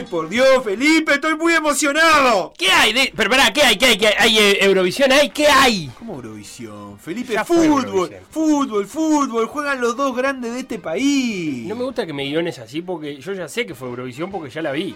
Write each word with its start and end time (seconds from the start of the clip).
Hoy, 0.00 0.06
por 0.06 0.28
Dios, 0.28 0.64
Felipe! 0.64 1.14
¡Estoy 1.14 1.36
muy 1.36 1.54
emocionado! 1.54 2.52
¿Qué 2.56 2.70
hay? 2.70 2.92
De... 2.92 3.12
Pero 3.14 3.30
pará, 3.30 3.52
¿qué 3.52 3.62
hay? 3.62 3.76
¿Qué 3.76 3.86
hay? 3.86 3.98
¿Qué 3.98 4.08
hay? 4.08 4.14
¿Hay 4.18 4.38
eh, 4.38 4.64
Eurovisión? 4.64 5.12
¿Hay? 5.12 5.30
¿Qué 5.30 5.46
hay? 5.46 5.90
¿Cómo 5.98 6.14
Eurovisión? 6.14 6.98
Felipe, 6.98 7.34
Ya 7.34 7.44
fútbol, 7.44 7.86
fútbol, 8.30 8.86
fútbol. 8.86 9.46
Juegan 9.46 9.80
los 9.80 9.96
dos 9.96 10.16
grandes 10.16 10.52
de 10.54 10.60
este 10.60 10.78
país. 10.78 11.66
No 11.66 11.76
me 11.76 11.84
gusta 11.84 12.06
que 12.06 12.12
me 12.12 12.24
guiones 12.24 12.58
así 12.58 12.82
porque 12.82 13.16
yo 13.18 13.32
ya 13.32 13.48
sé 13.48 13.66
que 13.66 13.74
fue 13.74 13.88
Eurovisión 13.88 14.30
porque 14.30 14.50
ya 14.50 14.62
la 14.62 14.72
vi. 14.72 14.94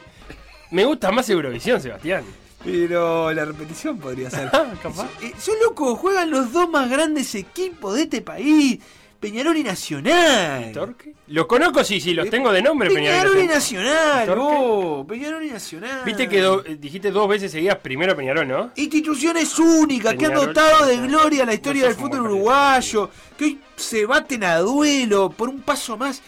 Me 0.71 0.85
gusta 0.85 1.11
más 1.13 1.29
Eurovisión, 1.29 1.81
Sebastián. 1.81 2.25
Pero 2.65 3.33
la 3.33 3.45
repetición 3.45 3.99
podría 3.99 4.31
ser. 4.31 4.51
Ah, 4.55 4.73
capaz. 4.83 5.09
Eh, 5.23 5.33
son 5.39 5.57
locos, 5.63 5.99
juegan 5.99 6.31
los 6.31 6.53
dos 6.53 6.69
más 6.71 6.89
grandes 6.89 7.35
equipos 7.35 7.95
de 7.95 8.03
este 8.03 8.23
país. 8.23 8.81
Peñarol 9.25 9.57
y 9.57 9.63
Nacional. 9.65 10.73
¿Torque? 10.73 11.15
Los 11.29 11.47
conozco, 11.47 11.83
sí, 11.83 12.01
sí, 12.01 12.13
los 12.15 12.29
tengo 12.29 12.53
de 12.53 12.61
nombre, 12.61 12.91
Peñarol 12.91 13.33
y 13.33 13.41
Peñarol. 13.41 13.55
Nacional, 13.55 14.27
¿Torque? 14.27 14.43
vos. 14.43 15.07
Peñarol 15.07 15.43
y 15.45 15.51
Nacional. 15.51 16.03
Viste 16.05 16.29
que 16.29 16.41
do- 16.41 16.65
eh, 16.65 16.77
dijiste 16.79 17.11
dos 17.11 17.29
veces 17.29 17.51
seguidas 17.51 17.79
primero 17.79 18.15
Peñarol, 18.15 18.47
¿no? 18.47 18.71
Instituciones 18.77 19.59
únicas 19.59 20.15
que 20.15 20.27
han 20.27 20.33
Peñarol, 20.33 20.47
dotado 20.55 20.87
de 20.87 20.93
Peñarol. 20.97 21.11
gloria 21.11 21.45
la 21.47 21.55
historia 21.55 21.83
No 21.83 21.89
del 21.89 21.97
fútbol 21.97 22.21
uruguayo, 22.23 23.11
que 23.39 23.45
hoy 23.45 23.61
se 23.77 24.05
baten 24.07 24.45
a 24.45 24.59
duelo 24.59 25.31
por 25.31 25.49
un 25.49 25.61
paso 25.63 25.97
más 25.97 26.21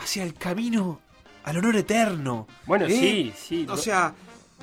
hacia 0.00 0.24
el 0.24 0.34
camino 0.34 1.00
al 1.44 1.58
honor 1.58 1.76
eterno. 1.76 2.46
Bueno, 2.66 2.86
¿Eh? 2.86 2.90
sí, 2.90 3.32
sí. 3.36 3.66
O 3.68 3.76
sea, 3.76 4.12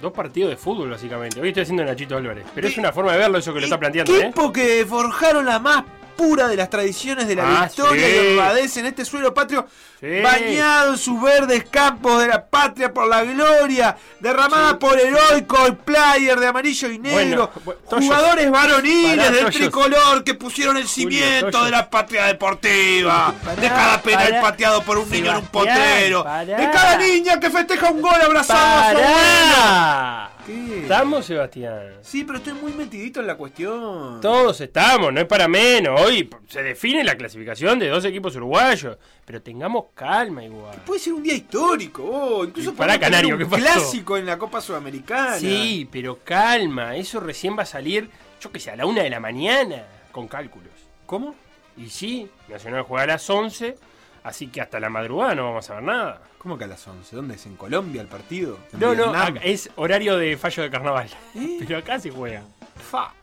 Dos 0.01 0.13
partidos 0.13 0.49
de 0.49 0.57
fútbol, 0.57 0.89
básicamente. 0.89 1.39
Hoy 1.39 1.49
estoy 1.49 1.61
haciendo 1.61 1.83
Nachito 1.85 2.17
Álvarez. 2.17 2.43
Pero 2.55 2.67
es 2.67 2.73
¿Qué- 2.73 2.79
una 2.79 2.91
forma 2.91 3.11
de 3.11 3.19
verlo 3.19 3.37
eso 3.37 3.53
que 3.53 3.59
lo 3.59 3.65
está 3.65 3.77
planteando, 3.79 4.15
¿eh? 4.15 4.21
equipo 4.23 4.51
que 4.51 4.83
forjaron 4.89 5.45
la 5.45 5.59
más 5.59 5.83
pura 6.21 6.47
de 6.47 6.55
las 6.55 6.69
tradiciones 6.69 7.27
de 7.27 7.35
la 7.35 7.43
Ah, 7.61 7.65
victoria 7.65 8.05
sí. 8.07 8.13
y 8.13 8.27
honradez 8.37 8.77
en 8.77 8.85
este 8.85 9.05
suelo 9.05 9.33
patrio, 9.33 9.65
Sí. 9.99 10.21
bañado 10.23 10.91
en 10.93 10.97
sus 10.97 11.21
verdes 11.21 11.65
campos 11.69 12.21
de 12.21 12.27
la 12.27 12.45
patria 12.45 12.91
por 12.93 13.07
la 13.07 13.23
gloria, 13.23 13.95
derramada 14.19 14.77
por 14.79 14.99
heroico 14.99 15.57
player 15.85 16.39
de 16.39 16.47
amarillo 16.47 16.89
y 16.89 16.97
negro, 16.99 17.51
Bueno, 17.63 17.79
jugadores 17.89 18.49
varoniles 18.51 19.17
Pará, 19.27 19.31
del 19.31 19.49
tricolor 19.51 20.23
que 20.23 20.33
pusieron 20.35 20.77
el 20.77 20.87
cimiento 20.87 21.63
de 21.65 21.71
la 21.71 21.89
patria 21.89 22.25
deportiva, 22.25 23.33
Pará, 23.43 23.61
de 23.61 23.67
cada 23.67 24.01
penal 24.01 24.27
pará. 24.29 24.41
pateado 24.41 24.81
por 24.83 24.97
un 24.99 25.09
niño 25.09 25.31
en 25.31 25.37
un 25.37 25.45
potrero, 25.47 26.23
de 26.23 26.69
cada 26.71 26.97
niña 26.97 27.39
que 27.39 27.49
festeja 27.49 27.89
un 27.91 28.01
gol 28.01 28.21
abrazado 28.21 28.79
a 28.79 28.91
su 28.91 28.97
abuelo. 28.97 30.40
¿Qué? 30.45 30.81
¿Estamos, 30.81 31.25
Sebastián? 31.25 31.97
Sí, 32.01 32.23
pero 32.23 32.39
estoy 32.39 32.53
muy 32.53 32.73
metidito 32.73 33.19
en 33.19 33.27
la 33.27 33.35
cuestión. 33.35 34.19
Todos 34.21 34.59
estamos, 34.61 35.13
no 35.13 35.19
es 35.21 35.27
para 35.27 35.47
menos. 35.47 35.99
Hoy 35.99 36.29
se 36.47 36.63
define 36.63 37.03
la 37.03 37.15
clasificación 37.15 37.79
de 37.79 37.89
dos 37.89 38.05
equipos 38.05 38.35
uruguayos. 38.35 38.97
Pero 39.25 39.41
tengamos 39.41 39.85
calma 39.93 40.43
igual. 40.43 40.81
Puede 40.85 40.99
ser 40.99 41.13
un 41.13 41.23
día 41.23 41.35
histórico, 41.35 42.03
oh, 42.03 42.43
incluso 42.43 42.73
tener 42.73 42.99
Canario, 42.99 43.35
un 43.35 43.49
¿qué 43.49 43.57
clásico 43.57 44.17
en 44.17 44.25
la 44.25 44.37
Copa 44.37 44.61
Sudamericana. 44.61 45.37
Sí, 45.37 45.87
pero 45.91 46.19
calma. 46.23 46.95
Eso 46.95 47.19
recién 47.19 47.57
va 47.57 47.63
a 47.63 47.65
salir, 47.65 48.09
yo 48.41 48.51
que 48.51 48.59
sé, 48.59 48.71
a 48.71 48.75
la 48.75 48.85
una 48.85 49.03
de 49.03 49.09
la 49.09 49.19
mañana 49.19 49.83
con 50.11 50.27
cálculos. 50.27 50.73
¿Cómo? 51.05 51.35
Y 51.77 51.89
sí, 51.89 52.29
Nacional 52.49 52.83
juega 52.83 53.03
a 53.03 53.07
las 53.07 53.29
11, 53.29 53.75
así 54.23 54.47
que 54.47 54.61
hasta 54.61 54.79
la 54.79 54.89
madrugada 54.89 55.35
no 55.35 55.45
vamos 55.45 55.69
a 55.69 55.73
ver 55.75 55.83
nada. 55.83 56.21
¿Cómo 56.37 56.57
que 56.57 56.63
a 56.63 56.67
las 56.67 56.87
11? 56.87 57.15
¿Dónde 57.15 57.35
es? 57.35 57.45
¿En 57.45 57.55
Colombia 57.55 58.01
el 58.01 58.07
partido? 58.07 58.57
¿En 58.73 58.79
No, 58.79 58.95
no, 58.95 59.13
acá 59.13 59.39
es 59.43 59.69
horario 59.75 60.17
de 60.17 60.37
fallo 60.37 60.63
de 60.63 60.69
carnaval. 60.71 61.09
¿Eh? 61.35 61.57
Pero 61.65 61.77
acá 61.79 61.99
se 61.99 62.09
juega. 62.11 62.41
Fa, 62.89 63.13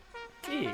¿Qué? 0.42 0.69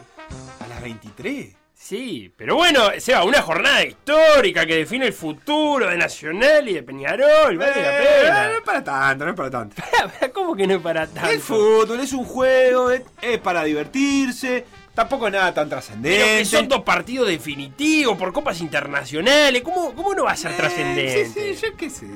¿A 0.60 0.66
las 0.68 0.82
23? 0.82 1.54
Sí, 1.76 2.32
pero 2.38 2.54
bueno, 2.56 2.80
Seba, 2.98 3.24
una 3.24 3.42
jornada 3.42 3.84
histórica 3.84 4.64
que 4.64 4.76
define 4.76 5.06
el 5.08 5.12
futuro 5.12 5.90
de 5.90 5.98
Nacional 5.98 6.66
y 6.66 6.72
de 6.74 6.82
Peñarol, 6.82 7.58
vale 7.58 7.82
la 7.82 7.98
Eh, 7.98 8.02
pena. 8.22 8.48
no 8.48 8.54
es 8.58 8.60
para 8.62 8.84
tanto, 8.84 9.24
no 9.26 9.30
es 9.32 9.36
para 9.36 9.50
tanto. 9.50 9.82
¿Cómo 10.32 10.54
que 10.56 10.66
no 10.66 10.76
es 10.76 10.80
para 10.80 11.06
tanto? 11.06 11.28
El 11.30 11.40
fútbol 11.40 12.00
es 12.00 12.12
un 12.14 12.24
juego, 12.24 12.90
es, 12.90 13.02
es 13.20 13.38
para 13.38 13.64
divertirse, 13.64 14.64
tampoco 14.94 15.26
es 15.26 15.32
nada 15.32 15.52
tan 15.52 15.68
Pero 15.68 15.80
trascendente. 15.80 16.38
que 16.38 16.44
son 16.44 16.68
dos 16.68 16.82
partidos 16.82 17.28
definitivos 17.28 18.16
por 18.16 18.32
copas 18.32 18.60
internacionales. 18.60 19.62
¿Cómo, 19.62 19.94
cómo 19.94 20.14
no 20.14 20.24
va 20.24 20.32
a 20.32 20.36
ser 20.36 20.52
Eh, 20.52 20.56
trascendente? 20.56 21.26
Sí, 21.26 21.54
sí, 21.54 21.66
yo 21.66 21.76
qué 21.76 21.90
sé. 21.90 22.06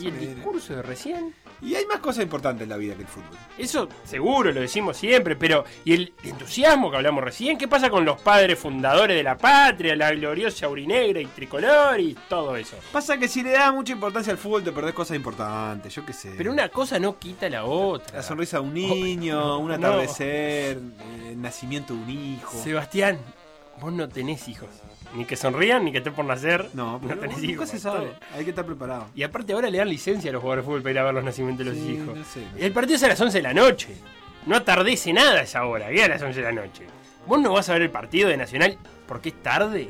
¿Y 0.00 0.06
el 0.06 0.20
discurso 0.20 0.74
de 0.76 0.82
recién? 0.82 1.34
Y 1.62 1.76
hay 1.76 1.86
más 1.86 2.00
cosas 2.00 2.24
importantes 2.24 2.64
en 2.64 2.70
la 2.70 2.76
vida 2.76 2.94
que 2.96 3.02
el 3.02 3.08
fútbol. 3.08 3.38
Eso 3.56 3.88
seguro, 4.04 4.50
lo 4.50 4.60
decimos 4.60 4.96
siempre, 4.96 5.36
pero 5.36 5.64
¿y 5.84 5.92
el 5.94 6.12
entusiasmo 6.24 6.90
que 6.90 6.96
hablamos 6.96 7.22
recién? 7.22 7.56
¿Qué 7.56 7.68
pasa 7.68 7.88
con 7.88 8.04
los 8.04 8.20
padres 8.20 8.58
fundadores 8.58 9.16
de 9.16 9.22
la 9.22 9.38
patria, 9.38 9.94
la 9.94 10.10
gloriosa 10.10 10.66
aurinegra 10.66 11.20
y 11.20 11.26
tricolor 11.26 12.00
y 12.00 12.16
todo 12.28 12.56
eso? 12.56 12.76
Pasa 12.90 13.16
que 13.16 13.28
si 13.28 13.42
le 13.42 13.52
das 13.52 13.72
mucha 13.72 13.92
importancia 13.92 14.32
al 14.32 14.38
fútbol 14.38 14.64
te 14.64 14.72
perdés 14.72 14.92
cosas 14.92 15.16
importantes, 15.16 15.94
yo 15.94 16.04
qué 16.04 16.12
sé. 16.12 16.32
Pero 16.36 16.50
una 16.50 16.68
cosa 16.68 16.98
no 16.98 17.16
quita 17.18 17.48
la 17.48 17.64
otra. 17.64 18.16
La 18.16 18.22
sonrisa 18.24 18.58
de 18.58 18.64
un 18.64 18.74
niño, 18.74 19.58
un 19.58 19.68
no. 19.68 19.74
atardecer, 19.74 20.78
eh, 20.78 21.28
el 21.30 21.40
nacimiento 21.40 21.94
de 21.94 22.00
un 22.00 22.10
hijo. 22.10 22.60
Sebastián, 22.60 23.18
vos 23.80 23.92
no 23.92 24.08
tenés 24.08 24.48
hijos. 24.48 24.68
Ni 25.14 25.24
que 25.26 25.36
sonrían, 25.36 25.84
ni 25.84 25.92
que 25.92 25.98
estén 25.98 26.14
por 26.14 26.24
nacer. 26.24 26.68
No, 26.72 26.98
pero 27.02 27.18
tenés 27.20 27.36
nunca 27.38 27.50
hijos. 27.52 27.68
se 27.68 27.78
sabe. 27.78 28.12
Hay 28.34 28.44
que 28.44 28.50
estar 28.50 28.64
preparado. 28.64 29.08
Y 29.14 29.22
aparte 29.22 29.52
ahora 29.52 29.68
le 29.68 29.78
dan 29.78 29.88
licencia 29.88 30.30
a 30.30 30.32
los 30.32 30.40
jugadores 30.40 30.64
de 30.64 30.66
fútbol 30.66 30.82
para 30.82 30.90
ir 30.92 30.98
a 30.98 31.04
ver 31.04 31.14
los 31.14 31.24
nacimientos 31.24 31.66
de 31.66 31.72
los 31.72 31.80
Sí, 31.82 31.90
hijos. 31.92 32.16
no 32.16 32.24
sé, 32.24 32.40
no 32.40 32.58
sé. 32.58 32.64
El 32.66 32.72
partido 32.72 32.96
es 32.96 33.02
a 33.02 33.08
las 33.08 33.20
11 33.20 33.38
de 33.38 33.42
la 33.42 33.52
noche. 33.54 33.88
No 34.46 34.56
atardece 34.56 35.12
nada 35.12 35.40
a 35.40 35.42
esa 35.42 35.64
hora, 35.66 35.88
que 35.90 36.02
a 36.02 36.08
las 36.08 36.22
11 36.22 36.40
de 36.40 36.44
la 36.46 36.52
noche. 36.52 36.86
¿Vos 37.26 37.40
no 37.40 37.52
vas 37.52 37.68
a 37.68 37.74
ver 37.74 37.82
el 37.82 37.90
partido 37.90 38.28
de 38.28 38.36
Nacional 38.36 38.76
porque 39.06 39.28
es 39.28 39.42
tarde? 39.42 39.88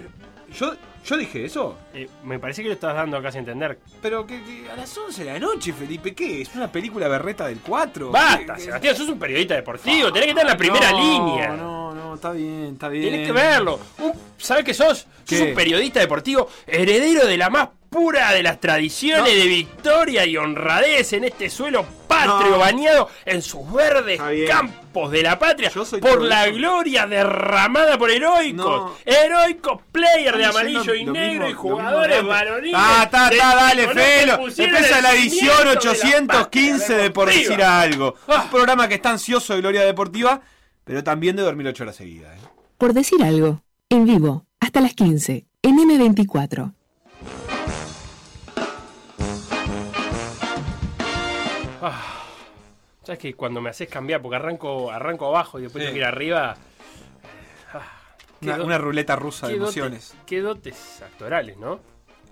Yo, 0.59 0.75
yo 1.05 1.17
dije 1.17 1.45
eso. 1.45 1.77
Eh, 1.95 2.09
me 2.25 2.39
parece 2.39 2.63
que 2.63 2.69
lo 2.69 2.75
estás 2.75 2.95
dando 2.95 3.17
acá 3.17 3.29
a 3.29 3.39
entender. 3.39 3.79
Pero 4.01 4.27
que, 4.27 4.43
que 4.43 4.71
a 4.71 4.77
las 4.77 4.97
11 4.97 5.25
de 5.25 5.33
la 5.33 5.39
noche, 5.39 5.73
Felipe, 5.73 6.15
¿qué? 6.15 6.43
¿Es 6.43 6.55
una 6.55 6.71
película 6.71 7.09
berreta 7.09 7.47
del 7.47 7.59
4? 7.61 8.11
Basta, 8.11 8.39
¿Qué- 8.39 8.53
qué- 8.55 8.61
Sebastián, 8.63 8.97
sos 8.97 9.09
un 9.09 9.19
periodista 9.19 9.55
deportivo, 9.55 10.13
tenés 10.13 10.27
que 10.27 10.31
estar 10.31 10.45
en 10.45 10.51
la 10.53 10.57
primera 10.57 10.91
no, 10.93 10.99
línea. 10.99 11.49
No, 11.57 11.95
no, 11.95 12.15
está 12.15 12.33
bien, 12.33 12.71
está 12.75 12.89
bien. 12.89 13.05
Tenés 13.11 13.27
que 13.27 13.33
verlo. 13.33 13.81
Un- 13.99 14.13
¿Sabés 14.39 14.65
qué 14.65 14.75
sos? 14.75 15.07
Sos 15.25 15.41
un 15.41 15.55
periodista 15.55 16.01
deportivo, 16.01 16.49
heredero 16.67 17.27
de 17.27 17.37
la 17.37 17.49
más 17.51 17.69
pura 17.89 18.33
de 18.33 18.43
las 18.43 18.59
tradiciones 18.59 19.35
No. 19.35 19.39
de 19.41 19.47
victoria 19.47 20.25
y 20.25 20.37
honradez 20.39 21.13
en 21.13 21.25
este 21.25 21.51
suelo 21.51 21.85
patrio 22.27 22.51
No. 22.53 22.59
bañado 22.59 23.09
en 23.25 23.43
sus 23.43 23.73
verdes 23.73 24.21
campos 24.49 25.11
de 25.11 25.23
la 25.23 25.39
patria 25.39 25.71
Yo 25.71 25.85
soy 25.85 26.01
por 26.01 26.23
la 26.23 26.47
eso. 26.47 26.55
gloria 26.57 27.07
derramada 27.07 27.97
por 27.99 28.11
heroicos, 28.11 28.65
No. 28.67 28.95
heroicos 29.05 29.81
player 29.91 30.37
de 30.37 30.45
amarillo 30.45 30.95
y 30.95 31.05
negro 31.05 31.47
mismo- 31.47 31.49
y 31.51 31.53
jugadores 31.55 32.17
de 32.17 32.23
varoniles. 32.23 32.75
Ah, 32.77 33.03
está, 33.05 33.29
de 33.31 33.37
está, 33.37 33.55
dale, 33.55 33.89
Felo. 33.89 34.35
Empieza 34.47 35.01
la 35.01 35.13
edición 35.15 35.59
de 35.59 35.65
la 35.65 35.71
815 35.73 36.95
de 36.95 37.11
Por 37.11 37.27
patria 37.27 37.43
Decir 37.43 37.63
Algo. 37.65 38.15
Ah. 38.29 38.43
Un 38.45 38.51
programa 38.51 38.89
que 38.89 38.95
está 38.95 39.11
ansioso 39.11 39.55
de 39.55 39.61
gloria 39.61 39.83
deportiva, 39.83 40.41
pero 40.85 41.03
también 41.05 41.37
de 41.37 41.43
dormir 41.43 41.67
8 41.69 41.85
horas 41.85 41.97
seguidas. 41.97 42.37
¿eh? 42.37 42.49
Por 42.79 42.93
decir 42.95 43.23
algo, 43.23 43.63
en 43.89 44.05
vivo, 44.05 44.47
hasta 44.61 44.81
las 44.81 44.95
15, 44.95 45.47
en 45.63 45.77
M24. 45.79 46.73
Ah, 51.85 52.12
¿Sabes 53.03 53.19
que 53.19 53.35
cuando 53.35 53.61
me 53.61 53.71
haces 53.71 53.89
cambiar, 53.89 54.23
porque 54.23 54.37
arranco, 54.37 54.91
arranco 54.91 55.27
abajo 55.27 55.59
y 55.59 55.63
después 55.63 55.83
Sí. 55.83 55.87
tengo 55.87 55.95
que 55.95 55.99
ir 56.01 56.05
arriba? 56.07 56.57
ah, 57.75 58.59
Una, 58.63 58.79
ruleta 58.79 59.17
rusa 59.17 59.49
de 59.49 59.55
emociones. 59.57 60.15
Qué 60.27 60.41
dotes 60.41 61.03
actorales, 61.03 61.57
¿no? 61.57 61.81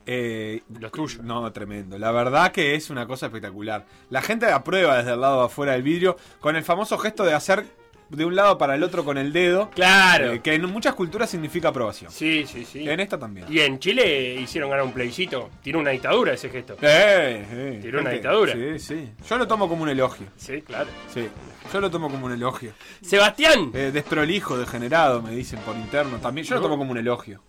Eh, 0.07 0.63
Los 0.81 0.91
tuyos. 0.93 1.23
No, 1.23 1.53
tremendo. 1.53 1.99
La 1.99 2.11
verdad 2.11 2.51
que 2.53 2.75
es 2.75 2.91
una 2.91 3.07
cosa 3.07 3.27
espectacular. 3.27 3.85
La 4.09 4.23
gente 4.23 4.47
aprueba 4.47 4.97
desde 4.99 5.13
el 5.13 5.21
lado 5.21 5.41
de 5.41 5.47
afuera 5.47 5.73
del 5.73 5.83
vidrio 5.83 6.17
con 6.41 6.57
el 6.57 6.65
famoso 6.65 6.99
gesto 6.99 7.25
de 7.25 7.35
hacer 7.35 7.65
de 8.11 8.25
un 8.25 8.35
lado 8.37 8.59
para 8.59 8.75
el 8.75 8.83
otro 8.83 9.05
con 9.05 9.17
el 9.19 9.33
dedo. 9.33 9.71
Claro. 9.71 10.33
eh, 10.33 10.41
que 10.41 10.55
en 10.55 10.67
muchas 10.67 10.95
culturas 10.95 11.31
significa 11.31 11.69
aprobación. 11.69 12.11
Sí, 12.11 12.45
sí, 12.47 12.65
sí. 12.65 12.89
En 12.89 13.01
esta 13.01 13.19
también. 13.19 13.47
Y 13.49 13.61
en 13.61 13.79
Chile 13.79 14.35
hicieron 14.35 14.71
ganar 14.71 14.85
un 14.85 14.93
plebiscito. 14.93 15.51
Tiene 15.63 15.79
una 15.79 15.91
dictadura 15.91 16.33
ese 16.33 16.49
gesto. 16.51 16.75
Eh, 16.83 17.47
eh, 17.51 17.79
Tiró 17.83 18.01
una 18.01 18.11
dictadura. 18.11 18.53
Sí, 18.53 18.79
sí. 18.79 19.09
Yo 19.29 19.39
lo 19.39 19.47
tomo 19.47 19.69
como 19.69 19.83
un 19.85 19.89
elogio. 19.89 20.27
Sí, 20.37 20.61
claro. 20.63 20.89
Sí. 21.15 21.29
Yo 21.73 21.81
lo 21.81 21.91
tomo 21.91 22.11
como 22.11 22.27
un 22.27 22.33
elogio. 22.33 22.73
Sebastián. 23.01 23.71
Eh, 23.75 23.91
desprolijo, 23.93 24.59
degenerado, 24.59 25.23
me 25.23 25.31
dicen 25.31 25.61
por 25.61 25.77
interno. 25.77 26.19
También 26.19 26.47
yo 26.47 26.57
lo 26.57 26.63
tomo 26.63 26.77
como 26.79 26.91
un 26.93 26.99
elogio. 26.99 27.41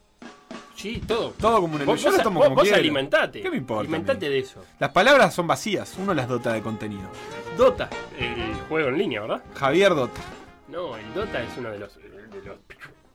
Sí, 0.75 1.01
todo. 1.07 1.31
Todo 1.39 1.61
como 1.61 1.75
un 1.75 1.81
elogio. 1.81 1.93
Vos, 1.93 2.01
Yo 2.03 2.11
lo 2.11 2.23
tomo 2.23 2.39
vos- 2.39 2.45
como 2.45 2.55
vos 2.55 2.63
quiero. 2.63 2.77
alimentate. 2.77 3.41
¿Qué 3.41 3.49
me 3.51 3.57
importa? 3.57 3.81
Alimentate 3.81 4.29
de 4.29 4.39
eso. 4.39 4.63
Las 4.79 4.89
palabras 4.91 5.33
son 5.33 5.45
vacías, 5.45 5.95
uno 5.99 6.13
las 6.13 6.27
dota 6.27 6.53
de 6.53 6.61
contenido. 6.61 7.03
Dota, 7.57 7.87
el 8.17 8.53
juego 8.67 8.89
en 8.89 8.97
línea, 8.97 9.21
¿verdad? 9.21 9.43
Javier 9.55 9.93
Dota. 9.93 10.19
No, 10.71 10.95
el 10.97 11.13
Dota 11.13 11.41
es 11.43 11.49
uno 11.57 11.71
de 11.71 11.79
los. 11.79 11.95
de 11.95 12.41
los 12.45 12.57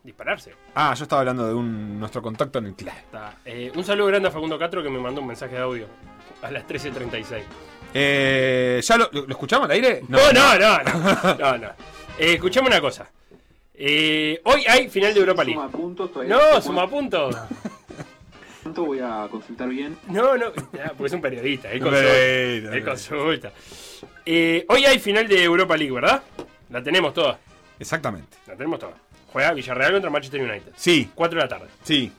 dispararse. 0.05 0.53
Ah, 0.75 0.95
yo 0.95 1.03
estaba 1.03 1.21
hablando 1.21 1.49
de 1.49 1.55
un, 1.55 1.99
nuestro 1.99 2.23
contacto 2.23 2.59
en 2.61 2.67
el 2.67 2.75
club. 2.75 2.91
Está. 2.97 3.39
Eh, 3.45 3.73
un 3.75 3.83
saludo 3.85 4.07
grande 4.09 4.29
a 4.29 4.31
Facundo 4.31 4.57
Castro 4.59 4.81
que 4.83 4.89
me 4.91 5.01
mandó 5.01 5.21
un 5.21 5.27
mensaje 5.27 5.57
de 5.57 5.63
audio 5.63 5.87
a 6.43 6.51
las 6.53 6.65
13.36. 6.67 7.43
Eh, 7.93 8.81
¿Ya 8.85 8.97
lo, 8.99 9.09
lo- 9.13 9.23
lo 9.23 9.31
escuchamos 9.33 9.65
al 9.65 9.73
aire? 9.73 10.03
No, 10.09 10.19
no, 10.33 10.59
no, 10.59 10.79
no. 10.79 11.35
no, 11.39 11.59
no. 11.59 11.69
Eh, 12.19 12.35
escuchame 12.35 12.69
una 12.69 12.81
cosa. 12.81 13.11
Eh, 13.75 14.41
hoy 14.45 14.65
hay 14.69 14.89
final 14.89 15.13
de 15.13 15.21
Europa 15.21 15.43
League. 15.43 15.59
Suma 15.61 15.71
puntos, 15.73 16.13
todavía 16.13 16.35
No, 16.37 16.41
suma 16.43 16.63
suma 16.63 16.89
punto. 16.91 17.31
puntos, 18.63 18.87
voy 18.87 19.01
a 19.01 19.27
consultar 19.31 19.69
bien. 19.69 19.97
No, 20.09 20.37
no, 20.37 20.53
porque 20.53 21.07
es 21.07 21.13
un 21.13 21.21
periodista, 21.21 21.71
él 21.73 21.81
consulta. 21.83 22.77
Él 22.77 22.85
consulta. 22.85 23.53
Eh, 24.25 24.65
hoy 24.69 24.85
hay 24.85 24.99
final 25.01 25.27
de 25.27 25.43
Europa 25.43 25.77
League, 25.77 25.93
¿verdad? 25.93 26.23
La 26.71 26.83
tenemos 26.83 27.13
toda. 27.15 27.39
Exactamente. 27.79 28.37
La 28.47 28.55
tenemos 28.55 28.79
toda. 28.79 28.93
Juega 29.33 29.53
Villarreal 29.53 29.93
contra 29.93 30.11
Manchester 30.11 30.41
United. 30.43 30.73
Sí, 30.77 31.11
4 31.15 31.39
de 31.39 31.43
la 31.45 31.49
tarde. 31.49 31.67
sí. 31.83 32.13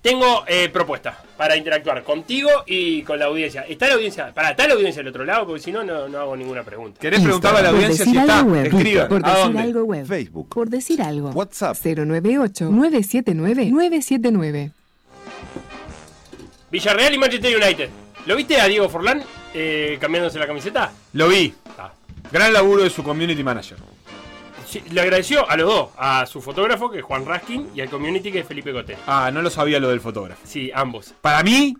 Tengo 0.00 0.44
eh, 0.46 0.68
propuesta 0.68 1.20
para 1.36 1.56
interactuar 1.56 2.04
contigo 2.04 2.48
y 2.66 3.02
con 3.02 3.18
la 3.18 3.24
audiencia. 3.26 3.62
¿Está 3.62 3.88
la 3.88 3.94
audiencia? 3.94 4.32
Para, 4.32 4.50
¿está 4.52 4.68
la 4.68 4.74
audiencia 4.74 5.00
del 5.02 5.08
otro 5.08 5.24
lado? 5.24 5.44
Porque 5.44 5.60
si 5.60 5.72
no, 5.72 5.82
no, 5.82 6.08
no 6.08 6.18
hago 6.20 6.36
ninguna 6.36 6.62
pregunta. 6.62 7.00
¿Querés 7.00 7.20
preguntarle 7.20 7.58
a 7.58 7.62
la 7.62 7.70
audiencia 7.70 8.04
si 8.04 8.16
está? 8.16 8.42
web. 8.44 8.64
Escriban. 8.66 9.08
Por 9.08 9.26
¿A 9.26 9.30
decir 9.30 9.42
dónde? 9.44 9.60
algo 9.60 9.82
web. 9.84 10.06
Facebook. 10.06 10.48
Por 10.50 10.68
decir 10.70 11.02
algo. 11.02 11.30
WhatsApp. 11.30 11.76
098-979-979. 11.84 14.70
Villarreal 16.70 17.14
y 17.14 17.18
Manchester 17.18 17.56
United. 17.60 17.88
¿Lo 18.26 18.36
viste 18.36 18.60
a 18.60 18.66
Diego 18.66 18.88
Forlán 18.88 19.20
eh, 19.52 19.98
cambiándose 20.00 20.38
la 20.38 20.46
camiseta? 20.46 20.92
Lo 21.14 21.26
vi. 21.28 21.52
Ah. 21.76 21.90
Gran 22.30 22.52
laburo 22.52 22.82
de 22.82 22.90
su 22.90 23.02
community 23.02 23.42
manager. 23.42 23.78
Sí, 24.66 24.82
le 24.90 25.00
agradeció 25.00 25.48
a 25.48 25.56
los 25.56 25.66
dos, 25.66 25.88
a 25.96 26.26
su 26.26 26.42
fotógrafo, 26.42 26.90
que 26.90 26.98
es 26.98 27.04
Juan 27.04 27.24
Raskin, 27.24 27.70
y 27.74 27.80
al 27.80 27.88
community, 27.88 28.30
que 28.30 28.40
es 28.40 28.46
Felipe 28.46 28.70
Cotel. 28.72 28.96
Ah, 29.06 29.30
no 29.32 29.40
lo 29.40 29.48
sabía 29.48 29.80
lo 29.80 29.88
del 29.88 30.00
fotógrafo. 30.00 30.42
Sí, 30.44 30.70
ambos. 30.74 31.14
Para 31.22 31.42
mí, 31.42 31.74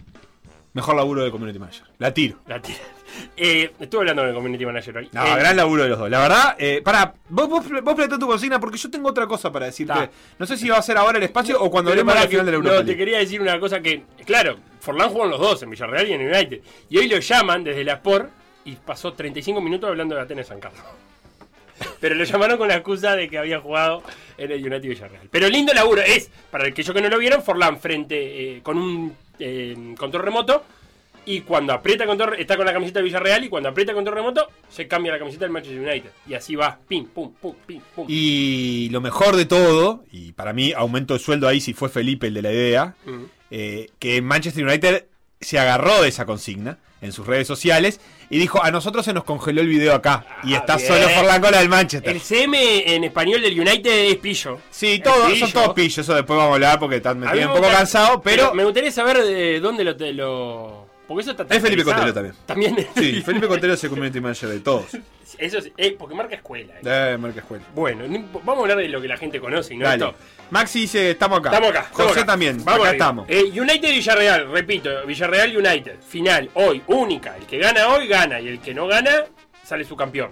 mejor 0.73 0.97
laburo 0.97 1.23
de 1.23 1.31
community 1.31 1.59
manager. 1.59 1.85
La 1.99 2.15
tiro. 2.15 2.39
La 2.47 2.61
tira. 2.61 2.79
Eh, 3.37 3.73
estuve 3.81 4.03
hablando 4.03 4.23
con 4.23 4.29
el 4.29 4.35
community 4.35 4.67
manager 4.67 4.99
hoy. 4.99 5.09
No, 5.13 5.25
Eh, 5.27 5.35
gran 5.39 5.57
laburo 5.57 5.83
de 5.83 5.89
los 5.89 5.99
dos. 5.99 6.11
La 6.11 6.21
verdad, 6.21 6.55
eh, 6.59 6.83
para, 6.85 7.15
vos, 7.31 7.49
vos, 7.49 7.65
vos 7.83 8.09
tu 8.19 8.27
consigna 8.27 8.61
porque 8.61 8.77
yo 8.77 8.91
tengo 8.91 9.09
otra 9.09 9.27
cosa 9.27 9.51
para 9.51 9.67
decirte. 9.67 9.93
Ta. 9.95 10.11
No 10.39 10.47
sé 10.47 10.57
si 10.59 10.69
va 10.69 10.77
a 10.77 10.83
ser 10.83 10.99
ahora 10.99 11.17
el 11.17 11.25
espacio 11.25 11.61
o 11.61 11.71
cuando 11.71 11.91
hablemos 11.91 12.15
al 12.15 12.29
final 12.29 12.45
de 12.47 12.53
la 12.53 12.59
No, 12.59 12.65
Europa 12.65 12.81
te 12.81 12.85
League. 12.85 12.99
quería 12.99 13.19
decir 13.19 13.41
una 13.41 13.59
cosa 13.59 13.81
que, 13.81 14.05
claro, 14.27 14.59
Forlán 14.81 15.09
jugó 15.09 15.25
en 15.25 15.31
los 15.31 15.41
dos, 15.41 15.63
en 15.63 15.71
Villarreal 15.71 16.07
y 16.07 16.13
en 16.13 16.21
United. 16.29 16.61
Y 16.91 16.99
hoy 16.99 17.09
lo 17.09 17.19
llaman 17.19 17.65
desde 17.65 17.83
la 17.83 17.95
Sport 17.95 18.31
y 18.69 18.77
pasó 18.77 19.15
35 19.15 19.61
minutos 19.63 19.89
hablando 19.89 20.15
de 20.15 20.21
Atenas 20.21 20.49
San 20.49 20.61
Carlos. 20.61 20.83
Pero 22.01 22.15
lo 22.15 22.25
llamaron 22.25 22.59
con 22.59 22.69
la 22.69 22.75
excusa 22.75 23.17
de 23.17 23.29
que 23.29 23.39
había 23.39 23.61
jugado 23.61 24.03
en 24.37 24.51
el 24.51 24.61
United 24.61 24.89
Villarreal. 24.89 25.29
Pero 25.31 25.49
lindo 25.49 25.73
laburo 25.73 26.03
es, 26.03 26.31
para 26.51 26.67
el 26.67 26.75
que 26.75 26.83
yo 26.83 26.93
que 26.93 27.01
no 27.01 27.09
lo 27.09 27.19
vieron, 27.19 27.43
Forlán 27.43 27.81
frente 27.81 28.57
eh, 28.57 28.63
con 28.63 28.77
un 28.77 29.17
eh, 29.39 29.95
control 29.97 30.23
remoto. 30.23 30.65
Y 31.25 31.43
cuando 31.43 31.73
aprieta 31.73 32.07
control, 32.07 32.35
está 32.39 32.57
con 32.57 32.65
la 32.65 32.73
camiseta 32.73 33.01
de 33.01 33.05
Villarreal 33.05 33.45
y 33.45 33.49
cuando 33.49 33.69
aprieta 33.69 33.93
control 33.93 34.17
remoto, 34.17 34.49
se 34.71 34.89
cambia 34.89 35.13
la 35.13 35.19
camiseta 35.19 35.45
del 35.45 35.53
Manchester 35.53 35.81
United. 35.81 36.11
Y 36.27 36.35
así 36.35 36.57
va, 36.57 36.79
pim, 36.89 37.07
pum, 37.07 37.33
pum, 37.35 37.55
pim, 37.67 37.81
pum. 37.95 38.07
Y 38.09 38.89
lo 38.91 39.03
mejor 39.03 39.37
de 39.37 39.45
todo, 39.45 40.05
y 40.11 40.33
para 40.33 40.55
mí 40.55 40.73
aumento 40.73 41.15
de 41.15 41.21
sueldo 41.21 41.47
ahí 41.47 41.61
si 41.61 41.75
fue 41.75 41.91
Felipe 41.91 42.29
el 42.29 42.35
de 42.35 42.43
la 42.43 42.53
idea, 42.53 42.95
eh, 43.51 43.91
que 43.99 44.23
Manchester 44.23 44.65
United 44.65 45.07
se 45.41 45.59
agarró 45.59 46.01
de 46.03 46.09
esa 46.09 46.25
consigna 46.25 46.79
en 47.01 47.13
sus 47.13 47.27
redes 47.27 47.47
sociales 47.47 48.01
y 48.31 48.39
dijo, 48.39 48.63
a 48.63 48.71
nosotros 48.71 49.05
se 49.05 49.13
nos 49.13 49.25
congeló 49.25 49.61
el 49.63 49.69
video 49.69 49.95
acá 49.95 50.25
y 50.45 50.55
Ah, 50.55 50.59
está 50.59 50.77
bien. 50.77 50.89
solo 50.89 51.07
con 51.15 51.27
la 51.27 51.39
del 51.59 51.69
Manchester. 51.69 52.13
El 52.15 52.21
CM 52.21 52.95
en 52.95 53.05
español 53.05 53.41
del 53.43 53.59
United 53.59 53.91
es 54.11 54.17
pillo. 54.17 54.59
Sí, 54.71 54.95
Es 54.95 55.03
todos, 55.03 55.27
pillo. 55.33 55.47
son 55.47 55.53
todos 55.53 55.75
pillos, 55.75 55.99
eso 55.99 56.15
después 56.15 56.37
vamos 56.37 56.51
a 56.53 56.55
hablar 56.55 56.79
porque 56.79 56.97
están- 56.97 57.19
me 57.19 57.27
me 57.33 57.47
un 57.47 57.53
poco 57.55 57.69
cansado, 57.69 58.21
pero... 58.21 58.53
me 58.55 58.65
gustaría 58.65 58.91
saber 58.93 59.23
de 59.25 59.61
dónde 59.61 59.85
lo. 59.85 59.97
te- 59.97 60.13
lo- 60.13 60.88
porque 61.09 61.23
eso 61.23 61.31
está 61.33 61.43
Es 61.53 61.61
Felipe. 61.63 61.83
Cotelo 61.83 62.13
también. 62.15 62.35
También. 62.47 62.77
Sí, 62.95 63.23
Felipe 63.23 63.49
Contero 63.49 63.73
es 63.73 63.83
el 63.83 63.91
community 63.91 64.21
manager 64.21 64.51
de 64.51 64.61
todos. 64.61 64.87
Eso 65.37 65.61
sí, 65.61 65.71
eh, 65.77 65.95
porque 65.99 66.15
marca 66.15 66.35
escuela. 66.37 66.75
eh. 66.81 66.89
De 66.89 67.19
marca 67.19 67.41
escuela. 67.41 67.63
Bueno, 67.75 68.05
vamos 68.45 68.59
a 68.59 68.61
hablar 68.63 68.79
de 68.79 68.89
lo 68.89 69.01
que 69.01 69.09
la 69.09 69.17
gente 69.19 69.39
conoce 69.39 69.75
no 69.77 69.85
Dale. 69.85 70.07
esto. 70.07 70.17
Maxi 70.51 70.81
dice, 70.81 71.11
estamos 71.11 71.41
acá. 71.41 71.51
Estamos 71.51 71.71
acá. 71.71 71.81
estamos 71.81 72.07
José 72.09 72.21
acá. 72.21 72.27
también, 72.33 72.65
Vamos 72.65 72.81
acá 72.81 72.93
estamos. 72.93 73.27
Eh, 73.29 73.43
United 73.61 73.91
Villarreal, 73.91 74.51
repito, 74.51 74.91
Villarreal 75.07 75.55
United. 75.57 75.97
Final, 76.09 76.51
hoy, 76.55 76.83
única. 76.87 77.37
El 77.37 77.45
que 77.47 77.59
gana 77.59 77.89
hoy 77.89 78.09
gana 78.09 78.41
y 78.41 78.49
el 78.49 78.61
que 78.61 78.73
no 78.73 78.87
gana 78.87 79.25
sale 79.63 79.85
su 79.85 79.95
campeón. 79.97 80.31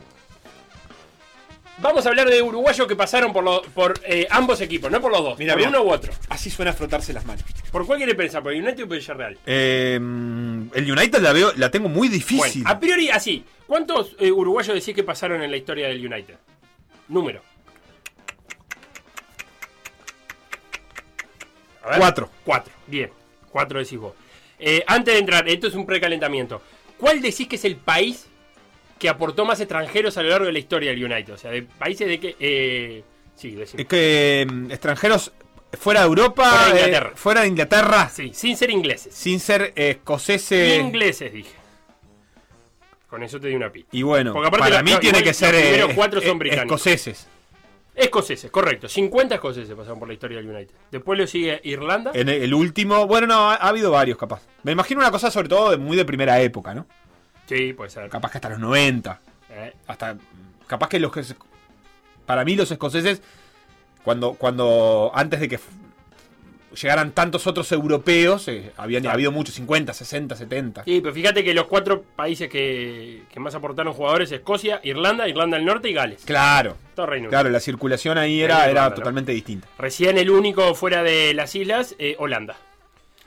Vamos 1.78 2.06
a 2.06 2.08
hablar 2.08 2.28
de 2.31 2.40
uruguayos 2.40 2.87
que 2.87 2.96
pasaron 2.96 3.32
por, 3.34 3.44
lo- 3.44 3.61
por 3.62 4.00
eh, 4.06 4.26
ambos 4.31 4.61
equipos, 4.62 4.90
no 4.90 4.99
por 5.00 5.12
los 5.12 5.23
dos, 5.23 5.38
Mira, 5.38 5.52
por 5.52 5.58
mira. 5.58 5.69
uno 5.70 5.82
u 5.82 5.93
otro. 5.93 6.11
Así 6.31 6.49
suena 6.49 6.73
frotarse 6.73 7.12
las 7.12 7.26
manos. 7.26 7.44
¿Por 7.70 7.84
cuál 7.87 7.99
quiere 7.99 8.14
pensar? 8.14 8.43
¿Por 8.43 8.52
United 8.55 8.84
o 8.84 8.88
por 8.88 8.96
Villarreal? 8.96 9.38
Eh, 9.44 9.94
el 9.96 10.90
United 10.90 11.19
la 11.20 11.32
veo, 11.34 11.52
la 11.56 11.70
tengo 11.70 11.90
muy 11.90 12.08
difícil. 12.08 12.62
Bueno, 12.62 12.70
a 12.70 12.81
priori 12.81 13.11
así. 13.11 13.44
¿Cuántos 13.67 14.17
eh, 14.19 14.32
uruguayos 14.32 14.75
decís 14.75 14.94
que 14.94 15.02
pasaron 15.05 15.43
en 15.43 15.50
la 15.50 15.56
historia 15.58 15.88
del 15.88 16.05
United? 16.06 16.37
Número. 17.08 17.43
A 21.82 21.90
ver. 21.90 21.99
Cuatro. 21.99 22.31
Cuatro. 22.44 22.73
Bien. 22.87 23.11
Cuatro 23.50 23.78
decís 23.78 23.99
vos. 23.99 24.14
Antes 24.87 25.12
de 25.14 25.20
entrar, 25.20 25.46
esto 25.49 25.67
es 25.67 25.75
un 25.75 25.84
precalentamiento. 25.84 26.62
¿Cuál 26.99 27.20
decís 27.20 27.47
que 27.47 27.56
es 27.56 27.64
el 27.66 27.76
país 27.76 28.26
que 28.99 29.09
aportó 29.09 29.45
más 29.45 29.61
extranjeros 29.61 30.17
a 30.19 30.23
lo 30.23 30.31
largo 30.31 30.47
de 30.47 30.53
la 30.53 30.59
historia 30.59 30.91
del 30.91 31.05
United? 31.05 31.35
O 31.35 31.37
sea, 31.38 31.50
de 31.50 31.62
países 31.62 32.09
de 32.09 32.19
que... 32.21 32.37
Eh, 32.41 33.05
sí. 33.35 33.59
Es 33.61 33.87
que 33.87 34.47
mm, 34.50 34.71
extranjeros 34.71 35.33
fuera 35.73 36.00
de 36.00 36.07
Europa, 36.07 36.50
Fuera 36.50 36.65
de 36.75 36.81
eh, 36.81 36.85
Inglaterra. 36.87 37.12
fuera 37.17 37.41
de 37.43 37.47
Inglaterra, 37.49 38.09
Sí, 38.12 38.31
sin 38.33 38.57
ser 38.57 38.71
ingleses. 38.71 39.15
sin 39.15 39.41
ser 39.41 39.73
eh, 39.76 39.91
escoceses. 39.91 40.81
Ingleses, 40.81 41.33
dije. 41.33 41.50
Con 43.09 43.23
eso 43.23 43.38
te 43.41 43.49
di 43.49 43.55
una 43.55 43.71
pista. 43.71 43.88
Y 43.93 44.03
bueno, 44.03 44.33
Porque 44.33 44.49
aparte 44.49 44.65
para 44.65 44.76
los- 44.76 44.85
mí 44.85 44.91
los- 44.93 45.00
tiene 45.00 45.19
igual 45.19 45.23
que 45.25 45.31
los 45.31 45.37
ser 45.37 45.55
eh, 45.55 45.61
primeros 45.62 45.93
cuatro 45.95 46.21
son 46.21 46.38
británicos. 46.38 46.87
escoceses. 46.87 47.29
Escoceses, 47.95 48.50
correcto. 48.50 48.88
50 48.88 49.37
escoceses 49.37 49.75
pasaron 49.75 49.99
por 49.99 50.09
la 50.09 50.15
historia 50.15 50.37
del 50.38 50.49
United. 50.50 50.75
Después 50.91 51.19
lo 51.19 51.26
sigue 51.26 51.61
Irlanda. 51.65 52.11
En 52.15 52.29
el, 52.29 52.43
el 52.43 52.53
último, 52.55 53.07
bueno, 53.07 53.26
no, 53.26 53.50
ha, 53.50 53.55
ha 53.55 53.69
habido 53.69 53.91
varios 53.91 54.19
capaz. 54.19 54.43
Me 54.65 54.73
imagino 54.73 55.00
una 55.00 55.11
cosa 55.11 55.31
sobre 55.31 55.49
todo 55.49 55.71
de 55.71 55.76
muy 55.79 55.97
de 55.97 56.05
primera 56.05 56.38
época, 56.43 56.75
¿no? 56.75 56.87
Sí, 57.47 57.73
puede 57.73 57.91
ser. 57.91 58.09
Capaz 58.09 58.31
que 58.33 58.38
hasta 58.38 58.49
los 58.50 58.59
90. 58.59 59.21
Eh, 59.50 59.73
hasta 59.87 60.17
capaz 60.67 60.88
que 60.88 60.99
los 61.00 61.12
que 61.12 61.23
para 62.26 62.45
mí 62.45 62.57
los 62.57 62.71
escoceses 62.71 63.23
cuando 64.05 64.35
cuando 64.35 65.12
antes 65.15 65.38
de 65.41 65.49
que 65.49 65.61
llegaran 66.81 67.12
tantos 67.12 67.47
otros 67.47 67.71
europeos 67.73 68.49
eh, 68.49 68.73
habían 68.76 69.03
Claro. 69.03 69.15
habido 69.15 69.33
muchos 69.33 69.55
50 69.55 69.95
60 69.95 70.37
70 70.37 70.85
Sí, 70.85 71.00
pero 71.00 71.15
fíjate 71.15 71.43
que 71.45 71.55
los 71.55 71.67
cuatro 71.67 72.03
países 72.17 72.50
que, 72.50 73.23
que 73.33 73.41
más 73.41 73.55
aportaron 73.55 73.95
jugadores 73.95 74.31
Escocia, 74.33 74.81
Irlanda, 74.83 75.26
Irlanda 75.29 75.57
del 75.57 75.65
Norte 75.65 75.88
y 75.88 75.95
Gales. 75.95 76.23
claro 76.26 76.76
Todo 76.95 77.07
Reino 77.07 77.29
claro 77.31 77.49
la 77.49 77.61
circulación 77.61 78.19
ahí 78.19 78.43
era 78.43 78.69
era 78.69 78.93
totalmente 78.93 79.33
distinta 79.33 79.69
Recién 79.79 80.19
el 80.19 80.29
único 80.31 80.75
fuera 80.75 81.03
de 81.03 81.33
las 81.33 81.55
islas, 81.55 81.95
eh, 81.99 82.17
Holanda. 82.19 82.57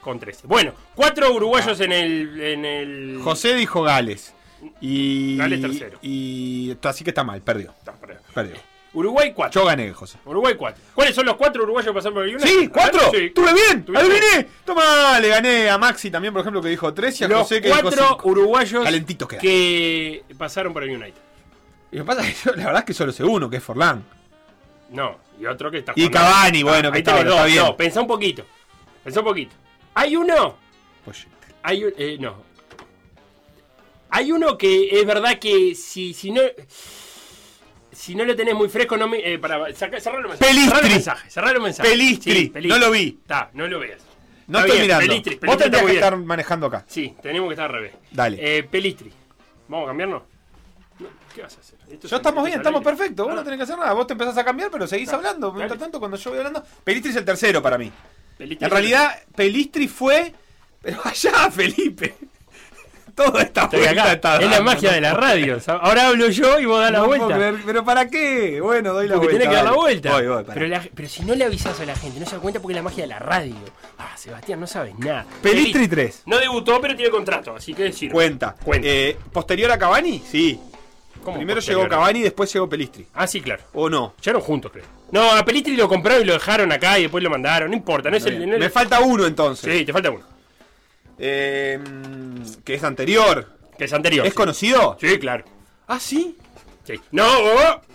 Con 0.00 0.18
13. 0.18 0.46
Bueno, 0.46 0.72
cuatro 0.94 1.32
uruguayos 1.32 1.78
en 1.80 1.92
el. 1.92 2.40
En 2.40 2.64
el... 2.64 3.16
Ah. 3.20 3.24
José 3.24 3.54
dijo 3.54 3.82
Gales 3.82 4.34
y 4.80 5.36
Gales 5.36 5.60
tercero. 5.60 5.98
y 6.02 6.76
así 6.82 7.02
que 7.04 7.10
está 7.10 7.24
mal 7.24 7.40
perdió 7.40 7.74
perdón. 7.98 8.22
perdió 8.34 8.56
Uruguay 8.92 9.32
4. 9.34 9.58
yo 9.60 9.66
gané 9.66 9.92
José 9.92 10.18
Uruguay 10.24 10.54
4. 10.56 10.82
¿Cuáles 10.94 11.14
son 11.14 11.24
los 11.24 11.36
cuatro 11.36 11.62
uruguayos 11.62 11.90
que 11.90 11.94
pasaron 11.94 12.14
por 12.14 12.24
el 12.24 12.34
United? 12.34 12.48
Sí, 12.50 12.68
cuatro. 12.68 13.00
A 13.00 13.10
ver, 13.10 13.20
sí. 13.20 13.26
Estuve 13.26 13.54
bien. 13.54 13.86
Adiviné. 13.96 14.48
Toma, 14.64 15.20
le 15.20 15.28
gané 15.28 15.70
a 15.70 15.78
Maxi 15.78 16.10
también, 16.10 16.34
por 16.34 16.40
ejemplo, 16.40 16.60
que 16.60 16.68
dijo 16.70 16.92
tres 16.92 17.20
y 17.20 17.24
a 17.24 17.28
Los 17.28 17.42
José 17.42 17.60
que 17.60 17.68
dijo 17.68 17.80
cuatro 17.82 18.08
cinco. 18.08 18.28
uruguayos 18.28 18.84
Calentitos 18.84 19.28
que 19.28 20.24
pasaron 20.36 20.72
por 20.72 20.82
el 20.82 20.90
United. 20.90 21.20
Y 21.92 21.96
lo 21.98 22.04
que 22.04 22.06
pasa 22.06 22.26
es 22.28 22.34
que 22.42 22.50
yo, 22.50 22.56
la 22.56 22.64
verdad 22.66 22.80
es 22.80 22.84
que 22.84 22.94
solo 22.94 23.12
sé 23.12 23.24
uno, 23.24 23.48
que 23.48 23.56
es 23.58 23.62
Forlán. 23.62 24.04
No, 24.90 25.18
y 25.40 25.46
otro 25.46 25.70
que 25.70 25.78
está 25.78 25.92
Y 25.94 26.06
jugando. 26.06 26.18
Cavani, 26.18 26.62
bueno, 26.64 26.90
que 26.90 26.96
ahí 26.96 27.00
está, 27.00 27.20
está 27.20 27.44
bien. 27.44 27.64
No, 27.64 27.76
pensá 27.76 28.00
un 28.00 28.06
poquito. 28.08 28.44
Pensá 29.04 29.20
un 29.20 29.26
poquito. 29.26 29.54
Hay 30.00 30.16
uno. 30.16 30.56
Pues, 31.04 31.26
Hay 31.62 31.84
un- 31.84 31.92
eh, 31.98 32.16
no. 32.18 32.42
Hay 34.08 34.32
uno 34.32 34.56
que 34.56 34.98
es 34.98 35.06
verdad 35.06 35.38
que 35.38 35.74
si, 35.74 36.14
si 36.14 36.30
no. 36.30 36.40
Si 37.92 38.14
no 38.14 38.24
lo 38.24 38.34
tenés 38.34 38.54
muy 38.54 38.68
fresco, 38.70 38.96
no 38.96 39.06
me. 39.08 39.18
Eh, 39.18 39.38
para, 39.38 39.74
saca, 39.74 40.00
cerrar 40.00 40.22
los 40.22 40.30
mensajes. 40.30 40.56
Pelistri. 40.80 41.30
Cerrar 41.30 41.60
mensajes. 41.60 41.90
Pelistri. 41.92 42.52
No 42.66 42.78
lo 42.78 42.90
vi. 42.90 43.18
Está, 43.20 43.50
no 43.52 43.66
lo 43.68 43.78
veas. 43.78 44.00
no 44.46 44.58
Está 44.58 44.60
estoy 44.60 44.70
bien, 44.70 44.82
mirando. 44.82 45.06
Pelistri, 45.06 45.34
Vos 45.34 45.40
Pelistri 45.40 45.50
está 45.50 45.64
tendrías 45.76 45.86
que 45.86 45.94
estar 45.96 46.16
manejando 46.16 46.66
acá. 46.66 46.84
Sí, 46.88 47.14
tenemos 47.20 47.48
que 47.50 47.52
estar 47.54 47.66
al 47.66 47.72
revés. 47.72 47.92
Dale. 48.10 48.38
Eh, 48.58 48.62
Pelistri. 48.62 49.12
¿Vamos 49.68 49.84
a 49.84 49.88
cambiarnos? 49.90 50.22
No, 50.98 51.08
¿Qué 51.34 51.42
vas 51.42 51.56
a 51.56 51.60
hacer? 51.60 51.78
Esto 51.90 52.08
Yo 52.08 52.16
estamos 52.16 52.42
bien, 52.42 52.54
es 52.54 52.60
estamos 52.60 52.82
perfectos. 52.82 53.26
Vos 53.26 53.34
no 53.34 53.40
Ah, 53.42 53.44
tenés 53.44 53.58
que 53.58 53.64
hacer 53.64 53.76
nada. 53.78 53.92
Vos 53.92 54.06
te 54.06 54.14
empezás 54.14 54.38
a 54.38 54.44
cambiar, 54.44 54.70
pero 54.70 54.86
seguís 54.86 55.08
Claro. 55.10 55.18
hablando. 55.28 55.52
Mientras 55.52 55.78
tanto, 55.78 55.98
cuando 55.98 56.16
yo 56.16 56.30
voy 56.30 56.38
hablando. 56.38 56.64
Pelistri 56.84 57.10
es 57.10 57.16
el 57.16 57.24
tercero 57.26 57.60
para 57.62 57.76
mí. 57.76 57.92
Pelistri 58.40 58.64
En 58.64 58.70
realidad, 58.70 59.14
Pelistri 59.36 59.86
fue. 59.88 60.32
Pero 60.82 60.98
allá, 61.04 61.50
Felipe. 61.50 62.14
Todo 63.14 63.38
Estoy 63.38 63.80
vuelta 63.80 64.12
está 64.12 64.36
Es 64.36 64.50
la 64.50 64.62
magia 64.62 64.88
¿no? 64.90 64.94
de 64.94 65.00
la 65.02 65.12
radio. 65.12 65.58
Ahora 65.66 66.06
hablo 66.08 66.28
yo 66.30 66.58
y 66.58 66.64
vos 66.64 66.80
das 66.80 66.90
la 66.92 67.00
No 67.00 67.06
vuelta. 67.06 67.34
creer, 67.34 67.54
pero 67.66 67.84
¿para 67.84 68.08
qué? 68.08 68.60
Bueno, 68.62 68.94
doy 68.94 69.08
la 69.08 69.16
Porque 69.16 69.26
vuelta. 69.34 69.40
tiene 69.40 69.50
que 69.50 69.56
dar 69.56 69.64
la 69.64 69.76
vuelta. 69.78 70.12
Voy, 70.12 70.26
voy, 70.26 70.42
pará. 70.44 70.54
pero, 70.54 70.66
la- 70.68 70.88
pero 70.94 71.08
si 71.08 71.22
no 71.24 71.34
le 71.34 71.44
avisas 71.44 71.78
a 71.80 71.84
la 71.84 71.94
gente, 71.96 72.18
no 72.18 72.24
se 72.24 72.36
da 72.36 72.40
cuenta 72.40 72.60
porque 72.60 72.72
es 72.72 72.76
la 72.76 72.82
magia 72.82 73.02
de 73.04 73.08
la 73.08 73.18
radio. 73.18 73.56
Ah, 73.98 74.16
Sebastián, 74.16 74.58
no 74.60 74.66
sabes 74.66 74.96
nada. 74.98 75.26
Pelistri 75.42 75.86
3. 75.86 76.22
No 76.26 76.38
debutó, 76.38 76.80
pero 76.80 76.96
tiene 76.96 77.10
contrato, 77.10 77.54
así 77.56 77.74
que 77.74 77.82
decir. 77.82 78.10
Cuenta. 78.10 78.54
Cuenta. 78.64 78.88
Eh, 78.88 79.18
¿Posterior 79.32 79.70
a 79.72 79.76
Cavani? 79.78 80.22
Sí. 80.26 80.58
¿Cómo 81.24 81.36
Primero 81.36 81.60
llegó 81.60 81.88
Cavani 81.88 82.20
y 82.20 82.22
después 82.22 82.52
llegó 82.52 82.68
Pelistri. 82.68 83.06
Ah, 83.14 83.26
sí, 83.26 83.40
claro. 83.40 83.62
¿O 83.74 83.88
no? 83.90 84.14
Llegaron 84.20 84.40
juntos, 84.42 84.72
creo. 84.72 84.84
No, 85.12 85.32
a 85.32 85.44
Pelistri 85.44 85.76
lo 85.76 85.88
compraron 85.88 86.22
y 86.22 86.26
lo 86.26 86.32
dejaron 86.34 86.72
acá 86.72 86.98
y 86.98 87.02
después 87.02 87.22
lo 87.22 87.30
mandaron. 87.30 87.70
No 87.70 87.76
importa, 87.76 88.10
no 88.10 88.16
es 88.16 88.24
el. 88.26 88.48
no 88.48 88.58
Me 88.58 88.70
falta 88.70 89.00
uno 89.00 89.26
entonces. 89.26 89.72
Sí, 89.78 89.84
te 89.84 89.92
falta 89.92 90.10
uno. 90.10 90.24
Eh, 91.18 91.78
mm, 91.78 92.62
que 92.64 92.74
es 92.74 92.84
anterior. 92.84 93.48
Que 93.76 93.84
es 93.84 93.92
anterior. 93.92 94.26
¿Es 94.26 94.32
sí. 94.32 94.36
conocido? 94.36 94.96
Sí, 95.00 95.18
claro. 95.18 95.44
Ah, 95.88 96.00
sí. 96.00 96.36
Sí. 96.84 96.94
No, 97.12 97.26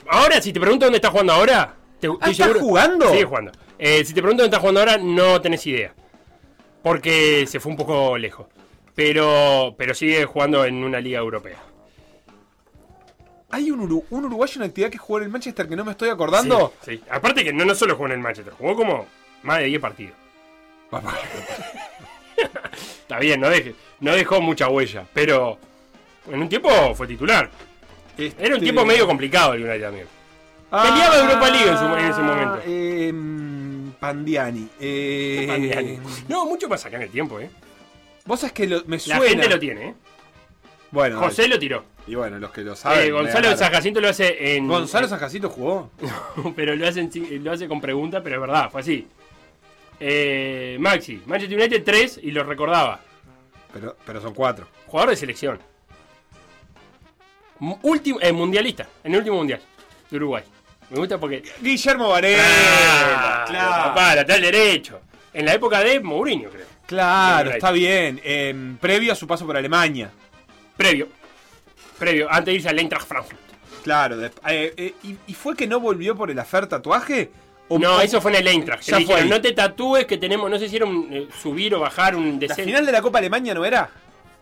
ahora, 0.09 0.41
si 0.41 0.53
te 0.53 0.59
pregunto 0.59 0.85
dónde 0.85 0.97
está 0.97 1.09
jugando 1.09 1.33
ahora. 1.33 1.73
Te, 1.99 2.07
Ah, 2.07 2.29
¿está 2.29 2.43
seguro- 2.45 2.59
jugando? 2.59 3.09
Sigue 3.09 3.23
jugando. 3.25 3.51
Eh, 3.79 4.05
si 4.05 4.13
te 4.13 4.21
pregunto 4.21 4.43
dónde 4.43 4.55
está 4.55 4.59
jugando 4.59 4.79
ahora, 4.81 4.97
no 4.97 5.41
tenés 5.41 5.65
idea. 5.67 5.93
Porque 6.83 7.45
se 7.47 7.59
fue 7.59 7.71
un 7.71 7.77
poco 7.77 8.17
lejos. 8.17 8.47
Pero, 8.93 9.73
pero 9.77 9.93
sigue 9.93 10.25
jugando 10.25 10.63
en 10.65 10.83
una 10.83 10.99
liga 11.01 11.19
europea. 11.19 11.57
Hay 13.55 13.71
un, 13.71 13.79
uru- 13.89 14.03
un 14.09 14.25
uruguayo 14.25 14.61
en 14.61 14.67
actividad 14.67 14.89
que 14.91 14.97
jugó 14.97 15.19
en 15.19 15.23
el 15.25 15.29
Manchester 15.29 15.65
que 15.69 15.75
no 15.77 15.85
me 15.85 15.91
estoy 15.91 16.09
acordando. 16.09 16.73
Sí, 16.83 16.97
sí. 16.97 17.03
Aparte 17.09 17.41
que 17.43 17.53
no, 17.53 17.63
no 17.63 17.73
solo 17.73 17.93
jugó 17.95 18.07
en 18.07 18.11
el 18.13 18.19
Manchester, 18.19 18.53
jugó 18.53 18.75
como 18.75 19.05
más 19.43 19.59
de 19.59 19.65
10 19.65 19.79
partidos. 19.81 20.13
Está 23.01 23.19
bien, 23.19 23.39
no, 23.39 23.49
deje, 23.49 23.75
no 24.01 24.13
dejó 24.13 24.41
mucha 24.41 24.67
huella, 24.69 25.05
pero 25.13 25.57
en 26.31 26.41
un 26.41 26.49
tiempo 26.49 26.69
fue 26.95 27.07
titular. 27.07 27.49
Este- 28.17 28.45
Era 28.45 28.55
un 28.55 28.61
tiempo 28.61 28.85
medio 28.85 29.07
complicado 29.07 29.53
el 29.53 29.63
United 29.63 29.81
también. 29.83 30.07
Ah, 30.71 30.83
Peleaba 30.83 31.17
Europa 31.17 31.49
League 31.49 31.69
en 31.69 31.77
su- 31.77 31.95
en 31.95 32.05
ese 32.11 32.21
momento. 32.21 32.61
eh, 32.65 33.11
mm, 33.13 33.89
Pandiani. 33.99 34.69
Eh, 34.79 35.45
Pandiani. 35.47 35.99
No, 36.27 36.45
mucho 36.45 36.67
más 36.67 36.85
acá 36.85 36.97
en 36.97 37.03
el 37.03 37.09
tiempo, 37.09 37.39
¿eh? 37.39 37.49
Vos 38.25 38.39
sabés 38.39 38.53
que 38.53 38.67
lo- 38.67 38.83
me 38.85 38.97
La 38.97 38.99
suena. 39.17 39.25
gente 39.29 39.47
lo 39.49 39.59
tiene, 39.59 39.89
¿eh? 39.89 39.93
Bueno, 40.95 41.19
José 41.19 41.41
dale. 41.41 41.55
lo 41.55 41.59
tiró. 41.59 41.83
Y 42.07 42.15
bueno, 42.15 42.39
los 42.39 42.51
que 42.51 42.61
lo 42.61 42.73
saben. 42.73 43.05
Eh, 43.05 43.11
Gonzalo 43.11 43.33
ganaron. 43.33 43.57
San 43.57 43.71
Jacinto 43.73 43.99
lo 43.99 44.07
hace 44.07 44.55
en. 44.55 44.65
Gonzalo 44.65 45.09
San 45.09 45.19
Jacinto 45.19 45.49
jugó. 45.49 45.91
pero 46.55 46.73
lo, 46.73 46.87
hace 46.87 47.67
con 47.67 47.81
pregunta, 47.81 48.23
pero 48.23 48.35
es 48.35 48.41
verdad, 48.41 48.71
fue 48.71 48.79
así. 48.79 49.05
Eh, 49.99 50.77
Maxi, 50.79 51.21
Manchester 51.25 51.59
United 51.59 51.83
3 51.83 52.19
y 52.23 52.31
lo 52.31 52.45
recordaba. 52.45 53.01
Pero, 53.73 53.97
pero 54.05 54.21
son 54.21 54.33
cuatro. 54.33 54.67
Jugador 54.87 55.09
de 55.09 55.17
selección. 55.17 55.59
Último, 57.81 58.19
eh, 58.21 58.31
mundialista, 58.31 58.87
en 59.03 59.11
el 59.11 59.19
último 59.19 59.35
mundial 59.35 59.59
de 60.09 60.15
Uruguay. 60.15 60.43
Me 60.91 60.97
gusta 60.97 61.17
porque. 61.17 61.43
Guillermo 61.59 62.07
Varela. 62.07 62.43
Ah, 62.45 63.45
claro. 63.45 63.83
Papá, 63.89 64.15
lateral 64.15 64.41
derecho. 64.41 65.01
En 65.33 65.45
la 65.45 65.53
época 65.53 65.81
de 65.81 65.99
Mourinho, 65.99 66.49
creo. 66.49 66.65
Claro, 66.85 67.51
está 67.51 67.71
bien. 67.71 68.21
Eh, 68.23 68.75
previo 68.79 69.11
a 69.11 69.15
su 69.15 69.27
paso 69.27 69.45
por 69.45 69.57
Alemania. 69.57 70.11
Previo. 70.77 71.07
Previo, 71.99 72.27
antes 72.29 72.45
de 72.45 72.53
irse 72.53 72.69
al 72.69 72.79
Eintracht 72.79 73.07
Frankfurt. 73.07 73.39
Claro. 73.83 74.17
de- 74.17 74.27
eh, 74.49 74.73
eh, 74.77 74.93
y, 75.03 75.15
y 75.27 75.33
fue 75.33 75.55
que 75.55 75.67
no 75.67 75.79
volvió 75.79 76.15
por 76.15 76.31
el 76.31 76.39
afer 76.39 76.67
tatuaje? 76.67 77.31
¿O- 77.67 77.79
No, 77.79 78.01
eso 78.01 78.19
fue 78.21 78.31
en 78.31 78.37
el 78.37 78.47
Eintracht. 78.47 78.83
Ya 78.83 78.99
le 78.99 79.05
fue 79.05 79.15
dijeron, 79.15 79.29
no 79.29 79.41
te 79.41 79.53
tatúes 79.53 80.05
que 80.05 80.17
tenemos, 80.17 80.49
no 80.49 80.59
sé 80.59 80.67
si 80.69 80.75
era 80.75 80.85
un 80.85 81.07
eh, 81.11 81.27
subir 81.41 81.73
o 81.75 81.79
bajar 81.79 82.15
un 82.15 82.33
¿La 82.33 82.39
descenso. 82.39 82.63
final 82.65 82.85
de 82.85 82.91
la 82.91 83.01
Copa 83.01 83.19
Alemania 83.19 83.53
no 83.53 83.63
era? 83.65 83.89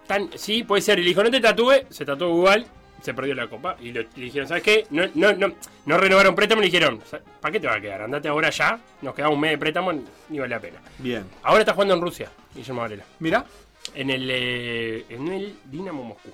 Tan- 0.08 0.30
sí, 0.36 0.64
puede 0.64 0.82
ser. 0.82 1.00
Y 1.00 1.04
le 1.04 1.10
dijo, 1.10 1.24
no 1.24 1.32
te 1.32 1.40
tatúes, 1.40 1.84
se 1.90 2.04
tatuó 2.06 2.30
igual, 2.30 2.66
se 3.02 3.14
perdió 3.14 3.36
la 3.36 3.48
copa. 3.48 3.78
Y 3.82 3.92
le, 3.92 4.08
le 4.16 4.26
dijeron, 4.26 4.48
¿sabes 4.48 4.64
qué? 4.64 4.88
No, 4.90 5.04
no, 5.14 5.32
no, 5.34 5.54
no 5.86 5.98
renovaron 5.98 6.36
préstamo, 6.36 6.62
le 6.62 6.68
dijeron, 6.68 7.02
¿para 7.40 7.52
qué 7.52 7.60
te 7.60 7.68
va 7.68 7.76
a 7.76 7.82
quedar? 7.82 8.02
Andate 8.02 8.28
ahora 8.28 8.50
ya, 8.50 8.80
nos 9.02 9.14
quedamos 9.14 9.36
un 9.36 9.42
mes 9.42 9.52
de 9.52 9.58
préstamo, 9.58 9.92
ni 10.30 10.40
vale 10.40 10.50
la 10.56 10.60
pena. 10.60 10.80
Bien. 10.98 11.24
Ahora 11.44 11.60
está 11.62 11.74
jugando 11.74 11.94
en 11.94 12.02
Rusia, 12.02 12.30
Guillermo 12.56 12.82
Varela. 12.82 13.04
Mira, 13.20 13.46
En 13.96 14.10
el, 14.10 14.28
eh, 14.32 15.06
en 15.10 15.28
el 15.28 15.56
Dinamo 15.66 16.04
Moscú. 16.04 16.30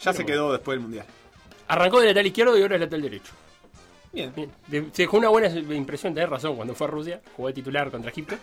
ya 0.00 0.12
se 0.12 0.24
quedó 0.26 0.52
después 0.52 0.74
del 0.76 0.82
Mundial. 0.82 1.06
Arrancó 1.68 2.00
de 2.00 2.08
lateral 2.08 2.26
izquierdo 2.26 2.58
y 2.58 2.62
ahora 2.62 2.74
es 2.74 2.80
lateral 2.80 3.02
derecho. 3.02 3.32
Bien. 4.12 4.32
Bien. 4.34 4.50
De- 4.66 4.86
se 4.92 5.02
dejó 5.02 5.16
una 5.18 5.28
buena 5.28 5.48
impresión, 5.48 6.14
tenés 6.14 6.28
razón, 6.28 6.56
cuando 6.56 6.74
fue 6.74 6.86
a 6.86 6.90
Rusia, 6.90 7.20
jugó 7.36 7.48
de 7.48 7.54
titular 7.54 7.90
contra 7.90 8.10
Egipto. 8.10 8.36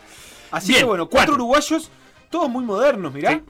Así 0.51 0.69
Bien, 0.69 0.79
que 0.81 0.85
bueno, 0.85 1.05
cuatro, 1.07 1.33
cuatro. 1.33 1.33
uruguayos, 1.35 1.89
todos 2.29 2.49
muy 2.49 2.63
modernos, 2.65 3.13
mirá. 3.13 3.31
Sí. 3.33 3.41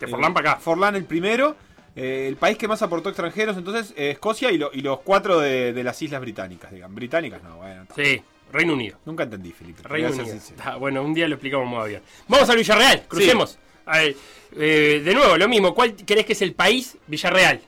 De 0.00 0.06
Forlán 0.06 0.32
para 0.32 0.52
acá. 0.52 0.60
Forlán 0.60 0.94
el 0.96 1.04
primero, 1.04 1.56
eh, 1.96 2.26
el 2.28 2.36
país 2.36 2.56
que 2.56 2.68
más 2.68 2.80
aportó 2.82 3.08
extranjeros, 3.08 3.56
entonces 3.56 3.92
eh, 3.96 4.10
Escocia 4.10 4.50
y, 4.52 4.58
lo- 4.58 4.70
y 4.72 4.80
los 4.82 5.00
cuatro 5.00 5.40
de, 5.40 5.72
de 5.72 5.82
las 5.84 6.00
islas 6.00 6.20
británicas, 6.20 6.70
digan. 6.70 6.94
Británicas 6.94 7.42
no, 7.42 7.56
bueno. 7.56 7.84
Sí, 7.96 8.22
Reino 8.52 8.72
Unido. 8.74 8.98
Nunca 9.04 9.24
entendí, 9.24 9.50
Felipe. 9.52 9.82
Reino 9.82 10.10
Unido. 10.10 10.36
Ah, 10.64 10.76
bueno, 10.76 11.02
un 11.02 11.12
día 11.12 11.26
lo 11.28 11.34
explicamos 11.34 11.64
en 11.64 11.70
modo 11.70 11.82
avión. 11.82 12.02
Vamos 12.28 12.48
al 12.48 12.56
Villarreal, 12.56 13.04
crucemos. 13.08 13.58
A 13.88 13.98
ver, 13.98 14.16
eh, 14.56 15.02
de 15.04 15.14
nuevo, 15.14 15.36
lo 15.36 15.48
mismo. 15.48 15.74
¿Cuál 15.74 15.94
crees 15.96 16.26
que 16.26 16.32
es 16.34 16.42
el 16.42 16.54
país? 16.54 16.96
Villarreal. 17.06 17.60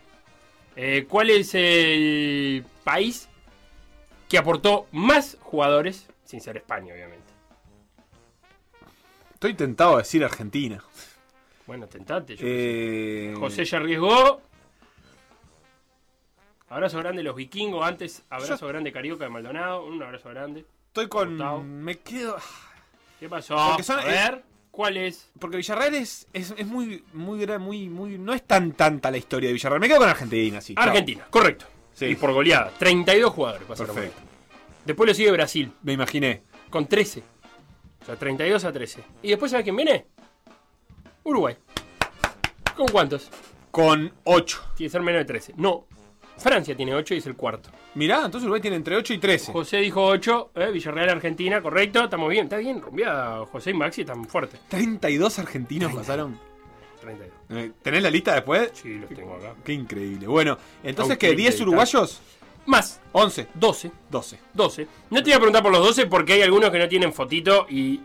Eh, 0.76 1.06
¿Cuál 1.08 1.30
es 1.30 1.54
el 1.54 2.64
país 2.84 3.28
que 4.28 4.38
aportó 4.38 4.86
más 4.92 5.36
jugadores, 5.40 6.06
sin 6.24 6.40
ser 6.40 6.56
España, 6.58 6.92
obviamente? 6.94 7.24
Estoy 9.34 9.54
tentado 9.54 9.94
a 9.94 9.98
decir 9.98 10.22
Argentina. 10.22 10.82
Bueno, 11.66 11.86
tentate. 11.86 12.36
yo 12.36 12.44
Eh, 12.46 13.30
sé. 13.34 13.40
José 13.40 13.64
ya 13.64 13.78
arriesgó. 13.78 14.42
Abrazo 16.68 16.98
grande 16.98 17.22
los 17.22 17.34
vikingos. 17.34 17.84
Antes, 17.84 18.22
abrazo 18.30 18.66
grande 18.68 18.92
Carioca 18.92 19.24
de 19.24 19.30
Maldonado. 19.30 19.84
Un 19.86 20.02
abrazo 20.02 20.28
grande. 20.28 20.64
Estoy 20.88 21.08
con. 21.08 21.30
Gustavo. 21.30 21.62
Me 21.62 21.98
quedo. 21.98 22.36
¿Qué 23.18 23.28
pasó? 23.28 23.56
Son- 23.82 23.98
a 24.00 24.04
ver, 24.04 24.44
¿cuál 24.70 24.96
es? 24.96 25.30
Porque 25.38 25.56
Villarreal 25.56 25.94
es, 25.94 26.26
es, 26.32 26.54
es 26.56 26.66
muy, 26.66 27.04
muy, 27.12 27.46
muy, 27.58 27.88
muy. 27.88 28.18
No 28.18 28.32
es 28.34 28.42
tan 28.42 28.72
tanta 28.72 29.10
la 29.10 29.16
historia 29.18 29.48
de 29.48 29.52
Villarreal. 29.54 29.80
Me 29.80 29.88
quedo 29.88 29.98
con 29.98 30.08
Argentina, 30.08 30.60
sí. 30.60 30.74
chao. 30.74 30.84
Argentina, 30.84 31.26
correcto. 31.30 31.66
Sí. 31.94 32.06
Y 32.06 32.14
por 32.16 32.32
goleada. 32.32 32.70
32 32.78 33.32
jugadores 33.32 33.66
pasaron. 33.66 33.94
Perfecto. 33.94 34.20
Después 34.84 35.08
lo 35.08 35.14
sigue 35.14 35.30
Brasil, 35.32 35.72
Me 35.82 35.92
imaginé. 35.92 36.42
con 36.70 36.86
13. 36.86 37.22
O 38.02 38.04
sea, 38.06 38.16
32 38.16 38.64
a 38.64 38.72
13. 38.72 39.04
¿Y 39.22 39.28
después 39.28 39.50
sabe 39.50 39.62
quién 39.62 39.76
viene? 39.76 40.06
Uruguay. 41.24 41.56
¿Con 42.76 42.88
cuántos? 42.88 43.28
Con 43.70 44.12
8. 44.24 44.60
Tiene 44.76 44.88
que 44.88 44.92
ser 44.92 45.02
menos 45.02 45.20
de 45.20 45.24
13. 45.26 45.54
No. 45.56 45.86
Francia 46.40 46.76
tiene 46.76 46.94
8 46.94 47.14
y 47.14 47.18
es 47.18 47.26
el 47.26 47.36
cuarto. 47.36 47.70
Mirá, 47.94 48.16
entonces 48.24 48.42
Uruguay 48.42 48.60
tiene 48.60 48.76
entre 48.76 48.96
8 48.96 49.14
y 49.14 49.18
13. 49.18 49.52
José 49.52 49.76
dijo 49.78 50.04
8, 50.04 50.50
eh, 50.54 50.70
Villarreal 50.72 51.10
Argentina, 51.10 51.60
correcto, 51.62 52.04
estamos 52.04 52.28
bien, 52.30 52.44
está 52.44 52.56
bien, 52.56 52.80
rumbeada 52.80 53.44
José 53.46 53.70
y 53.70 53.74
Maxi 53.74 54.00
están 54.02 54.24
fuertes. 54.26 54.60
32 54.68 55.38
argentinos 55.38 55.92
pasaron. 55.92 56.38
32. 57.00 57.30
Eh, 57.50 57.72
¿Tenés 57.82 58.02
la 58.02 58.10
lista 58.10 58.34
después? 58.34 58.70
Sí, 58.74 58.98
los 58.98 59.08
tengo 59.10 59.34
acá. 59.34 59.54
Qué 59.64 59.72
increíble. 59.72 60.26
Bueno, 60.26 60.58
entonces 60.82 61.16
que 61.18 61.34
10 61.34 61.50
editar. 61.54 61.68
uruguayos, 61.68 62.20
Más, 62.66 63.00
11, 63.12 63.48
12. 63.54 63.90
12. 64.10 64.38
12. 64.54 64.86
No 65.10 65.18
te 65.18 65.24
voy 65.24 65.32
a 65.32 65.36
preguntar 65.36 65.62
por 65.62 65.72
los 65.72 65.82
12 65.86 66.06
porque 66.06 66.34
hay 66.34 66.42
algunos 66.42 66.70
que 66.70 66.78
no 66.78 66.88
tienen 66.88 67.12
fotito 67.12 67.66
y 67.70 68.00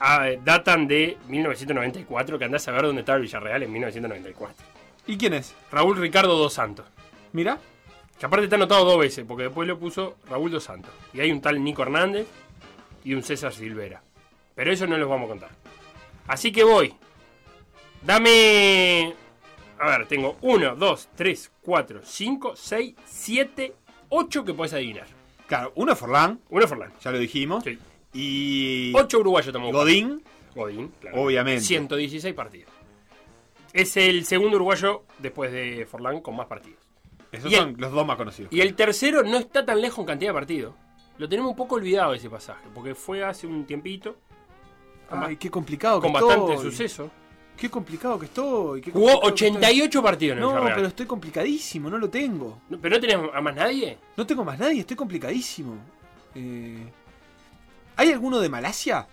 ah, 0.00 0.28
datan 0.44 0.88
de 0.88 1.18
1994, 1.28 2.38
que 2.38 2.44
andás 2.44 2.66
a 2.68 2.72
ver 2.72 2.82
dónde 2.82 3.00
estaba 3.00 3.16
el 3.16 3.22
Villarreal 3.22 3.62
en 3.62 3.72
1994. 3.72 4.56
¿Y 5.06 5.16
quién 5.18 5.34
es? 5.34 5.54
Raúl 5.70 5.96
Ricardo 5.96 6.36
Dos 6.36 6.54
Santos. 6.54 6.86
Mira. 7.32 7.58
Que 8.18 8.26
aparte 8.26 8.44
está 8.44 8.56
anotado 8.56 8.84
dos 8.84 8.98
veces, 8.98 9.24
porque 9.26 9.44
después 9.44 9.68
lo 9.68 9.78
puso 9.78 10.16
Raúl 10.28 10.50
Dos 10.50 10.64
Santos. 10.64 10.90
Y 11.12 11.20
hay 11.20 11.30
un 11.30 11.40
tal 11.40 11.62
Nico 11.62 11.82
Hernández 11.82 12.26
y 13.04 13.14
un 13.14 13.22
César 13.22 13.52
Silvera. 13.52 14.02
Pero 14.54 14.72
eso 14.72 14.86
no 14.86 14.96
los 14.96 15.08
vamos 15.08 15.26
a 15.26 15.28
contar. 15.28 15.50
Así 16.26 16.50
que 16.50 16.64
voy. 16.64 16.94
Dame. 18.02 19.14
A 19.78 19.90
ver, 19.90 20.06
tengo 20.06 20.36
1, 20.40 20.74
2, 20.74 21.08
3, 21.14 21.52
4, 21.62 22.00
5, 22.04 22.56
6, 22.56 22.94
7, 23.06 23.74
8 24.08 24.44
que 24.44 24.54
puedes 24.54 24.72
adivinar. 24.72 25.06
Claro, 25.46 25.72
uno 25.76 25.92
es 25.92 25.98
Forlán, 25.98 26.40
Uno 26.50 26.66
Forlán. 26.66 26.92
ya 27.00 27.10
lo 27.12 27.18
dijimos. 27.18 27.62
Sí. 27.64 27.78
Y. 28.12 28.92
8 28.96 29.18
uruguayos 29.20 29.52
buscando. 29.52 29.78
Godín. 29.78 30.22
Godín, 30.54 30.88
claro. 31.00 31.22
Obviamente. 31.22 31.60
116 31.62 32.34
partidos. 32.34 32.72
Es 33.72 33.96
el 33.96 34.24
segundo 34.24 34.56
uruguayo 34.56 35.04
después 35.18 35.52
de 35.52 35.86
Forlán 35.88 36.20
con 36.20 36.34
más 36.34 36.46
partidos. 36.46 36.80
Esos 37.32 37.50
Y 37.50 37.54
el- 37.54 37.60
son 37.60 37.74
los 37.78 37.92
dos 37.92 38.06
más 38.06 38.16
conocidos. 38.16 38.52
Y 38.52 38.60
el 38.60 38.74
tercero 38.74 39.22
no 39.22 39.36
está 39.38 39.64
tan 39.64 39.80
lejos 39.80 39.98
en 40.00 40.06
cantidad 40.06 40.30
de 40.30 40.34
partidos. 40.34 40.74
Lo 41.18 41.28
tenemos 41.28 41.50
un 41.50 41.56
poco 41.56 41.74
olvidado 41.74 42.14
ese 42.14 42.30
pasaje, 42.30 42.64
porque 42.74 42.94
fue 42.94 43.24
hace 43.24 43.46
un 43.46 43.64
tiempito, 43.66 44.16
Ay, 45.10 45.36
qué 45.36 45.50
complicado 45.50 46.00
con 46.00 46.12
que 46.12 46.20
bastante 46.20 46.54
estoy. 46.54 46.70
suceso. 46.70 47.10
Qué 47.56 47.68
complicado 47.68 48.18
que 48.20 48.26
estoy. 48.26 48.80
qué 48.80 48.92
Jugó 48.92 49.20
complicado 49.20 49.34
que 49.34 49.44
88 49.44 50.02
partidos 50.02 50.32
en 50.32 50.38
el 50.38 50.42
No, 50.42 50.48
Villarreal. 50.50 50.74
pero 50.76 50.88
estoy 50.88 51.06
complicadísimo, 51.06 51.90
no 51.90 51.98
lo 51.98 52.08
tengo. 52.08 52.60
No, 52.68 52.78
¿Pero 52.78 52.94
no 52.94 53.00
tenés 53.00 53.16
a 53.34 53.40
más 53.40 53.54
nadie? 53.56 53.98
No 54.16 54.24
tengo 54.26 54.44
más 54.44 54.58
nadie, 54.60 54.80
estoy 54.80 54.96
complicadísimo. 54.96 55.74
Eh, 56.36 56.86
¿Hay 57.96 58.12
alguno 58.12 58.38
de 58.38 58.48
Malasia? 58.48 59.08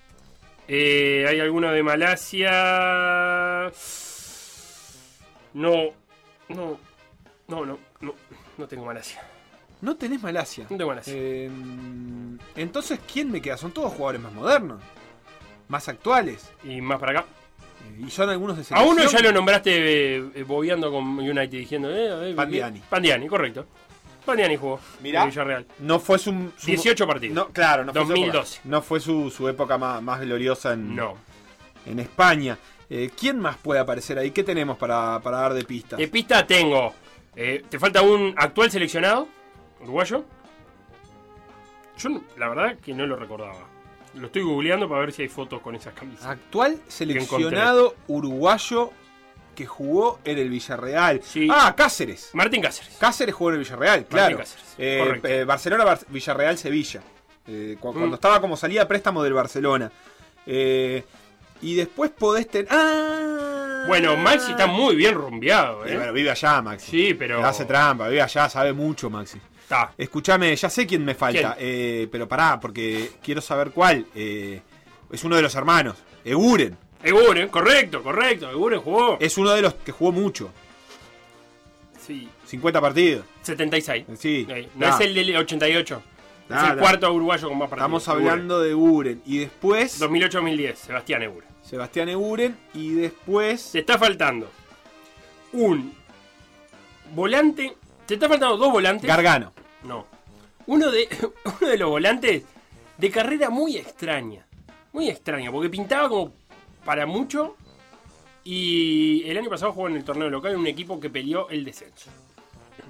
Eh, 0.67 1.25
¿Hay 1.27 1.39
alguno 1.39 1.71
de 1.71 1.81
Malasia? 1.81 3.71
No, 5.53 5.71
no, 6.49 6.77
no, 7.47 7.65
no, 7.65 7.79
no, 8.05 8.15
no 8.57 8.67
tengo 8.67 8.85
Malasia. 8.85 9.21
No 9.81 9.95
tenés 9.97 10.21
Malasia. 10.23 10.63
No 10.69 10.77
tengo 10.77 10.87
Malasia. 10.87 11.13
Eh, 11.15 11.49
entonces, 12.55 12.99
¿quién 13.11 13.31
me 13.31 13.41
queda? 13.41 13.57
Son 13.57 13.71
todos 13.71 13.91
jugadores 13.93 14.21
más 14.21 14.33
modernos, 14.33 14.81
más 15.67 15.87
actuales. 15.89 16.49
Y 16.63 16.81
más 16.81 16.99
para 16.99 17.19
acá. 17.19 17.25
Eh, 17.99 18.05
y 18.07 18.09
son 18.09 18.29
algunos 18.29 18.55
de 18.55 18.61
A 18.61 18.65
selección. 18.65 18.89
uno 18.97 19.03
ya 19.09 19.19
lo 19.19 19.31
nombraste 19.31 20.17
eh, 20.17 20.23
eh, 20.35 20.43
bobeando 20.43 20.91
con 20.91 21.03
United 21.19 21.49
diciendo. 21.49 21.89
Eh, 21.91 22.31
eh, 22.31 22.33
Pandiani. 22.35 22.79
Pandiani, 22.89 23.27
correcto. 23.27 23.65
Pandiani 24.25 24.55
jugó. 24.57 24.79
Mirá. 25.03 25.23
en 25.23 25.29
Villarreal. 25.29 25.65
No 25.79 25.99
fue 25.99 26.17
su, 26.17 26.31
su- 26.57 26.65
18 26.67 27.05
partidos. 27.05 27.35
No, 27.35 27.47
claro, 27.49 27.85
no 27.85 27.91
fue 27.93 28.01
su 28.01 28.07
2012. 28.07 28.53
época. 28.55 28.69
No 28.69 28.81
fue 28.81 28.99
su, 28.99 29.29
su 29.29 29.47
época 29.47 29.77
más, 29.77 30.01
más 30.01 30.19
gloriosa 30.21 30.73
en, 30.73 30.95
No. 30.95 31.15
en 31.85 31.99
España. 31.99 32.57
Eh, 32.89 33.11
¿Quién 33.19 33.39
más 33.39 33.57
puede 33.57 33.79
aparecer 33.79 34.17
ahí? 34.17 34.31
¿Qué 34.31 34.43
tenemos 34.43 34.77
para, 34.77 35.19
para 35.21 35.37
dar 35.39 35.53
de 35.53 35.63
pistas? 35.63 35.99
De 35.99 36.07
pista 36.07 36.45
tengo. 36.47 36.93
Eh, 37.35 37.63
¿Te 37.69 37.79
falta 37.79 38.01
un 38.01 38.33
actual 38.37 38.71
seleccionado? 38.71 39.27
¿Uruguayo? 39.81 40.23
Yo 41.97 42.09
la 42.37 42.49
verdad 42.49 42.77
que 42.83 42.93
no 42.93 43.05
lo 43.05 43.15
recordaba. 43.15 43.67
Lo 44.15 44.27
estoy 44.27 44.43
googleando 44.43 44.87
para 44.87 45.01
ver 45.01 45.11
si 45.11 45.23
hay 45.23 45.27
fotos 45.29 45.61
con 45.61 45.75
esas 45.75 45.93
camisas. 45.93 46.25
Actual 46.25 46.79
seleccionado 46.87 47.95
uruguayo 48.07 48.91
que 49.55 49.65
jugó 49.65 50.19
en 50.25 50.37
el 50.37 50.49
Villarreal. 50.49 51.21
Sí. 51.23 51.47
Ah, 51.51 51.73
Cáceres. 51.75 52.29
Martín 52.33 52.61
Cáceres. 52.61 52.97
Cáceres 52.99 53.33
jugó 53.35 53.51
en 53.51 53.55
el 53.55 53.59
Villarreal, 53.63 54.05
claro. 54.05 54.37
Cáceres, 54.37 54.75
Eh, 54.77 55.21
eh, 55.23 55.43
Barcelona, 55.45 55.85
Bar- 55.85 56.05
Villarreal, 56.09 56.57
Sevilla. 56.57 57.01
Eh, 57.47 57.77
cu- 57.79 57.91
cuando 57.91 58.09
Mm. 58.11 58.13
estaba 58.15 58.41
como 58.41 58.57
salida 58.57 58.87
préstamo 58.87 59.23
del 59.23 59.33
Barcelona. 59.33 59.91
Y 60.45 61.75
después 61.75 62.11
podés 62.11 62.49
tener. 62.49 62.67
¡Ah! 62.71 63.54
Bueno, 63.87 64.17
Maxi 64.17 64.51
está 64.51 64.67
muy 64.67 64.95
bien 64.95 65.13
rumbeado, 65.15 65.85
Eh, 65.85 65.95
bueno, 65.97 66.13
vive 66.13 66.31
allá, 66.31 66.61
Maxi. 66.61 66.91
Sí, 66.91 67.13
pero. 67.13 67.45
Hace 67.45 67.65
trampa, 67.65 68.07
vive 68.07 68.21
allá, 68.21 68.49
sabe 68.49 68.73
mucho, 68.73 69.09
Maxi. 69.09 69.39
Está. 69.61 69.91
Escúchame, 69.97 70.55
ya 70.55 70.69
sé 70.69 70.85
quién 70.85 71.03
me 71.03 71.15
falta, 71.15 71.55
eh, 71.59 72.07
pero 72.11 72.27
pará, 72.27 72.59
porque 72.59 73.11
quiero 73.23 73.41
saber 73.41 73.71
cuál. 73.71 74.05
Eh, 74.15 74.61
es 75.11 75.23
uno 75.23 75.35
de 75.35 75.41
los 75.41 75.53
hermanos, 75.55 75.97
Eguren. 76.23 76.77
Eguren, 77.03 77.49
correcto, 77.49 78.01
correcto. 78.01 78.49
Eguren 78.49 78.81
jugó. 78.81 79.17
Es 79.19 79.37
uno 79.37 79.51
de 79.51 79.61
los 79.61 79.73
que 79.75 79.91
jugó 79.91 80.11
mucho, 80.11 80.49
Sí. 82.05 82.29
50 82.45 82.79
partidos. 82.81 83.25
76. 83.41 84.05
Sí. 84.17 84.45
Eh, 84.49 84.69
no 84.75 84.87
Nah. 84.87 84.95
es 84.95 85.01
el 85.01 85.15
del 85.15 85.35
88. 85.37 86.01
es 86.43 86.49
Nah, 86.49 86.69
el 86.69 86.75
nah. 86.75 86.81
cuarto 86.81 87.11
uruguayo 87.11 87.49
con 87.49 87.57
más 87.57 87.67
partidos. 87.69 88.03
Estamos 88.03 88.07
hablando 88.07 88.59
de 88.61 88.71
Eguren. 88.71 89.21
Y 89.25 89.39
después, 89.39 89.99
2008-2010, 89.99 90.75
Sebastián 90.77 91.23
Eguren. 91.23 91.49
Sebastián 91.65 92.09
Eguren. 92.09 92.57
Y 92.73 92.93
después, 92.93 93.71
Te 93.71 93.79
está 93.79 93.97
faltando 93.97 94.49
un 95.53 95.93
volante. 97.13 97.75
Te 98.05 98.15
está 98.15 98.29
faltando 98.29 98.57
dos 98.57 98.71
volantes. 98.71 99.07
Gargano. 99.07 99.53
No. 99.83 100.05
Uno 100.67 100.91
de, 100.91 101.07
uno 101.61 101.69
de 101.69 101.77
los 101.77 101.89
volantes 101.89 102.43
de 102.97 103.11
carrera 103.11 103.49
muy 103.49 103.77
extraña. 103.77 104.45
Muy 104.93 105.09
extraña, 105.09 105.51
porque 105.51 105.69
pintaba 105.69 106.07
como 106.07 106.33
para 106.85 107.05
mucho. 107.05 107.55
Y 108.43 109.23
el 109.27 109.37
año 109.37 109.49
pasado 109.49 109.71
jugó 109.73 109.87
en 109.87 109.95
el 109.95 110.03
torneo 110.03 110.29
local 110.29 110.53
en 110.53 110.59
un 110.59 110.67
equipo 110.67 110.99
que 110.99 111.09
peleó 111.09 111.49
el 111.49 111.65
descenso. 111.65 112.11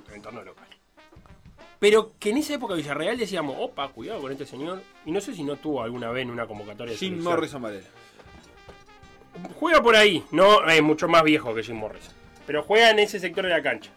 En 0.10 0.15
el 0.15 0.21
torneo 0.21 0.43
local. 0.43 0.65
Pero 1.80 2.13
que 2.19 2.32
en 2.32 2.38
esa 2.38 2.56
época 2.56 2.73
Villarreal 2.73 3.17
decíamos, 3.17 3.56
opa, 3.60 3.88
cuidado 3.89 4.21
con 4.21 4.32
este 4.32 4.45
señor. 4.45 4.82
Y 5.06 5.12
no 5.12 5.21
sé 5.21 5.34
si 5.34 5.43
no 5.43 5.56
tuvo 5.56 5.82
alguna 5.82 6.10
vez 6.12 6.23
en 6.23 6.32
una 6.32 6.45
convocatoria 6.45 6.91
de 6.93 6.97
Jim. 6.97 7.21
Morrison 7.23 7.62
Varela. 7.62 7.88
Juega 9.60 9.82
por 9.82 9.95
ahí, 9.95 10.24
no 10.32 10.67
es 10.67 10.82
mucho 10.82 11.08
más 11.08 11.24
viejo 11.24 11.54
que 11.54 11.63
Jim 11.63 11.78
Morrison. 11.78 12.13
Pero 12.45 12.63
juega 12.63 12.91
en 12.91 13.00
ese 13.00 13.19
sector 13.19 13.45
de 13.45 13.52
la 13.52 13.62
cancha. 13.62 13.91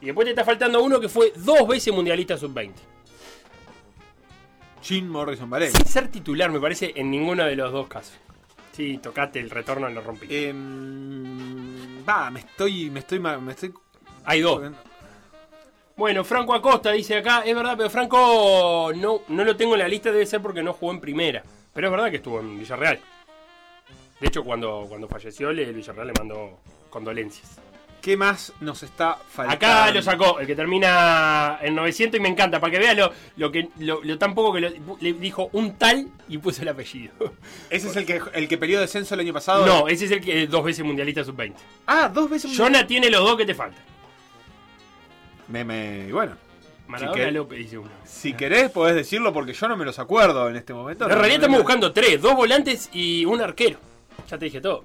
Y 0.00 0.06
después 0.06 0.24
te 0.24 0.30
está 0.30 0.44
faltando 0.44 0.82
uno 0.82 1.00
que 1.00 1.08
fue 1.08 1.32
dos 1.36 1.66
veces 1.68 1.92
mundialista 1.92 2.36
sub-20. 2.36 2.72
Jim 4.82 5.08
Morrison 5.08 5.48
Varela. 5.48 5.72
Sin 5.76 5.86
ser 5.86 6.08
titular, 6.08 6.50
me 6.50 6.58
parece, 6.58 6.92
en 6.96 7.10
ninguno 7.10 7.44
de 7.44 7.54
los 7.54 7.70
dos 7.72 7.86
casos. 7.86 8.14
Sí, 8.72 8.98
tocate 8.98 9.38
el 9.38 9.50
retorno 9.50 9.88
lo 9.88 10.00
rompí. 10.00 10.26
Em, 10.30 12.06
Va, 12.08 12.30
me 12.30 12.40
estoy. 12.40 12.90
Me 12.90 13.00
estoy. 13.00 13.20
Me 13.20 13.52
estoy 13.52 13.72
Hay 14.24 14.40
dos. 14.40 14.72
Bueno, 15.94 16.24
Franco 16.24 16.54
Acosta 16.54 16.90
dice 16.90 17.18
acá, 17.18 17.42
es 17.44 17.54
verdad, 17.54 17.74
pero 17.76 17.90
Franco 17.90 18.90
no, 18.96 19.20
no 19.28 19.44
lo 19.44 19.56
tengo 19.56 19.74
en 19.74 19.80
la 19.80 19.88
lista, 19.88 20.10
debe 20.10 20.24
ser 20.24 20.40
porque 20.40 20.62
no 20.62 20.72
jugó 20.72 20.90
en 20.90 21.00
primera. 21.00 21.42
Pero 21.72 21.86
es 21.86 21.90
verdad 21.90 22.10
que 22.10 22.16
estuvo 22.16 22.40
en 22.40 22.58
Villarreal. 22.58 22.98
De 24.22 24.28
hecho, 24.28 24.42
cuando, 24.44 24.86
cuando 24.88 25.08
falleció, 25.08 25.52
le- 25.52 25.64
el 25.64 25.74
Villarreal 25.74 26.06
le 26.06 26.12
mandó 26.14 26.60
condolencias. 26.88 27.58
¿Qué 28.00 28.16
más 28.16 28.52
nos 28.60 28.82
está 28.82 29.16
faltando? 29.16 29.54
Acá 29.66 29.90
lo 29.92 30.02
sacó, 30.02 30.40
el 30.40 30.46
que 30.46 30.56
termina 30.56 31.58
en 31.62 31.74
900 31.76 32.18
y 32.18 32.22
me 32.22 32.28
encanta, 32.28 32.58
para 32.58 32.70
que 32.72 32.78
vea 32.80 32.94
lo, 32.94 33.12
lo 33.36 33.52
que 33.52 33.68
lo, 33.78 34.02
lo 34.02 34.18
tan 34.18 34.34
poco 34.34 34.52
que 34.54 34.60
lo- 34.60 34.70
le 35.00 35.12
dijo 35.12 35.50
un 35.52 35.76
tal 35.76 36.08
y 36.28 36.38
puso 36.38 36.62
el 36.62 36.68
apellido. 36.68 37.12
Ese 37.70 37.88
es 37.88 37.96
el 37.96 38.06
que, 38.06 38.20
el 38.34 38.48
que 38.48 38.58
perdió 38.58 38.80
descenso 38.80 39.14
el 39.14 39.20
año 39.20 39.32
pasado. 39.32 39.66
No, 39.66 39.86
ese 39.88 40.04
es 40.06 40.10
el 40.12 40.20
que 40.20 40.46
dos 40.46 40.64
veces 40.64 40.84
mundialista 40.84 41.22
sub-20. 41.24 41.54
Ah, 41.86 42.08
dos 42.12 42.30
veces. 42.30 42.56
Jonah 42.56 42.86
tiene 42.86 43.10
los 43.10 43.20
dos 43.22 43.36
que 43.36 43.44
te 43.46 43.54
faltan. 43.54 43.82
Me, 45.48 45.64
me, 45.64 46.12
bueno, 46.12 46.36
Maradona 46.88 47.24
que- 47.24 47.30
López 47.32 47.58
dice 47.58 47.78
uno. 47.78 47.90
si 48.04 48.32
querés 48.34 48.70
podés 48.70 48.94
decirlo 48.94 49.32
porque 49.32 49.52
yo 49.52 49.68
no 49.68 49.76
me 49.76 49.84
los 49.84 49.98
acuerdo 49.98 50.48
en 50.48 50.56
este 50.56 50.72
momento. 50.72 51.04
En 51.04 51.10
No, 51.10 51.16
realidad 51.16 51.36
estamos 51.40 51.58
buscando 51.58 51.92
tres, 51.92 52.20
dos 52.22 52.34
volantes 52.34 52.88
y 52.92 53.24
un 53.24 53.40
arquero. 53.40 53.78
Ya 54.30 54.38
te 54.38 54.44
dije 54.46 54.60
todo. 54.60 54.84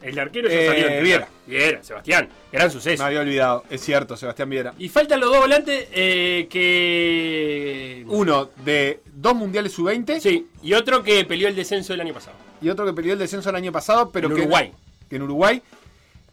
El 0.00 0.16
arquero 0.18 0.48
ya 0.48 0.54
Eh, 0.54 0.66
salió. 0.66 0.88
en 0.88 1.04
Viera. 1.04 1.28
Viera, 1.46 1.82
Sebastián. 1.82 2.28
Gran 2.52 2.66
Me 2.68 2.72
suceso. 2.72 3.04
había 3.04 3.20
olvidado, 3.20 3.64
es 3.68 3.80
cierto, 3.80 4.16
Sebastián 4.16 4.48
Viera. 4.48 4.74
Y 4.78 4.88
faltan 4.88 5.18
los 5.20 5.30
dos 5.30 5.40
volantes 5.40 5.88
eh, 5.92 6.46
que... 6.48 8.04
Uno 8.06 8.48
de 8.64 9.00
dos 9.12 9.34
mundiales 9.34 9.72
sub-20 9.72 10.20
Sí, 10.20 10.46
y 10.62 10.72
otro 10.74 11.02
que 11.02 11.24
peleó 11.24 11.48
el 11.48 11.56
descenso 11.56 11.94
el 11.94 12.00
año 12.00 12.14
pasado. 12.14 12.36
y 12.60 12.68
otro 12.68 12.86
que 12.86 12.92
peleó 12.92 13.14
el 13.14 13.18
descenso 13.18 13.50
el 13.50 13.56
año 13.56 13.72
pasado, 13.72 14.10
pero 14.10 14.28
En 14.28 14.34
que 14.36 14.40
Uruguay. 14.42 14.72
que 15.10 15.16
en 15.16 15.22
Uruguay, 15.22 15.62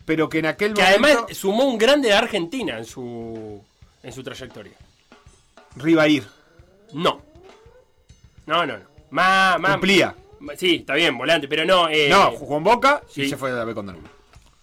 pero 0.06 0.30
que 0.30 0.40
en 0.40 0.46
aquel 0.46 0.74
Que 0.76 0.82
momento 0.84 1.08
además 1.08 1.38
sumó 1.38 1.66
un 1.66 1.78
grande 1.80 2.10
de 2.10 2.14
Argentina 2.14 2.78
en 2.78 2.86
su, 2.86 3.64
en 4.04 4.12
su 4.12 4.22
trayectoria. 4.24 4.74
Rivair 5.76 6.24
No. 6.94 7.22
No, 8.46 8.64
no, 8.66 8.78
no. 8.78 8.86
Más, 9.10 9.60
más, 9.60 9.72
cumplía. 9.72 10.14
Sí, 10.58 10.76
está 10.76 10.94
bien, 10.94 11.18
volante, 11.18 11.48
pero 11.48 11.66
no. 11.66 11.90
eh, 11.90 12.08
no, 12.10 12.32
jugó 12.32 12.58
en 12.58 12.64
Boca 12.64 13.02
y 13.16 13.28
se 13.28 13.38
fue 13.38 13.52
a 13.52 13.54
la 13.54 13.66
B 13.66 13.74
con 13.74 13.86
Danubio. 13.86 14.10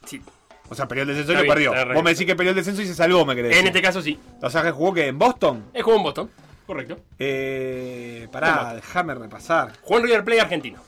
sí. 0.05 0.21
O 0.69 0.75
sea, 0.75 0.89
peleó 0.89 1.03
el 1.03 1.09
descenso 1.09 1.33
y 1.33 1.35
lo 1.35 1.43
bien, 1.43 1.55
perdió. 1.55 1.95
Vos 1.95 2.03
me 2.03 2.13
decís 2.13 2.25
que 2.25 2.35
peleó 2.35 2.51
el 2.51 2.57
descenso 2.57 2.81
y 2.81 2.87
se 2.87 2.95
salvó, 2.95 3.27
me 3.27 3.35
querés 3.35 3.59
En 3.59 3.67
este 3.67 3.83
caso 3.83 4.01
sí. 4.01 4.19
O 4.41 4.49
sea, 4.49 4.63
que 4.63 4.71
jugó 4.71 4.95
que 4.95 5.07
en 5.07 5.19
Boston. 5.19 5.65
Es 5.75 5.83
jugó 5.83 5.97
en 5.99 6.03
Boston. 6.03 6.31
Correcto. 6.67 6.99
Eh, 7.19 8.27
pará, 8.33 8.73
déjame 8.77 9.15
repasar. 9.15 9.73
Jugó 9.83 9.99
en 9.99 10.05
River 10.07 10.25
Plate 10.25 10.41
argentino. 10.41 10.81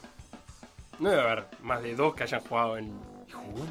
No 1.00 1.11
debe 1.11 1.22
haber 1.22 1.44
más 1.62 1.83
de 1.83 1.94
dos 1.94 2.14
que 2.14 2.22
hayan 2.22 2.40
jugado 2.40 2.78
en. 2.78 2.92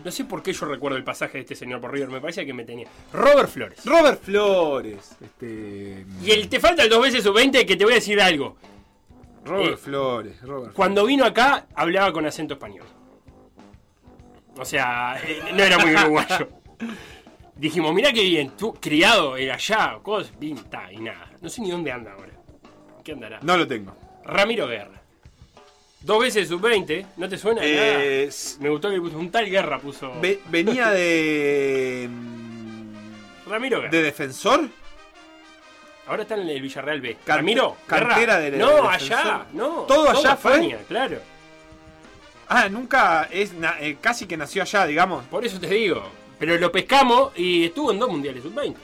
No 0.06 0.12
sé 0.12 0.26
por 0.26 0.44
qué 0.44 0.54
yo 0.54 0.68
recuerdo 0.68 0.98
el 0.98 1.04
pasaje 1.04 1.40
de 1.40 1.42
este 1.42 1.56
señor 1.56 1.82
por 1.82 1.92
River. 1.92 2.10
Me 2.10 2.22
parece 2.22 2.46
que 2.46 2.54
me 2.54 2.64
tenía. 2.64 2.88
Robert 3.12 3.50
Flores. 3.50 3.84
Robert 3.84 4.22
Flores. 4.22 5.16
Este. 5.20 6.06
Y 6.22 6.30
el 6.30 6.48
te 6.48 6.60
falta 6.60 6.84
el 6.84 6.90
dos 6.90 7.02
veces 7.02 7.24
sub-20 7.24 7.66
que 7.66 7.76
te 7.76 7.86
voy 7.86 7.94
a 7.94 7.96
decir 7.96 8.22
algo. 8.22 8.56
Robert 9.46 9.74
eh, 9.74 9.78
Flores. 9.78 10.42
Robert 10.42 10.74
Cuando 10.74 11.06
vino 11.06 11.26
acá, 11.26 11.68
hablaba 11.76 12.12
con 12.14 12.26
acento 12.26 12.54
español. 12.56 12.86
O 14.58 14.66
sea, 14.66 15.18
eh, 15.26 15.42
no 15.54 15.64
era 15.64 15.78
muy 15.80 15.94
uruguayo. 15.96 16.50
Dijimos, 17.56 17.94
mirá 17.94 18.12
qué 18.12 18.24
bien, 18.24 18.52
tú 18.58 18.74
criado 18.74 19.38
en 19.38 19.52
allá, 19.52 19.98
cosas, 20.02 20.32
pinta 20.38 20.92
y 20.92 20.98
nada. 20.98 21.32
No 21.42 21.50
sé 21.50 21.62
ni 21.62 21.72
dónde 21.72 21.92
anda 21.92 22.12
ahora. 22.14 22.32
¿Qué 23.04 23.12
andará? 23.12 23.40
No 23.44 23.58
lo 23.58 23.68
tengo. 23.68 23.96
Ramiro 24.26 24.68
Guerra. 24.68 25.02
Dos 26.02 26.20
veces 26.22 26.50
sub-20, 26.50 27.06
¿no 27.18 27.30
te 27.30 27.38
suena? 27.38 27.62
Eh, 27.64 28.28
Nada. 28.30 28.60
Me 28.62 28.70
gustó 28.70 28.90
que 28.90 29.00
puso 29.00 29.18
un 29.18 29.32
tal 29.32 29.50
Guerra, 29.50 29.80
puso 29.80 30.12
ve- 30.20 30.42
venía 30.50 30.90
de. 30.92 32.10
mm, 32.12 33.50
Ramiro 33.50 33.78
Guerra. 33.80 33.92
de 33.92 34.04
defensor. 34.04 34.70
Ahora 36.08 36.24
está 36.24 36.36
en 36.36 36.48
el 36.50 36.62
Villarreal 36.62 37.00
B. 37.02 37.18
Cantera 37.88 38.40
Guerra. 38.40 38.40
de- 38.40 38.58
No, 38.58 38.90
allá, 38.90 39.46
no. 39.54 39.82
¿Todo 39.84 40.10
allá 40.10 40.36
fue? 40.36 40.54
España, 40.54 40.78
claro. 40.88 41.18
Ah, 42.50 42.68
nunca 42.70 43.28
es 43.32 43.54
na- 43.54 43.78
eh, 43.80 43.98
casi 44.02 44.26
que 44.28 44.36
nació 44.38 44.62
allá, 44.64 44.86
digamos. 44.86 45.26
Por 45.26 45.46
eso 45.46 45.60
te 45.60 45.68
digo. 45.68 46.04
Pero 46.40 46.58
lo 46.58 46.72
pescamos 46.72 47.32
y 47.38 47.66
estuvo 47.66 47.92
en 47.92 48.00
dos 48.00 48.10
mundiales 48.10 48.44
sub-20. 48.44 48.76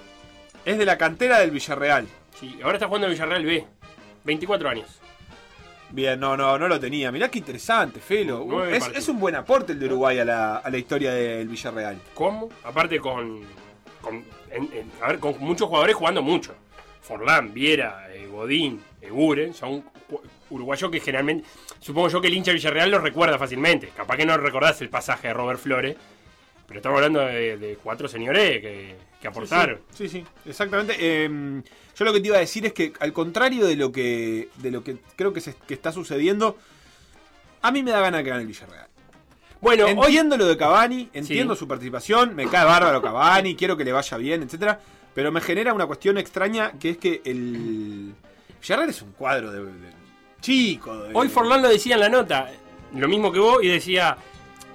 Es 0.65 0.77
de 0.77 0.85
la 0.85 0.97
cantera 0.97 1.39
del 1.39 1.51
Villarreal. 1.51 2.07
Sí, 2.39 2.57
ahora 2.63 2.75
está 2.77 2.87
jugando 2.87 3.07
en 3.07 3.13
Villarreal 3.13 3.45
B. 3.45 3.67
24 4.23 4.69
años. 4.69 4.99
Bien, 5.91 6.19
no, 6.19 6.37
no, 6.37 6.57
no 6.57 6.67
lo 6.67 6.79
tenía. 6.79 7.11
Mirá 7.11 7.29
qué 7.29 7.39
interesante, 7.39 7.99
Felo. 7.99 8.63
Es, 8.65 9.07
un 9.09 9.19
buen 9.19 9.35
aporte 9.35 9.73
el 9.73 9.79
de 9.79 9.87
Uruguay 9.87 10.19
a 10.19 10.25
la, 10.25 10.57
a 10.57 10.69
la 10.69 10.77
historia 10.77 11.11
del 11.11 11.47
Villarreal. 11.47 11.99
¿Cómo? 12.13 12.49
Aparte 12.63 12.99
con. 12.99 13.41
con 14.01 14.23
en- 14.51 14.69
en- 14.73 14.91
a 15.01 15.07
ver, 15.07 15.19
con 15.19 15.35
muchos 15.39 15.67
jugadores 15.67 15.95
jugando 15.95 16.21
mucho. 16.21 16.55
Forlán, 17.01 17.53
Viera, 17.53 18.07
eh, 18.13 18.27
Godín, 18.27 18.81
Eguren, 19.01 19.53
son 19.53 19.81
cu- 20.07 20.21
uruguayos 20.49 20.91
que 20.91 20.99
generalmente. 20.99 21.47
Supongo 21.79 22.09
yo 22.09 22.21
que 22.21 22.27
el 22.27 22.33
hincha 22.35 22.51
Villarreal 22.51 22.91
los 22.91 23.01
recuerda 23.03 23.37
fácilmente. 23.37 23.89
Capaz 23.95 24.17
que 24.17 24.25
no 24.25 24.37
recordás 24.37 24.81
el 24.81 24.89
pasaje 24.89 25.29
de 25.29 25.33
Robert 25.33 25.59
Flores. 25.59 25.95
Pero 26.67 26.79
estamos 26.79 26.97
hablando 26.97 27.21
de, 27.21 27.57
de 27.57 27.75
cuatro 27.81 28.07
señores 28.07 28.61
que, 28.61 28.95
que 29.19 29.27
aportaron. 29.27 29.79
Sí, 29.91 30.07
sí, 30.07 30.23
exactamente. 30.45 30.95
Eh, 30.99 31.61
yo 31.97 32.05
lo 32.05 32.13
que 32.13 32.19
te 32.19 32.27
iba 32.27 32.37
a 32.37 32.41
decir 32.41 32.65
es 32.67 32.73
que, 32.73 32.93
al 32.99 33.11
contrario 33.11 33.65
de 33.65 33.75
lo 33.75 33.91
que, 33.91 34.49
de 34.57 34.69
lo 34.69 34.83
que 34.83 34.97
creo 35.15 35.33
que, 35.33 35.41
se- 35.41 35.55
que 35.67 35.73
está 35.73 35.91
sucediendo, 35.91 36.57
a 37.63 37.71
mí 37.71 37.81
me 37.81 37.89
da 37.91 38.01
gana 38.01 38.21
que 38.23 38.29
gane 38.29 38.41
el 38.41 38.47
Villarreal. 38.47 38.87
Bueno, 39.61 39.85
hoy. 39.85 39.91
Entiendo 39.91 40.37
lo 40.37 40.45
de 40.45 40.55
Cavani, 40.57 41.09
entiendo 41.11 41.55
Sí. 41.55 41.59
su 41.59 41.67
participación, 41.67 42.35
me 42.35 42.47
cae 42.47 42.63
bárbaro 42.65 43.01
Cavani, 43.01 43.55
quiero 43.55 43.75
que 43.75 43.83
le 43.83 43.91
vaya 43.91 44.15
bien, 44.17 44.43
etcétera, 44.43 44.79
pero 45.13 45.31
me 45.31 45.41
genera 45.41 45.73
una 45.73 45.85
cuestión 45.85 46.17
extraña 46.17 46.71
que 46.79 46.91
es 46.91 46.97
que 46.97 47.21
el 47.25 48.13
Villarreal 48.61 48.89
es 48.89 49.01
un 49.01 49.11
cuadro 49.13 49.51
de, 49.51 49.63
de- 49.65 49.71
chico. 50.41 50.95
de- 50.97 51.11
Hoy 51.13 51.27
Forlán 51.29 51.61
lo 51.61 51.69
decía 51.69 51.95
en 51.95 52.01
la 52.01 52.09
nota, 52.09 52.49
lo 52.93 53.07
mismo 53.07 53.31
que 53.31 53.39
vos, 53.39 53.63
y 53.63 53.67
decía, 53.67 54.17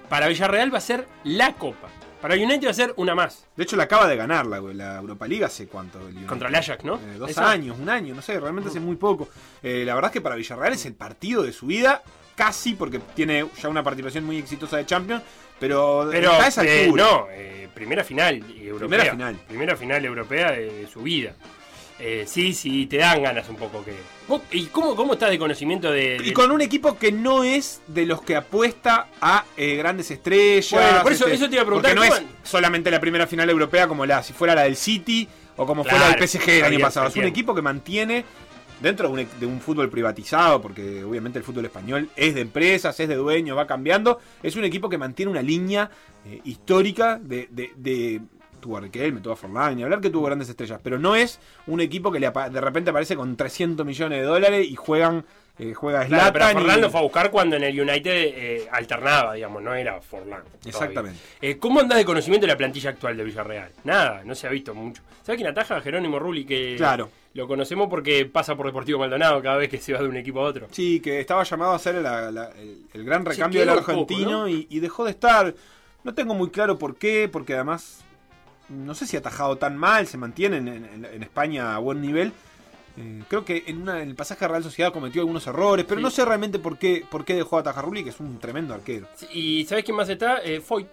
para 0.09 0.29
Villarreal 0.29 0.73
va 0.73 0.79
a 0.79 0.83
ser 0.83 1.07
la 1.25 1.55
copa. 1.55 1.89
Para 2.21 2.37
United 2.37 2.67
va 2.67 2.71
a 2.71 2.75
ser 2.75 2.95
una 2.97 3.15
más. 3.15 3.45
De 3.55 3.65
hecho, 3.65 3.77
la 3.77 3.83
acaba 3.83 4.07
de 4.07 4.17
ganar 4.17 4.47
la, 4.47 4.59
la 4.59 4.97
Europa 4.97 5.27
League 5.29 5.45
hace 5.45 5.67
cuánto. 5.67 5.99
el 6.01 6.07
United? 6.15 6.27
Contra 6.27 6.49
el 6.49 6.55
Ajax, 6.55 6.83
¿no? 6.83 6.95
Eh, 6.97 7.17
dos 7.19 7.37
años, 7.37 7.77
un 7.79 7.91
año, 7.91 8.15
no 8.15 8.23
sé, 8.23 8.41
realmente 8.41 8.71
hace 8.71 8.81
muy 8.81 8.97
poco. 8.97 9.29
Eh, 9.63 9.83
la 9.85 9.95
verdad 9.95 10.09
es 10.09 10.13
que 10.15 10.21
para 10.23 10.35
Villarreal 10.35 10.73
es 10.73 10.87
el 10.87 10.95
partido 10.95 11.43
de 11.43 11.53
su 11.53 11.67
vida, 11.67 12.03
casi 12.35 12.73
porque 12.75 12.99
tiene 13.15 13.47
ya 13.61 13.69
una 13.69 13.83
participación 13.83 14.25
muy 14.25 14.39
exitosa 14.39 14.79
de 14.79 14.87
Champions, 14.87 15.23
pero, 15.69 16.09
Pero 16.11 16.33
a 16.33 16.47
esa 16.49 16.65
eh, 16.65 16.85
altura. 16.85 17.05
no, 17.05 17.27
eh, 17.31 17.69
primera 17.75 18.05
final 18.05 18.43
europea. 18.61 18.89
Primera 18.89 19.11
final. 19.13 19.37
Primera 19.49 19.77
final 19.77 20.05
europea 20.05 20.51
de, 20.53 20.71
de 20.81 20.87
su 20.87 21.01
vida. 21.03 21.33
Eh, 22.01 22.25
sí, 22.27 22.53
sí, 22.55 22.87
te 22.87 22.97
dan 22.99 23.23
ganas 23.23 23.49
un 23.49 23.57
poco 23.57 23.85
que. 23.85 23.95
¿Vos- 24.27 24.43
¿Y 24.51 24.65
cómo, 24.67 24.97
cómo 24.97 25.13
estás 25.15 25.31
de 25.31 25.39
conocimiento 25.39 25.91
de.? 25.93 26.19
Y 26.25 26.33
con 26.33 26.51
un 26.51 26.61
equipo 26.61 26.99
que 26.99 27.13
no 27.13 27.45
es 27.45 27.81
de 27.87 28.05
los 28.05 28.21
que 28.21 28.35
apuesta 28.35 29.07
a 29.21 29.45
eh, 29.57 29.77
grandes 29.77 30.11
estrellas. 30.11 30.73
Bueno, 30.73 31.03
por 31.03 31.13
eso- 31.13 31.25
este, 31.27 31.37
eso 31.37 31.49
te 31.49 31.55
iba 31.55 31.63
a 31.63 31.67
preguntar, 31.67 31.95
Porque 31.95 32.09
no 32.09 32.15
es 32.15 32.21
¿cómo- 32.21 32.33
solamente 32.43 32.91
la 32.91 33.01
primera 33.01 33.27
final 33.29 33.49
europea 33.49 33.87
como 33.87 34.05
la 34.07 34.23
si 34.25 34.33
fuera 34.33 34.55
la 34.57 34.63
del 34.63 34.77
City 34.77 35.29
o 35.57 35.65
como 35.67 35.85
fue 35.85 35.93
la 35.93 35.99
Claro, 35.99 36.19
del 36.19 36.29
PSG 36.29 36.49
el 36.59 36.65
año 36.65 36.79
pasado. 36.81 37.07
Es 37.07 37.15
un 37.17 37.25
equipo 37.27 37.55
que 37.55 37.63
mantiene 37.63 38.25
dentro 38.85 39.09
de 39.09 39.15
un, 39.23 39.29
de 39.41 39.47
un 39.47 39.61
fútbol 39.61 39.91
privatizado, 39.91 40.61
porque 40.63 41.03
obviamente 41.03 41.39
el 41.41 41.45
fútbol 41.45 41.65
español 41.65 42.09
es 42.15 42.35
de 42.35 42.43
empresas, 42.43 42.99
es 43.01 43.09
de 43.09 43.17
dueños, 43.17 43.57
va 43.59 43.67
cambiando. 43.67 44.21
Es 44.43 44.55
un 44.55 44.65
equipo 44.65 44.89
que 44.89 44.99
mantiene 44.99 45.33
una 45.33 45.43
línea 45.43 45.91
eh, 46.27 46.41
histórica 46.45 47.19
de, 47.21 47.49
de, 47.51 47.73
de 47.77 48.21
tuvo 48.61 48.77
a 48.79 48.81
Riquelme, 48.81 49.21
tuvo 49.21 49.33
a 49.35 49.37
Forlán, 49.37 49.77
ni 49.77 49.83
hablar 49.83 50.01
que 50.01 50.09
tuvo 50.09 50.25
grandes 50.27 50.49
estrellas, 50.49 50.81
pero 50.83 50.99
no 50.99 51.15
es 51.17 51.39
un 51.67 51.81
equipo 51.81 52.11
que 52.13 52.19
le 52.21 52.31
de 52.31 52.61
repente 52.61 52.91
aparece 52.91 53.15
con 53.17 53.37
300 53.37 53.85
millones 53.85 54.21
de 54.21 54.25
dólares 54.25 54.67
y 54.71 54.75
juegan 54.77 55.25
eh, 55.59 55.73
juega 55.75 56.05
Claro, 56.07 56.33
pero 56.33 56.47
Zlatan 56.47 56.51
y- 56.51 56.61
Forlán 56.63 56.81
lo 56.81 56.91
fue 56.91 57.01
a 57.01 57.03
buscar 57.05 57.31
cuando 57.31 57.55
en 57.57 57.63
el 57.65 57.79
United 57.81 58.11
eh, 58.13 58.69
alternaba, 58.73 59.35
digamos, 59.35 59.63
no 59.63 59.73
era 59.75 60.01
Forlán. 60.01 60.43
todavía. 60.43 60.69
Exactamente. 60.71 61.19
Eh, 61.43 61.59
¿Cómo 61.59 61.79
andás 61.81 61.99
de 61.99 62.05
conocimiento 62.05 62.47
de 62.47 62.53
la 62.53 62.57
plantilla 62.57 62.91
actual 62.91 63.17
de 63.17 63.23
Villarreal? 63.25 63.71
Nada, 63.85 64.23
no 64.25 64.35
se 64.35 64.47
ha 64.47 64.51
visto 64.51 64.75
mucho. 64.75 65.03
¿Sabes 65.23 65.37
quién 65.39 65.49
ataja? 65.49 65.81
Jerónimo 65.81 66.19
Rulli, 66.19 66.45
que 66.45 66.75
Claro. 66.77 67.09
Lo 67.35 67.47
conocemos 67.49 67.89
porque 67.89 68.25
pasa 68.27 68.57
por 68.57 68.67
Deportivo 68.67 68.99
Maldonado 69.01 69.43
cada 69.43 69.57
vez 69.57 69.69
que 69.69 69.79
se 69.79 69.93
va 69.93 70.01
de 70.01 70.09
un 70.09 70.17
equipo 70.17 70.41
a 70.41 70.45
otro. 70.45 70.69
Sí, 70.71 71.01
que 71.01 71.21
estaba 71.21 71.43
llamado 71.45 71.73
a 71.73 71.79
ser 71.79 71.97
la- 71.97 72.31
la- 72.31 72.51
el, 72.53 72.87
el 72.93 73.05
gran 73.05 73.25
recambio 73.25 73.61
del 73.61 73.69
poco, 73.71 73.91
argentino 73.91 74.31
¿no? 74.43 74.49
y, 74.49 74.67
y 74.71 74.81
dejó 74.81 75.05
de 75.05 75.11
estar. 75.11 75.55
No 76.05 76.15
tengo 76.15 76.35
muy 76.35 76.51
claro 76.51 76.79
por 76.79 76.97
qué, 76.97 77.29
porque 77.31 77.55
además 77.55 78.01
no 78.69 78.95
sé 78.95 79.07
si 79.07 79.17
ha 79.17 79.21
atajado 79.21 79.57
tan 79.57 79.77
mal, 79.77 80.07
se 80.07 80.17
mantiene 80.17 80.57
en, 80.59 80.69
en- 80.69 81.05
en 81.13 81.23
España 81.23 81.75
a 81.75 81.79
buen 81.79 82.01
nivel. 82.01 82.33
Eh, 82.97 83.23
creo 83.29 83.45
que 83.45 83.65
en, 83.67 83.83
una- 83.83 84.01
en 84.01 84.11
el 84.11 84.15
pasaje 84.15 84.45
a 84.45 84.49
Real 84.49 84.63
Sociedad 84.63 84.93
cometió 84.93 85.21
algunos 85.23 85.45
errores, 85.49 85.85
pero 85.89 85.99
Sí. 85.99 86.03
no 86.05 86.11
sé 86.11 86.25
realmente 86.25 86.61
por 86.61 86.79
qué, 86.79 87.05
por 87.11 87.25
qué 87.25 87.35
dejó 87.35 87.57
a 87.57 87.61
atajar 87.61 87.85
Rulli, 87.85 88.05
que 88.05 88.11
es 88.11 88.21
un 88.21 88.39
tremendo 88.39 88.73
arquero. 88.75 89.09
Sí, 89.17 89.27
¿Y 89.33 89.65
sabes 89.67 89.85
quién 89.85 89.97
más 89.97 90.09
está? 90.09 90.39
Eh, 90.45 90.61
Foyt, 90.61 90.87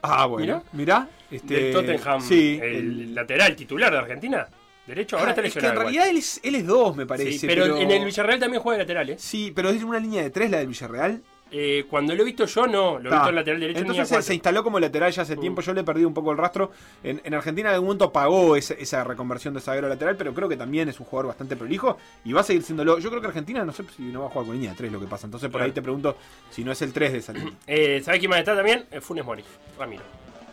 Ah, 0.00 0.24
bueno. 0.26 0.62
Mirá. 0.72 1.08
este, 1.30 1.54
del 1.54 1.72
Tottenham, 1.74 2.20
Sí. 2.22 2.58
el, 2.62 2.76
el- 2.76 3.14
lateral 3.14 3.54
titular 3.56 3.92
de 3.92 3.98
Argentina. 3.98 4.46
Derecho, 4.86 5.16
ahora 5.18 5.30
Ah, 5.30 5.34
está 5.34 5.42
es 5.46 5.52
que 5.52 5.58
en 5.58 5.62
lesionado. 5.64 5.80
igual. 5.80 5.94
realidad 5.94 6.08
él 6.10 6.16
es, 6.18 6.40
él 6.44 6.54
es 6.54 6.66
dos, 6.66 6.96
me 6.96 7.06
parece. 7.06 7.32
Sí, 7.38 7.46
pero, 7.46 7.76
en 7.76 7.90
el 7.90 8.04
Villarreal 8.04 8.38
también 8.40 8.62
juega 8.62 8.78
de 8.78 8.84
lateral, 8.84 9.10
¿eh? 9.10 9.16
Sí, 9.18 9.52
pero 9.54 9.70
es 9.70 9.82
una 9.82 9.98
línea 9.98 10.22
de 10.22 10.30
tres 10.30 10.50
la 10.50 10.58
del 10.58 10.68
Villarreal. 10.68 11.22
Eh, 11.52 11.84
Cuando 11.88 12.12
lo 12.12 12.22
he 12.22 12.24
visto 12.24 12.44
yo, 12.46 12.66
no. 12.66 12.98
Lo 12.98 13.08
he 13.08 13.12
visto 13.12 13.28
en 13.28 13.34
lateral 13.36 13.60
derecho 13.60 13.78
Entonces 13.80 14.08
se, 14.08 14.20
se 14.20 14.34
instaló 14.34 14.64
como 14.64 14.80
lateral 14.80 15.12
ya 15.12 15.22
hace 15.22 15.36
Mm. 15.36 15.40
tiempo. 15.40 15.60
Yo 15.62 15.72
le 15.74 15.82
he 15.82 15.84
perdido 15.84 16.08
un 16.08 16.14
poco 16.14 16.32
el 16.32 16.38
rastro. 16.38 16.72
En, 17.04 17.20
en 17.22 17.34
Argentina 17.34 17.68
en 17.68 17.74
algún 17.74 17.86
momento 17.86 18.10
pagó 18.12 18.56
esa 18.56 19.04
reconversión 19.04 19.54
de 19.54 19.60
zaguero 19.60 19.88
lateral, 19.88 20.16
pero 20.16 20.34
creo 20.34 20.48
que 20.48 20.56
también 20.56 20.88
es 20.88 20.98
un 20.98 21.06
jugador 21.06 21.28
bastante 21.28 21.54
prolijo 21.56 21.98
y 22.24 22.32
va 22.32 22.40
a 22.40 22.44
seguir 22.44 22.64
siéndolo. 22.64 22.98
Yo 22.98 23.10
creo 23.10 23.20
que 23.20 23.28
Argentina 23.28 23.64
no 23.64 23.72
sé 23.72 23.84
si 23.96 24.02
no 24.02 24.22
va 24.22 24.26
a 24.26 24.30
jugar 24.30 24.46
con 24.46 24.56
línea 24.56 24.70
de 24.72 24.76
3 24.76 24.90
lo 24.92 24.98
que 25.00 25.06
pasa. 25.06 25.26
Entonces 25.28 25.48
por 25.48 25.58
Claro. 25.60 25.66
ahí 25.66 25.72
te 25.72 25.82
pregunto 25.82 26.16
si 26.50 26.64
no 26.64 26.72
es 26.72 26.82
el 26.82 26.92
3 26.92 27.12
de 27.12 27.18
esa 27.18 27.32
línea. 27.32 27.52
Eh, 27.68 28.00
¿Sabes 28.04 28.18
quién 28.18 28.30
más 28.30 28.40
está 28.40 28.56
también? 28.56 28.84
Eh, 28.90 29.00
Funes 29.00 29.24
Mori, 29.24 29.44
Ramiro, 29.78 30.02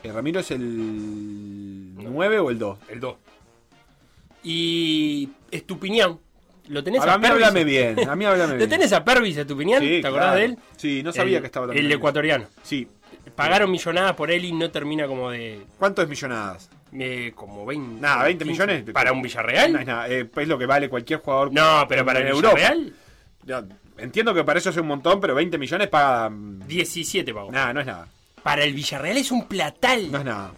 Eh, 0.04 0.12
Ramiro 0.12 0.41
es 0.41 0.52
el 0.52 1.96
9 1.96 2.39
o 2.39 2.50
el 2.52 2.60
2. 2.60 2.78
el 2.89 3.00
2. 3.00 3.15
Y 4.44 5.30
Estupiñán. 5.52 6.20
¿Lo 6.68 6.82
tenés 6.84 7.02
Ahora 7.02 7.14
a 7.14 7.16
a 7.16 7.18
mí 7.18 7.28
Pervis? 7.28 7.44
háblame 7.46 7.64
bien. 7.66 8.10
A 8.10 8.16
mí 8.16 8.26
háblame 8.26 8.52
¿Lo 8.54 8.58
bien. 8.58 8.70
tenés 8.70 8.94
a 8.94 9.04
Pervis 9.04 9.36
Estupiñán? 9.38 9.82
Sí, 9.82 10.02
¿Te 10.02 10.08
acordás 10.08 10.26
claro. 10.28 10.40
de 10.40 10.46
él? 10.46 10.58
Sí, 10.78 11.04
no 11.04 11.12
sabía 11.12 11.38
El- 11.38 11.42
que 11.44 11.48
estaba 11.48 11.66
El 11.66 11.72
también. 11.74 11.92
ecuatoriano. 11.92 12.46
Sí. 12.64 12.88
Pagaron 13.36 13.72
millonadas 13.72 14.14
por 14.16 14.32
él 14.32 14.46
y 14.46 14.52
no 14.52 14.70
termina 14.72 15.08
como 15.08 15.32
de. 15.32 15.62
¿Cuánto 15.80 16.02
es 16.02 16.08
millonadas? 16.10 16.70
eh, 16.94 17.32
como 17.34 17.66
20. 17.66 18.00
Nada, 18.02 18.24
20 18.26 18.46
15. 18.46 18.66
millones. 18.68 18.94
¿Para 18.94 19.12
un 19.12 19.22
Villarreal? 19.22 19.74
No 19.74 19.80
es 19.80 19.88
nada. 19.88 20.08
eh, 20.10 20.30
es 20.36 20.48
lo 20.48 20.58
que 20.60 20.66
vale 20.68 20.90
cualquier 20.90 21.20
jugador. 21.20 21.52
No, 21.52 21.86
pero 21.90 22.06
para 22.06 22.20
el 22.20 22.28
Europa. 22.28 22.60
Ya, 23.46 23.66
entiendo 23.98 24.34
que 24.34 24.44
para 24.44 24.60
eso 24.60 24.70
es 24.70 24.78
un 24.78 24.88
montón, 24.88 25.20
pero 25.20 25.34
20 25.36 25.58
millones 25.58 25.88
paga. 25.88 26.30
mm, 26.30 26.68
17 26.68 27.34
pagó. 27.34 27.52
Nada, 27.52 27.74
no 27.74 27.80
es 27.82 27.86
nada. 27.88 28.08
Para 28.44 28.64
el 28.64 28.74
Villarreal 28.74 29.18
es 29.18 29.32
un 29.32 29.48
platal. 29.48 30.12
No 30.12 30.20
es 30.20 30.26
nada. 30.26 30.52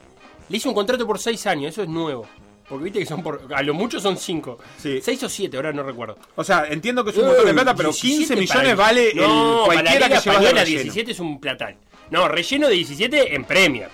Le 0.49 0.57
hizo 0.57 0.67
un 0.69 0.75
contrato 0.75 1.07
por 1.07 1.17
6 1.19 1.47
años, 1.47 1.71
eso 1.71 1.83
es 1.83 1.89
nuevo. 1.89 2.27
Porque 2.67 2.85
viste 2.85 2.99
que 2.99 3.05
son 3.05 3.21
por. 3.21 3.47
A 3.53 3.61
lo 3.61 3.73
mucho 3.73 3.99
son 3.99 4.17
5. 4.17 4.57
Sí. 4.77 4.99
6 5.01 5.23
o 5.23 5.29
7, 5.29 5.57
ahora 5.57 5.71
no 5.71 5.83
recuerdo. 5.83 6.17
O 6.35 6.43
sea, 6.43 6.65
entiendo 6.67 7.03
que 7.03 7.11
es 7.11 7.17
un 7.17 7.27
montón 7.27 7.45
de 7.45 7.53
plata, 7.53 7.75
pero 7.75 7.91
15 7.91 8.35
millones 8.35 8.75
vale 8.75 9.11
el, 9.11 9.17
no, 9.17 9.63
para 9.67 9.83
la 9.83 9.89
cualquiera 9.91 9.91
que 9.91 9.99
lleva 9.99 10.07
de 10.09 10.15
Española 10.15 10.63
relleno. 10.63 10.83
17 10.83 11.11
es 11.11 11.19
un 11.19 11.39
platal. 11.39 11.77
No, 12.09 12.27
relleno 12.27 12.67
de 12.67 12.75
17 12.75 13.35
en 13.35 13.43
Premier. 13.45 13.89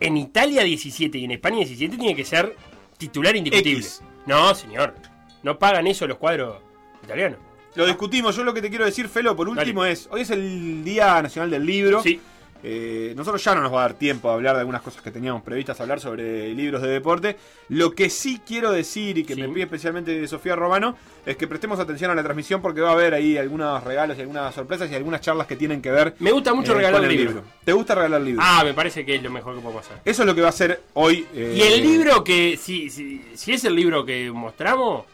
En 0.00 0.16
Italia 0.16 0.62
17 0.62 1.18
y 1.18 1.24
en 1.24 1.30
España 1.32 1.58
17 1.58 1.96
tiene 1.96 2.16
que 2.16 2.24
ser 2.24 2.56
titular 2.96 3.36
indiscutible. 3.36 3.80
X. 3.80 4.02
No, 4.26 4.54
señor. 4.54 4.94
No 5.42 5.58
pagan 5.58 5.86
eso 5.86 6.06
los 6.06 6.18
cuadros 6.18 6.58
italianos. 7.04 7.38
Lo 7.74 7.86
discutimos. 7.86 8.34
Yo 8.34 8.42
lo 8.44 8.52
que 8.52 8.62
te 8.62 8.68
quiero 8.68 8.84
decir, 8.84 9.08
Felo, 9.08 9.36
por 9.36 9.48
último 9.48 9.84
es, 9.84 10.08
hoy 10.10 10.22
es 10.22 10.30
el 10.30 10.82
Día 10.84 11.22
Nacional 11.22 11.50
del 11.50 11.64
Libro. 11.64 12.02
Sí. 12.02 12.20
Eh, 12.62 13.14
nosotros 13.16 13.42
ya 13.42 13.54
no 13.54 13.62
nos 13.62 13.72
va 13.72 13.78
a 13.78 13.82
dar 13.88 13.94
tiempo 13.94 14.28
a 14.30 14.34
hablar 14.34 14.54
de 14.54 14.60
algunas 14.60 14.82
cosas 14.82 15.00
que 15.02 15.10
teníamos 15.10 15.42
previstas 15.42 15.80
hablar 15.80 15.98
sobre 16.00 16.52
libros 16.54 16.82
de 16.82 16.88
deporte. 16.88 17.36
Lo 17.70 17.92
que 17.92 18.10
sí 18.10 18.40
quiero 18.46 18.70
decir 18.70 19.16
y 19.16 19.24
que 19.24 19.34
Sí. 19.34 19.40
me 19.40 19.48
pide 19.48 19.62
especialmente 19.64 20.26
Sofía 20.28 20.56
Romano 20.56 20.94
es 21.24 21.36
que 21.36 21.46
prestemos 21.48 21.78
atención 21.80 22.10
a 22.10 22.14
la 22.14 22.22
transmisión 22.22 22.60
porque 22.60 22.80
va 22.82 22.90
a 22.90 22.92
haber 22.92 23.14
ahí 23.14 23.38
algunos 23.38 23.82
regalos 23.84 24.18
y 24.18 24.20
algunas 24.20 24.54
sorpresas 24.54 24.90
y 24.90 24.94
algunas 24.94 25.20
charlas 25.22 25.46
que 25.46 25.56
tienen 25.56 25.80
que 25.80 25.90
ver 25.90 26.14
Me 26.18 26.32
gusta 26.32 26.52
mucho 26.52 26.72
eh, 26.72 26.76
regalar 26.76 27.00
libros. 27.02 27.34
libro. 27.34 27.44
¿Te 27.64 27.72
gusta 27.72 27.94
regalar 27.94 28.20
libros? 28.20 28.44
Ah, 28.46 28.62
me 28.64 28.74
parece 28.74 29.04
que 29.06 29.14
es 29.16 29.22
lo 29.22 29.30
mejor 29.30 29.54
que 29.54 29.60
podemos 29.62 29.84
hacer. 29.86 29.98
Eso 30.04 30.22
es 30.22 30.26
lo 30.26 30.34
que 30.34 30.40
va 30.42 30.48
a 30.48 30.50
hacer 30.50 30.82
hoy. 30.94 31.26
eh, 31.34 31.54
Y 31.56 31.62
el 31.62 31.82
libro 31.82 32.22
que, 32.22 32.58
si, 32.60 32.90
si, 32.90 33.22
si 33.34 33.52
es 33.52 33.64
el 33.64 33.74
libro 33.74 34.04
que 34.04 34.30
mostramos, 34.30 35.06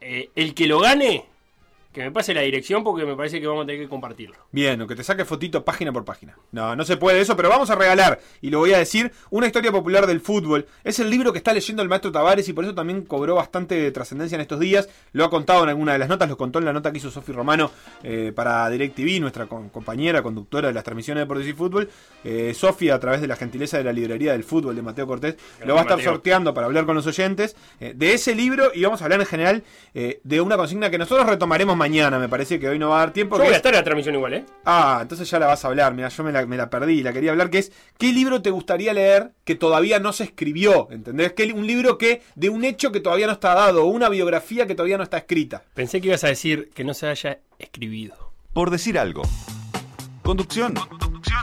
eh, 0.00 0.30
el 0.34 0.54
que 0.54 0.66
lo 0.66 0.80
gane, 0.80 1.24
que 1.96 2.02
me 2.02 2.10
pase 2.10 2.34
la 2.34 2.42
dirección 2.42 2.84
porque 2.84 3.06
me 3.06 3.16
parece 3.16 3.40
que 3.40 3.46
vamos 3.46 3.64
a 3.64 3.66
tener 3.66 3.80
que 3.80 3.88
compartirlo. 3.88 4.36
Bien, 4.52 4.78
o 4.82 4.86
que 4.86 4.94
te 4.94 5.02
saque 5.02 5.24
fotito 5.24 5.64
página 5.64 5.92
por 5.94 6.04
página. 6.04 6.36
No, 6.52 6.76
no 6.76 6.84
se 6.84 6.98
puede 6.98 7.22
eso, 7.22 7.34
pero 7.38 7.48
vamos 7.48 7.70
a 7.70 7.74
regalar, 7.74 8.20
y 8.42 8.50
lo 8.50 8.58
voy 8.58 8.74
a 8.74 8.78
decir, 8.78 9.12
una 9.30 9.46
historia 9.46 9.72
popular 9.72 10.06
del 10.06 10.20
fútbol. 10.20 10.66
Es 10.84 10.98
el 10.98 11.08
libro 11.08 11.32
que 11.32 11.38
está 11.38 11.54
leyendo 11.54 11.82
el 11.82 11.88
maestro 11.88 12.12
Tavares 12.12 12.46
y 12.50 12.52
por 12.52 12.64
eso 12.64 12.74
también 12.74 13.06
cobró 13.06 13.34
bastante 13.36 13.90
trascendencia 13.92 14.34
en 14.36 14.42
estos 14.42 14.60
días. 14.60 14.90
Lo 15.12 15.24
ha 15.24 15.30
contado 15.30 15.62
en 15.62 15.70
alguna 15.70 15.94
de 15.94 15.98
las 15.98 16.10
notas, 16.10 16.28
lo 16.28 16.36
contó 16.36 16.58
en 16.58 16.66
la 16.66 16.74
nota 16.74 16.92
que 16.92 16.98
hizo 16.98 17.10
Sofi 17.10 17.32
Romano 17.32 17.70
eh, 18.02 18.30
para 18.36 18.68
DirecTV, 18.68 19.18
nuestra 19.22 19.46
compañera, 19.46 20.22
conductora 20.22 20.68
de 20.68 20.74
las 20.74 20.84
transmisiones 20.84 21.20
de 21.20 21.24
Deportes 21.24 21.46
y 21.48 21.54
Fútbol. 21.54 21.88
Eh, 22.24 22.52
Sofi, 22.54 22.90
a 22.90 23.00
través 23.00 23.22
de 23.22 23.26
la 23.26 23.36
gentileza 23.36 23.78
de 23.78 23.84
la 23.84 23.92
librería 23.94 24.32
del 24.32 24.44
fútbol 24.44 24.76
de 24.76 24.82
Mateo 24.82 25.06
Cortés, 25.06 25.36
lo 25.64 25.72
va 25.72 25.80
a 25.80 25.82
estar 25.84 25.96
Mateo. 25.96 26.12
sorteando 26.12 26.52
para 26.52 26.66
hablar 26.66 26.84
con 26.84 26.94
los 26.94 27.06
oyentes 27.06 27.56
eh, 27.80 27.94
de 27.96 28.12
ese 28.12 28.34
libro 28.34 28.70
y 28.74 28.82
vamos 28.82 29.00
a 29.00 29.04
hablar 29.04 29.20
en 29.20 29.26
general 29.26 29.62
eh, 29.94 30.20
de 30.24 30.40
una 30.42 30.56
consigna 30.56 30.90
que 30.90 30.98
nosotros 30.98 31.26
retomaremos 31.26 31.76
mañana, 31.76 31.85
me 31.88 32.28
parece 32.28 32.58
que 32.60 32.68
hoy 32.68 32.78
no 32.78 32.90
va 32.90 32.96
a 32.96 32.98
dar 33.00 33.12
tiempo. 33.12 33.36
Yo 33.36 33.42
que 33.42 33.46
voy 33.48 33.48
a 33.48 33.50
es- 33.52 33.56
estar 33.58 33.72
en 33.72 33.78
la 33.78 33.84
transmisión 33.84 34.14
igual, 34.14 34.34
¿eh? 34.34 34.46
Ah, 34.64 34.98
entonces 35.02 35.28
ya 35.30 35.38
la 35.38 35.46
vas 35.46 35.64
a 35.64 35.68
hablar. 35.68 35.94
Mira, 35.94 36.08
yo 36.08 36.24
me 36.24 36.32
la, 36.32 36.44
me 36.46 36.56
la 36.56 36.68
perdí, 36.70 37.02
la 37.02 37.12
quería 37.12 37.30
hablar, 37.30 37.50
que 37.50 37.58
es 37.58 37.72
¿qué 37.98 38.12
libro 38.12 38.42
te 38.42 38.50
gustaría 38.50 38.92
leer 38.92 39.32
que 39.44 39.54
todavía 39.54 39.98
no 40.00 40.12
se 40.12 40.24
escribió? 40.24 40.88
¿Entendés? 40.90 41.32
¿Qué, 41.34 41.52
un 41.52 41.66
libro 41.66 41.98
que 41.98 42.22
de 42.34 42.48
un 42.48 42.64
hecho 42.64 42.92
que 42.92 43.00
todavía 43.00 43.26
no 43.26 43.32
está 43.32 43.54
dado, 43.54 43.84
una 43.86 44.08
biografía 44.08 44.66
que 44.66 44.74
todavía 44.74 44.96
no 44.98 45.04
está 45.04 45.18
escrita. 45.18 45.62
Pensé 45.74 46.00
que 46.00 46.08
ibas 46.08 46.24
a 46.24 46.28
decir 46.28 46.70
que 46.74 46.84
no 46.84 46.94
se 46.94 47.08
haya 47.08 47.38
escribido. 47.58 48.32
Por 48.52 48.70
decir 48.70 48.98
algo. 48.98 49.22
Conducción. 50.22 50.74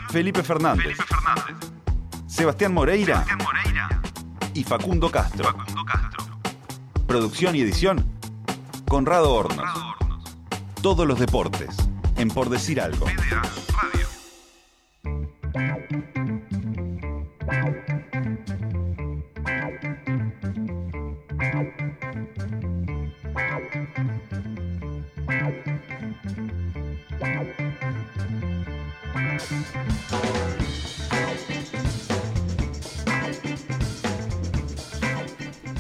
Felipe 0.10 0.44
Fernández. 0.44 0.98
Sebastián 2.28 2.74
Moreira. 2.74 3.26
Y 4.54 4.64
Facundo 4.64 5.10
Castro. 5.10 5.56
Producción 7.08 7.56
y 7.56 7.62
edición. 7.62 8.06
Conrado 8.88 9.34
Hornos. 9.34 9.66
Todos 10.84 11.08
los 11.08 11.18
deportes. 11.18 11.78
En 12.18 12.28
Por 12.28 12.50
decir 12.50 12.82
algo. 12.82 13.06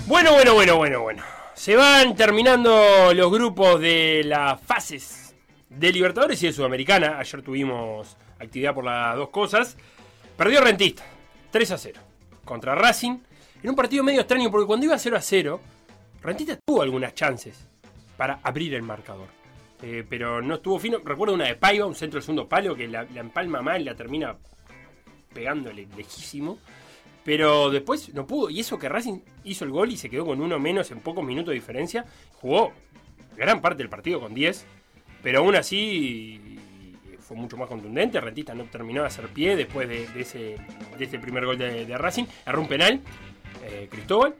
Bueno, 0.07 0.31
bueno, 0.31 0.53
bueno, 0.53 0.77
bueno, 0.77 1.01
bueno. 1.01 1.32
Se 1.63 1.77
van 1.77 2.13
terminando 2.13 3.13
los 3.13 3.31
grupos 3.31 3.79
de 3.79 4.21
las 4.25 4.59
fases 4.59 5.33
de 5.69 5.93
Libertadores 5.93 6.43
y 6.43 6.47
de 6.47 6.51
Sudamericana. 6.51 7.17
Ayer 7.19 7.41
tuvimos 7.41 8.17
actividad 8.37 8.73
por 8.73 8.83
las 8.83 9.15
dos 9.15 9.29
cosas. 9.29 9.77
Perdió 10.35 10.59
Rentista, 10.59 11.05
3 11.51 11.71
a 11.71 11.77
0, 11.77 12.01
contra 12.43 12.75
Racing. 12.75 13.17
En 13.63 13.69
un 13.69 13.77
partido 13.77 14.03
medio 14.03 14.19
extraño, 14.19 14.51
porque 14.51 14.67
cuando 14.67 14.87
iba 14.87 14.97
0 14.97 15.15
a 15.15 15.21
0, 15.21 15.61
Rentista 16.21 16.57
tuvo 16.65 16.81
algunas 16.81 17.15
chances 17.15 17.65
para 18.17 18.41
abrir 18.43 18.73
el 18.73 18.81
marcador. 18.81 19.29
Eh, 19.81 20.05
pero 20.09 20.41
no 20.41 20.55
estuvo 20.55 20.77
fino. 20.79 20.97
Recuerdo 20.97 21.33
una 21.33 21.45
de 21.45 21.55
Paiva, 21.55 21.85
un 21.85 21.95
centro 21.95 22.17
del 22.17 22.25
segundo 22.25 22.49
palo, 22.49 22.75
que 22.75 22.89
la, 22.89 23.03
la 23.03 23.21
empalma 23.21 23.61
mal 23.61 23.85
la 23.85 23.95
termina 23.95 24.35
pegándole 25.33 25.87
lejísimo. 25.95 26.59
Pero 27.23 27.69
después 27.69 28.13
no 28.13 28.27
pudo. 28.27 28.49
Y 28.49 28.59
eso 28.59 28.77
que 28.77 28.89
Racing 28.89 29.19
hizo 29.43 29.63
el 29.65 29.71
gol 29.71 29.91
y 29.91 29.97
se 29.97 30.09
quedó 30.09 30.25
con 30.25 30.41
uno 30.41 30.59
menos 30.59 30.91
en 30.91 30.99
pocos 30.99 31.23
minutos 31.23 31.49
de 31.49 31.55
diferencia. 31.55 32.05
Jugó 32.33 32.73
gran 33.37 33.61
parte 33.61 33.77
del 33.77 33.89
partido 33.89 34.19
con 34.19 34.33
10. 34.33 34.65
Pero 35.21 35.39
aún 35.39 35.55
así 35.55 36.59
fue 37.19 37.37
mucho 37.37 37.55
más 37.55 37.69
contundente. 37.69 38.19
Rentista 38.19 38.53
no 38.53 38.65
terminó 38.65 39.01
de 39.01 39.07
hacer 39.07 39.27
pie 39.29 39.55
después 39.55 39.87
de, 39.87 40.05
de 40.07 40.21
ese, 40.21 40.57
de 40.97 41.05
ese 41.05 41.17
primer 41.19 41.45
gol 41.45 41.57
de, 41.57 41.85
de 41.85 41.97
Racing. 41.97 42.25
Erró 42.45 42.61
un 42.61 42.67
penal. 42.67 42.99
eh, 43.63 43.87
Cristóbal. 43.89 44.35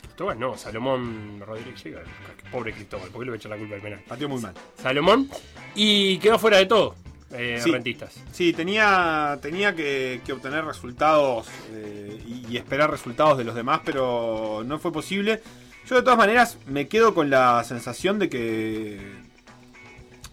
Cristóbal 0.00 0.38
no, 0.38 0.56
Salomón 0.56 1.40
Rodríguez. 1.44 1.82
llega, 1.84 2.02
Pobre 2.50 2.72
Cristóbal, 2.72 3.10
¿por 3.10 3.20
qué 3.20 3.24
le 3.26 3.30
voy 3.32 3.36
a 3.36 3.38
echar 3.38 3.50
la 3.50 3.58
culpa 3.58 3.74
del 3.74 3.82
penal? 3.82 4.00
Pateó 4.08 4.28
muy 4.28 4.40
mal. 4.40 4.54
Salomón. 4.80 5.28
Y 5.74 6.18
quedó 6.18 6.38
fuera 6.38 6.56
de 6.58 6.66
todo. 6.66 6.94
Eh, 7.34 7.60
Sí. 7.62 7.70
Rentistas. 7.72 8.14
Sí, 8.32 8.52
tenía, 8.52 9.38
tenía 9.42 9.74
que, 9.74 10.20
que 10.24 10.32
obtener 10.32 10.64
resultados 10.64 11.46
eh, 11.72 12.20
y, 12.26 12.52
y 12.52 12.56
esperar 12.56 12.90
resultados 12.90 13.36
de 13.38 13.44
los 13.44 13.54
demás, 13.54 13.80
pero 13.84 14.62
no 14.66 14.78
fue 14.78 14.92
posible. 14.92 15.42
Yo 15.88 15.96
de 15.96 16.02
todas 16.02 16.16
maneras 16.18 16.56
me 16.66 16.88
quedo 16.88 17.12
con 17.14 17.28
la 17.30 17.62
sensación 17.64 18.18
de 18.18 18.28
que, 18.28 18.98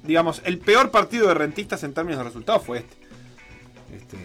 digamos, 0.03 0.41
el 0.45 0.59
peor 0.59 0.91
partido 0.91 1.27
de 1.27 1.33
rentistas 1.33 1.83
en 1.83 1.93
términos 1.93 2.19
de 2.19 2.23
resultados 2.25 2.63
fue 2.65 2.79
este. 2.79 2.95
Este, 3.95 4.17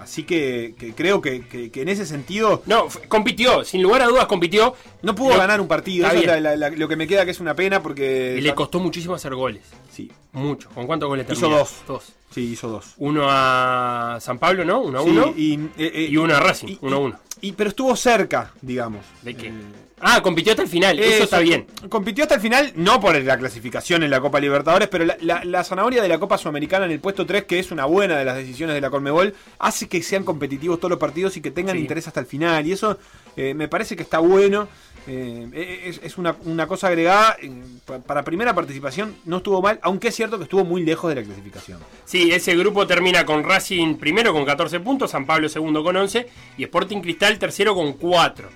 así 0.00 0.24
que, 0.24 0.74
que 0.78 0.92
creo 0.92 1.20
que, 1.22 1.46
que- 1.46 1.70
que 1.70 1.82
en 1.82 1.88
ese 1.88 2.04
sentido 2.04 2.62
No, 2.66 2.86
compitió, 3.08 3.64
sin 3.64 3.82
lugar 3.82 4.02
a 4.02 4.06
dudas 4.06 4.26
compitió. 4.26 4.74
no 5.02 5.14
pudo 5.14 5.30
Lo- 5.30 5.38
ganar 5.38 5.60
un 5.60 5.68
partido. 5.68 6.06
Eso 6.06 6.16
es 6.16 6.22
bien. 6.24 6.42
la- 6.42 6.54
la- 6.54 6.56
la- 6.70 6.76
lo 6.76 6.86
que 6.88 6.96
me 6.96 7.06
queda 7.06 7.24
que 7.24 7.30
es 7.30 7.40
una 7.40 7.54
pena 7.54 7.82
porque... 7.82 8.36
Y 8.38 8.42
le 8.42 8.54
costó 8.54 8.78
muchísimo 8.78 9.14
hacer 9.14 9.34
goles. 9.34 9.62
Sí, 9.98 10.12
Mucho. 10.32 10.68
¿Con 10.70 10.86
cuántos 10.86 11.08
goles 11.08 11.26
Hizo 11.28 11.40
terminó? 11.40 11.58
dos. 11.58 11.74
Dos. 11.88 12.12
sí, 12.30 12.42
hizo 12.52 12.68
dos. 12.68 12.94
Uno 12.98 13.26
a 13.28 14.18
San 14.20 14.38
Pablo, 14.38 14.64
¿no? 14.64 14.80
Uno 14.82 15.00
a 15.00 15.02
Sí, 15.02 15.08
uno. 15.10 15.34
y, 15.36 15.54
eh, 15.76 15.90
eh, 15.92 16.08
y 16.10 16.16
uno 16.16 16.36
a 16.36 16.38
Racing, 16.40 16.68
y- 16.68 16.78
uno 16.82 16.96
a 16.96 16.98
uno. 17.00 17.20
y- 17.40 17.50
pero 17.52 17.70
estuvo 17.70 17.96
cerca, 17.96 18.52
digamos. 18.62 19.04
¿De 19.22 19.34
qué? 19.34 19.48
Eh, 19.48 19.52
Ah, 20.00 20.22
compitió 20.22 20.52
hasta 20.52 20.62
el 20.62 20.68
final. 20.68 20.96
Eso, 21.00 21.24
está 21.24 21.40
bien. 21.40 21.66
Compitió 21.88 22.22
hasta 22.22 22.36
el 22.36 22.40
final, 22.40 22.70
no 22.76 23.00
por 23.00 23.20
la 23.20 23.36
clasificación 23.36 24.04
en 24.04 24.10
la 24.12 24.20
Copa 24.20 24.38
Libertadores, 24.38 24.86
pero 24.86 25.04
la, 25.04 25.16
la- 25.20 25.44
la 25.44 25.64
zanahoria 25.64 26.00
de 26.00 26.06
la 26.08 26.20
Copa 26.20 26.38
Sudamericana 26.38 26.84
en 26.84 26.92
el 26.92 27.00
puesto 27.00 27.26
3, 27.26 27.46
que 27.46 27.58
es 27.58 27.72
una 27.72 27.84
buena 27.84 28.16
de 28.16 28.24
las 28.24 28.36
decisiones 28.36 28.76
de 28.76 28.80
la 28.80 28.90
Conmebol, 28.90 29.34
hace 29.58 29.88
que 29.88 30.00
sean 30.04 30.22
competitivos 30.22 30.78
todos 30.78 30.90
los 30.90 31.00
partidos 31.00 31.36
y 31.36 31.40
que 31.40 31.50
tengan 31.50 31.74
Sí. 31.74 31.80
interés 31.82 32.06
hasta 32.06 32.20
el 32.20 32.26
final. 32.26 32.64
Y 32.64 32.70
eso 32.72 32.96
eh, 33.36 33.54
me 33.54 33.66
parece 33.66 33.96
que 33.96 34.04
está 34.04 34.20
bueno. 34.20 34.68
Eh, 35.06 35.82
es 35.86 36.00
es 36.02 36.18
una, 36.18 36.36
una 36.44 36.66
cosa 36.66 36.88
agregada. 36.88 37.36
eh, 37.40 37.50
pa- 37.86 37.98
para 38.00 38.22
primera 38.24 38.54
participación 38.54 39.16
no 39.24 39.38
estuvo 39.38 39.62
mal, 39.62 39.78
aunque 39.82 40.08
es 40.08 40.14
cierto 40.14 40.36
que 40.38 40.44
estuvo 40.44 40.64
muy 40.64 40.84
lejos 40.84 41.08
de 41.08 41.16
la 41.20 41.22
clasificación. 41.22 41.78
Sí, 42.04 42.30
ese 42.32 42.56
grupo 42.56 42.86
termina 42.86 43.24
con 43.24 43.42
Racing 43.44 43.96
primero 43.96 44.32
con 44.32 44.44
14 44.44 44.80
puntos, 44.80 45.10
San 45.10 45.24
Pablo 45.26 45.48
segundo 45.48 45.82
con 45.82 45.96
11 45.96 46.28
y 46.58 46.64
Sporting 46.64 47.00
Cristal 47.00 47.38
tercero 47.38 47.74
con 47.74 47.94
4. 47.94 48.48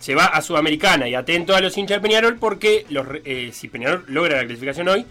Se 0.00 0.14
va 0.14 0.26
a 0.26 0.40
Sudamericana 0.42 1.08
y 1.08 1.14
atento 1.14 1.56
a 1.56 1.60
los 1.60 1.76
hinchas 1.76 1.96
de 2.00 2.08
Peñarol 2.08 2.36
porque 2.36 2.86
los, 2.88 3.06
eh, 3.24 3.50
si 3.52 3.68
Peñarol 3.68 4.04
logra 4.06 4.36
la 4.36 4.44
clasificación 4.46 4.88
hoy, 4.88 5.04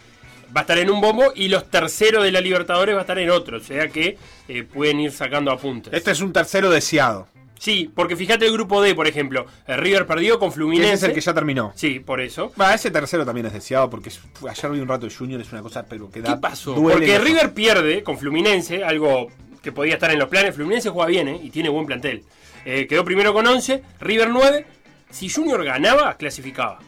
va 0.56 0.62
a 0.62 0.64
estar 0.64 0.78
en 0.78 0.90
un 0.90 1.02
bombo 1.02 1.34
y 1.36 1.50
los 1.50 1.70
terceros 1.70 2.24
de 2.24 2.32
la 2.32 2.40
Libertadores 2.40 2.96
va 2.96 3.00
a 3.00 3.02
estar 3.02 3.20
en 3.20 3.30
otro. 3.30 3.58
O 3.58 3.60
sea 3.60 3.90
que 3.90 4.18
eh, 4.48 4.64
pueden 4.64 5.02
ir 5.02 5.12
sacando 5.12 5.52
apuntes. 5.52 5.92
Este 5.94 6.12
es 6.12 6.22
un 6.22 6.32
tercero 6.32 6.70
deseado. 6.70 7.28
Sí, 7.60 7.92
porque 7.94 8.16
fíjate 8.16 8.46
el 8.46 8.54
grupo 8.54 8.82
D, 8.82 8.94
por 8.96 9.08
ejemplo. 9.08 9.46
eh, 9.68 9.78
River 9.78 10.06
perdió 10.06 10.40
con 10.40 10.50
Ese 10.50 10.56
Fluminense. 10.56 10.94
es 10.94 11.04
el 11.04 11.14
que 11.14 11.22
ya 11.22 11.34
terminó. 11.34 11.72
Sí, 11.76 12.00
por 12.00 12.22
eso. 12.22 12.52
Va, 12.60 12.74
ese 12.74 12.92
tercero 12.92 13.26
también 13.26 13.48
es 13.48 13.54
deseado 13.54 13.90
porque 13.90 14.12
ayer 14.50 14.72
vi 14.72 14.80
un 14.80 14.88
rato 14.88 15.08
de 15.08 15.14
Junior, 15.14 15.42
es 15.42 15.52
una 15.52 15.62
cosa 15.62 15.86
pero 15.86 16.10
que 16.12 16.22
da 16.22 16.36
¿Qué 16.36 16.42
pasó? 16.42 16.74
duele 16.74 16.94
Porque 17.00 17.20
River 17.20 17.54
pierde 17.54 18.04
con 18.04 18.18
Fluminense, 18.18 18.84
algo 18.84 19.28
que 19.62 19.72
podía 19.72 19.96
estar 19.96 20.12
en 20.12 20.20
los 20.20 20.30
planes. 20.30 20.56
Fluminense 20.56 20.90
juega 20.90 21.08
bien 21.08 21.28
¿eh? 21.28 21.40
y 21.44 21.50
tiene 21.50 21.70
buen 21.70 21.86
plantel. 21.86 22.24
Eh, 22.66 22.86
quedó 22.88 23.04
primero 23.04 23.34
con 23.34 23.46
11, 23.48 23.82
River 24.00 24.30
9. 24.30 24.66
Si 25.10 25.30
Junior 25.30 25.64
ganaba, 25.64 26.16
clasificaba. 26.16 26.80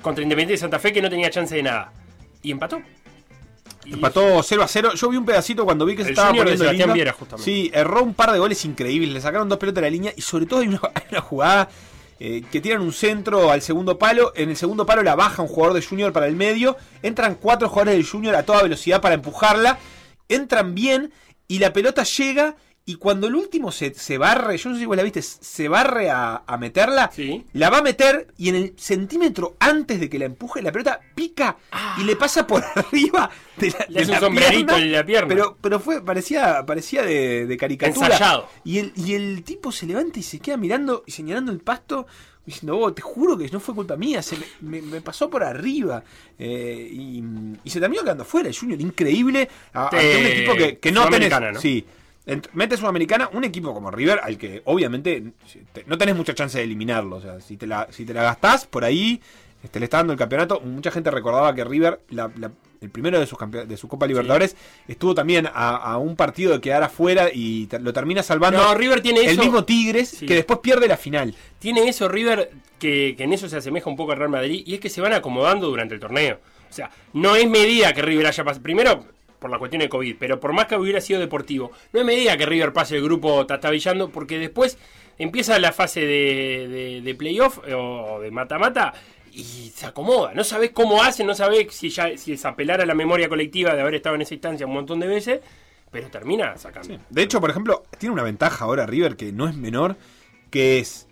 Contra 0.00 0.22
Independiente 0.22 0.52
de 0.52 0.58
Santa 0.58 0.78
Fe, 0.78 0.92
que 0.92 1.02
no 1.02 1.10
tenía 1.10 1.30
chance 1.30 1.54
de 1.54 1.62
nada. 1.62 1.92
Y 2.42 2.50
empató. 2.50 2.80
Empató 3.84 4.42
0 4.42 4.62
a 4.62 4.68
0. 4.68 4.94
Yo 4.94 5.08
vi 5.08 5.16
un 5.16 5.24
pedacito 5.24 5.64
cuando 5.64 5.84
vi 5.84 5.96
que 5.96 6.02
se 6.02 6.10
El 6.10 6.12
estaba 6.12 6.32
de 6.32 6.56
poniendo. 6.56 6.94
Viera, 6.94 7.12
justamente. 7.12 7.50
Sí, 7.50 7.70
erró 7.74 8.02
un 8.02 8.14
par 8.14 8.32
de 8.32 8.38
goles 8.38 8.64
increíbles. 8.64 9.12
Le 9.12 9.20
sacaron 9.20 9.48
dos 9.48 9.58
pelotas 9.58 9.82
de 9.82 9.88
la 9.88 9.90
línea. 9.90 10.12
Y 10.16 10.22
sobre 10.22 10.46
todo 10.46 10.60
hay 10.60 10.68
una, 10.68 10.80
hay 10.94 11.02
una 11.10 11.20
jugada 11.20 11.68
eh, 12.20 12.44
que 12.52 12.60
tiran 12.60 12.82
un 12.82 12.92
centro 12.92 13.50
al 13.50 13.62
segundo 13.62 13.98
palo. 13.98 14.32
En 14.36 14.50
el 14.50 14.56
segundo 14.56 14.86
palo 14.86 15.02
la 15.02 15.16
baja 15.16 15.42
un 15.42 15.48
jugador 15.48 15.74
de 15.74 15.82
Junior 15.82 16.12
para 16.12 16.26
el 16.26 16.36
medio. 16.36 16.76
Entran 17.02 17.34
cuatro 17.34 17.68
jugadores 17.68 17.94
del 17.94 18.06
Junior 18.06 18.34
a 18.36 18.44
toda 18.44 18.62
velocidad 18.62 19.00
para 19.00 19.14
empujarla. 19.14 19.78
Entran 20.28 20.74
bien 20.74 21.12
y 21.48 21.58
la 21.58 21.72
pelota 21.72 22.04
llega. 22.04 22.56
Y 22.84 22.96
cuando 22.96 23.28
el 23.28 23.36
último 23.36 23.70
se, 23.70 23.94
se 23.94 24.18
barre, 24.18 24.56
yo 24.58 24.68
no 24.70 24.74
sé 24.74 24.80
si 24.80 24.86
vos 24.86 24.96
la 24.96 25.04
viste, 25.04 25.22
se 25.22 25.68
barre 25.68 26.10
a, 26.10 26.42
a 26.44 26.56
meterla, 26.56 27.12
Sí. 27.14 27.44
la 27.52 27.70
va 27.70 27.78
a 27.78 27.82
meter 27.82 28.26
y 28.36 28.48
en 28.48 28.56
el 28.56 28.74
centímetro 28.76 29.54
antes 29.60 30.00
de 30.00 30.08
que 30.10 30.18
la 30.18 30.24
empuje, 30.24 30.60
la 30.62 30.72
pelota 30.72 30.98
pica 31.14 31.56
y 31.98 32.02
le 32.02 32.16
pasa 32.16 32.44
por 32.44 32.64
arriba 32.74 33.30
de 33.56 33.70
la, 33.70 33.86
Le 33.88 33.94
de 33.94 34.00
hace 34.02 34.10
la 34.10 34.18
un 34.18 34.24
sombrerito 34.24 34.66
pierna, 34.74 34.78
en 34.84 34.92
la 34.92 35.06
pierna. 35.06 35.28
Pero, 35.28 35.56
pero 35.60 35.78
fue, 35.78 36.04
parecía, 36.04 36.66
parecía 36.66 37.02
de, 37.04 37.46
de 37.46 37.56
caricatura. 37.56 38.06
Ensayado. 38.08 38.48
Y 38.64 38.78
el, 38.78 38.92
y 38.96 39.14
el 39.14 39.44
tipo 39.44 39.70
se 39.70 39.86
levanta 39.86 40.18
y 40.18 40.24
se 40.24 40.40
queda 40.40 40.56
mirando 40.56 41.04
y 41.06 41.12
señalando 41.12 41.52
el 41.52 41.60
pasto, 41.60 42.08
diciendo, 42.44 42.76
"Oh, 42.76 42.92
te 42.92 43.00
juro 43.00 43.38
que 43.38 43.48
no 43.50 43.60
fue 43.60 43.76
culpa 43.76 43.94
mía, 43.96 44.20
se 44.22 44.36
me, 44.36 44.46
me- 44.60 44.82
me 44.82 45.00
pasó 45.00 45.30
por 45.30 45.44
arriba. 45.44 46.02
Eh, 46.36 46.88
y, 46.90 47.22
y 47.62 47.70
se 47.70 47.78
terminó 47.78 48.02
quedando 48.02 48.24
fuera 48.24 48.48
el 48.48 48.56
Junior, 48.58 48.80
increíble. 48.80 49.48
A, 49.72 49.88
un 49.92 49.98
equipo 50.26 50.54
que, 50.56 50.78
que 50.78 50.90
no 50.90 51.02
tenés. 51.04 51.28
Sudamericana, 51.28 51.52
¿no? 51.52 51.60
Sí. 51.60 51.84
Mete 52.52 52.76
Sudamericana, 52.76 53.28
un 53.32 53.42
equipo 53.44 53.74
como 53.74 53.90
River, 53.90 54.20
al 54.22 54.38
que 54.38 54.62
obviamente 54.66 55.22
te- 55.72 55.84
no 55.86 55.98
tenés 55.98 56.14
mucha 56.16 56.34
chance 56.34 56.56
de 56.58 56.64
eliminarlo. 56.64 57.16
O 57.16 57.20
sea, 57.20 57.40
si 57.40 57.56
te 57.56 57.66
la, 57.66 57.88
si 57.90 58.04
te 58.04 58.14
la 58.14 58.22
gastás 58.22 58.64
por 58.66 58.84
ahí, 58.84 59.20
este, 59.64 59.80
le 59.80 59.84
está 59.84 59.96
dando 59.98 60.12
el 60.12 60.18
campeonato. 60.18 60.60
Mucha 60.60 60.90
gente 60.92 61.10
recordaba 61.10 61.52
que 61.54 61.64
River, 61.64 62.00
la- 62.10 62.30
la- 62.38 62.52
el 62.80 62.90
primero 62.90 63.18
de 63.20 63.26
sus, 63.26 63.38
de 63.68 63.76
su 63.76 63.86
Copa 63.88 64.06
Libertadores, 64.08 64.56
estuvo 64.88 65.14
también 65.14 65.46
a, 65.46 65.76
a 65.76 65.98
un 65.98 66.16
partido 66.16 66.52
de 66.52 66.60
quedar 66.60 66.82
afuera 66.82 67.28
y 67.32 67.68
lo 67.80 67.92
termina 67.92 68.22
salvando 68.24 68.58
No, 68.60 68.74
River 68.74 69.00
tiene 69.00 69.20
el 69.20 69.30
eso. 69.30 69.42
mismo 69.42 69.64
Tigres, 69.64 70.08
Sí. 70.08 70.26
que 70.26 70.34
después 70.34 70.58
pierde 70.60 70.88
la 70.88 70.96
final. 70.96 71.34
Tiene 71.60 71.88
eso 71.88 72.08
River 72.08 72.50
que, 72.80 73.14
que 73.16 73.22
en 73.24 73.32
eso 73.32 73.48
se 73.48 73.56
asemeja 73.56 73.88
un 73.88 73.94
poco 73.96 74.10
al 74.12 74.18
Real 74.18 74.30
Madrid 74.30 74.62
y 74.66 74.74
es 74.74 74.80
que 74.80 74.90
se 74.90 75.00
van 75.00 75.12
acomodando 75.12 75.68
durante 75.68 75.94
el 75.94 76.00
torneo. 76.00 76.40
O 76.70 76.72
sea, 76.72 76.90
no 77.12 77.36
es 77.36 77.48
medida 77.48 77.92
que 77.92 78.02
River 78.02 78.26
haya 78.26 78.42
pasado. 78.44 78.62
Primero, 78.64 79.04
por 79.42 79.50
la 79.50 79.58
cuestión 79.58 79.80
de 79.80 79.88
COVID, 79.88 80.16
pero 80.18 80.40
por 80.40 80.54
más 80.54 80.66
que 80.66 80.76
hubiera 80.76 81.00
sido 81.00 81.20
deportivo, 81.20 81.72
no 81.92 82.00
es 82.00 82.06
medida 82.06 82.36
que 82.38 82.46
River 82.46 82.72
pase 82.72 82.96
el 82.96 83.02
grupo 83.02 83.44
tatabillando 83.44 84.08
porque 84.08 84.38
después 84.38 84.78
empieza 85.18 85.58
la 85.58 85.72
fase 85.72 86.00
de, 86.00 87.02
de, 87.04 87.14
playoff 87.14 87.58
eh, 87.66 87.74
o 87.74 88.20
de 88.20 88.30
mata-mata 88.30 88.94
y 89.32 89.72
se 89.74 89.86
acomoda. 89.86 90.32
No 90.32 90.44
sabés 90.44 90.70
cómo 90.70 91.02
hace, 91.02 91.24
no 91.24 91.34
sabés 91.34 91.74
si, 91.74 91.90
si 91.90 92.32
es 92.32 92.44
apelar 92.44 92.80
a 92.80 92.86
la 92.86 92.94
memoria 92.94 93.28
colectiva 93.28 93.74
de 93.74 93.80
haber 93.80 93.96
estado 93.96 94.14
en 94.14 94.22
esa 94.22 94.34
instancia 94.34 94.66
un 94.66 94.74
montón 94.74 95.00
de 95.00 95.08
veces, 95.08 95.40
pero 95.90 96.08
termina 96.08 96.56
sacando. 96.56 96.98
De 97.10 97.22
hecho, 97.22 97.40
por 97.40 97.50
ejemplo, 97.50 97.82
tiene 97.98 98.12
una 98.12 98.22
ventaja 98.22 98.64
ahora 98.64 98.86
River 98.86 99.16
que 99.16 99.32
no 99.32 99.48
es 99.48 99.56
menor, 99.56 99.96
que 100.50 100.78
es 100.78 101.08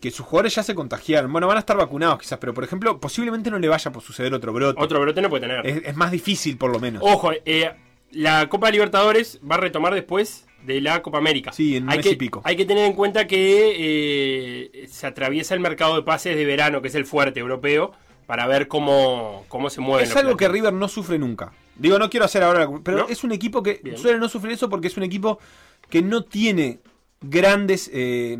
que 0.00 0.10
sus 0.10 0.24
jugadores 0.26 0.54
ya 0.54 0.62
se 0.62 0.74
contagiaron. 0.74 1.32
Bueno, 1.32 1.46
van 1.46 1.56
a 1.56 1.60
estar 1.60 1.76
vacunados 1.76 2.18
quizás, 2.20 2.38
pero 2.38 2.54
por 2.54 2.64
ejemplo, 2.64 3.00
posiblemente 3.00 3.50
no 3.50 3.58
le 3.58 3.68
vaya 3.68 3.90
a 3.94 4.00
suceder 4.00 4.32
otro 4.34 4.52
brote. 4.52 4.80
Otro 4.82 5.00
brote 5.00 5.20
no 5.20 5.28
puede 5.28 5.42
tener. 5.48 5.66
Es, 5.66 5.82
es 5.84 5.96
más 5.96 6.10
difícil 6.10 6.56
por 6.56 6.70
lo 6.70 6.78
menos. 6.78 7.02
Ojo, 7.04 7.32
eh, 7.44 7.72
la 8.12 8.48
Copa 8.48 8.70
Libertadores 8.70 9.40
va 9.48 9.56
a 9.56 9.58
retomar 9.58 9.94
después 9.94 10.46
de 10.64 10.80
la 10.80 11.02
Copa 11.02 11.18
América. 11.18 11.52
Sí, 11.52 11.76
en 11.76 11.84
un 11.84 11.90
hay 11.90 11.98
mes 11.98 12.06
que, 12.06 12.12
y 12.12 12.16
pico. 12.16 12.42
Hay 12.44 12.56
que 12.56 12.64
tener 12.64 12.84
en 12.84 12.92
cuenta 12.94 13.26
que 13.26 14.72
eh, 14.82 14.86
se 14.88 15.06
atraviesa 15.06 15.54
el 15.54 15.60
mercado 15.60 15.96
de 15.96 16.02
pases 16.02 16.36
de 16.36 16.44
verano, 16.44 16.82
que 16.82 16.88
es 16.88 16.94
el 16.94 17.04
fuerte 17.06 17.40
europeo, 17.40 17.92
para 18.26 18.46
ver 18.46 18.68
cómo, 18.68 19.44
cómo 19.48 19.70
se 19.70 19.80
mueve. 19.80 20.04
Es 20.04 20.16
algo 20.16 20.36
que 20.36 20.48
River 20.48 20.72
no 20.72 20.88
sufre 20.88 21.18
nunca. 21.18 21.52
Digo, 21.76 21.98
no 21.98 22.10
quiero 22.10 22.26
hacer 22.26 22.42
ahora, 22.42 22.68
pero 22.82 22.98
¿No? 22.98 23.08
es 23.08 23.22
un 23.24 23.32
equipo 23.32 23.62
que 23.62 23.80
Bien. 23.82 23.96
suele 23.96 24.18
no 24.18 24.28
sufrir 24.28 24.52
eso 24.52 24.68
porque 24.68 24.88
es 24.88 24.96
un 24.96 25.04
equipo 25.04 25.38
que 25.88 26.02
no 26.02 26.22
tiene 26.24 26.80
grandes. 27.20 27.88
eh, 27.92 28.36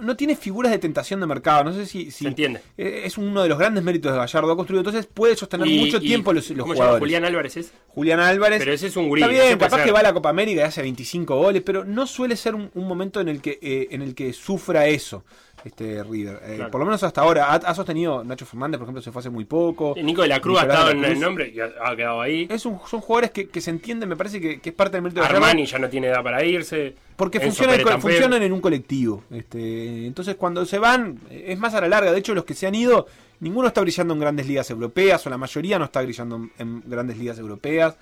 no 0.00 0.16
tiene 0.16 0.36
figuras 0.36 0.72
de 0.72 0.78
tentación 0.78 1.20
de 1.20 1.26
mercado. 1.26 1.64
No 1.64 1.72
sé 1.72 1.86
si. 1.86 2.10
si 2.10 2.24
Se 2.24 2.28
entiende. 2.28 2.60
eh, 2.78 3.02
es 3.04 3.18
uno 3.18 3.42
de 3.42 3.48
los 3.48 3.58
grandes 3.58 3.82
méritos 3.84 4.12
de 4.12 4.18
Gallardo. 4.18 4.52
Ha 4.52 4.56
construido, 4.56 4.80
entonces 4.80 5.06
puede 5.06 5.36
sostener 5.36 5.66
Y- 5.66 5.78
mucho 5.80 5.96
y- 5.98 6.00
tiempo 6.00 6.32
los, 6.32 6.48
los 6.50 6.58
¿cómo 6.60 6.72
se 6.74 6.78
llama? 6.78 6.88
jugadores. 6.90 7.00
Julián 7.00 7.24
Álvarez 7.24 7.56
es. 7.56 7.72
Julián 7.88 8.20
Álvarez. 8.20 8.58
Pero 8.60 8.72
ese 8.72 8.86
es 8.86 8.96
un 8.96 9.08
gurí. 9.08 9.22
Está 9.22 9.32
bien, 9.32 9.58
capaz 9.58 9.74
hacer. 9.74 9.86
que 9.86 9.92
va 9.92 10.00
a 10.00 10.02
la 10.04 10.12
Copa 10.12 10.28
América 10.30 10.60
y 10.62 10.64
hace 10.64 10.82
25 10.82 11.36
goles, 11.36 11.62
pero 11.64 11.84
no 11.84 12.06
suele 12.06 12.36
ser 12.36 12.54
un, 12.54 12.70
un 12.74 12.86
momento 12.88 13.20
en 13.20 13.28
el 13.28 13.40
que 13.40 13.58
eh, 13.62 13.88
en 13.90 14.02
el 14.02 14.14
que 14.14 14.32
sufra 14.32 14.86
eso 14.86 15.24
este 15.64 16.02
River. 16.04 16.40
Eh, 16.42 16.54
Claro. 16.56 16.70
Por 16.70 16.80
lo 16.80 16.84
menos 16.86 17.02
hasta 17.02 17.20
ahora 17.20 17.46
ha, 17.52 17.54
ha 17.56 17.74
sostenido 17.74 18.22
Nacho 18.24 18.46
Fernández, 18.46 18.78
por 18.78 18.86
ejemplo, 18.86 19.02
se 19.02 19.12
fue 19.12 19.20
hace 19.20 19.30
muy 19.30 19.44
poco. 19.44 19.94
Eh, 19.96 20.02
Nico 20.02 20.22
de 20.22 20.28
la 20.28 20.40
Cruz 20.40 20.58
ha 20.58 20.62
Nicolás 20.62 20.78
estado 20.88 21.04
en 21.04 21.04
el 21.12 21.20
nombre 21.20 21.52
y 21.54 21.60
ha, 21.60 21.70
ha 21.84 21.94
quedado 21.96 22.20
ahí. 22.20 22.46
Es 22.50 22.64
un- 22.66 22.78
son 22.86 23.00
jugadores 23.00 23.30
que, 23.30 23.48
que 23.48 23.60
se 23.60 23.70
entienden, 23.70 24.08
me 24.08 24.16
parece 24.16 24.40
que, 24.40 24.60
que 24.60 24.70
es 24.70 24.74
parte 24.74 24.96
del 24.96 25.02
mérito 25.02 25.20
de 25.20 25.26
Armani 25.26 25.66
ya 25.66 25.78
no 25.78 25.88
tiene 25.88 26.08
edad 26.08 26.22
para 26.22 26.44
irse. 26.44 26.94
Porque 27.16 27.38
funcionan, 27.40 27.78
funcionan 28.00 28.42
en 28.42 28.52
un 28.52 28.60
colectivo. 28.60 29.24
Este, 29.30 30.06
entonces, 30.06 30.36
cuando 30.36 30.64
se 30.64 30.78
van, 30.78 31.20
es 31.30 31.58
más 31.58 31.74
a 31.74 31.80
la 31.82 31.88
larga. 31.88 32.12
De 32.12 32.18
hecho, 32.18 32.34
los 32.34 32.44
que 32.44 32.54
se 32.54 32.66
han 32.66 32.74
ido, 32.74 33.06
ninguno 33.40 33.68
está 33.68 33.82
brillando 33.82 34.14
en 34.14 34.20
grandes 34.20 34.46
ligas 34.46 34.70
europeas, 34.70 35.26
o 35.26 35.30
la 35.30 35.36
mayoría 35.36 35.78
no 35.78 35.84
está 35.84 36.00
brillando 36.02 36.36
en, 36.36 36.50
en 36.58 36.82
grandes 36.86 37.18
ligas 37.18 37.38
europeas. 37.38 37.96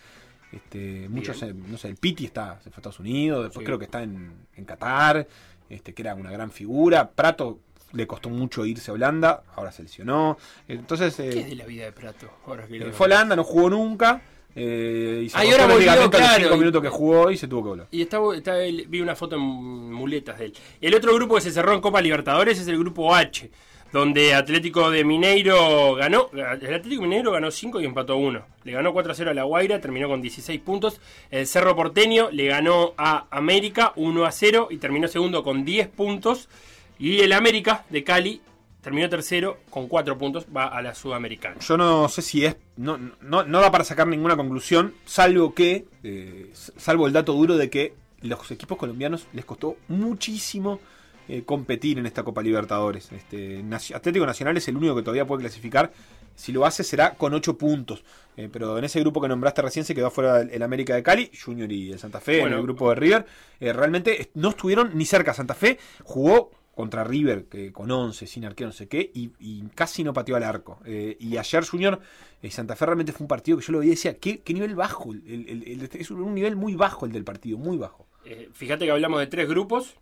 Este, 0.52 1.08
muchos, 1.10 1.42
eh, 1.42 1.52
no 1.52 1.76
sé, 1.76 1.88
el 1.88 1.96
Piti 1.96 2.24
está, 2.24 2.54
se 2.62 2.70
fue 2.70 2.76
a 2.76 2.80
Estados 2.80 3.00
Unidos, 3.00 3.44
después 3.44 3.62
Sí. 3.62 3.66
creo 3.66 3.78
que 3.78 3.84
está 3.84 4.02
en, 4.02 4.32
en 4.56 4.64
Qatar, 4.64 5.26
este, 5.68 5.94
que 5.94 6.02
era 6.02 6.14
una 6.14 6.30
gran 6.30 6.50
figura. 6.50 7.10
Prato 7.10 7.60
le 7.92 8.06
costó 8.06 8.28
mucho 8.28 8.66
irse 8.66 8.90
a 8.90 8.94
Holanda, 8.94 9.42
ahora 9.56 9.72
se 9.72 9.82
lesionó. 9.82 10.36
Entonces, 10.68 11.18
eh, 11.20 11.30
¿Qué 11.32 11.40
es 11.40 11.48
de 11.50 11.56
la 11.56 11.64
vida 11.66 11.84
de 11.84 11.92
Prato? 11.92 12.28
Ahora 12.46 12.66
que 12.66 12.76
eh, 12.76 12.92
fue 12.92 13.06
a 13.06 13.08
Holanda, 13.08 13.34
no 13.36 13.44
jugó 13.44 13.70
nunca. 13.70 14.20
Eh, 14.54 15.22
y 15.24 15.28
se 15.28 15.38
Ah, 15.38 15.44
y 15.44 15.50
ahora 15.52 15.66
volvió, 15.66 15.94
los 15.94 16.08
claro, 16.08 16.36
cinco 16.42 16.54
y- 16.54 16.58
minutos 16.58 16.82
que 16.82 16.88
jugó 16.88 17.30
y 17.30 17.36
se 17.36 17.46
tuvo 17.46 17.62
que 17.62 17.68
volver. 17.68 17.86
Y 17.92 18.02
está, 18.02 18.18
está- 18.34 18.56
vi 18.56 19.00
una 19.00 19.14
foto 19.14 19.36
en 19.36 19.42
muletas 19.92 20.38
de 20.38 20.46
él. 20.46 20.54
El 20.80 20.94
otro 20.94 21.14
grupo 21.14 21.36
que 21.36 21.42
se 21.42 21.52
cerró 21.52 21.74
en 21.74 21.80
Copa 21.80 22.00
Libertadores 22.00 22.58
es 22.58 22.66
el 22.66 22.78
grupo 22.78 23.14
H, 23.14 23.50
donde 23.92 24.34
Atlético 24.34 24.90
de 24.90 25.04
Mineiro 25.04 25.94
ganó. 25.94 26.30
El 26.32 26.44
Atlético 26.44 27.02
Mineiro 27.02 27.32
ganó 27.32 27.50
5 27.50 27.80
y 27.80 27.84
empató 27.84 28.16
1. 28.16 28.42
Le 28.64 28.72
ganó 28.72 28.92
4 28.92 29.12
a 29.12 29.14
0 29.14 29.30
a 29.30 29.34
La 29.34 29.44
Guaira, 29.44 29.80
terminó 29.80 30.08
con 30.08 30.20
16 30.20 30.60
puntos. 30.60 31.00
El 31.30 31.46
Cerro 31.46 31.74
Porteño 31.74 32.30
le 32.30 32.46
ganó 32.46 32.94
a 32.96 33.26
América 33.30 33.92
1 33.96 34.24
a 34.24 34.32
0 34.32 34.68
y 34.70 34.78
terminó 34.78 35.08
segundo 35.08 35.42
con 35.42 35.64
10 35.64 35.88
puntos. 35.88 36.48
Y 36.98 37.20
el 37.20 37.32
América 37.32 37.84
de 37.90 38.04
Cali 38.04 38.42
terminó 38.82 39.08
tercero 39.08 39.58
con 39.70 39.88
4 39.88 40.18
puntos, 40.18 40.46
va 40.54 40.66
a 40.66 40.82
la 40.82 40.94
Sudamericana. 40.94 41.56
Yo 41.60 41.76
no 41.76 42.08
sé 42.08 42.22
si 42.22 42.44
es. 42.44 42.56
No, 42.76 42.98
no, 43.20 43.44
da 43.44 43.70
para 43.70 43.84
sacar 43.84 44.06
ninguna 44.06 44.36
conclusión, 44.36 44.94
salvo 45.04 45.54
que. 45.54 45.84
eh, 46.02 46.52
salvo 46.54 47.06
el 47.06 47.12
dato 47.12 47.32
duro 47.32 47.56
de 47.56 47.70
que 47.70 47.94
los 48.20 48.50
equipos 48.50 48.78
colombianos 48.78 49.26
les 49.32 49.44
costó 49.44 49.76
muchísimo 49.88 50.80
eh, 51.28 51.42
competir 51.44 51.98
en 51.98 52.06
esta 52.06 52.22
Copa 52.22 52.42
Libertadores. 52.42 53.10
Este, 53.12 53.64
Atlético 53.94 54.26
Nacional 54.26 54.56
es 54.56 54.66
el 54.68 54.76
único 54.76 54.96
que 54.96 55.02
todavía 55.02 55.26
puede 55.26 55.42
clasificar. 55.42 55.92
Si 56.34 56.52
lo 56.52 56.64
hace 56.64 56.84
será 56.84 57.14
con 57.14 57.34
8 57.34 57.58
puntos. 57.58 58.04
Eh, 58.36 58.48
pero 58.52 58.78
en 58.78 58.84
ese 58.84 59.00
grupo 59.00 59.20
que 59.20 59.26
nombraste 59.28 59.60
recién 59.62 59.84
se 59.84 59.94
quedó 59.94 60.10
fuera 60.10 60.40
el, 60.40 60.62
América 60.62 60.94
de 60.94 61.02
Cali, 61.02 61.30
Junior 61.44 61.70
y 61.72 61.90
el 61.92 61.98
Santa 61.98 62.20
Fe, 62.20 62.36
en 62.36 62.40
Bueno. 62.42 62.56
el 62.58 62.62
grupo 62.62 62.88
de 62.90 62.94
River. 62.94 63.26
Eh, 63.58 63.72
realmente 63.72 64.30
no 64.34 64.50
estuvieron 64.50 64.96
ni 64.96 65.04
cerca. 65.04 65.34
Santa 65.34 65.54
Fe 65.54 65.78
jugó 66.04 66.50
contra 66.76 67.02
River 67.02 67.46
que 67.46 67.72
con 67.72 67.90
11, 67.90 68.28
sin 68.28 68.44
arquero, 68.44 68.68
no 68.68 68.72
sé 68.72 68.86
qué, 68.86 69.10
y, 69.12 69.32
y 69.40 69.62
casi 69.74 70.04
no 70.04 70.12
pateó 70.12 70.36
al 70.36 70.44
arco. 70.44 70.78
Eh, 70.84 71.16
y 71.18 71.36
ayer 71.36 71.64
Junior 71.66 71.98
eh, 72.40 72.52
Santa 72.52 72.76
Fe 72.76 72.86
realmente 72.86 73.10
fue 73.12 73.24
un 73.24 73.28
partido 73.28 73.58
que 73.58 73.64
yo 73.64 73.72
lo 73.72 73.80
veía 73.80 73.88
y 73.88 73.96
decía, 73.96 74.16
qué, 74.16 74.38
qué 74.38 74.54
nivel 74.54 74.76
bajo. 74.76 75.12
el- 75.12 75.24
el- 75.26 75.64
el- 75.66 75.90
es 75.92 76.08
un 76.12 76.32
nivel 76.36 76.54
muy 76.54 76.76
bajo 76.76 77.04
el 77.04 77.10
del 77.10 77.24
partido, 77.24 77.58
muy 77.58 77.76
bajo. 77.78 78.06
Eh, 78.24 78.48
fíjate 78.52 78.84
que 78.84 78.92
hablamos 78.92 79.18
de 79.18 79.26
tres 79.26 79.48
grupos 79.48 79.96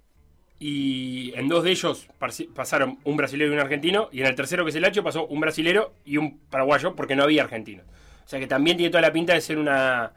y 0.59 1.33
en 1.37 1.49
dos 1.49 1.65
de 1.65 1.71
ellos 1.71 2.09
pasaron 2.55 2.99
un 3.05 3.17
brasilero 3.17 3.51
y 3.51 3.55
un 3.55 3.61
argentino 3.61 4.09
y 4.13 4.21
en 4.21 4.27
el 4.27 4.35
tercero 4.35 4.65
que 4.65 4.71
es 4.71 4.77
el 4.77 4.85
Hacho 4.85 5.03
pasó 5.03 5.27
un 5.27 5.41
brasilero 5.41 5.93
y 6.05 6.17
un 6.17 6.39
paraguayo 6.51 6.95
porque 6.95 7.15
no 7.15 7.25
había 7.25 7.43
argentinos. 7.43 7.85
O 8.25 8.29
sea 8.29 8.41
que 8.41 8.47
también 8.47 8.77
tiene 8.77 8.91
toda 8.91 9.03
la 9.03 9.13
pinta 9.13 9.35
de 9.35 9.41
ser 9.41 9.59
una, 9.59 10.13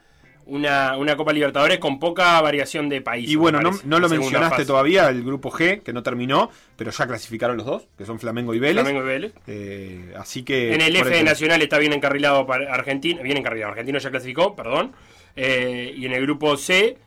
una, 0.45 0.97
una 0.97 1.15
Copa 1.17 1.31
Libertadores 1.33 1.77
con 1.77 1.99
poca 1.99 2.41
variación 2.41 2.89
de 2.89 3.01
países. 3.01 3.31
Y 3.31 3.35
bueno, 3.35 3.61
no, 3.61 3.71
no 3.83 3.99
lo 3.99 4.09
mencionaste 4.09 4.55
fase. 4.55 4.65
todavía, 4.65 5.09
el 5.09 5.23
grupo 5.23 5.51
G, 5.51 5.83
que 5.83 5.93
no 5.93 6.01
terminó, 6.01 6.49
pero 6.75 6.89
ya 6.89 7.05
clasificaron 7.05 7.57
los 7.57 7.65
dos, 7.65 7.87
que 7.97 8.05
son 8.05 8.17
Flamengo 8.19 8.55
y 8.55 8.59
Vélez. 8.59 8.81
Flamengo 8.83 9.03
y 9.05 9.07
Vélez. 9.07 9.33
Eh, 9.45 10.13
así 10.17 10.43
que... 10.43 10.73
En 10.73 10.81
el 10.81 10.95
F 10.95 11.07
de 11.09 11.17
eso- 11.17 11.25
Nacional 11.25 11.61
está 11.61 11.77
bien 11.77 11.93
encarrilado 11.93 12.47
para 12.47 12.73
Argentina, 12.73 13.21
bien 13.21 13.37
encarrilado, 13.37 13.71
Argentino 13.73 13.99
ya 13.99 14.09
clasificó, 14.09 14.55
perdón. 14.55 14.93
Eh, 15.35 15.93
y 15.95 16.05
en 16.07 16.13
el 16.13 16.21
grupo 16.23 16.57
C, 16.57 16.97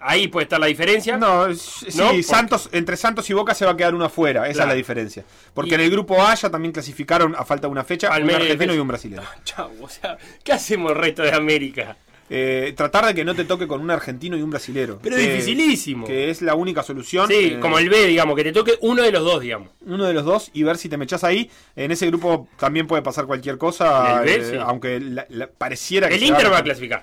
ahí 0.00 0.28
puede 0.28 0.44
estar 0.44 0.58
la 0.60 0.66
diferencia. 0.66 1.16
No, 1.16 1.52
sí, 1.54 1.86
No, 1.96 2.10
Santos, 2.22 2.68
entre 2.72 2.96
Santos 2.96 3.28
y 3.30 3.32
Boca 3.34 3.54
se 3.54 3.64
va 3.64 3.72
a 3.72 3.76
quedar 3.76 3.94
uno 3.94 4.04
afuera, 4.06 4.44
esa 4.46 4.52
Claro. 4.54 4.68
es 4.70 4.74
la 4.74 4.74
diferencia. 4.76 5.24
Porque 5.54 5.70
Y- 5.70 5.74
en 5.74 5.80
el 5.80 5.90
grupo 5.90 6.22
A 6.22 6.34
ya 6.34 6.50
también 6.50 6.72
clasificaron 6.72 7.34
a 7.36 7.44
falta 7.44 7.66
de 7.66 7.72
una 7.72 7.84
fecha, 7.84 8.08
Palmeiras 8.08 8.40
un 8.42 8.46
argentino 8.46 8.74
y 8.74 8.78
un 8.78 8.88
brasileño. 8.88 9.22
Chau, 9.44 9.70
o 9.82 9.88
sea, 9.88 10.16
¿qué 10.42 10.52
hacemos 10.52 10.92
el 10.92 10.98
resto 10.98 11.22
de 11.22 11.32
América? 11.32 11.96
Eh, 12.32 12.74
tratar 12.76 13.06
de 13.06 13.12
que 13.14 13.24
no 13.24 13.34
te 13.34 13.44
toque 13.44 13.66
con 13.66 13.80
un 13.80 13.90
argentino 13.90 14.36
y 14.36 14.42
un 14.42 14.50
brasilero. 14.50 15.00
Pero 15.02 15.16
es 15.16 15.22
dificilísimo. 15.26 16.06
Que 16.06 16.30
es 16.30 16.42
la 16.42 16.54
única 16.54 16.84
solución. 16.84 17.26
Sí, 17.26 17.54
Eh, 17.54 17.58
como 17.60 17.76
el 17.80 17.90
B, 17.90 18.06
digamos, 18.06 18.36
que 18.36 18.44
te 18.44 18.52
toque 18.52 18.74
uno 18.82 19.02
de 19.02 19.10
los 19.10 19.24
dos, 19.24 19.40
digamos. 19.40 19.70
uno 19.84 20.04
de 20.06 20.14
los 20.14 20.24
dos 20.24 20.48
y 20.52 20.62
ver 20.62 20.76
si 20.78 20.88
te 20.88 20.96
mechas 20.96 21.24
ahí. 21.24 21.50
En 21.74 21.90
ese 21.90 22.06
grupo 22.06 22.46
también 22.56 22.86
puede 22.86 23.02
pasar 23.02 23.26
cualquier 23.26 23.58
cosa, 23.58 24.12
En 24.12 24.18
el 24.20 24.24
B, 24.26 24.34
eh, 24.46 24.50
sí. 24.52 24.56
aunque 24.64 25.00
la- 25.00 25.26
la- 25.28 25.48
pareciera 25.48 26.08
que 26.08 26.14
El 26.14 26.22
Inter 26.22 26.52
va 26.52 26.58
a 26.58 26.62
clasificar. 26.62 27.02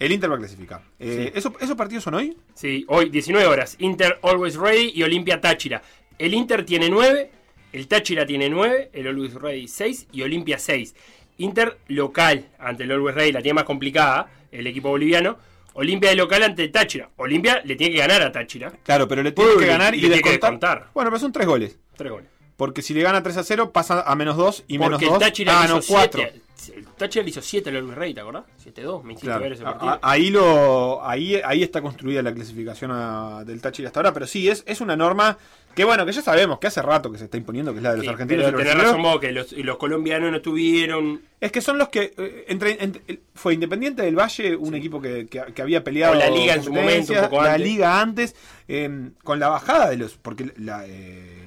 El 0.00 0.10
Inter 0.10 0.28
va 0.30 0.34
a 0.34 0.38
clasificar. 0.38 0.82
Eh, 0.98 1.30
Sí. 1.32 1.38
¿eso- 1.38 1.54
¿Esos 1.60 1.76
partidos 1.76 2.02
son 2.02 2.14
hoy? 2.14 2.36
Sí, 2.54 2.84
hoy 2.88 3.08
19 3.10 3.46
horas. 3.46 3.76
Inter 3.78 4.18
Always 4.22 4.56
Ready 4.56 4.90
y 4.94 5.02
Olimpia 5.04 5.40
Táchira. 5.40 5.80
El 6.18 6.34
Inter 6.34 6.64
tiene 6.64 6.88
9, 6.90 7.30
el 7.72 7.86
Táchira 7.86 8.26
tiene 8.26 8.48
9, 8.50 8.90
el 8.92 9.06
Always 9.06 9.34
Ready 9.34 9.68
6 9.68 10.08
y 10.10 10.22
Olimpia 10.22 10.58
6. 10.58 10.94
Inter 11.38 11.78
local 11.88 12.48
ante 12.58 12.82
el 12.84 12.90
Always 12.92 13.14
Ready, 13.14 13.32
la 13.32 13.42
tiene 13.42 13.54
más 13.54 13.64
complicada, 13.64 14.28
el 14.50 14.66
equipo 14.66 14.88
boliviano. 14.88 15.38
Olimpia 15.74 16.10
de 16.10 16.16
local 16.16 16.42
ante 16.42 16.66
Táchira. 16.68 17.10
Olimpia 17.16 17.62
le 17.64 17.76
tiene 17.76 17.92
que 17.94 18.00
ganar 18.00 18.20
a 18.22 18.32
Táchira. 18.32 18.72
Claro, 18.82 19.06
pero 19.06 19.22
le 19.22 19.30
tiene 19.32 19.52
Uy, 19.52 19.58
que 19.60 19.66
ganar 19.66 19.92
le 19.92 19.98
y 19.98 20.00
tiene 20.00 20.20
que 20.20 20.30
descontar. 20.30 20.88
Bueno, 20.92 21.10
pero 21.10 21.20
son 21.20 21.30
tres 21.32 21.46
goles. 21.46 21.78
Tres 21.96 22.10
goles. 22.10 22.28
Porque 22.60 22.82
si 22.82 22.92
le 22.92 23.00
gana 23.00 23.22
3 23.22 23.38
a 23.38 23.42
0, 23.42 23.70
pasa 23.72 24.02
a 24.02 24.14
menos 24.16 24.36
2 24.36 24.64
y 24.68 24.74
menos 24.78 24.90
Porque 25.00 25.06
2. 25.06 25.14
el 25.14 25.20
Táchira 25.20 25.62
ah, 25.62 25.66
no, 25.66 25.80
4. 25.80 26.20
7. 26.56 26.76
El 26.76 26.84
Táchira 26.88 27.22
le 27.24 27.30
hizo 27.30 27.40
7 27.40 27.70
al 27.70 27.76
Always 27.76 27.96
Ready, 27.96 28.12
¿te 28.12 28.20
acordás? 28.20 28.44
7-2, 28.62 29.02
me 29.02 29.12
hiciste 29.14 29.28
Claro. 29.28 29.42
ver 29.44 29.52
ese 29.54 29.62
A- 29.62 29.64
partido. 29.78 29.90
a- 29.92 29.98
ahí 30.02 30.28
lo 30.28 31.02
ahí 31.02 31.40
ahí 31.42 31.62
está 31.62 31.80
construida 31.80 32.20
la 32.22 32.34
clasificación 32.34 32.90
a- 32.92 33.44
del 33.46 33.62
Táchira 33.62 33.88
hasta 33.88 34.00
ahora, 34.00 34.12
pero 34.12 34.26
sí 34.26 34.46
es, 34.46 34.62
es 34.66 34.82
una 34.82 34.94
norma 34.94 35.38
que 35.74 35.84
bueno, 35.84 36.04
que 36.04 36.12
ya 36.12 36.20
sabemos 36.20 36.58
que 36.58 36.66
hace 36.66 36.82
rato 36.82 37.10
que 37.10 37.16
se 37.16 37.24
está 37.24 37.38
imponiendo, 37.38 37.72
que 37.72 37.78
es 37.78 37.82
la 37.82 37.92
de 37.92 37.96
los 37.96 38.04
Sí, 38.04 38.10
argentinos 38.10 38.42
y 38.42 38.44
pero 38.44 38.58
los 38.58 38.62
brasileños. 38.62 38.92
razón 38.92 39.02
vos, 39.10 39.20
que 39.20 39.32
los, 39.32 39.52
y 39.54 39.62
los 39.62 39.78
colombianos 39.78 40.30
no 40.30 40.42
tuvieron 40.42 41.22
Es 41.40 41.50
que 41.50 41.62
son 41.62 41.78
los 41.78 41.88
que 41.88 42.12
eh, 42.18 42.44
entre, 42.48 42.76
entre- 42.84 43.20
fue 43.34 43.54
Independiente 43.54 44.02
del 44.02 44.16
Valle, 44.18 44.54
un 44.54 44.74
equipo 44.74 45.00
que, 45.00 45.26
que- 45.28 45.54
que 45.54 45.62
había 45.62 45.82
peleado 45.82 46.12
O 46.12 46.16
la 46.16 46.28
Liga 46.28 46.56
en 46.56 46.62
su 46.62 46.74
momento, 46.74 47.14
un 47.14 47.20
poco 47.20 47.42
la 47.42 47.54
antes. 47.54 47.66
Liga 47.66 48.00
antes, 48.02 48.36
eh, 48.68 49.10
con 49.24 49.40
la 49.40 49.48
bajada 49.48 49.88
de 49.88 49.96
los 49.96 50.12
porque 50.18 50.52
la, 50.58 50.84
eh, 50.86 51.39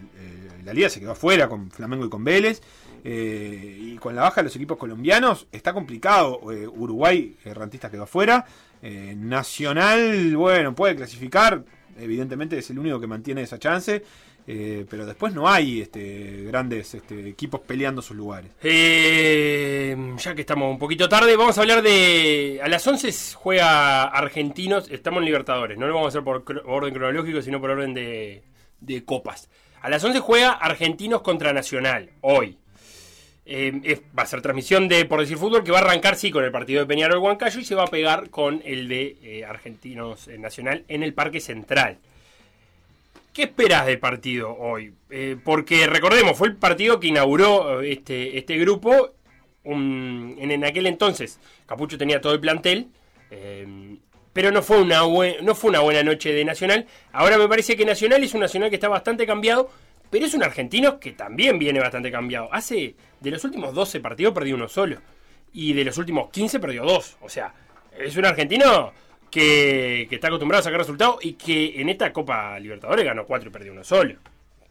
la 0.66 0.74
Liga 0.74 0.90
se 0.90 1.00
quedó 1.00 1.12
afuera 1.12 1.48
con 1.50 1.70
Flamengo 1.72 2.06
y 2.06 2.10
con 2.10 2.24
Vélez. 2.24 2.62
eh, 3.06 3.78
y 3.82 3.98
con 3.98 4.16
la 4.16 4.22
baja 4.24 4.42
de 4.42 4.46
los 4.46 4.56
equipos 4.56 4.78
colombianos 4.78 5.48
está 5.52 5.74
complicado. 5.74 6.40
eh, 6.52 6.68
Uruguay, 6.68 7.36
eh, 7.46 7.54
Rantista 7.54 7.90
quedó 7.92 8.04
afuera. 8.04 8.46
eh, 8.82 9.14
Nacional, 9.18 10.36
bueno, 10.36 10.74
puede 10.76 10.96
clasificar. 10.96 11.64
Evidentemente 12.00 12.58
es 12.58 12.70
el 12.70 12.80
único 12.80 13.00
que 13.00 13.08
mantiene 13.08 13.42
esa 13.44 13.60
chance. 13.60 14.04
eh, 14.46 14.86
pero 14.90 15.06
después 15.06 15.34
no 15.34 15.48
hay 15.48 15.82
este, 15.82 16.44
grandes 16.46 16.94
este, 16.96 17.30
equipos 17.30 17.62
peleando 17.62 18.02
sus 18.02 18.18
lugares. 18.18 18.52
Ya 20.18 20.36
que 20.36 20.42
estamos 20.42 20.70
un 20.70 20.78
poquito 20.80 21.08
tarde, 21.08 21.36
vamos 21.38 21.58
a 21.58 21.62
hablar 21.62 21.82
de. 21.82 22.60
A 22.64 22.68
las 22.68 22.86
11 22.86 23.10
juega 23.36 24.04
Argentinos, 24.04 24.90
estamos 24.92 25.20
en 25.20 25.26
Libertadores, 25.26 25.78
no 25.78 25.88
lo 25.88 25.94
vamos 25.94 26.08
a 26.08 26.10
hacer 26.20 26.24
por 26.24 26.44
orden 26.66 26.94
cronológico, 26.94 27.42
sino 27.42 27.62
por 27.62 27.70
orden 27.70 27.94
de, 27.94 28.44
de 28.82 29.06
copas. 29.06 29.50
A 29.84 29.90
las 29.90 30.02
11 30.02 30.22
juega 30.22 30.52
Argentinos 30.52 31.22
contra 31.24 31.52
Nacional, 31.52 32.10
hoy. 32.22 32.58
Eh, 33.46 34.02
va 34.18 34.24
a 34.24 34.26
ser 34.26 34.42
transmisión 34.42 34.88
de 34.88 35.04
Por 35.04 35.20
Decir 35.20 35.36
Fútbol, 35.36 35.66
que 35.66 35.74
va 35.74 35.80
a 35.80 35.82
arrancar, 35.82 36.16
sí, 36.16 36.32
con 36.32 36.46
el 36.46 36.54
partido 36.54 36.80
de 36.80 36.86
Peñarol 36.86 37.18
Huancayo 37.18 37.60
y 37.60 37.66
se 37.66 37.76
va 37.76 37.84
a 37.84 37.88
pegar 37.88 38.30
con 38.30 38.62
el 38.64 38.88
de 38.88 39.18
eh, 39.22 39.44
Argentinos 39.44 40.30
eh, 40.30 40.38
Nacional 40.38 40.86
en 40.88 41.04
el 41.04 41.14
Parque 41.14 41.42
Central. 41.42 41.98
¿Qué 43.34 43.44
esperas 43.44 43.86
del 43.86 44.00
partido 44.00 44.56
hoy? 44.58 44.94
Porque 45.44 45.86
recordemos, 45.88 46.38
fue 46.38 46.48
el 46.48 46.56
partido 46.56 47.02
que 47.02 47.08
inauguró 47.08 47.82
este, 47.82 48.38
este 48.38 48.58
grupo. 48.60 49.12
en 49.66 50.64
aquel 50.64 50.86
entonces, 50.86 51.40
Capucho 51.66 51.98
tenía 51.98 52.22
todo 52.22 52.34
el 52.34 52.40
plantel. 52.40 52.88
Pero 54.34 54.52
no 54.52 54.62
fue, 54.62 54.82
una 54.82 55.02
no 55.42 55.56
fue 55.56 55.70
una 55.70 55.80
buena 55.80 56.04
noche 56.04 56.34
de 56.34 56.44
Nacional. 56.44 56.88
Ahora 57.12 57.38
me 57.38 57.48
parece 57.48 57.78
que 57.78 57.86
Nacional 57.86 58.24
es 58.24 58.34
un 58.34 58.42
Nacional 58.42 58.70
que 58.70 58.76
está 58.76 58.90
bastante 58.90 59.26
cambiado, 59.26 59.70
pero 60.10 60.26
es 60.26 60.34
un 60.34 60.44
argentino 60.44 61.00
que 61.00 61.12
también 61.14 61.58
viene 61.60 61.80
bastante 61.80 62.12
cambiado. 62.12 62.50
Hace, 62.52 62.96
de 63.20 63.32
los 63.32 63.44
últimos 63.44 63.74
12 63.74 64.00
partidos 64.00 64.34
perdió 64.34 64.56
uno 64.56 64.68
solo. 64.68 64.98
Y 65.54 65.74
de 65.74 65.86
los 65.86 65.98
últimos 66.00 66.32
15 66.32 66.60
perdió 66.60 66.84
dos. 66.84 67.16
O 67.22 67.30
sea, 67.30 67.54
es 67.98 68.18
un 68.18 68.26
argentino 68.26 68.92
que, 69.30 70.08
que 70.10 70.16
está 70.16 70.28
acostumbrado 70.28 70.62
a 70.62 70.64
sacar 70.64 70.80
resultados 70.80 71.24
y 71.24 71.34
que 71.34 71.80
en 71.80 71.90
esta 71.90 72.12
Copa 72.12 72.60
Libertadores 72.60 73.06
ganó 73.06 73.26
4 73.26 73.50
y 73.50 73.52
perdió 73.52 73.72
uno 73.72 73.84
solo. 73.84 74.16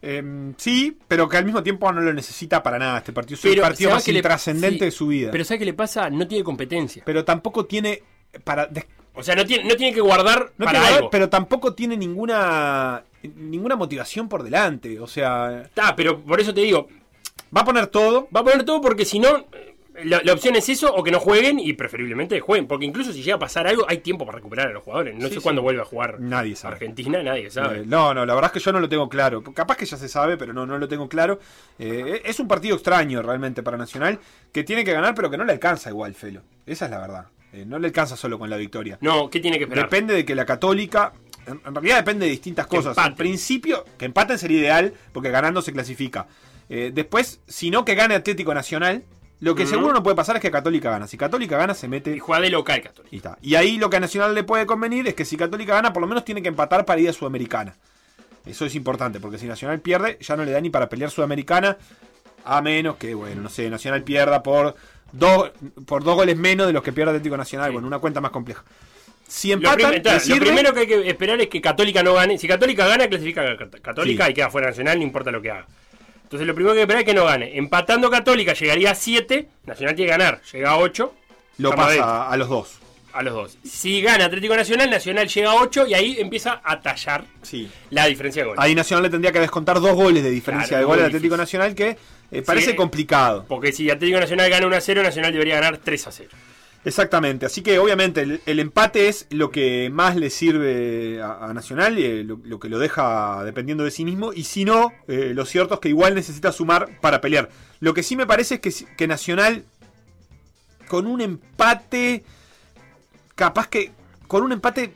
Em, 0.04 0.52
sí, 0.56 0.98
pero 1.06 1.28
que 1.28 1.36
al 1.36 1.44
mismo 1.44 1.62
tiempo 1.62 1.90
no 1.92 2.00
lo 2.00 2.12
necesita 2.12 2.60
para 2.60 2.76
nada 2.76 2.98
este 2.98 3.12
partido. 3.12 3.36
Es 3.36 3.44
el 3.44 3.60
partido 3.60 3.90
¿sabes 3.90 4.16
más 4.58 4.72
sí, 4.72 4.78
de 4.78 4.90
su 4.90 5.06
vida. 5.06 5.30
Pero 5.30 5.44
¿sabes 5.44 5.60
qué 5.60 5.64
le 5.64 5.74
pasa? 5.74 6.10
No 6.10 6.26
tiene 6.26 6.42
competencia. 6.42 7.04
Pero 7.06 7.24
tampoco 7.24 7.66
tiene. 7.66 8.02
Para, 8.42 8.68
O 9.14 9.22
sea, 9.22 9.34
no 9.34 9.44
tiene, 9.44 9.64
no 9.64 9.76
tiene 9.76 9.92
que 9.94 10.00
guardar 10.00 10.52
no 10.56 10.64
para 10.66 10.80
tiene- 10.80 10.96
algo. 10.96 11.10
pero 11.10 11.28
tampoco 11.28 11.74
tiene 11.74 11.96
ninguna 11.96 13.02
ninguna 13.36 13.76
motivación 13.76 14.28
por 14.28 14.42
delante. 14.42 14.98
O 15.00 15.06
sea, 15.06 15.62
Está, 15.64 15.94
pero 15.94 16.20
por 16.20 16.40
eso 16.40 16.52
te 16.54 16.62
digo, 16.62 16.88
va 17.56 17.60
a 17.60 17.64
poner 17.64 17.86
todo. 17.88 18.28
Va 18.34 18.40
a 18.40 18.44
poner 18.44 18.64
todo 18.64 18.80
porque 18.80 19.04
si 19.04 19.18
no, 19.18 19.46
la, 20.04 20.22
la 20.24 20.32
opción 20.32 20.56
es 20.56 20.68
eso 20.70 20.92
o 20.92 21.02
que 21.04 21.10
no 21.10 21.20
jueguen 21.20 21.60
y 21.60 21.74
preferiblemente 21.74 22.40
jueguen. 22.40 22.66
Porque 22.66 22.86
incluso 22.86 23.12
si 23.12 23.22
llega 23.22 23.36
a 23.36 23.38
pasar 23.38 23.66
algo, 23.66 23.84
hay 23.86 23.98
tiempo 23.98 24.24
para 24.24 24.36
recuperar 24.36 24.68
a 24.68 24.72
los 24.72 24.82
jugadores. 24.82 25.14
No 25.14 25.28
Sí, 25.28 25.34
sé 25.34 25.34
sí. 25.34 25.40
cuándo 25.42 25.60
vuelve 25.62 25.82
a 25.82 25.84
jugar 25.84 26.18
Nadie 26.18 26.56
sabe. 26.56 26.74
Argentina, 26.76 27.22
nadie 27.22 27.50
sabe. 27.50 27.80
Eh, 27.80 27.84
no, 27.86 28.12
no, 28.14 28.24
la 28.26 28.34
verdad 28.34 28.50
es 28.50 28.54
que 28.54 28.64
yo 28.64 28.72
no 28.72 28.80
lo 28.80 28.88
tengo 28.88 29.08
claro. 29.10 29.42
Capaz 29.44 29.76
que 29.76 29.84
ya 29.86 29.96
se 29.98 30.08
sabe, 30.08 30.36
pero 30.38 30.52
no, 30.54 30.64
no 30.66 30.78
lo 30.78 30.88
tengo 30.88 31.08
claro. 31.08 31.38
Eh, 31.78 32.22
es 32.24 32.40
un 32.40 32.48
partido 32.48 32.74
extraño 32.74 33.20
realmente 33.22 33.62
para 33.62 33.76
Nacional, 33.76 34.18
que 34.52 34.64
tiene 34.64 34.84
que 34.84 34.92
ganar, 34.94 35.14
pero 35.14 35.30
que 35.30 35.36
no 35.36 35.44
le 35.44 35.52
alcanza 35.52 35.90
igual, 35.90 36.14
Felo. 36.14 36.40
Esa 36.66 36.86
es 36.86 36.90
la 36.90 36.98
verdad. 36.98 37.26
Eh, 37.52 37.64
no 37.66 37.78
le 37.78 37.88
alcanza 37.88 38.16
solo 38.16 38.38
con 38.38 38.48
la 38.48 38.56
victoria. 38.56 38.98
No, 39.00 39.28
¿qué 39.28 39.40
tiene 39.40 39.58
que 39.58 39.64
esperar? 39.64 39.84
Depende 39.84 40.14
de 40.14 40.24
que 40.24 40.34
la 40.34 40.46
Católica. 40.46 41.12
En, 41.46 41.60
en 41.66 41.74
realidad 41.74 41.96
depende 41.96 42.26
de 42.26 42.30
distintas 42.30 42.66
Que 42.66 42.76
cosas. 42.76 42.96
En 43.06 43.14
principio, 43.14 43.84
que 43.98 44.06
empaten 44.06 44.38
sería 44.38 44.58
ideal, 44.60 44.94
porque 45.12 45.30
ganando 45.30 45.60
se 45.60 45.72
clasifica. 45.72 46.26
Eh, 46.68 46.90
después, 46.94 47.40
si 47.46 47.70
no 47.70 47.84
que 47.84 47.94
gane 47.94 48.14
Atlético 48.14 48.54
Nacional, 48.54 49.02
lo 49.40 49.56
que 49.56 49.66
seguro 49.66 49.92
no 49.92 50.04
puede 50.04 50.14
pasar 50.14 50.36
es 50.36 50.42
que 50.42 50.52
Católica 50.52 50.88
gana. 50.90 51.08
Si 51.08 51.16
Católica 51.16 51.58
gana, 51.58 51.74
se 51.74 51.88
mete 51.88 52.14
Y 52.14 52.20
juega 52.20 52.40
de 52.40 52.50
local 52.50 52.80
Católica. 52.80 53.08
y 53.12 53.16
está. 53.16 53.38
Y 53.42 53.56
ahí 53.56 53.76
lo 53.76 53.90
que 53.90 53.96
a 53.96 54.00
Nacional 54.00 54.34
le 54.36 54.44
puede 54.44 54.66
convenir 54.66 55.08
es 55.08 55.14
que 55.14 55.24
si 55.24 55.36
Católica 55.36 55.74
gana, 55.74 55.92
por 55.92 56.00
lo 56.00 56.06
menos 56.06 56.24
tiene 56.24 56.42
que 56.42 56.48
empatar 56.48 56.84
para 56.84 57.00
ir 57.00 57.08
a 57.08 57.12
Sudamericana. 57.12 57.74
Eso 58.46 58.64
es 58.64 58.74
importante, 58.76 59.18
porque 59.20 59.38
si 59.38 59.46
Nacional 59.46 59.80
pierde, 59.80 60.16
ya 60.20 60.36
no 60.36 60.44
le 60.44 60.52
da 60.52 60.60
ni 60.60 60.70
para 60.70 60.88
pelear 60.88 61.10
Sudamericana, 61.10 61.76
a 62.44 62.62
menos 62.62 62.96
que, 62.96 63.14
bueno, 63.14 63.42
no 63.42 63.48
sé, 63.48 63.68
Nacional 63.68 64.04
pierda 64.04 64.42
por 64.44 64.76
dos, 65.12 65.50
por 65.86 66.02
dos 66.04 66.14
goles 66.16 66.36
menos 66.36 66.66
de 66.66 66.72
los 66.72 66.82
que 66.82 66.92
pierde 66.92 67.10
Atlético 67.12 67.36
Nacional. 67.36 67.68
Sí. 67.68 67.72
Bueno, 67.74 67.86
una 67.88 67.98
cuenta 67.98 68.20
más 68.20 68.30
compleja. 68.30 68.64
Si 69.28 69.48
Lo, 69.48 69.54
empatan, 69.54 69.90
prim- 70.02 70.02
lo 70.28 70.36
primero 70.38 70.74
que 70.74 70.80
hay 70.80 70.86
que 70.86 71.08
esperar 71.08 71.40
es 71.40 71.48
que 71.48 71.60
Católica 71.60 72.02
no 72.02 72.14
gane. 72.14 72.36
Si 72.38 72.46
Católica 72.46 72.86
gana, 72.86 73.08
clasifica 73.08 73.42
a 73.42 73.56
Cat- 73.56 73.80
Católica 73.80 74.26
Sí. 74.26 74.30
y 74.32 74.34
queda 74.34 74.50
fuera 74.50 74.68
Nacional, 74.68 74.98
no 74.98 75.04
importa 75.04 75.30
lo 75.30 75.40
que 75.40 75.50
haga. 75.50 75.66
Entonces 76.24 76.46
lo 76.46 76.54
primero 76.54 76.74
que 76.74 76.80
hay 76.80 76.86
que 76.86 76.92
esperar 76.92 77.00
es 77.02 77.06
que 77.06 77.14
no 77.14 77.24
gane. 77.26 77.56
Empatando 77.56 78.10
Católica 78.10 78.52
llegaría 78.54 78.90
a 78.90 78.94
7, 78.94 79.48
Nacional 79.66 79.94
tiene 79.94 80.10
que 80.10 80.18
ganar, 80.18 80.40
llega 80.52 80.70
a 80.70 80.76
8. 80.78 81.14
lo 81.58 81.70
pasa 81.74 82.28
a 82.30 82.36
los 82.36 82.48
dos. 82.48 82.78
A 83.12 83.22
los 83.22 83.34
dos. 83.34 83.58
Si 83.64 84.00
gana 84.02 84.24
Atlético 84.26 84.56
Nacional, 84.56 84.88
Nacional 84.90 85.28
llega 85.28 85.50
a 85.50 85.54
8 85.56 85.86
y 85.86 85.94
ahí 85.94 86.16
empieza 86.18 86.60
a 86.64 86.80
tallar 86.80 87.24
Sí. 87.42 87.68
la 87.90 88.06
diferencia 88.06 88.42
de 88.42 88.48
goles. 88.48 88.62
Ahí 88.64 88.74
Nacional 88.74 89.02
le 89.04 89.10
tendría 89.10 89.32
que 89.32 89.40
descontar 89.40 89.80
dos 89.80 89.94
goles 89.94 90.22
de 90.22 90.30
diferencia 90.30 90.68
Claro, 90.68 90.80
de 90.80 90.84
gol 90.86 90.96
muy 90.96 91.02
al 91.04 91.06
Atlético. 91.08 91.36
Nacional, 91.36 91.74
que 91.74 91.96
eh, 92.30 92.42
parece 92.42 92.70
Sí. 92.70 92.76
complicado. 92.76 93.44
Porque 93.48 93.72
si 93.72 93.90
Atlético 93.90 94.18
Nacional 94.20 94.48
gana 94.50 94.66
1 94.66 94.76
a 94.76 94.80
0, 94.80 95.02
Nacional 95.02 95.32
debería 95.32 95.56
ganar 95.56 95.78
3 95.78 96.06
a 96.06 96.12
0. 96.12 96.30
Exactamente, 96.84 97.46
así 97.46 97.62
que 97.62 97.78
obviamente 97.78 98.22
el, 98.22 98.40
el 98.44 98.58
empate 98.58 99.06
es 99.08 99.28
lo 99.30 99.52
que 99.52 99.88
más 99.92 100.16
le 100.16 100.30
sirve 100.30 101.22
a, 101.22 101.44
a 101.44 101.54
Nacional, 101.54 101.96
eh, 101.96 102.24
lo, 102.24 102.40
lo 102.42 102.58
que 102.58 102.68
lo 102.68 102.80
deja 102.80 103.44
dependiendo 103.44 103.84
de 103.84 103.92
sí 103.92 104.04
mismo, 104.04 104.32
y 104.32 104.42
si 104.42 104.64
no, 104.64 104.92
eh, 105.06 105.30
lo 105.32 105.44
cierto 105.46 105.74
es 105.74 105.80
que 105.80 105.90
igual 105.90 106.16
necesita 106.16 106.50
sumar 106.50 106.98
para 107.00 107.20
pelear. 107.20 107.50
Lo 107.78 107.94
que 107.94 108.02
sí 108.02 108.16
me 108.16 108.26
parece 108.26 108.54
es 108.56 108.60
que, 108.60 108.72
que 108.96 109.06
Nacional, 109.06 109.64
con 110.88 111.06
un 111.06 111.20
empate, 111.20 112.24
capaz 113.34 113.68
que 113.68 113.90
con 114.26 114.42
un 114.42 114.52
empate 114.52 114.94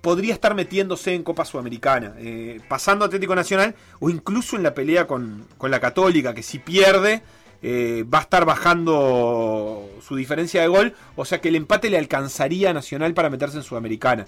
podría 0.00 0.34
estar 0.34 0.54
metiéndose 0.54 1.14
en 1.14 1.22
Copa 1.22 1.44
Sudamericana, 1.44 2.14
eh, 2.18 2.60
pasando 2.68 3.04
Atlético 3.04 3.34
Nacional 3.34 3.74
o 4.00 4.10
incluso 4.10 4.56
en 4.56 4.62
la 4.62 4.74
pelea 4.74 5.06
con, 5.06 5.46
con 5.56 5.70
la 5.70 5.80
Católica, 5.80 6.34
que 6.34 6.42
si 6.42 6.58
pierde 6.58 7.22
eh, 7.62 8.04
va 8.12 8.18
a 8.18 8.22
estar 8.22 8.44
bajando 8.44 9.88
su 10.06 10.16
diferencia 10.16 10.62
de 10.62 10.68
gol, 10.68 10.94
o 11.16 11.24
sea 11.24 11.40
que 11.40 11.48
el 11.48 11.56
empate 11.56 11.90
le 11.90 11.98
alcanzaría 11.98 12.70
a 12.70 12.72
Nacional 12.72 13.14
para 13.14 13.30
meterse 13.30 13.58
en 13.58 13.62
Sudamericana. 13.62 14.26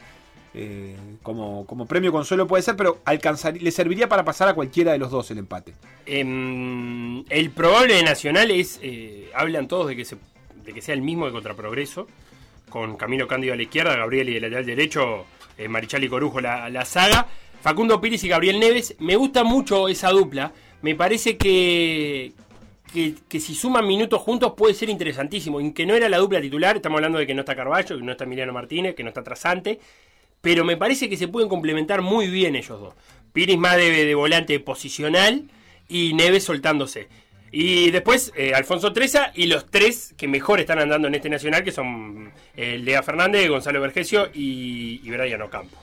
Eh, 0.57 0.94
como, 1.24 1.66
como 1.66 1.86
premio 1.86 2.12
consuelo 2.12 2.46
puede 2.46 2.62
ser, 2.62 2.76
pero 2.76 3.00
le 3.61 3.70
serviría 3.72 4.09
para 4.09 4.24
pasar 4.24 4.48
a 4.48 4.55
cualquiera 4.55 4.92
de 4.92 4.98
los 4.98 5.11
dos 5.11 5.28
el 5.32 5.38
empate. 5.38 5.74
Em, 6.07 7.24
el 7.28 7.50
probable 7.50 7.94
de 7.94 8.05
Nacional 8.05 8.52
es. 8.52 8.80
hablan 9.34 9.66
todos 9.66 9.88
de 9.88 9.96
que, 9.96 10.05
se, 10.05 10.16
de 10.64 10.72
que 10.72 10.80
sea 10.80 10.94
el 10.94 11.02
mismo 11.02 11.26
de 11.26 11.32
contra 11.32 11.55
Progreso. 11.55 12.07
Con 12.69 12.97
Camilo 12.97 13.29
Cándido 13.29 13.55
a 13.55 13.57
la 13.57 13.62
izquierda, 13.62 13.97
Gabriel 13.97 14.29
y 14.29 14.37
el 14.37 14.43
lateral 14.43 14.67
derecho, 14.67 15.27
eh, 15.57 15.69
Marichal 15.69 16.03
y 16.05 16.09
Corujo 16.09 16.41
la, 16.41 16.69
la 16.71 16.85
saga. 16.85 17.27
Facundo 17.65 17.99
Pires 17.99 18.23
y 18.25 18.29
Gabriel 18.29 18.61
Neves. 18.61 18.95
Me 18.99 19.17
gusta 19.17 19.43
mucho 19.43 19.89
esa 19.89 20.11
dupla. 20.11 20.53
Me 20.83 20.95
parece 20.95 21.39
que, 21.39 22.33
que, 22.93 23.41
si 23.41 23.55
suman 23.55 23.87
minutos 23.87 24.21
juntos 24.21 24.53
puede 24.55 24.75
ser 24.75 24.91
interesantísimo. 24.91 25.62
Y 25.62 25.73
que 25.73 25.87
no 25.87 25.95
era 25.95 26.11
la 26.11 26.19
dupla 26.19 26.43
titular, 26.43 26.77
estamos 26.77 26.99
hablando 26.99 27.19
de 27.19 27.27
que 27.27 27.33
no 27.33 27.41
está 27.41 27.57
Carballo, 27.57 27.97
que 27.97 28.03
no 28.03 28.12
está 28.12 28.25
Emiliano 28.25 28.53
Martínez, 28.53 28.95
que 28.95 29.03
no 29.03 29.09
está 29.09 29.23
Trasante. 29.23 29.81
Pero 30.43 30.62
me 30.62 30.77
parece 30.77 31.09
que 31.09 31.17
se 31.17 31.27
pueden 31.27 31.49
complementar 31.49 32.03
muy 32.03 32.29
bien 32.29 32.55
ellos 32.55 32.79
dos. 32.79 32.95
Piris 33.33 33.57
más 33.57 33.77
de, 33.77 34.05
de 34.05 34.15
volante 34.15 34.61
posicional 34.61 35.45
y 35.89 36.12
Neves 36.12 36.45
soltándose. 36.45 37.09
Y 37.57 37.92
después 37.92 38.32
eh, 38.34 38.52
Alfonso 38.52 38.92
Treza 38.92 39.30
y 39.32 39.46
los 39.46 39.70
tres 39.70 40.12
que 40.16 40.26
mejor 40.26 40.59
están 40.59 40.80
andando 40.80 41.07
en 41.07 41.14
este 41.14 41.30
nacional, 41.30 41.62
que 41.62 41.70
son 41.70 42.32
eh, 42.57 42.78
Lea 42.78 43.00
Fernández, 43.00 43.48
Gonzalo 43.48 43.80
Vergesio 43.80 44.28
y, 44.34 45.00
y 45.05 45.11
Brian 45.11 45.40
Ocampo. 45.40 45.76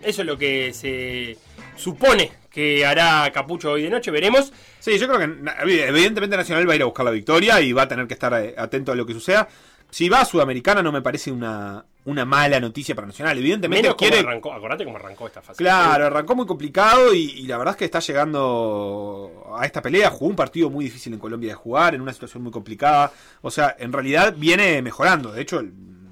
Eso 0.00 0.22
es 0.22 0.26
lo 0.28 0.38
que 0.38 0.72
se 0.72 1.36
supone 1.74 2.30
que 2.48 2.86
hará 2.86 3.28
Capucho 3.32 3.72
hoy 3.72 3.82
de 3.82 3.90
noche, 3.90 4.12
veremos. 4.12 4.52
Sí, 4.78 4.98
yo 4.98 5.08
creo 5.08 5.18
que 5.18 5.88
evidentemente 5.88 6.36
Nacional 6.36 6.68
va 6.68 6.74
a 6.74 6.76
ir 6.76 6.82
a 6.82 6.86
buscar 6.86 7.04
la 7.04 7.10
victoria 7.10 7.60
y 7.60 7.72
va 7.72 7.82
a 7.82 7.88
tener 7.88 8.06
que 8.06 8.14
estar 8.14 8.32
eh, 8.34 8.54
atento 8.56 8.92
a 8.92 8.94
lo 8.94 9.04
que 9.04 9.12
suceda. 9.12 9.48
Si 9.90 10.08
va 10.08 10.20
a 10.20 10.24
Sudamericana 10.24 10.82
no 10.82 10.92
me 10.92 11.02
parece 11.02 11.32
una, 11.32 11.84
una 12.04 12.24
mala 12.24 12.60
noticia 12.60 12.94
para 12.94 13.06
Nacional. 13.06 13.36
Evidentemente 13.38 13.82
Menos 13.82 13.96
quiere... 13.96 14.20
arrancó, 14.20 14.52
acordate 14.52 14.84
cómo 14.84 14.96
arrancó 14.96 15.26
esta 15.26 15.42
fase. 15.42 15.58
Claro, 15.58 16.06
arrancó 16.06 16.36
muy 16.36 16.46
complicado 16.46 17.12
y, 17.12 17.30
y 17.30 17.46
la 17.46 17.58
verdad 17.58 17.74
es 17.74 17.78
que 17.78 17.84
está 17.84 18.00
llegando 18.00 19.52
a 19.56 19.66
esta 19.66 19.82
pelea. 19.82 20.10
Jugó 20.10 20.30
un 20.30 20.36
partido 20.36 20.70
muy 20.70 20.84
difícil 20.84 21.12
en 21.12 21.18
Colombia 21.18 21.50
de 21.50 21.54
jugar, 21.54 21.94
en 21.94 22.00
una 22.00 22.12
situación 22.12 22.42
muy 22.42 22.52
complicada. 22.52 23.12
O 23.42 23.50
sea, 23.50 23.76
en 23.78 23.92
realidad 23.92 24.34
viene 24.36 24.80
mejorando. 24.82 25.32
De 25.32 25.42
hecho, 25.42 25.62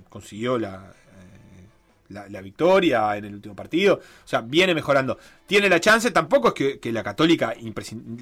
consiguió 0.09 0.59
la, 0.59 0.93
eh, 0.93 1.67
la, 2.09 2.29
la 2.29 2.41
victoria 2.41 3.17
en 3.17 3.27
el 3.27 3.35
último 3.35 3.55
partido. 3.55 3.95
O 3.97 4.29
sea, 4.29 4.41
viene 4.41 4.75
mejorando. 4.75 5.19
Tiene 5.47 5.69
la 5.69 5.81
chance. 5.81 6.11
Tampoco 6.11 6.49
es 6.49 6.55
que, 6.55 6.79
que 6.81 6.93
la 6.93 7.03
Católica 7.03 7.55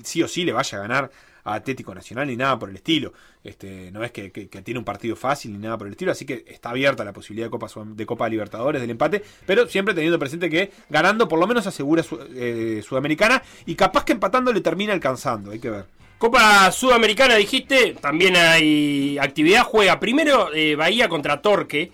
sí 0.05 0.23
o 0.23 0.29
sí 0.29 0.45
le 0.45 0.53
vaya 0.53 0.79
a 0.79 0.81
ganar 0.83 1.11
a 1.47 1.55
Atlético 1.55 1.95
Nacional 1.95 2.27
ni 2.27 2.37
nada 2.37 2.59
por 2.59 2.69
el 2.69 2.77
estilo. 2.77 3.13
Este, 3.43 3.91
no 3.93 4.05
es 4.05 4.11
que, 4.11 4.29
tiene 4.31 4.79
un 4.79 4.85
partido 4.85 5.17
fácil 5.17 5.53
ni 5.53 5.59
nada 5.59 5.79
por 5.79 5.87
el 5.87 5.93
estilo, 5.95 6.13
así 6.13 6.27
que 6.27 6.45
está 6.49 6.71
abierta 6.71 7.05
la 7.05 7.13
posibilidad 7.13 7.47
de 7.47 7.51
Copa, 7.51 7.69
de 7.87 8.05
Copa 8.07 8.29
Libertadores 8.29 8.81
del 8.81 8.91
empate, 8.91 9.23
pero 9.47 9.69
siempre 9.69 9.95
teniendo 9.95 10.19
presente 10.19 10.51
que 10.51 10.71
ganando 10.91 11.29
por 11.29 11.39
lo 11.39 11.47
menos 11.47 11.67
asegura 11.67 12.03
su- 12.03 12.19
eh, 12.35 12.83
Sudamericana 12.87 13.43
y 13.65 13.75
capaz 13.75 14.05
que 14.05 14.13
empatando 14.13 14.53
le 14.53 14.61
termina 14.61 14.93
alcanzando, 14.93 15.53
hay 15.53 15.59
que 15.61 15.71
ver. 15.71 15.85
Copa 16.19 16.73
Sudamericana, 16.73 17.37
dijiste, 17.37 17.95
también 18.01 18.37
hay 18.37 19.19
actividad. 19.19 19.65
Juega 19.65 20.01
primero 20.01 20.53
eh, 20.55 20.75
Bahía 20.75 21.09
contra 21.11 21.43
Torque. 21.43 21.93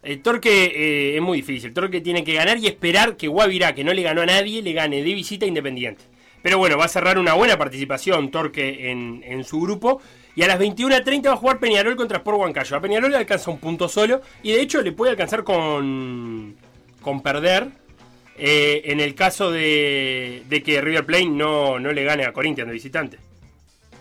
El 0.00 0.22
Torque 0.22 0.66
eh, 0.66 1.16
es 1.16 1.22
muy 1.22 1.38
difícil. 1.38 1.72
Torque 1.72 2.00
tiene 2.00 2.22
que 2.22 2.34
ganar 2.34 2.58
y 2.58 2.66
esperar 2.68 3.16
que 3.16 3.26
Guavirá, 3.26 3.74
que 3.74 3.82
no 3.82 3.92
le 3.92 4.02
ganó 4.02 4.20
a 4.22 4.26
nadie, 4.26 4.62
le 4.62 4.72
gane 4.74 5.02
de 5.02 5.14
visita 5.14 5.44
Independiente. 5.44 6.04
Pero 6.44 6.58
bueno, 6.58 6.78
va 6.78 6.84
a 6.84 6.88
cerrar 6.88 7.18
una 7.18 7.32
buena 7.34 7.58
participación 7.58 8.30
Torque 8.30 8.90
en, 8.92 9.24
en 9.26 9.44
su 9.44 9.60
grupo. 9.62 10.02
Y 10.36 10.42
a 10.42 10.46
las 10.48 10.60
21.30 10.60 11.26
va 11.28 11.32
a 11.32 11.36
jugar 11.36 11.58
Peñarol 11.58 11.96
contra 11.96 12.18
Sport 12.18 12.38
Huancayo. 12.38 12.76
A 12.76 12.80
Peñarol 12.80 13.10
le 13.10 13.16
alcanza 13.16 13.50
un 13.50 13.58
punto 13.58 13.88
solo. 13.88 14.20
Y 14.42 14.52
de 14.52 14.60
hecho 14.60 14.82
le 14.82 14.92
puede 14.92 15.10
alcanzar 15.12 15.42
con, 15.44 16.54
con 17.00 17.22
perder. 17.22 17.68
eh, 18.36 18.82
en 18.86 19.00
el 19.00 19.14
caso 19.14 19.50
de, 19.50 20.42
de 20.48 20.62
que 20.62 20.80
River 20.80 21.06
Plate 21.06 21.26
no, 21.26 21.78
no 21.78 21.92
le 21.92 22.04
gane 22.04 22.24
a 22.26 22.32
Corinthians 22.32 22.68
de 22.68 22.74
visitante. 22.74 23.18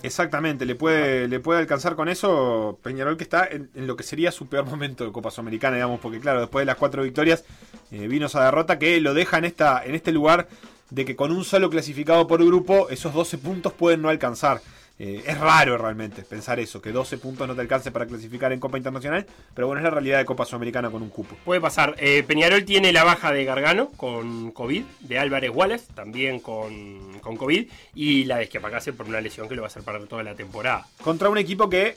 Exactamente, 0.02 0.66
le 0.66 0.76
puede, 0.76 1.30
le 1.30 1.40
puede 1.40 1.62
alcanzar 1.62 1.96
con 1.96 2.10
eso 2.10 2.78
Peñarol 2.84 3.16
que 3.16 3.24
está 3.24 3.48
en, 3.50 3.70
en 3.74 3.88
lo 3.88 3.96
que 3.96 4.04
sería 4.04 4.34
su 4.34 4.48
peor 4.50 4.66
momento 4.66 5.06
de 5.06 5.14
Copa 5.14 5.32
Sudamericana, 5.32 5.78
digamos, 5.78 6.02
porque 6.02 6.20
claro, 6.20 6.42
después 6.42 6.64
de 6.64 6.66
las 6.66 6.76
cuatro 6.76 7.04
victorias 7.04 7.46
eh, 7.90 8.08
vino 8.10 8.26
esa 8.26 8.44
derrota 8.44 8.78
que 8.78 9.00
lo 9.00 9.14
deja 9.14 9.38
en, 9.38 9.46
esta, 9.46 9.82
en 9.86 9.96
este 9.96 10.12
lugar 10.12 10.50
de 10.94 11.06
que 11.06 11.16
con 11.16 11.32
un 11.32 11.44
solo 11.44 11.72
clasificado 11.72 12.28
por 12.28 12.46
grupo 12.46 12.88
esos 12.90 13.14
12 13.14 13.40
puntos 13.40 13.74
pueden 13.74 14.02
no 14.02 14.10
alcanzar. 14.10 14.62
Eh, 15.00 15.24
es 15.26 15.40
raro 15.40 15.78
realmente 15.78 16.22
pensar 16.22 16.60
eso, 16.60 16.82
que 16.82 16.92
12 16.92 17.18
puntos 17.18 17.48
no 17.48 17.56
te 17.56 17.62
alcance 17.62 17.92
para 17.92 18.06
clasificar 18.06 18.54
en 18.54 18.60
Copa 18.60 18.78
Internacional, 18.78 19.26
pero 19.56 19.68
bueno, 19.68 19.80
es 19.80 19.84
la 19.84 19.90
realidad 19.90 20.20
de 20.20 20.26
Copa 20.26 20.46
Sudamericana 20.46 20.92
con 20.92 21.02
un 21.02 21.10
cupo. 21.10 21.36
Puede 21.44 21.60
pasar. 21.60 21.96
Eh, 21.98 22.24
Peñarol 22.24 22.64
tiene 22.64 22.94
la 22.94 23.04
baja 23.04 23.32
de 23.32 23.44
Gargano 23.44 23.90
con 23.98 24.52
COVID, 24.52 24.84
de 25.02 25.20
Álvarez 25.20 25.52
Wallace 25.54 25.86
también 25.96 26.40
con, 26.40 27.20
con 27.22 27.38
COVID, 27.38 27.68
y 27.96 28.26
la 28.26 28.38
de 28.38 28.44
Esquiapacase 28.44 28.94
por 28.94 29.08
una 29.08 29.20
lesión 29.20 29.50
que 29.50 29.56
lo 29.56 29.64
va 29.64 29.68
a 29.68 29.72
hacer 29.72 29.82
parar 29.82 30.04
toda 30.04 30.22
la 30.22 30.36
temporada. 30.36 30.86
Contra 31.04 31.30
un 31.30 31.40
equipo 31.40 31.70
que 31.70 31.96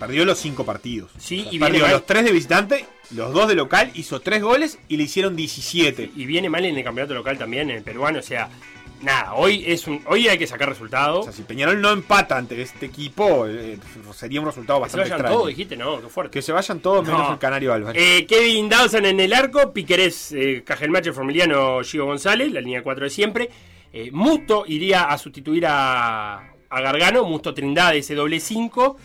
perdió 0.00 0.24
los 0.24 0.38
cinco 0.38 0.64
partidos. 0.64 1.12
Sí, 1.18 1.40
O 1.40 1.42
sea, 1.44 1.52
y 1.52 1.58
perdió 1.60 1.86
los 1.86 2.04
tres 2.04 2.24
de 2.24 2.32
visitante, 2.32 2.84
los 3.12 3.32
dos 3.32 3.46
de 3.46 3.54
local, 3.54 3.92
hizo 3.94 4.20
tres 4.20 4.42
goles 4.42 4.78
y 4.88 4.96
le 4.96 5.04
hicieron 5.04 5.36
17. 5.36 6.10
Y 6.16 6.26
viene 6.26 6.50
mal 6.50 6.64
en 6.64 6.76
el 6.76 6.82
campeonato 6.82 7.14
local 7.14 7.38
también, 7.38 7.70
en 7.70 7.76
el 7.76 7.84
peruano, 7.84 8.18
o 8.18 8.22
sea, 8.22 8.50
nada, 9.02 9.34
hoy 9.34 9.64
es 9.66 9.86
un, 9.86 10.02
hoy 10.06 10.28
hay 10.28 10.38
que 10.38 10.46
sacar 10.46 10.68
O 10.68 10.72
resultados. 10.72 11.24
sea, 11.24 11.32
si 11.34 11.42
Peñarol 11.42 11.80
no 11.80 11.90
empata 11.90 12.36
ante 12.36 12.60
este 12.60 12.86
equipo, 12.86 13.46
eh, 13.46 13.78
sería 14.14 14.40
un 14.40 14.46
resultado 14.46 14.82
que 14.82 14.90
se 14.90 14.96
bastante 14.96 15.02
vayan 15.10 15.18
extraño. 15.18 15.34
todos, 15.36 15.48
dijiste, 15.48 15.76
no, 15.76 16.00
qué 16.00 16.08
fuerte. 16.08 16.30
Que 16.32 16.42
se 16.42 16.52
vayan 16.52 16.80
todos 16.80 17.04
menos 17.04 17.20
No. 17.20 17.32
el 17.34 17.38
Canario 17.38 17.72
Álvarez. 17.72 18.02
Eh, 18.02 18.26
Kevin 18.26 18.68
Dawson 18.68 19.04
en 19.06 19.20
el 19.20 19.32
arco, 19.32 19.72
Piquerés, 19.72 20.32
eh, 20.32 20.62
Cajelmacher, 20.64 21.12
Formiliano, 21.12 21.82
Gio 21.82 22.06
González, 22.06 22.50
la 22.52 22.60
línea 22.60 22.82
4 22.82 23.04
de 23.04 23.10
siempre. 23.10 23.50
Eh, 23.92 24.10
Musto 24.12 24.64
iría 24.66 25.04
a 25.04 25.18
sustituir 25.18 25.66
a, 25.66 26.52
a 26.70 26.80
Gargano, 26.80 27.24
Musto 27.24 27.54
Trindade, 27.54 27.98
ese 27.98 28.14
doble 28.14 28.40
5. 28.40 28.96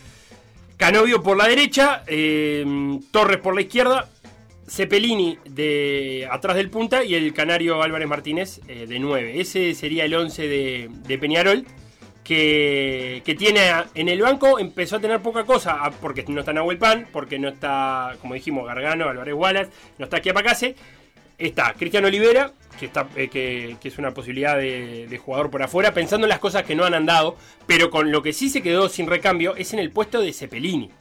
Canovio 0.77 1.21
por 1.21 1.35
la 1.37 1.45
derecha, 1.47 2.03
eh, 2.07 2.65
Torres 3.11 3.37
por 3.39 3.53
la 3.53 3.61
izquierda, 3.61 4.07
Cepelini 4.69 5.37
de 5.45 6.27
atrás 6.31 6.55
del 6.55 6.69
punta 6.69 7.03
y 7.03 7.15
el 7.15 7.33
Canario 7.33 7.81
Álvarez 7.81 8.07
Martínez 8.07 8.61
eh, 8.67 8.85
de 8.87 8.99
9. 8.99 9.39
Ese 9.39 9.73
sería 9.73 10.05
el 10.05 10.13
11 10.13 10.47
de, 10.47 11.17
Peñarol. 11.17 11.65
Que, 12.23 13.23
que 13.25 13.33
tiene 13.33 13.71
en 13.95 14.07
el 14.07 14.21
banco 14.21 14.59
empezó 14.59 14.97
a 14.97 14.99
tener 14.99 15.19
poca 15.19 15.45
cosa 15.45 15.79
ah, 15.81 15.91
porque 15.99 16.23
no 16.27 16.41
está 16.41 16.53
Nahuel 16.53 16.77
Pan, 16.77 17.07
porque 17.11 17.39
no 17.39 17.49
está, 17.49 18.17
como 18.21 18.35
dijimos, 18.35 18.67
Gargano, 18.67 19.09
Álvarez 19.09 19.33
Wallace, 19.33 19.71
no 19.97 20.05
está 20.05 20.21
Chiapacase, 20.21 20.75
está 21.39 21.73
Cristiano 21.73 22.05
Olivera, 22.05 22.53
que, 22.79 22.85
está, 22.85 23.07
eh, 23.15 23.29
que, 23.29 23.77
que 23.81 23.87
es 23.87 23.97
una 23.97 24.13
posibilidad 24.13 24.57
de, 24.57 25.07
de 25.07 25.17
jugador 25.17 25.49
por 25.49 25.63
afuera, 25.63 25.91
pensando 25.91 26.27
en 26.27 26.29
las 26.29 26.37
cosas 26.37 26.61
que 26.65 26.75
no 26.75 26.85
han 26.85 26.93
andado, 26.93 27.35
pero 27.65 27.89
con 27.89 28.11
lo 28.11 28.21
que 28.21 28.31
sí 28.31 28.51
se 28.51 28.61
quedó 28.61 28.89
sin 28.89 29.07
recambio 29.07 29.55
es 29.55 29.73
en 29.73 29.79
el 29.79 29.89
puesto 29.89 30.21
de 30.21 30.31
Cepelini. 30.31 30.91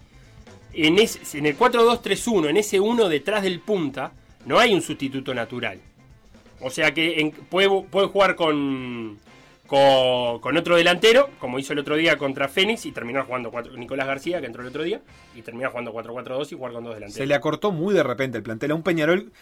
En, 0.73 0.99
es- 0.99 1.35
en 1.35 1.47
el 1.47 1.57
4-2-3-1, 1.59 2.51
en 2.51 2.57
ese 2.57 2.81
1 2.81 3.09
detrás 3.09 3.43
del 3.43 3.61
punta, 3.61 4.13
no 4.47 4.59
hay 4.59 4.75
un 4.75 4.83
sustituto 4.83 5.35
natural. 5.35 5.81
O 6.61 6.71
sea 6.71 6.93
que 6.93 7.33
puede, 7.51 7.69
puede 7.91 8.09
jugar 8.09 8.35
con, 8.37 9.19
con, 9.67 10.41
con 10.41 10.57
otro 10.57 10.77
delantero, 10.77 11.31
como 11.39 11.59
hizo 11.59 11.73
el 11.73 11.79
otro 11.79 11.97
día 11.97 12.17
contra 12.19 12.49
Fénix, 12.49 12.87
y 12.87 12.93
terminó 12.93 13.25
jugando 13.25 13.51
cuatro- 13.51 13.77
Nicolás 13.77 14.07
García, 14.07 14.41
que 14.41 14.47
entró 14.47 14.63
el 14.63 14.69
otro 14.69 14.83
día, 14.83 15.01
y 15.37 15.43
terminó 15.43 15.71
jugando 15.71 15.93
4-4-2 15.93 16.53
y 16.53 16.57
jugar 16.57 16.73
con 16.73 16.85
dos 16.85 16.95
delanteros. 16.95 17.15
Se 17.17 17.27
le 17.27 17.35
acortó 17.35 17.71
muy 17.71 17.95
de 17.95 18.03
repente 18.03 18.37
el 18.39 18.43
plantel 18.43 18.73
a 18.73 18.75
un 18.75 18.83
Peñarol 18.83 19.33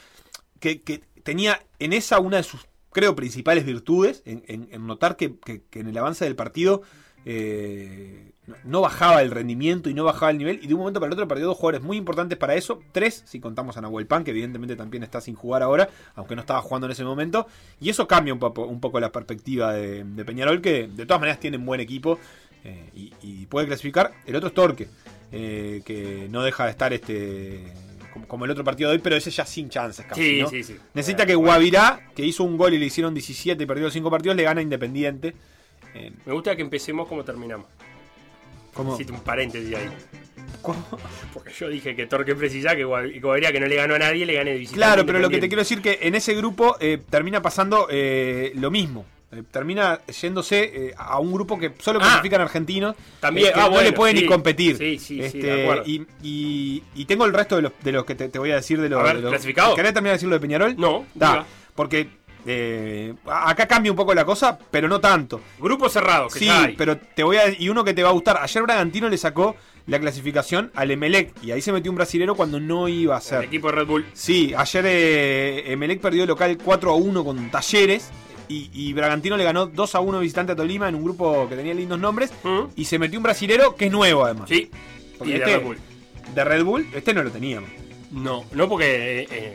que, 0.60 0.82
que 0.82 1.00
tenía 1.22 1.62
en 1.78 1.92
esa 1.92 2.18
una 2.20 2.38
de 2.38 2.42
sus, 2.42 2.66
creo, 2.92 3.14
principales 3.16 3.64
virtudes, 3.64 4.22
en, 4.26 4.42
en- 4.46 4.68
en 4.70 4.86
notar 4.86 5.16
que, 5.16 5.34
que- 5.38 5.62
que 5.70 5.80
en 5.80 5.88
el 5.88 5.96
avance 5.98 6.24
del 6.24 6.36
partido 6.36 6.82
eh, 7.26 8.30
no- 8.64 8.80
bajaba 8.80 9.20
el 9.22 9.30
rendimiento 9.32 9.90
y 9.90 9.94
no 9.94 10.04
bajaba 10.04 10.30
el 10.30 10.38
nivel, 10.38 10.60
y 10.62 10.66
de 10.68 10.74
un 10.74 10.80
momento 10.80 11.00
para 11.00 11.08
el 11.08 11.12
otro 11.14 11.26
perdió 11.28 11.46
dos 11.46 11.56
jugadores 11.56 11.82
muy 11.82 11.96
importantes 11.96 12.38
para 12.38 12.54
eso, 12.54 12.80
tres, 12.92 13.22
si 13.26 13.40
contamos 13.40 13.76
a 13.76 13.80
Nahuel 13.80 14.06
Pan, 14.06 14.22
que 14.24 14.30
evidentemente 14.30 14.76
también 14.76 15.02
está 15.02 15.20
sin 15.20 15.34
jugar 15.34 15.62
ahora, 15.62 15.88
aunque 16.14 16.34
no 16.36 16.40
estaba 16.42 16.62
jugando 16.62 16.86
en 16.86 16.92
ese 16.92 17.04
momento, 17.04 17.46
y 17.80 17.90
eso 17.90 18.06
cambia 18.06 18.32
un 18.32 18.38
poco, 18.38 18.64
un 18.64 18.80
poco 18.80 19.00
la 19.00 19.10
perspectiva 19.12 19.72
de, 19.74 20.04
de 20.04 20.24
Peñarol, 20.24 20.60
que 20.62 20.86
de 20.88 21.04
todas 21.06 21.20
maneras 21.20 21.40
tiene 21.40 21.56
un 21.56 21.66
buen 21.66 21.80
equipo 21.80 22.18
eh, 22.64 22.90
y, 22.94 23.12
y 23.22 23.46
puede 23.46 23.66
clasificar. 23.66 24.12
El 24.24 24.36
otro 24.36 24.48
es 24.48 24.54
Torque, 24.54 24.88
eh, 25.32 25.82
que 25.84 26.28
no 26.30 26.42
deja 26.44 26.64
de 26.66 26.70
estar 26.70 26.92
este 26.92 27.64
como, 28.28 28.46
el 28.46 28.50
otro 28.52 28.64
partido 28.64 28.88
de 28.88 28.96
hoy, 28.96 29.02
pero 29.02 29.14
ese 29.14 29.30
ya 29.30 29.44
sin 29.44 29.68
chances 29.68 30.06
casi, 30.06 30.22
Sí, 30.22 30.40
¿no? 30.40 30.48
sí, 30.48 30.62
sí. 30.62 30.76
Necesita 30.94 31.26
que 31.26 31.34
Guavirá, 31.34 32.00
que 32.14 32.24
hizo 32.24 32.44
un 32.44 32.56
gol 32.56 32.72
y 32.72 32.78
le 32.78 32.86
hicieron 32.86 33.12
17 33.12 33.62
y 33.62 33.66
perdió 33.66 33.90
5 33.90 34.10
partidos, 34.10 34.36
le 34.36 34.42
gana 34.44 34.62
Independiente. 34.62 35.34
Eh, 35.97 36.12
Me 36.26 36.32
gusta 36.32 36.55
que 36.57 36.62
empecemos 36.62 37.09
como 37.09 37.24
terminamos. 37.24 37.66
¿cómo? 38.74 38.90
Necesito 38.92 39.14
un 39.14 39.20
paréntesis 39.20 39.74
ahí. 39.74 39.88
¿Cómo? 40.62 40.84
Porque 41.32 41.53
yo 41.53 41.68
dije 41.68 41.97
que 41.97 42.07
Torque 42.07 42.34
precisa 42.34 42.76
que 42.76 42.84
Guaviria 42.84 43.51
que 43.53 43.61
no 43.61 43.66
le 43.66 43.76
ganó 43.76 43.94
a 43.94 43.99
nadie, 43.99 44.26
le 44.26 44.34
gane 44.34 44.53
de 44.53 44.59
visitante. 44.59 44.78
Claro, 44.86 45.07
pero 45.07 45.18
lo 45.18 45.30
que 45.30 45.38
te 45.38 45.49
quiero 45.49 45.62
decir 45.62 45.80
que 45.80 45.99
en 46.03 46.14
ese 46.14 46.34
grupo 46.34 46.76
eh, 46.80 46.99
termina 47.09 47.40
pasando 47.40 47.86
eh, 47.90 48.53
lo 48.57 48.70
mismo. 48.70 49.07
Eh, 49.32 49.42
termina 49.51 50.01
yéndose 50.07 50.94
a 50.97 51.18
un 51.18 51.32
grupo 51.32 51.59
que 51.59 51.72
solo 51.80 51.99
Ah. 52.01 52.05
clasifican 52.05 52.40
argentinos. 52.42 52.94
También, 53.18 53.53
que 53.53 53.59
ah, 53.59 53.64
no 53.64 53.70
bueno, 53.70 53.84
le 53.90 53.92
pueden 53.92 54.16
sí. 54.16 54.22
ni 54.22 54.28
competir. 54.28 54.76
Sí, 54.76 54.99
sí, 54.99 55.16
sí, 55.16 55.20
Este, 55.22 55.38
de 55.47 55.62
acuerdo. 55.62 55.82
y, 55.86 56.07
y- 56.22 56.82
y 56.94 57.05
tengo 57.07 57.24
el 57.24 57.32
resto 57.32 57.57
de 57.57 57.62
los, 57.62 57.72
de 57.82 57.92
los 57.92 58.05
que 58.05 58.14
te, 58.14 58.28
te 58.28 58.38
voy 58.38 58.53
a 58.53 58.57
decir 58.57 58.80
de 58.80 58.88
los. 58.88 59.01
A 59.01 59.05
ver, 59.05 59.16
de 59.16 59.22
los- 59.22 59.30
¿clasificados? 59.32 59.74
¿Querés 59.74 59.94
terminar 59.94 60.12
de 60.12 60.16
decirlo 60.18 60.34
de 60.36 60.40
Peñarol? 60.40 60.76
No, 60.76 61.07
Da, 61.14 61.44
porque 61.74 62.09
eh, 62.47 63.14
acá 63.26 63.66
cambia 63.66 63.90
un 63.92 63.97
poco 63.97 64.14
la 64.14 64.24
cosa, 64.24 64.59
pero 64.70 64.88
no 64.88 65.01
tanto. 65.01 65.40
Grupo 65.59 65.88
cerrado, 65.88 66.28
que 66.28 66.38
Sí, 66.38 66.44
ya 66.47 66.64
hay. 66.64 66.74
pero 66.76 66.97
te 66.97 67.22
voy 67.22 67.36
a 67.36 67.49
y 67.51 67.68
uno 67.68 67.84
que 67.84 67.92
te 67.94 68.03
va 68.03 68.11
a 68.11 68.12
gustar. 68.12 68.38
Ayer 68.40 68.62
Bragantino 68.62 69.09
le 69.09 69.18
sacó 69.18 69.57
la 69.86 69.99
clasificación 70.01 70.70
al 70.74 70.90
Emelec 70.90 71.32
y 71.42 71.51
ahí 71.53 71.61
se 71.61 71.72
metió 71.72 71.90
un 71.90 71.97
brasilero 71.97 72.34
cuando 72.34 72.59
no 72.61 72.88
iba 72.88 73.14
a 73.14 73.18
El 73.18 73.24
ser. 73.24 73.44
equipo 73.44 73.68
de 73.68 73.74
Red 73.74 73.86
Bull. 73.86 74.07
Sí, 74.14 74.53
ayer 74.57 74.84
eh, 74.86 75.72
Emelec 75.72 76.01
perdió 76.01 76.22
el 76.22 76.28
local 76.28 76.57
4 76.62 76.90
a 76.90 76.94
1 76.97 77.24
con 77.24 77.51
Talleres 77.51 78.11
y, 78.49 78.70
y 78.72 78.92
Bragantino 78.92 79.36
le 79.36 79.44
ganó 79.44 79.66
2 79.66 79.94
a 79.94 80.01
1 80.01 80.20
visitante 80.20 80.53
a 80.53 80.57
Tolima 80.57 80.88
en 80.88 80.94
un 80.94 81.05
grupo 81.05 81.49
que 81.49 81.57
tenía 81.57 81.74
lindos 81.74 81.99
nombres 81.99 82.32
¿Mm? 82.44 82.61
y 82.76 82.84
se 82.84 82.99
metió 82.99 83.18
un 83.18 83.22
brasilero 83.24 83.74
que 83.76 83.86
es 83.86 83.92
nuevo 83.92 84.24
además. 84.24 84.49
Sí. 84.49 84.70
Porque 85.18 85.30
Y 85.30 85.38
de 85.38 85.44
este- 85.44 85.57
Red 85.59 85.64
Bull. 85.64 85.78
De 86.34 86.44
Red 86.44 86.64
Bull, 86.64 86.86
este 86.94 87.14
no 87.14 87.22
lo 87.22 87.30
teníamos. 87.30 87.70
No, 88.12 88.44
no 88.52 88.68
porque 88.68 89.20
eh, 89.22 89.28
eh, 89.30 89.54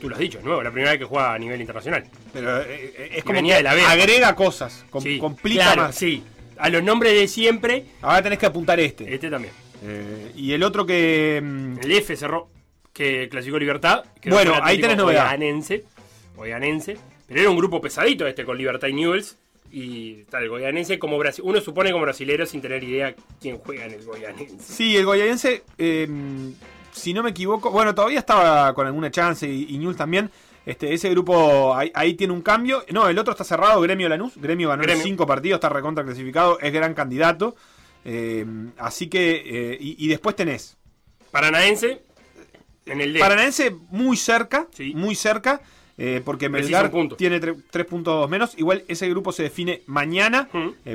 tú 0.00 0.08
lo 0.08 0.14
has 0.14 0.20
dicho, 0.20 0.38
es 0.38 0.44
nuevo, 0.44 0.62
la 0.62 0.70
primera 0.70 0.92
vez 0.92 0.98
que 1.00 1.04
juega 1.04 1.34
a 1.34 1.38
nivel 1.38 1.60
internacional. 1.60 2.04
Pero 2.32 2.60
eh, 2.62 2.94
eh, 2.96 3.10
es 3.16 3.22
como 3.24 3.34
venía 3.36 3.54
que 3.54 3.58
de 3.58 3.62
la 3.64 3.74
B. 3.74 3.82
agrega 3.84 4.34
cosas, 4.34 4.84
com- 4.90 5.02
sí, 5.02 5.18
complica 5.18 5.64
claro, 5.64 5.82
más. 5.82 5.94
Sí, 5.96 6.22
a 6.58 6.68
los 6.70 6.82
nombres 6.82 7.12
de 7.14 7.28
siempre, 7.28 7.84
Ahora 8.00 8.22
tenés 8.22 8.38
que 8.38 8.46
apuntar 8.46 8.78
este. 8.80 9.12
este 9.12 9.28
también. 9.30 9.52
Eh, 9.84 10.32
y 10.36 10.52
el 10.52 10.62
otro 10.62 10.86
que. 10.86 11.40
mm, 11.42 11.78
El 11.82 11.92
F 11.92 12.16
cerró, 12.16 12.48
que 12.92 13.28
clasificó 13.28 13.58
Libertad. 13.58 14.04
quedó 14.20 14.34
Bueno, 14.36 14.54
ahí 14.62 14.80
tenés 14.80 14.96
novedad. 14.96 15.24
Goianense, 15.26 15.84
Goianense, 16.36 16.96
pero 17.26 17.40
era 17.40 17.50
un 17.50 17.56
grupo 17.56 17.80
pesadito 17.80 18.26
este 18.26 18.44
con 18.44 18.56
Libertad 18.56 18.88
y 18.88 18.94
Newells. 18.94 19.36
Y 19.74 20.20
está 20.20 20.38
el 20.38 20.50
Goianense 20.50 20.98
como 20.98 21.18
Brasi- 21.18 21.40
uno 21.42 21.58
supone 21.62 21.90
como 21.92 22.02
brasilero 22.04 22.44
sin 22.46 22.60
tener 22.60 22.84
idea 22.84 23.14
quién 23.40 23.56
juega 23.58 23.86
en 23.86 23.92
el 23.92 24.04
Goianense. 24.04 24.56
Sí, 24.60 24.96
el 24.98 25.06
goyaense, 25.06 25.62
eh, 25.78 26.06
si 26.92 27.12
no 27.12 27.22
me 27.22 27.30
equivoco, 27.30 27.70
bueno, 27.70 27.94
todavía 27.94 28.20
estaba 28.20 28.72
con 28.74 28.86
alguna 28.86 29.10
chance 29.10 29.48
y, 29.48 29.66
y 29.74 29.78
Newell's 29.78 29.96
también. 29.98 30.30
Este, 30.64 30.94
ese 30.94 31.10
grupo 31.10 31.74
ahí, 31.74 31.90
ahí 31.94 32.14
tiene 32.14 32.32
un 32.32 32.40
cambio. 32.42 32.84
No, 32.92 33.08
el 33.08 33.18
otro 33.18 33.32
está 33.32 33.42
cerrado, 33.42 33.80
Gremio 33.80 34.08
Lanús. 34.08 34.34
Gremio 34.36 34.68
ganó 34.68 34.82
Gremio. 34.84 35.02
cinco 35.02 35.26
partidos, 35.26 35.56
está 35.56 35.68
recontra 35.68 36.04
clasificado, 36.04 36.60
es 36.60 36.72
gran 36.72 36.94
candidato. 36.94 37.56
Eh, 38.04 38.46
así 38.78 39.08
que, 39.08 39.42
eh, 39.72 39.78
y, 39.80 40.04
y 40.04 40.08
después 40.08 40.36
tenés 40.36 40.76
Paranaense 41.32 42.02
en 42.86 43.00
el 43.00 43.12
D. 43.12 43.18
Paranaense 43.20 43.74
muy 43.90 44.16
cerca, 44.16 44.66
Sí. 44.72 44.92
muy 44.94 45.14
cerca, 45.14 45.60
eh, 45.98 46.20
porque 46.24 46.48
Melgar 46.48 46.90
tiene 47.16 47.40
tre- 47.40 47.60
tres 47.70 47.86
puntos 47.86 48.28
menos. 48.28 48.56
Igual 48.56 48.84
ese 48.88 49.08
grupo 49.08 49.32
se 49.32 49.44
define 49.44 49.82
mañana, 49.86 50.48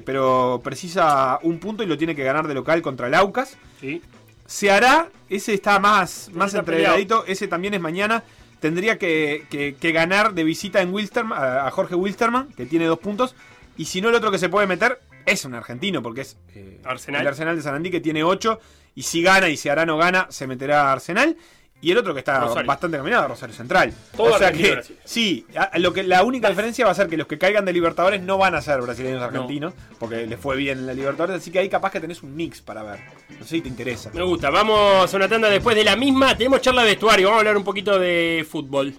pero 0.06 0.62
precisa 0.64 1.40
un 1.44 1.60
punto 1.60 1.84
y 1.84 1.88
lo 1.88 1.98
tiene 1.98 2.16
que 2.16 2.24
ganar 2.24 2.48
de 2.48 2.54
local 2.54 2.82
contra 2.82 3.08
el 3.08 3.14
Aucas. 3.16 3.58
Sí. 3.82 4.02
Se 4.48 4.72
hará, 4.72 5.10
ese 5.30 5.54
está 5.54 5.78
más, 5.80 6.30
más 6.34 6.48
está 6.48 6.60
entregadito, 6.60 7.24
ese 7.28 7.48
también 7.48 7.74
es 7.76 7.82
mañana. 7.82 8.24
Tendría 8.60 8.98
que, 8.98 9.46
que- 9.52 9.76
que 9.80 9.92
ganar 9.92 10.34
de 10.34 10.44
visita 10.44 10.82
en 10.82 10.92
Wilstermann, 10.92 11.38
a, 11.38 11.68
a 11.68 11.72
Jorge 11.72 11.94
Wilstermann, 11.94 12.48
que 12.54 12.66
tiene 12.66 12.86
dos 12.86 12.98
puntos. 12.98 13.36
Y 13.78 13.86
si 13.86 14.02
no, 14.02 14.10
el 14.10 14.16
otro 14.16 14.32
que 14.32 14.40
se 14.40 14.50
puede 14.50 14.66
meter 14.66 15.00
es 15.28 15.46
un 15.46 15.54
argentino, 15.54 16.02
porque 16.02 16.22
es 16.22 16.38
eh, 16.56 16.80
Arsenal. 16.84 17.22
el 17.22 17.28
Arsenal 17.28 17.56
de 17.56 17.62
Sarandí, 17.62 17.92
que 17.92 18.00
tiene 18.00 18.24
ocho. 18.24 18.60
Y 18.96 19.04
si 19.04 19.22
gana 19.22 19.48
y 19.50 19.58
si 19.58 19.70
Arano 19.70 19.96
gana, 19.98 20.26
se 20.32 20.48
meterá 20.48 20.90
a 20.90 20.94
Arsenal. 20.94 21.38
Y 21.80 21.92
el 21.92 21.98
otro 22.00 22.12
que 22.14 22.20
está 22.22 22.40
Rosario. 22.40 22.68
bastante 22.68 22.98
caminado, 22.98 23.28
Rosario 23.28 23.54
Central. 23.56 23.94
Todo 24.16 24.34
o 24.34 24.38
sea 24.40 24.52
que, 24.52 24.72
Brasil. 24.72 24.98
sí, 25.06 25.46
a- 25.56 25.78
lo 25.78 25.94
que, 25.94 26.02
la 26.04 26.24
única 26.24 26.50
diferencia 26.50 26.86
va 26.86 26.92
a 26.92 26.96
ser 26.96 27.08
que 27.08 27.18
los 27.18 27.28
que 27.28 27.38
caigan 27.38 27.66
de 27.66 27.74
Libertadores 27.74 28.20
no 28.24 28.40
van 28.40 28.56
a 28.56 28.62
ser 28.62 28.82
brasileños 28.82 29.22
argentinos, 29.22 29.76
porque 30.00 30.26
les 30.26 30.40
fue 30.40 30.56
bien 30.58 30.80
en 30.80 30.88
la 30.88 30.94
Libertadores. 30.96 31.40
Así 31.40 31.52
que 31.52 31.60
ahí 31.60 31.70
capaz 31.70 31.92
que 31.92 32.00
tenés 32.00 32.24
un 32.24 32.36
mix 32.36 32.62
para 32.62 32.82
ver. 32.82 33.00
No 33.40 33.44
sé 33.46 33.58
si 33.58 33.62
te 33.62 33.70
interesa. 33.70 34.10
Me 34.12 34.24
gusta. 34.24 34.50
Vamos 34.50 35.14
a 35.14 35.18
una 35.18 35.28
tanda 35.30 35.50
después 35.50 35.76
de 35.76 35.84
la 35.84 35.96
misma. 35.96 36.36
Tenemos 36.36 36.62
charla 36.62 36.82
de 36.82 36.88
vestuario. 36.90 37.28
Vamos 37.28 37.38
a 37.38 37.42
hablar 37.42 37.58
un 37.58 37.64
poquito 37.64 38.00
de 38.00 38.46
fútbol. 38.50 38.96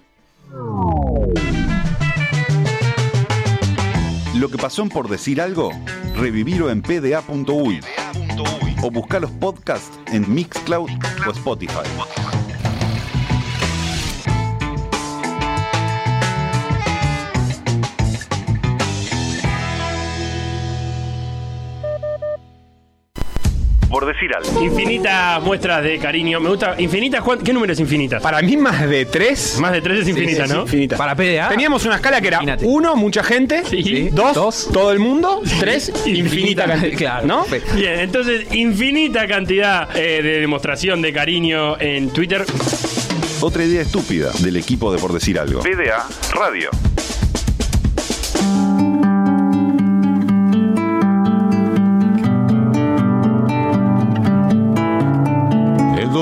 Lo 4.35 4.49
que 4.49 4.57
pasó 4.57 4.83
en 4.83 4.89
por 4.89 5.09
decir 5.09 5.41
algo, 5.41 5.71
revivirlo 6.15 6.69
en 6.69 6.81
pda.uy 6.81 7.81
o 8.81 8.89
buscar 8.89 9.19
los 9.21 9.31
podcasts 9.31 9.99
en 10.13 10.33
Mixcloud 10.33 10.89
o 11.27 11.31
Spotify. 11.31 11.73
Por 23.89 24.05
decir 24.05 24.29
algo. 24.35 24.63
Infinitas 24.63 25.41
muestras 25.41 25.83
de 25.83 25.97
cariño. 25.97 26.39
Me 26.39 26.49
gusta. 26.49 26.75
¿Infinitas? 26.77 27.21
¿cuán- 27.23 27.39
¿Qué 27.39 27.51
número 27.53 27.73
es 27.73 27.79
infinitas? 27.79 28.21
Para 28.21 28.41
mí 28.41 28.55
más 28.55 28.87
de 28.87 29.05
tres. 29.05 29.57
Más 29.59 29.71
de 29.71 29.81
tres 29.81 30.01
es 30.01 30.07
infinita, 30.09 30.43
Sí, 30.43 30.49
sí, 30.49 30.55
¿no? 30.55 30.61
infinita. 30.63 30.97
Para 30.97 31.15
PDA. 31.15 31.49
Teníamos 31.49 31.83
una 31.85 31.95
escala 31.95 32.21
que 32.21 32.27
era 32.27 32.37
Imagínate. 32.37 32.65
uno, 32.65 32.95
mucha 32.95 33.23
gente. 33.23 33.63
Sí. 33.65 34.09
Dos, 34.11 34.35
Dos. 34.35 34.69
todo 34.71 34.91
el 34.91 34.99
mundo. 34.99 35.41
Tres, 35.59 35.91
infinita 36.05 36.65
cantidad. 36.65 36.89
Claro. 36.99 37.27
¿No? 37.27 37.45
Bien, 37.75 37.99
entonces, 37.99 38.53
infinita 38.53 39.25
cantidad 39.27 39.89
eh, 39.95 40.21
de 40.21 40.39
demostración 40.41 41.01
de 41.01 41.13
cariño 41.13 41.79
en 41.79 42.09
Twitter. 42.11 42.45
Otra 43.41 43.63
idea 43.63 43.81
estúpida 43.81 44.31
del 44.39 44.57
equipo 44.57 44.91
de 44.91 44.99
Por 44.99 45.13
decir 45.13 45.39
algo. 45.39 45.61
PDA 45.61 46.05
Radio. 46.33 46.69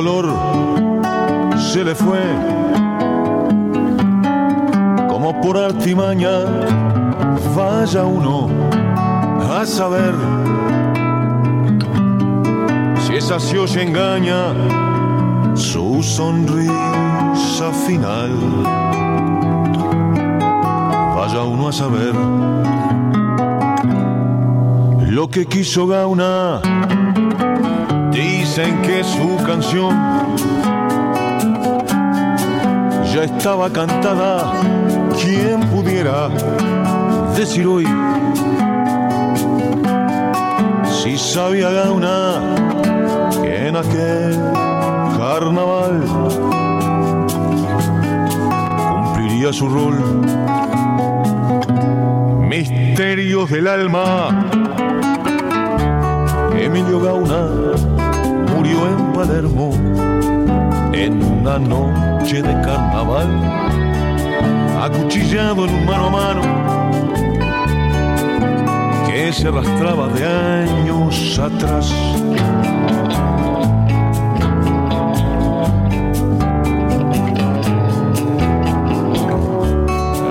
Dolor 0.02 0.26
se 1.58 1.84
le 1.84 1.96
fue 1.96 2.22
como 5.10 5.42
por 5.42 5.58
artimaña. 5.58 6.38
Vaya 7.56 8.04
uno 8.04 8.48
a 9.60 9.66
saber 9.66 10.14
si 13.00 13.16
esa 13.16 13.40
se 13.40 13.82
engaña 13.82 14.54
su 15.56 16.04
sonrisa 16.04 17.68
final. 17.88 18.32
Vaya 21.16 21.42
uno 21.42 21.70
a 21.70 21.74
saber 21.74 22.14
lo 25.10 25.28
que 25.28 25.46
quiso 25.48 25.88
Gauna. 25.88 26.62
Dicen 28.58 28.82
que 28.82 29.04
su 29.04 29.38
canción 29.46 29.96
ya 33.14 33.24
estaba 33.24 33.70
cantada. 33.70 34.52
¿Quién 35.22 35.60
pudiera 35.70 36.28
decir 37.36 37.68
hoy 37.68 37.86
si 41.04 41.20
sabía 41.20 41.70
Gauna 41.70 42.56
que 43.44 43.68
en 43.68 43.76
aquel 43.76 44.40
carnaval 45.20 46.04
cumpliría 48.90 49.54
su 49.54 49.70
rol? 49.70 50.00
Misterios 52.50 53.52
del 53.52 53.68
alma. 53.68 54.50
Emilio 56.60 57.00
Gauna 57.00 57.97
murió 58.58 58.88
en 58.88 59.14
Palermo 59.14 59.70
en 60.92 61.24
una 61.24 61.60
noche 61.60 62.42
de 62.42 62.54
carnaval, 62.62 63.30
acuchillado 64.82 65.66
en 65.66 65.76
un 65.76 65.86
mano 65.86 66.08
a 66.08 66.10
mano 66.10 66.42
que 69.06 69.32
se 69.32 69.48
arrastraba 69.48 70.08
de 70.08 70.26
años 70.26 71.38
atrás. 71.38 71.94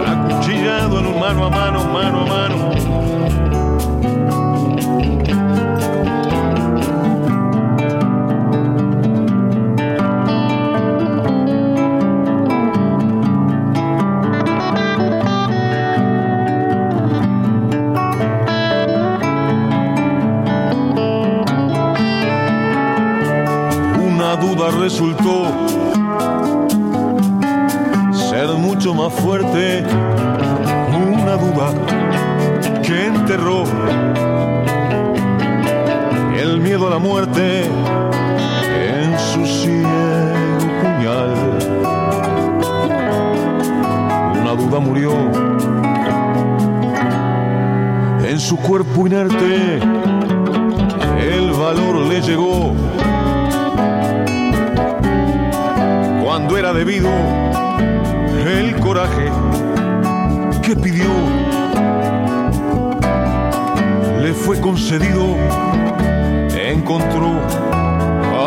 Acuchillado 0.05 0.99
en 0.99 1.07
un 1.07 1.21
mano 1.21 1.47
a 1.47 1.51
mano, 1.51 1.66
fuerte. 29.11 29.85
Una 30.97 31.37
duda 31.37 31.73
que 32.83 33.07
enterró 33.07 33.65
el 36.39 36.61
miedo 36.61 36.87
a 36.87 36.91
la 36.91 36.99
muerte 36.99 37.65
en 37.65 39.19
su 39.19 39.47
ciego 39.47 40.59
puñal. 40.83 41.35
Una 44.41 44.53
duda 44.53 44.81
murió 44.81 45.13
en 48.29 48.41
su 48.41 48.57
cuerpo 48.57 49.07
inerte. 49.07 49.81
El 51.21 51.51
valor 51.53 51.97
le 52.07 52.21
llegó 52.21 52.75
cuando 56.23 56.57
era 56.57 56.73
debido 56.73 57.46
el 58.57 58.77
coraje 58.77 59.31
que 60.63 60.75
pidió. 60.77 61.11
Le 64.21 64.33
fue 64.33 64.61
concedido 64.61 65.37
encontró 66.71 67.41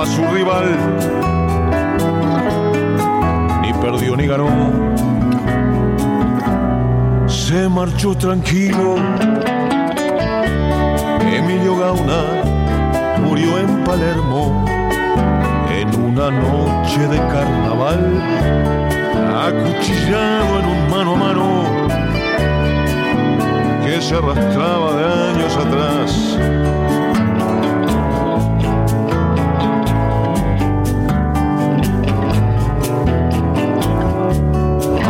a 0.02 0.06
su 0.06 0.22
rival. 0.34 0.76
Ni 3.62 3.74
perdió 3.74 4.16
ni 4.16 4.28
ganó. 4.28 4.50
Se 7.28 7.68
marchó 7.70 8.16
tranquilo. 8.16 8.96
Emilio 11.32 11.78
Gauna 11.78 13.20
murió 13.24 13.60
en 13.60 13.84
Palermo 13.84 14.66
en 15.72 16.02
una 16.02 16.32
noche 16.32 17.08
de 17.08 17.18
carnaval, 17.18 18.22
acuchillado 19.48 20.60
en 20.60 20.66
un 20.66 20.90
mano 20.90 21.14
a 21.14 21.16
mano 21.16 21.48
que 23.84 24.02
se 24.02 24.16
arrastraba 24.16 24.96
de 24.96 25.06
años 25.06 25.58
atrás. 25.58 26.38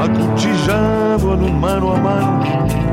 Acuchillado 0.03 1.33
en 1.33 1.43
un 1.43 1.59
mano 1.59 1.93
a 1.93 1.97
mano 1.97 2.88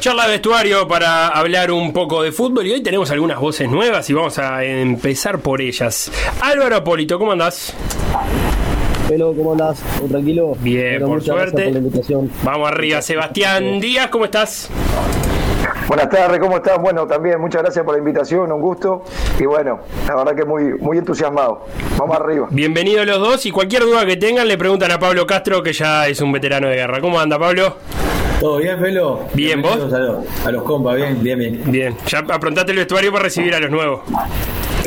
charla 0.00 0.26
de 0.26 0.32
vestuario 0.32 0.86
para 0.86 1.28
hablar 1.28 1.72
un 1.72 1.92
poco 1.92 2.22
de 2.22 2.30
fútbol 2.30 2.66
y 2.66 2.72
hoy 2.72 2.82
tenemos 2.82 3.10
algunas 3.10 3.40
voces 3.40 3.68
nuevas 3.68 4.08
y 4.08 4.12
vamos 4.12 4.38
a 4.38 4.62
empezar 4.64 5.40
por 5.40 5.60
ellas. 5.60 6.10
Álvaro 6.40 6.76
Apólito, 6.76 7.18
¿cómo 7.18 7.32
andás? 7.32 7.74
Pelo, 9.08 9.34
¿cómo 9.34 9.52
andás? 9.52 9.82
¿Todo 9.98 10.08
tranquilo? 10.08 10.54
Bien, 10.60 11.00
por 11.00 11.22
suerte. 11.22 11.64
por 11.64 11.72
la 11.72 11.78
invitación. 11.78 12.30
Vamos 12.44 12.68
arriba, 12.68 13.02
Sebastián 13.02 13.80
Díaz, 13.80 14.08
¿cómo 14.08 14.26
estás? 14.26 14.70
Buenas 15.88 16.10
tardes, 16.10 16.38
¿cómo 16.38 16.58
estás? 16.58 16.78
Bueno, 16.80 17.06
también 17.06 17.40
muchas 17.40 17.62
gracias 17.62 17.84
por 17.84 17.94
la 17.94 17.98
invitación, 17.98 18.52
un 18.52 18.60
gusto. 18.60 19.02
Y 19.40 19.46
bueno, 19.46 19.80
la 20.06 20.16
verdad 20.16 20.36
que 20.36 20.44
muy, 20.44 20.74
muy 20.74 20.98
entusiasmado. 20.98 21.64
Vamos 21.96 22.16
arriba. 22.16 22.46
Bienvenidos 22.50 23.06
los 23.06 23.18
dos 23.18 23.46
y 23.46 23.50
cualquier 23.50 23.82
duda 23.82 24.04
que 24.04 24.16
tengan 24.16 24.46
le 24.46 24.58
preguntan 24.58 24.92
a 24.92 24.98
Pablo 24.98 25.26
Castro 25.26 25.62
que 25.62 25.72
ya 25.72 26.06
es 26.06 26.20
un 26.20 26.30
veterano 26.30 26.68
de 26.68 26.76
guerra. 26.76 27.00
¿Cómo 27.00 27.18
anda 27.18 27.38
Pablo? 27.38 27.76
¿Todo 28.40 28.58
bien, 28.58 28.78
Felo? 28.78 29.20
Bien, 29.34 29.60
¿vos? 29.60 29.92
A 29.92 29.98
los, 29.98 30.46
a 30.46 30.52
los 30.52 30.62
compas, 30.62 30.96
bien, 30.96 31.20
bien, 31.22 31.38
bien. 31.38 31.62
Bien, 31.66 31.96
ya 32.06 32.18
aprontate 32.18 32.70
el 32.70 32.78
vestuario 32.78 33.10
para 33.10 33.24
recibir 33.24 33.54
a 33.54 33.60
los 33.60 33.70
nuevos. 33.70 34.02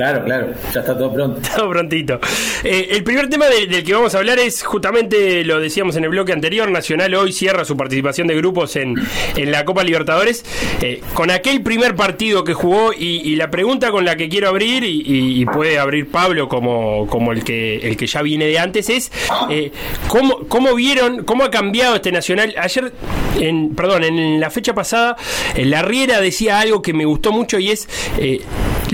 Claro, 0.02 0.26
claro, 0.26 0.48
ya 0.74 0.80
está 0.80 0.98
todo 0.98 1.14
pronto. 1.14 1.40
Todo 1.56 1.70
prontito. 1.70 2.20
Eh, 2.64 2.88
el 2.90 3.04
primer 3.04 3.30
tema 3.30 3.46
de- 3.46 3.68
del 3.68 3.84
que 3.84 3.94
vamos 3.94 4.16
a 4.16 4.18
hablar 4.18 4.40
es 4.40 4.64
justamente, 4.64 5.46
lo 5.46 5.60
decíamos 5.60 5.96
en 5.96 6.06
el 6.06 6.10
bloque 6.10 6.34
anterior, 6.34 6.72
Nacional 6.72 7.14
hoy 7.14 7.32
cierra 7.32 7.66
su 7.66 7.78
participación 7.78 8.26
de 8.26 8.36
grupos 8.36 8.76
en, 8.78 8.96
en 9.36 9.52
la 9.52 9.64
Copa 9.64 9.84
Libertadores 9.84 10.44
eh, 10.82 11.02
con 11.14 11.30
aquel 11.30 11.62
primer 11.62 11.96
partido 11.96 12.44
que 12.44 12.56
jugó 12.56 12.94
y, 12.98 13.36
la 13.36 13.52
pregunta 13.52 13.92
con 13.92 14.04
la 14.04 14.16
que 14.16 14.28
quiero 14.28 14.48
abrir 14.50 14.84
y, 14.84 15.46
puede 15.46 15.78
abrir 15.78 16.10
Pablo 16.10 16.50
como, 16.50 17.06
como 17.06 17.32
el, 17.32 17.44
que, 17.44 17.76
el 17.88 17.96
que 17.96 18.08
ya 18.08 18.24
viene 18.24 18.46
de 18.48 18.58
antes 18.58 18.90
es 18.90 19.12
eh, 19.52 19.72
¿cómo, 20.08 20.48
cómo 20.48 20.74
vieron, 20.74 21.26
cómo 21.26 21.44
ha 21.44 21.52
cambiado 21.52 21.96
este 21.96 22.12
Nacional. 22.12 22.56
Ayer, 22.58 22.92
en, 23.40 23.76
perdón, 23.76 24.04
en 24.04 24.40
la 24.40 24.50
fecha 24.50 24.74
pasada, 24.74 25.16
la 25.58 25.84
Riera 25.84 26.20
decía 26.22 26.60
algo 26.60 26.82
que 26.82 26.92
me 26.94 27.06
gustó 27.06 27.32
mucho 27.32 27.60
y 27.60 27.70
es... 27.70 27.88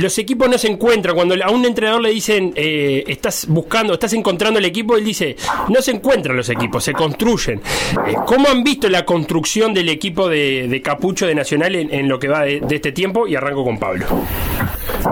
los 0.01 0.17
equipos 0.17 0.49
no 0.49 0.57
se 0.57 0.67
encuentran. 0.67 1.15
Cuando 1.15 1.35
a 1.43 1.49
un 1.49 1.65
entrenador 1.65 2.01
le 2.01 2.09
dicen, 2.09 2.53
eh, 2.55 3.03
estás 3.07 3.47
buscando, 3.47 3.93
estás 3.93 4.13
encontrando 4.13 4.59
el 4.59 4.65
equipo, 4.65 4.95
él 4.97 5.03
dice, 5.03 5.35
no 5.69 5.81
se 5.81 5.91
encuentran 5.91 6.35
los 6.35 6.49
equipos, 6.49 6.83
se 6.83 6.93
construyen. 6.93 7.61
Eh, 8.07 8.15
¿Cómo 8.25 8.47
han 8.49 8.63
visto 8.63 8.89
la 8.89 9.05
construcción 9.05 9.73
del 9.73 9.89
equipo 9.89 10.27
de, 10.29 10.81
Capucho 10.83 11.25
de 11.25 11.35
Nacional 11.35 11.75
en, 11.75 12.07
lo 12.07 12.19
que 12.19 12.27
va 12.27 12.43
de, 12.43 12.61
este 12.69 12.91
tiempo? 12.91 13.27
Y 13.27 13.35
arranco 13.35 13.63
con 13.63 13.77
Pablo. 13.77 14.05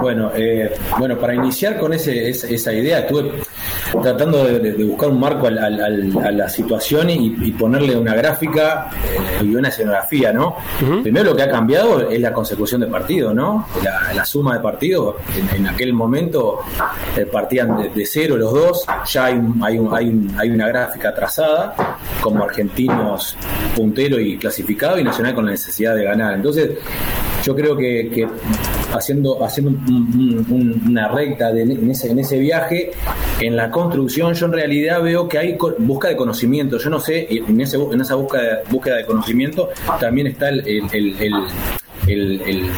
Bueno, 0.01 0.31
eh, 0.35 0.71
bueno, 0.97 1.17
para 1.17 1.35
iniciar 1.35 1.77
con 1.79 1.93
ese, 1.93 2.29
esa, 2.29 2.47
esa 2.47 2.73
idea, 2.73 2.99
estuve 2.99 3.31
tratando 4.01 4.43
de, 4.45 4.71
buscar 4.85 5.09
un 5.09 5.19
marco 5.19 5.47
al- 5.47 5.57
al- 5.57 5.79
al- 5.81 6.17
a 6.25 6.31
la 6.31 6.49
situación 6.49 7.09
y, 7.09 7.35
y 7.41 7.51
ponerle 7.51 7.95
una 7.97 8.13
gráfica 8.15 8.89
eh, 9.41 9.43
y 9.45 9.55
una 9.55 9.69
escenografía, 9.69 10.31
¿no? 10.33 10.55
Primero 11.03 11.31
lo 11.31 11.35
que 11.35 11.43
ha 11.43 11.49
cambiado 11.49 12.09
es 12.09 12.19
la 12.19 12.31
consecución 12.33 12.81
de 12.81 12.87
partidos, 12.87 13.33
¿no? 13.33 13.67
La, 13.83 14.13
la 14.13 14.25
suma 14.25 14.55
de 14.55 14.59
partidos. 14.61 15.15
En, 15.37 15.55
en 15.61 15.67
aquel 15.67 15.93
momento 15.93 16.59
eh, 17.17 17.25
partían 17.25 17.77
de, 17.77 17.89
de 17.89 18.05
cero 18.05 18.37
los 18.37 18.53
dos, 18.53 18.85
ya 19.11 19.25
hay, 19.25 19.33
un- 19.35 19.59
hay, 19.63 19.77
un- 19.79 19.93
hay, 19.95 20.09
un- 20.09 20.35
hay 20.37 20.49
una 20.49 20.67
gráfica 20.67 21.13
trazada, 21.13 21.75
como 22.21 22.43
argentinos 22.43 23.35
puntero 23.75 24.19
y 24.19 24.37
clasificado 24.37 24.99
y 24.99 25.03
Nacional 25.03 25.35
con 25.35 25.45
la 25.45 25.51
necesidad 25.51 25.95
de 25.95 26.03
ganar. 26.03 26.33
Entonces, 26.33 26.71
yo 27.43 27.55
creo 27.55 27.75
que, 27.77 28.09
que 28.13 28.27
haciendo, 28.95 29.43
haciendo 29.43 29.71
un- 29.71 29.77
un- 29.87 30.45
un- 30.49 30.89
una 30.89 31.07
recta 31.09 31.51
de- 31.51 31.63
en, 31.63 31.89
ese, 31.91 32.11
en 32.11 32.19
ese 32.19 32.39
viaje, 32.39 32.91
en 33.39 33.55
la 33.55 33.69
construcción, 33.71 34.33
yo 34.33 34.45
en 34.47 34.53
realidad 34.53 35.01
veo 35.03 35.27
que 35.27 35.37
hay 35.37 35.57
busca 35.79 36.07
de 36.07 36.15
conocimiento. 36.15 36.77
Yo 36.77 36.89
no 36.89 36.99
sé, 36.99 37.27
en, 37.29 37.59
ese, 37.61 37.77
en 37.77 38.01
esa 38.01 38.15
búsqueda, 38.15 38.61
búsqueda 38.69 38.97
de 38.97 39.05
conocimiento 39.05 39.69
también 39.99 40.27
está 40.27 40.49
el, 40.49 40.59
el- 40.67 40.83
el- 40.93 41.15
el- 41.21 41.43
el, 42.07 42.69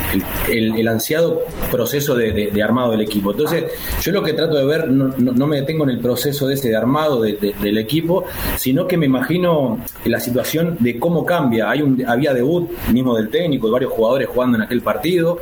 el- 0.50 0.76
ansiado 0.88 1.42
proceso 1.70 2.16
de, 2.16 2.32
de- 2.32 2.48
armado 2.64 2.92
del 2.92 3.02
equipo. 3.02 3.32
Entonces, 3.32 3.66
yo 4.02 4.12
lo 4.14 4.24
que 4.24 4.32
trato 4.32 4.56
de 4.56 4.66
ver, 4.66 4.90
no, 4.90 5.14
no- 5.18 5.34
me 5.48 5.58
detengo 5.58 5.84
en 5.84 5.90
el 5.90 6.00
proceso 6.00 6.48
de 6.48 6.54
ese 6.54 6.70
de 6.70 6.78
armado 6.78 7.22
de- 7.22 7.34
de- 7.34 7.54
del 7.62 7.78
equipo, 7.78 8.24
sino 8.56 8.88
que 8.88 8.96
me 8.96 9.06
imagino 9.06 9.80
la 10.06 10.20
situación 10.22 10.78
de 10.80 10.98
cómo 10.98 11.26
cambia. 11.26 11.70
Hay 11.70 11.82
un, 11.82 12.06
había 12.08 12.34
debut 12.34 12.70
mismo 12.94 13.16
del 13.18 13.28
técnico, 13.30 13.70
varios 13.70 13.92
jugadores 13.92 14.30
jugando 14.30 14.58
en 14.60 14.64
aquel 14.64 14.82
partido. 14.82 15.40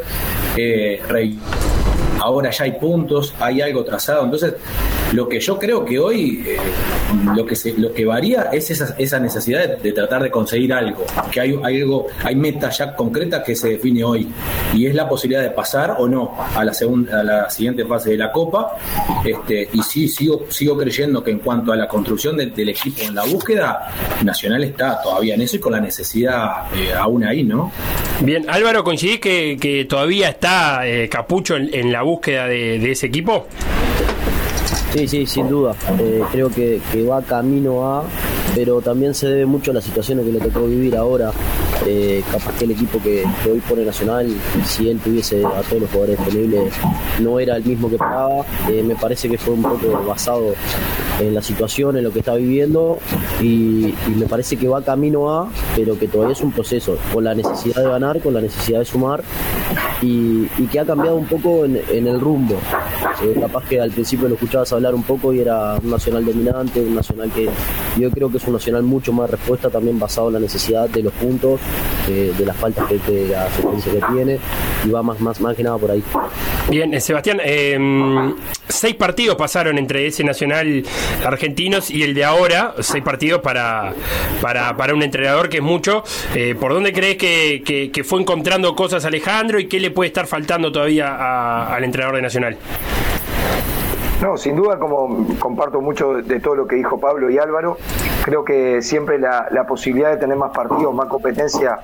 Eh, 0.58 1.02
Rey- 1.08 1.38
ahora 2.20 2.50
ya 2.52 2.64
hay 2.66 2.72
puntos, 2.74 3.34
hay 3.40 3.62
algo 3.62 3.84
trazado. 3.84 4.24
Entonces, 4.24 4.54
lo 5.16 5.30
que 5.30 5.40
yo 5.40 5.58
creo 5.58 5.86
que 5.86 5.98
hoy 5.98 6.44
eh, 6.46 6.58
lo 7.36 7.46
que 7.46 7.56
se, 7.56 7.74
lo 7.74 7.94
que 7.94 8.06
varía 8.06 8.50
es 8.52 8.70
esa, 8.72 8.96
esa 8.98 9.18
necesidad 9.20 9.78
de, 9.78 9.92
tratar 9.94 10.22
de 10.24 10.30
conseguir 10.30 10.74
algo, 10.74 11.06
que 11.32 11.40
hay, 11.40 11.58
hay 11.64 11.82
algo, 11.82 12.08
hay 12.24 12.36
meta 12.36 12.70
ya 12.70 12.94
concreta 12.96 13.42
que 13.42 13.56
se 13.56 13.70
define 13.70 14.04
hoy 14.04 14.28
y 14.74 14.86
es 14.88 14.94
la 14.94 15.08
posibilidad 15.08 15.42
de 15.42 15.52
pasar 15.52 15.96
o 16.00 16.08
no 16.08 16.36
a 16.54 16.66
la 16.66 16.74
segunda, 16.74 17.22
a 17.22 17.24
la 17.24 17.50
siguiente 17.50 17.86
fase 17.86 18.12
de 18.12 18.18
la 18.18 18.32
Copa. 18.32 18.76
Este, 19.24 19.70
y 19.72 19.82
sí 19.84 20.08
sigo 20.10 20.46
sigo 20.50 20.78
creyendo 20.78 21.24
que 21.24 21.32
en 21.32 21.40
cuanto 21.40 21.72
a 21.72 21.76
la 21.78 21.88
construcción 21.88 22.36
del- 22.36 22.66
equipo 22.66 23.04
en 23.04 23.16
la 23.16 23.24
búsqueda, 23.24 23.94
Nacional 24.24 24.64
está 24.64 25.00
todavía 25.02 25.36
en 25.36 25.42
eso 25.42 25.56
y 25.56 25.60
con 25.60 25.72
la 25.72 25.80
necesidad 25.80 26.66
eh, 26.76 26.94
aún 26.98 27.24
ahí, 27.24 27.44
¿no? 27.44 27.72
Bien, 28.22 28.46
Álvaro, 28.50 28.84
¿coincidís 28.84 29.20
que, 29.20 29.58
que 29.62 29.86
todavía 29.86 30.30
está 30.30 30.88
eh, 30.88 31.08
Capucho 31.08 31.56
en, 31.56 31.92
la 31.92 32.02
búsqueda 32.02 32.48
de 32.48 32.92
ese 32.92 33.06
equipo? 33.08 33.46
Sí, 34.94 35.08
sí, 35.08 35.26
sin 35.26 35.50
duda. 35.50 35.76
Eh, 36.00 36.22
creo 36.32 36.50
que, 36.50 36.80
va 37.10 37.22
camino 37.22 37.88
a, 37.88 38.04
pero 38.54 38.82
también 38.82 39.14
se 39.14 39.28
debe 39.28 39.46
mucho 39.46 39.72
a 39.72 39.74
las 39.74 39.84
situaciones 39.84 40.26
que 40.26 40.32
le 40.32 40.40
tocó 40.40 40.66
vivir 40.66 40.96
ahora. 40.96 41.32
Eh, 41.86 42.24
capaz 42.32 42.58
que 42.58 42.66
el 42.66 42.72
equipo 42.72 43.00
que, 43.02 43.24
hoy 43.50 43.60
pone 43.68 43.86
Nacional, 43.86 44.28
si 44.66 44.90
él 44.90 45.00
tuviese 45.00 45.46
a 45.46 45.62
todos 45.62 45.84
los 45.84 45.92
jugadores 45.92 46.18
disponibles, 46.18 46.74
no 47.22 47.40
era 47.40 47.56
el 47.58 47.64
mismo 47.64 47.90
que 47.90 47.98
pagaba. 47.98 48.46
Eh, 48.70 48.84
me 48.84 48.96
parece 48.96 49.30
que 49.30 49.38
fue 49.38 49.54
un 49.54 49.62
poco 49.62 50.04
basado 50.08 50.54
en 51.20 51.34
la 51.34 51.42
situación, 51.42 51.98
en 51.98 52.04
lo 52.04 52.12
que 52.12 52.20
está 52.20 52.36
viviendo, 52.36 53.00
y, 53.42 53.94
me 54.16 54.26
parece 54.28 54.58
que 54.58 54.68
va 54.68 54.82
camino 54.82 55.32
a, 55.32 55.50
pero 55.76 55.98
que 55.98 56.08
todavía 56.08 56.34
es 56.34 56.42
un 56.42 56.52
proceso, 56.52 56.98
con 57.14 57.24
la 57.24 57.34
necesidad 57.34 57.84
de 57.84 57.90
ganar, 57.90 58.20
con 58.22 58.34
la 58.34 58.42
necesidad 58.42 58.80
de 58.80 58.86
sumar, 58.86 59.24
y, 60.02 60.46
que 60.72 60.80
ha 60.80 60.86
cambiado 60.86 61.16
un 61.16 61.26
poco 61.26 61.66
en, 61.66 61.80
en 61.92 62.08
el 62.08 62.20
rumbo. 62.20 62.56
Eh, 63.24 63.38
capaz 63.40 63.66
que 63.68 63.80
al 63.80 63.92
principio 63.92 64.28
lo 64.28 64.36
escuchabas 64.36 64.72
hablar 64.74 64.94
un 64.94 65.04
poco 65.04 65.34
y 65.34 65.40
era 65.40 65.76
un 65.82 65.90
nacional 65.90 66.26
dominante, 66.26 66.82
un 66.82 66.96
nacional 66.96 67.32
que 67.32 67.50
yo 67.98 68.10
creo 68.12 68.30
que 68.30 68.38
es 68.38 68.48
un 68.48 68.54
nacional 68.54 68.84
mucho 68.84 69.14
más 69.14 69.30
respuesta, 69.30 69.70
también 69.70 69.98
basado 69.98 70.28
en 70.28 70.34
la 70.34 70.40
necesidad 70.40 70.90
de 70.90 71.04
los 71.04 71.14
puntos, 71.14 71.60
eh, 72.10 72.34
de 72.38 72.46
las 72.46 72.56
faltas 72.58 72.88
que, 72.88 72.98
que 73.00 73.28
la 73.30 73.46
asistencia 73.46 73.92
que 73.94 74.02
tiene, 74.14 74.40
y 74.86 74.90
va 74.90 75.02
más, 75.04 75.20
más, 75.20 75.40
más 75.42 75.56
que 75.56 75.64
nada 75.64 75.78
por 75.78 75.92
ahí. 75.92 76.04
Bien, 76.70 76.94
eh, 76.94 77.00
Sebastián, 77.02 77.40
eh, 77.44 77.78
seis 78.68 78.96
partidos 78.96 79.36
pasaron 79.36 79.78
entre 79.78 80.08
ese 80.08 80.24
Nacional 80.24 80.84
Argentinos 81.26 81.90
y 81.92 82.04
el 82.04 82.14
de 82.14 82.24
ahora, 82.24 82.74
seis 82.80 83.04
partidos 83.04 83.42
para, 83.42 83.94
para, 84.42 84.76
para 84.78 84.94
un 84.94 85.04
entrenador 85.04 85.50
que 85.50 85.58
es 85.58 85.64
mucho. 85.64 86.04
Eh, 86.34 86.56
¿Por 86.60 86.74
dónde 86.74 86.92
crees 86.94 87.18
que, 87.18 87.62
que- 87.66 87.92
que 87.92 88.04
fue 88.04 88.22
encontrando 88.22 88.76
cosas 88.76 89.06
Alejandro 89.06 89.60
y 89.60 89.68
qué 89.68 89.80
le 89.80 89.92
puede 89.92 90.08
estar 90.08 90.28
faltando 90.28 90.72
todavía 90.72 91.08
a- 91.16 91.76
al 91.76 91.84
entrenador 91.84 92.16
de 92.18 92.22
Nacional? 92.24 92.58
No, 94.22 94.38
sin 94.38 94.56
duda, 94.56 94.80
como 94.80 95.28
comparto 95.40 95.82
mucho 95.82 96.14
de 96.14 96.40
todo 96.40 96.56
lo 96.56 96.68
que 96.68 96.78
dijo 96.78 97.00
Pablo 97.00 97.30
y 97.30 97.38
Álvaro, 97.38 97.78
creo 98.24 98.46
que 98.46 98.82
siempre 98.82 99.20
la, 99.20 99.66
posibilidad 99.68 100.12
de 100.12 100.18
tener 100.18 100.38
más 100.38 100.52
partidos, 100.52 100.96
más 100.96 101.08
competencia, 101.08 101.80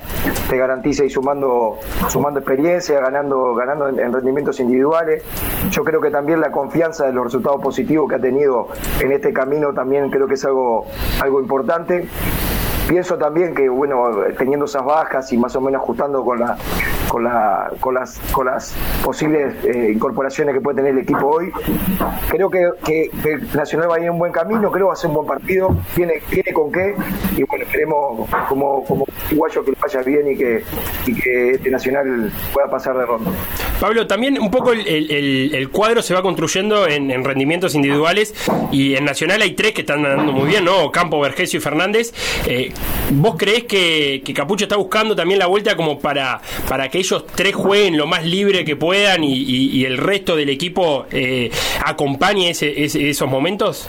te 0.49 0.57
garantiza 0.57 1.03
ir 1.03 1.11
sumando, 1.11 1.77
sumando 2.07 2.39
experiencia, 2.39 2.99
ganando, 3.01 3.53
ganando 3.53 3.89
en, 3.89 3.99
en 3.99 4.13
rendimientos 4.13 4.59
individuales. 4.59 5.23
Yo 5.71 5.83
creo 5.83 5.99
que 5.99 6.09
también 6.09 6.39
la 6.39 6.51
confianza 6.51 7.05
de 7.05 7.13
los 7.13 7.25
resultados 7.25 7.61
positivos 7.61 8.09
que 8.09 8.15
ha 8.15 8.21
tenido 8.21 8.69
en 9.01 9.11
este 9.11 9.33
camino 9.33 9.73
también 9.73 10.09
creo 10.09 10.27
que 10.27 10.35
es 10.35 10.45
algo, 10.45 10.85
algo 11.21 11.41
importante. 11.41 12.07
Pienso 12.91 13.17
también 13.17 13.55
que, 13.55 13.69
bueno, 13.69 14.11
teniendo 14.37 14.65
esas 14.65 14.83
bajas 14.83 15.31
y 15.31 15.37
más 15.37 15.55
o 15.55 15.61
menos 15.61 15.81
ajustando 15.81 16.25
con, 16.25 16.41
la, 16.41 16.57
con, 17.07 17.23
la, 17.23 17.71
con, 17.79 17.93
las, 17.95 18.19
con 18.33 18.47
las 18.47 18.75
posibles 19.01 19.55
eh, 19.63 19.91
incorporaciones 19.95 20.53
que 20.53 20.59
puede 20.59 20.75
tener 20.75 20.91
el 20.91 20.99
equipo 20.99 21.25
hoy, 21.25 21.53
creo 22.27 22.49
que, 22.49 22.69
que, 22.83 23.09
que 23.23 23.37
Nacional 23.55 23.89
va 23.89 23.95
a 23.95 23.99
ir 23.99 24.07
en 24.07 24.11
un 24.11 24.19
buen 24.19 24.33
camino, 24.33 24.69
creo 24.69 24.87
que 24.87 24.87
va 24.89 24.93
a 24.93 24.97
ser 24.97 25.07
un 25.09 25.15
buen 25.15 25.25
partido, 25.27 25.73
tiene, 25.95 26.15
tiene 26.29 26.51
con 26.51 26.69
qué, 26.69 26.93
y 27.37 27.43
bueno, 27.43 27.63
esperemos 27.63 28.29
como, 28.49 28.83
como 28.83 29.05
uruguayo 29.29 29.63
que 29.63 29.71
vaya 29.81 30.01
bien 30.01 30.29
y 30.29 30.35
que, 30.35 30.61
y 31.05 31.13
que 31.15 31.51
este 31.51 31.69
Nacional 31.71 32.29
pueda 32.51 32.69
pasar 32.69 32.97
de 32.97 33.05
ronda. 33.05 33.31
Pablo, 33.79 34.05
también 34.05 34.37
un 34.37 34.51
poco 34.51 34.73
el, 34.73 34.85
el- 34.85 35.69
cuadro 35.71 36.01
se 36.01 36.13
va 36.13 36.21
construyendo 36.21 36.87
en, 36.89 37.09
en 37.09 37.23
rendimientos 37.23 37.73
individuales 37.73 38.33
y 38.69 38.95
en 38.95 39.05
Nacional 39.05 39.41
hay 39.41 39.53
tres 39.55 39.71
que 39.71 39.81
están 39.81 40.05
andando 40.05 40.33
muy 40.33 40.49
bien, 40.49 40.65
¿no? 40.65 40.91
Campo, 40.91 41.21
Vergesio 41.21 41.57
y 41.57 41.61
Fernández. 41.61 42.13
Eh, 42.45 42.73
¿Vos 43.13 43.35
creés 43.37 43.65
que, 43.65 44.21
Capucho 44.33 44.63
está 44.65 44.77
buscando 44.77 45.15
también 45.15 45.37
la 45.39 45.47
vuelta 45.47 45.75
como 45.75 45.99
para, 45.99 46.39
para 46.69 46.87
que 46.89 46.99
ellos 46.99 47.25
tres 47.35 47.53
jueguen 47.53 47.97
lo 47.97 48.07
más 48.07 48.25
libre 48.25 48.63
que 48.63 48.75
puedan 48.77 49.23
y, 49.23 49.83
el 49.85 49.97
resto 49.97 50.35
del 50.35 50.49
equipo 50.49 51.05
eh, 51.11 51.51
acompañe 51.85 52.51
ese- 52.51 52.83
ese- 52.85 53.09
esos 53.09 53.29
momentos? 53.29 53.87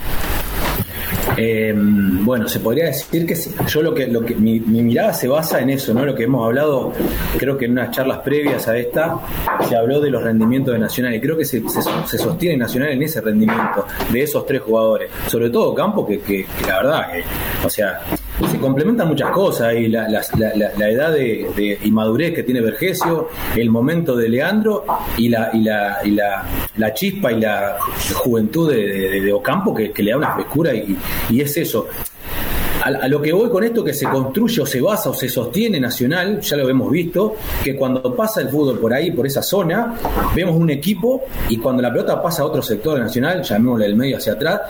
Eh, 1.37 1.73
bueno, 1.75 2.47
se 2.47 2.59
podría 2.59 2.85
decir 2.85 3.25
que 3.25 3.35
yo 3.67 3.81
lo 3.81 3.93
que, 3.93 4.07
lo 4.07 4.21
que 4.25 4.35
mi, 4.35 4.59
mi 4.59 4.81
mirada 4.83 5.13
se 5.13 5.27
basa 5.27 5.59
en 5.61 5.69
eso, 5.69 5.93
¿no? 5.93 6.05
Lo 6.05 6.13
que 6.13 6.23
hemos 6.23 6.45
hablado, 6.45 6.91
creo 7.37 7.57
que 7.57 7.65
en 7.65 7.71
unas 7.71 7.91
charlas 7.91 8.19
previas 8.19 8.67
a 8.67 8.77
esta, 8.77 9.19
se 9.67 9.75
habló 9.75 9.99
de 9.99 10.11
los 10.11 10.21
rendimientos 10.21 10.73
de 10.73 10.79
Nacional 10.79 11.15
y 11.15 11.21
creo 11.21 11.37
que 11.37 11.45
se, 11.45 11.61
se, 11.69 11.81
se 12.05 12.17
sostiene 12.17 12.57
Nacional 12.57 12.89
en 12.91 13.01
ese 13.03 13.21
rendimiento 13.21 13.85
de 14.11 14.21
esos 14.21 14.45
tres 14.45 14.61
jugadores. 14.61 15.09
Sobre 15.27 15.49
todo 15.49 15.73
Campo, 15.73 16.05
que, 16.05 16.19
que, 16.19 16.45
que 16.45 16.67
la 16.67 16.77
verdad, 16.77 17.11
que, 17.11 17.23
o 17.65 17.69
sea, 17.69 18.01
se 18.49 18.59
complementan 18.59 19.07
muchas 19.07 19.31
cosas 19.31 19.75
y 19.75 19.87
la, 19.87 20.07
la, 20.09 20.21
la, 20.37 20.71
la 20.77 20.89
edad 20.89 21.11
de, 21.11 21.49
de, 21.55 21.79
y 21.83 21.91
madurez 21.91 22.33
que 22.33 22.43
tiene 22.43 22.61
Vergesio, 22.61 23.29
el 23.55 23.69
momento 23.69 24.15
de 24.15 24.29
Leandro 24.29 24.85
y 25.17 25.29
la, 25.29 25.49
y 25.53 25.61
la, 25.61 25.97
y 26.03 26.11
la 26.11 26.93
chispa 26.93 27.31
y 27.31 27.39
la 27.39 27.77
juventud 28.15 28.71
de, 28.71 28.87
de, 28.87 29.21
de 29.21 29.33
Ocampo 29.33 29.73
que, 29.73 29.91
que, 29.91 30.03
le 30.03 30.11
da 30.11 30.17
una 30.17 30.33
frescura 30.33 30.73
y, 30.73 30.97
y 31.29 31.41
es 31.41 31.55
eso. 31.57 31.87
A, 32.83 32.89
a, 32.89 33.07
lo 33.07 33.21
que 33.21 33.31
voy 33.31 33.49
con 33.49 33.63
esto 33.63 33.83
que 33.83 33.93
se 33.93 34.05
construye 34.05 34.61
o 34.61 34.65
se 34.65 34.81
basa 34.81 35.09
o 35.09 35.13
se 35.13 35.29
sostiene 35.29 35.79
Nacional, 35.79 36.41
ya 36.41 36.57
lo 36.57 36.67
hemos 36.67 36.91
visto, 36.91 37.35
que 37.63 37.75
cuando 37.75 38.13
pasa 38.13 38.41
el 38.41 38.49
fútbol 38.49 38.79
por 38.79 38.93
ahí, 38.93 39.11
por 39.11 39.25
esa 39.25 39.41
zona, 39.41 39.95
vemos 40.35 40.55
un 40.55 40.69
equipo 40.69 41.23
y 41.49 41.57
cuando 41.57 41.81
la 41.81 41.91
pelota 41.91 42.21
pasa 42.21 42.43
a 42.43 42.45
otro 42.45 42.61
sector 42.61 42.99
Nacional, 42.99 43.41
llamémosle 43.41 43.85
del 43.85 43.95
medio 43.95 44.17
hacia 44.17 44.33
atrás, 44.33 44.61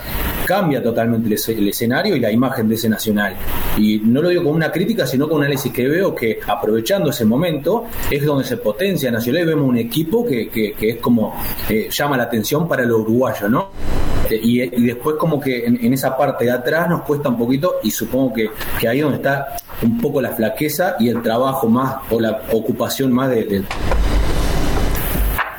cambia 0.45 0.81
totalmente 0.83 1.33
el, 1.33 1.57
el, 1.57 1.67
escenario 1.69 2.15
y 2.15 2.19
la 2.19 2.31
imagen 2.31 2.69
de 2.69 2.75
ese 2.75 2.89
Nacional. 2.89 3.35
Y 3.77 3.99
no 3.99 4.21
lo 4.21 4.29
digo 4.29 4.43
como 4.43 4.55
una 4.55 4.71
crítica, 4.71 5.07
sino 5.07 5.25
como 5.25 5.39
un 5.39 5.45
análisis 5.45 5.71
que 5.71 5.87
veo 5.87 6.13
que 6.13 6.39
aprovechando 6.45 7.09
ese 7.09 7.25
momento 7.25 7.85
es 8.11 8.23
donde 8.23 8.43
se 8.43 8.57
potencia 8.57 9.09
Nacional 9.09 9.41
y 9.41 9.45
vemos 9.45 9.67
un 9.67 9.77
equipo 9.77 10.25
que, 10.25 10.49
que, 10.49 10.73
que 10.73 10.89
es 10.91 10.97
como 10.97 11.35
eh, 11.69 11.89
llama 11.89 12.17
la 12.17 12.23
atención 12.23 12.67
para 12.67 12.83
los 12.85 12.99
uruguayos, 12.99 13.49
¿no? 13.49 14.12
Y, 14.41 14.61
y, 14.61 14.85
después 14.85 15.15
como 15.17 15.39
que 15.39 15.65
en, 15.65 15.83
en, 15.83 15.93
esa 15.93 16.15
parte 16.17 16.45
de 16.45 16.51
atrás 16.51 16.89
nos 16.89 17.01
cuesta 17.01 17.29
un 17.29 17.37
poquito 17.37 17.75
y 17.83 17.91
supongo 17.91 18.33
que, 18.33 18.49
que 18.79 18.87
ahí 18.87 18.99
donde 18.99 19.17
está 19.17 19.57
un 19.81 19.99
poco 19.99 20.21
la 20.21 20.31
flaqueza 20.31 20.95
y 20.99 21.09
el 21.09 21.21
trabajo 21.21 21.67
más 21.67 21.95
o 22.09 22.19
la 22.19 22.43
ocupación 22.51 23.11
más 23.11 23.29
de... 23.29 23.43
de... 23.45 23.63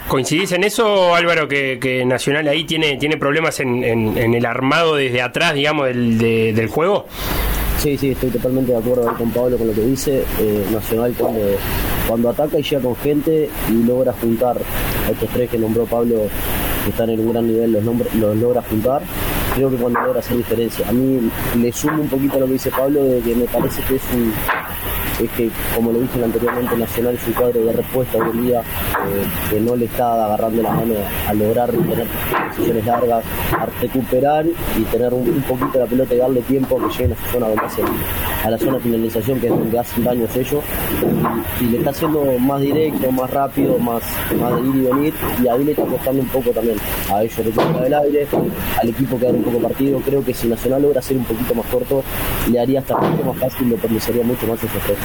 ¿Coincidís 0.09 0.53
en 0.53 0.65
eso, 0.65 1.15
Álvaro, 1.15 1.49
que, 1.49 1.79
que, 1.81 2.05
Nacional 2.05 2.47
ahí 2.47 2.65
tiene, 2.65 2.97
tiene 2.97 3.17
problemas 3.17 3.59
en, 3.61 3.83
en, 3.83 4.17
en 4.17 4.35
el 4.35 4.47
armado 4.47 4.97
desde 4.97 5.23
atrás, 5.23 5.55
digamos, 5.55 5.87
del, 5.87 6.19
de, 6.19 6.53
del 6.53 6.69
juego? 6.69 7.07
Sí, 7.85 7.99
sí, 7.99 8.13
estoy 8.13 8.31
totalmente 8.31 8.73
de 8.73 8.79
acuerdo 8.79 9.15
con 9.17 9.31
Pablo 9.31 9.59
con 9.59 9.67
lo 9.67 9.75
que 9.75 9.83
dice. 9.83 10.25
Eh, 10.41 10.65
Nacional 10.73 11.15
cuando, 11.19 11.41
cuando 12.09 12.31
ataca 12.31 12.59
y 12.59 12.63
llega 12.63 12.81
con 12.81 12.97
gente 12.97 13.51
y 13.69 13.83
logra 13.83 14.13
juntar 14.15 14.57
a 15.07 15.11
estos 15.11 15.29
tres 15.31 15.51
que 15.51 15.59
nombró 15.59 15.85
Pablo 15.85 16.29
que 16.85 16.91
están 16.91 17.11
en 17.11 17.21
un 17.21 17.33
gran 17.33 17.47
nivel, 17.47 17.73
los, 17.73 17.85
los 18.15 18.37
logra 18.37 18.63
juntar, 18.63 19.03
creo 19.55 19.71
que 19.71 19.77
cuando 19.77 20.01
logra 20.01 20.21
hacer 20.21 20.37
diferencia. 20.37 20.89
A 20.89 20.93
mí 20.93 21.31
le 21.57 21.73
sumo 21.73 22.03
un 22.03 22.09
poquito 22.09 22.37
a 22.37 22.41
lo 22.41 22.47
que 22.47 22.53
dice 22.53 22.71
Pablo 22.71 23.03
de 23.05 23.21
que 23.21 23.35
me 23.35 23.45
parece 23.47 23.83
que 23.83 23.97
es 23.97 24.03
un 24.13 24.33
es 25.21 25.31
que, 25.31 25.51
como 25.75 25.93
lo 25.93 26.01
dije 26.01 26.23
anteriormente, 26.23 26.77
Nacional 26.77 27.15
es 27.15 27.27
un 27.27 27.33
cuadro 27.35 27.65
de 27.65 27.73
respuesta 27.73 28.19
hoy 28.19 28.31
en 28.33 28.43
día 28.43 28.61
eh, 28.61 29.25
que 29.51 29.61
no 29.61 29.77
le 29.77 29.85
está 29.85 30.25
agarrando 30.25 30.63
la 30.63 30.71
mano 30.71 30.95
a 31.29 31.35
lograr 31.35 31.71
tener 31.71 32.07
posiciones 32.49 32.87
largas, 32.87 33.25
a 33.53 33.67
recuperar 33.81 34.47
y 34.47 34.83
tener 34.85 35.15
un, 35.15 35.45
poquito 35.49 35.79
la 35.79 35.87
pelota 35.87 36.15
y 36.15 36.19
darle 36.19 36.41
tiempo 36.43 36.79
a 36.79 36.89
que 36.89 36.93
lleguen 36.93 37.13
a 37.13 37.17
su 37.17 37.33
zona 37.33 37.49
donde 37.49 37.65
hacen, 37.65 37.85
a 38.45 38.51
la 38.51 38.59
zona 38.59 38.73
de 38.75 38.81
finalización 38.81 39.41
que 39.41 39.47
es 39.47 39.53
donde 39.53 39.79
hacen 39.79 40.05
daños 40.05 40.37
ellos. 40.37 40.65
Y, 41.61 41.65
le 41.65 41.79
está 41.79 41.91
haciendo 41.91 42.25
más 42.39 42.61
directo, 42.61 43.11
más 43.13 43.31
rápido, 43.31 43.79
más, 43.79 44.03
más 44.39 44.57
de 44.57 44.69
ir 44.69 44.75
y 44.77 44.83
venir. 44.83 45.15
Y 45.43 45.49
ahí 45.49 45.65
le 45.65 45.71
está 45.73 45.85
costando 45.85 46.23
un 46.23 46.29
poco 46.29 46.51
también 46.51 46.77
a 47.13 47.23
ellos 47.23 47.37
recuperar 47.39 47.83
del 47.83 47.95
aire, 47.95 48.27
al 48.81 48.89
equipo 48.89 49.19
quedar 49.19 49.35
un 49.35 49.43
poco 49.43 49.59
partido, 49.59 50.01
creo 50.01 50.25
que 50.25 50.35
si 50.35 50.49
Nacional 50.49 50.83
logra 50.83 51.03
ser 51.03 51.17
un 51.17 51.25
poquito 51.25 51.55
más 51.55 51.67
corto 51.67 52.03
le 52.51 52.61
haría 52.61 52.81
hasta 52.81 52.97
mucho 52.97 53.25
más 53.25 53.39
fácil, 53.39 53.71
lo 53.71 53.77
permitiría 53.77 54.23
mucho 54.25 54.47
más 54.47 54.63
esos 54.63 54.83
tres. 54.83 54.99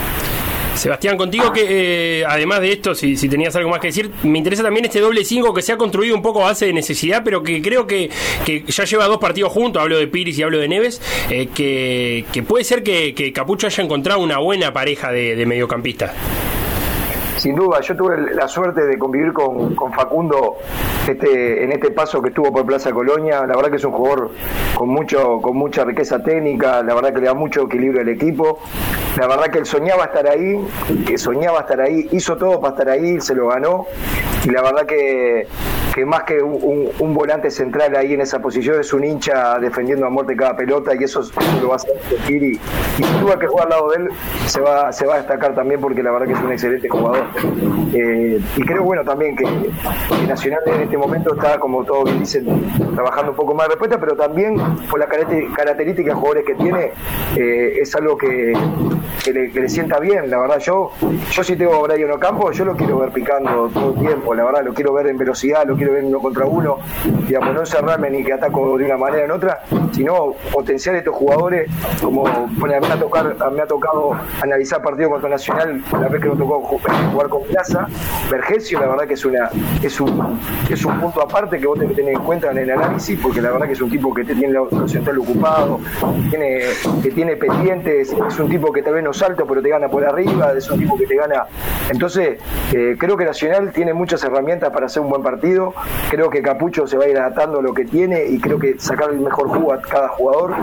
Sebastián, 0.79 1.17
contigo 1.17 1.51
que 1.51 2.21
eh, 2.21 2.25
además 2.25 2.61
de 2.61 2.71
esto, 2.71 2.95
si, 2.95 3.17
si, 3.17 3.27
tenías 3.27 3.53
algo 3.55 3.69
más 3.69 3.81
que 3.81 3.87
decir, 3.87 4.09
me 4.23 4.37
interesa 4.37 4.63
también 4.63 4.85
este 4.85 5.01
doble 5.01 5.25
5 5.25 5.53
que 5.53 5.61
se 5.61 5.73
ha 5.73 5.77
construido 5.77 6.15
un 6.15 6.21
poco 6.21 6.41
a 6.41 6.45
base 6.45 6.67
de 6.67 6.73
necesidad, 6.73 7.21
pero 7.23 7.43
que 7.43 7.61
creo 7.61 7.85
que, 7.85 8.09
ya 8.65 8.85
lleva 8.85 9.05
dos 9.05 9.17
partidos 9.17 9.51
juntos, 9.51 9.81
hablo 9.81 9.97
de 9.97 10.07
Piris 10.07 10.39
y 10.39 10.43
hablo 10.43 10.57
de 10.57 10.69
Neves, 10.69 11.01
eh, 11.29 11.49
que, 11.53 12.43
puede 12.43 12.63
ser 12.63 12.81
que, 12.81 13.13
que, 13.13 13.33
Capucho 13.33 13.67
haya 13.67 13.83
encontrado 13.83 14.21
una 14.21 14.37
buena 14.37 14.71
pareja 14.71 15.11
de, 15.11 15.35
de 15.35 15.45
mediocampistas. 15.45 16.11
Sin 17.39 17.55
duda, 17.55 17.79
yo 17.79 17.95
tuve 17.95 18.35
la 18.35 18.49
suerte 18.49 18.85
de 18.85 18.97
convivir 18.97 19.31
con, 19.31 19.73
Facundo 19.93 20.57
este, 21.07 21.63
en 21.63 21.71
este 21.71 21.89
paso 21.91 22.21
que 22.21 22.29
estuvo 22.29 22.51
por 22.51 22.65
Plaza 22.65 22.91
Colonia. 22.91 23.47
La 23.47 23.55
verdad 23.55 23.69
que 23.69 23.77
es 23.77 23.85
un 23.85 23.93
jugador 23.93 24.31
con 24.73 24.89
mucho, 24.89 25.39
con 25.41 25.55
mucha 25.55 25.85
riqueza 25.85 26.21
técnica, 26.21 26.83
la 26.83 26.93
verdad 26.93 27.13
que 27.13 27.21
le 27.21 27.27
da 27.27 27.33
mucho 27.33 27.61
equilibrio 27.61 28.01
al 28.01 28.09
equipo. 28.09 28.59
La 29.17 29.25
verdad 29.25 29.45
que 29.45 29.59
él 29.59 29.65
soñaba 29.65 30.03
estar 30.03 30.27
ahí, 30.27 30.59
que 31.07 31.17
soñaba 31.17 31.61
estar 31.61 31.79
ahí, 31.79 32.09
hizo 32.11 32.35
todo 32.35 32.59
para 32.59 32.73
estar 32.73 32.89
ahí, 32.89 33.21
se 33.21 33.33
lo 33.33 33.47
ganó. 33.47 33.85
Y 34.43 34.49
la 34.49 34.61
verdad 34.61 34.85
que, 34.85 35.47
más 36.05 36.23
que 36.23 36.41
un, 36.41 37.13
volante 37.13 37.51
central 37.51 37.95
ahí 37.95 38.13
en 38.13 38.21
esa 38.21 38.39
posición 38.39 38.79
es 38.79 38.93
un 38.93 39.03
hincha 39.03 39.59
defendiendo 39.59 40.05
a 40.05 40.09
muerte 40.09 40.35
cada 40.35 40.55
pelota 40.55 40.93
y 40.97 41.03
eso, 41.03 41.21
lo 41.61 41.69
va 41.69 41.75
a 41.75 41.79
sentir. 41.79 42.43
Y, 42.43 42.59
y 42.97 43.19
duda 43.21 43.37
que 43.37 43.47
juega 43.47 43.63
al 43.63 43.69
lado 43.69 43.89
de 43.89 43.97
él 43.97 44.09
se 44.45 44.61
va, 44.61 44.91
se 44.91 45.05
va 45.05 45.15
a 45.15 45.17
destacar 45.17 45.53
también 45.55 45.81
porque 45.81 46.01
la 46.01 46.11
verdad 46.11 46.27
que 46.27 46.33
es 46.33 46.39
un 46.39 46.51
excelente 46.51 46.89
jugador. 46.89 47.25
Eh, 47.93 48.39
y 48.55 48.61
creo 48.61 48.83
bueno 48.83 49.03
también 49.03 49.35
que, 49.35 49.43
que, 49.43 50.27
Nacional 50.27 50.61
en 50.67 50.81
este 50.81 50.97
momento 50.97 51.33
está, 51.33 51.57
como 51.57 51.83
todos 51.83 52.17
dicen, 52.19 52.45
trabajando 52.93 53.31
un 53.31 53.37
poco 53.37 53.53
más 53.53 53.65
de 53.67 53.69
respuesta, 53.69 53.99
pero 53.99 54.15
también 54.15 54.55
por 54.89 54.99
la 54.99 55.07
característica 55.07 56.09
de 56.09 56.15
jugadores 56.15 56.45
que 56.45 56.55
tiene, 56.55 56.91
eh, 57.35 57.79
es 57.81 57.95
algo 57.95 58.15
que, 58.15 58.53
que, 59.23 59.33
le, 59.33 59.69
sienta 59.69 59.99
bien. 59.99 60.29
La 60.29 60.39
verdad, 60.39 60.59
yo 60.59 60.91
yo 61.31 61.43
si 61.43 61.55
tengo 61.55 61.73
a 61.73 61.87
Brian 61.87 62.11
Ocampo, 62.11 62.51
yo 62.51 62.65
lo 62.65 62.75
quiero 62.75 62.99
ver 62.99 63.11
picando 63.11 63.69
todo 63.73 63.93
el 63.93 63.99
tiempo, 63.99 64.33
la 64.33 64.43
verdad, 64.45 64.63
lo 64.65 64.73
quiero 64.73 64.93
ver 64.93 65.07
en 65.07 65.17
velocidad, 65.17 65.65
lo 65.65 65.75
quiero 65.75 65.88
ver 65.89 66.03
uno 66.05 66.19
contra 66.19 66.45
uno, 66.45 66.77
digamos, 67.27 67.53
no 67.53 67.59
encerrarme 67.61 68.09
ni 68.09 68.23
que 68.23 68.33
ataco 68.33 68.77
de 68.77 68.85
una 68.85 68.97
manera 68.97 69.25
en 69.25 69.31
otra, 69.31 69.61
sino 69.91 70.33
potenciar 70.51 70.95
estos 70.95 71.15
jugadores, 71.15 71.69
como 72.01 72.23
bueno, 72.57 72.75
a 72.75 72.79
mí 72.79 72.87
me 72.87 72.93
ha, 73.19 73.49
me 73.49 73.61
ha 73.61 73.67
tocado 73.67 74.11
analizar 74.41 74.81
partidos 74.81 75.11
contra 75.11 75.29
Nacional, 75.29 75.81
la 75.91 76.07
vez 76.07 76.21
que 76.21 76.27
nos 76.27 76.37
tocó 76.37 76.61
jugar 76.61 77.29
con 77.29 77.43
Plaza, 77.43 77.87
Vergesio, 78.29 78.79
la 78.79 78.87
verdad 78.87 79.07
que 79.07 79.13
es 79.13 79.25
una 79.25 79.49
es 79.81 79.99
un 79.99 80.39
es 80.69 80.85
un 80.85 80.99
punto 80.99 81.21
aparte 81.21 81.59
que 81.59 81.67
vos 81.67 81.77
tenés 81.77 81.95
que 81.95 82.01
tener 82.01 82.15
en 82.15 82.23
cuenta 82.23 82.51
en 82.51 82.57
el 82.59 82.71
análisis, 82.71 83.19
porque 83.21 83.41
la 83.41 83.51
verdad 83.51 83.67
que 83.67 83.73
es 83.73 83.81
un 83.81 83.89
tipo 83.89 84.13
que 84.13 84.23
te 84.23 84.35
tiene 84.35 84.53
lo 84.53 84.87
central 84.87 85.19
ocupado, 85.19 85.79
tiene, 86.29 86.61
que 87.01 87.11
tiene 87.11 87.35
pendientes, 87.35 88.13
es 88.27 88.39
un 88.39 88.49
tipo 88.49 88.71
que 88.71 88.81
tal 88.81 88.93
vez 88.93 89.03
no 89.03 89.13
salta, 89.13 89.43
pero 89.45 89.61
te 89.61 89.69
gana 89.69 89.87
por 89.87 90.05
arriba, 90.05 90.53
es 90.55 90.69
un 90.69 90.79
tipo 90.79 90.97
que 90.97 91.05
te 91.05 91.15
gana. 91.15 91.45
Entonces, 91.89 92.39
eh, 92.73 92.95
creo 92.97 93.17
que 93.17 93.25
Nacional 93.25 93.71
tiene 93.71 93.93
muchas 93.93 94.23
herramientas 94.23 94.71
para 94.71 94.85
hacer 94.87 95.01
un 95.01 95.09
buen 95.09 95.23
partido. 95.23 95.68
Creo 96.09 96.29
que 96.29 96.41
Capucho 96.41 96.87
se 96.87 96.97
va 96.97 97.05
a 97.05 97.09
ir 97.09 97.17
adaptando 97.17 97.59
a 97.59 97.61
lo 97.61 97.73
que 97.73 97.85
tiene 97.85 98.25
y 98.25 98.39
creo 98.39 98.59
que 98.59 98.79
sacar 98.79 99.11
el 99.11 99.19
mejor 99.19 99.47
jugo 99.49 99.73
a 99.73 99.81
cada 99.81 100.09
jugador. 100.09 100.55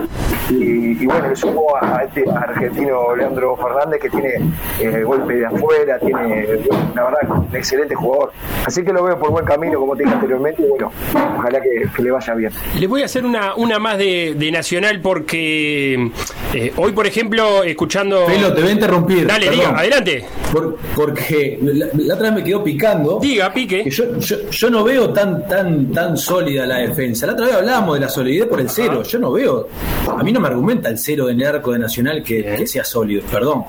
Y, 0.51 1.03
y 1.03 1.07
bueno, 1.07 1.29
le 1.29 1.37
sumo 1.37 1.75
a, 1.81 2.05
este 2.05 2.25
argentino 2.31 3.17
Leandro 3.17 3.57
Fernández 3.57 4.01
que 4.01 4.11
tiene 4.11 4.35
eh, 4.81 5.03
golpe 5.03 5.35
de 5.35 5.47
afuera, 5.47 5.99
tiene 5.99 6.47
la 6.95 7.05
verdad, 7.05 7.31
un 7.31 7.57
excelente 7.57 7.95
jugador. 7.95 8.33
Así 8.65 8.85
que 8.85 8.93
lo 8.93 9.03
veo 9.03 9.19
por 9.19 9.31
buen 9.31 9.45
camino, 9.45 9.81
como 9.81 9.97
te 9.97 10.05
dije 10.05 10.15
anteriormente, 10.15 10.63
y 10.63 10.69
bueno, 10.69 10.93
ojalá 11.39 11.61
que, 11.61 11.87
que 11.95 12.03
le 12.03 12.11
vaya 12.11 12.35
bien. 12.35 12.53
Le 12.79 12.87
voy 12.87 13.03
a 13.03 13.07
hacer 13.07 13.25
una, 13.25 13.55
una 13.57 13.79
más 13.79 13.99
de, 13.99 14.35
de 14.37 14.51
Nacional 14.51 15.01
porque 15.01 16.11
eh, 16.55 16.73
hoy, 16.77 16.93
por 16.93 17.07
ejemplo, 17.07 17.63
escuchando. 17.65 18.27
Pelo, 18.27 18.53
te 18.55 18.61
voy 18.61 18.71
a 18.71 18.73
interrumpir. 18.73 19.27
Dale, 19.27 19.47
perdón. 19.47 19.67
diga, 19.67 19.79
adelante. 19.79 20.25
Por, 20.53 20.77
porque 20.95 21.59
la, 21.63 21.89
la, 21.93 22.15
otra 22.15 22.31
vez 22.31 22.41
me 22.41 22.45
quedó 22.45 22.65
picando. 22.65 23.19
Diga, 23.21 23.53
pique. 23.53 23.85
Que 23.85 23.91
yo, 23.91 24.19
yo, 24.19 24.51
yo, 24.51 24.71
no 24.71 24.85
veo 24.85 24.96
tan, 25.05 25.47
tan, 25.47 25.93
tan 25.93 26.17
sólida 26.17 26.67
la 26.67 26.79
defensa. 26.79 27.27
La 27.27 27.35
otra 27.35 27.47
vez 27.47 27.55
hablábamos 27.57 27.95
de 27.95 28.01
la 28.01 28.09
solidez 28.09 28.47
por 28.47 28.61
el 28.61 28.69
cero. 28.69 29.03
Yo 29.03 29.19
no 29.19 29.33
veo. 29.33 29.69
A 30.09 30.23
mí 30.23 30.33
no 30.33 30.41
me 30.41 30.49
argumenta 30.49 30.89
el 30.89 30.99
cero 30.99 31.29
en 31.29 31.41
el 31.41 31.47
arco 31.47 31.73
de 31.73 31.79
Nacional 31.79 32.23
que, 32.23 32.43
que 32.43 32.67
sea 32.67 32.85
sólido, 32.85 33.23
perdón. 33.31 33.65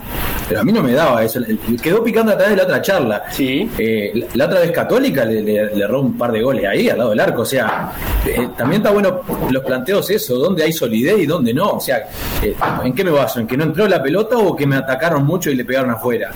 Pero 0.47 0.61
a 0.61 0.63
mí 0.63 0.71
no 0.71 0.82
me 0.82 0.93
daba 0.93 1.23
eso. 1.23 1.39
Quedó 1.82 2.03
picando 2.03 2.32
a 2.32 2.38
través 2.38 2.51
de 2.51 2.57
la 2.57 2.63
otra 2.63 2.82
charla. 2.82 3.23
Sí. 3.30 3.69
Eh, 3.78 4.11
la, 4.15 4.28
la, 4.34 4.45
otra 4.45 4.59
vez 4.61 4.71
Católica 4.71 5.25
le, 5.25 5.41
le, 5.41 5.75
le, 5.75 5.84
erró 5.84 6.01
un 6.01 6.17
par 6.17 6.32
de 6.32 6.41
goles 6.41 6.65
ahí 6.65 6.89
al 6.89 6.97
lado 6.97 7.09
del 7.11 7.19
arco. 7.19 7.41
O 7.41 7.45
sea, 7.45 7.91
eh, 8.25 8.49
también 8.57 8.82
está 8.82 8.91
bueno 8.91 9.21
los 9.51 9.63
planteos 9.63 10.09
eso, 10.09 10.36
dónde 10.36 10.63
hay 10.63 10.71
solidez 10.71 11.19
y 11.19 11.25
dónde 11.25 11.53
no. 11.53 11.71
O 11.71 11.80
sea, 11.80 12.07
eh, 12.41 12.55
¿en 12.84 12.93
qué 12.93 13.03
me 13.03 13.11
baso? 13.11 13.39
¿En 13.39 13.47
que 13.47 13.57
no 13.57 13.65
entró 13.65 13.88
la 13.88 14.01
pelota 14.01 14.38
o 14.38 14.55
que 14.55 14.65
me 14.65 14.78
atacaron 14.78 15.25
mucho 15.25 15.51
y 15.51 15.55
le 15.55 15.65
pegaron 15.65 15.91
afuera? 15.91 16.32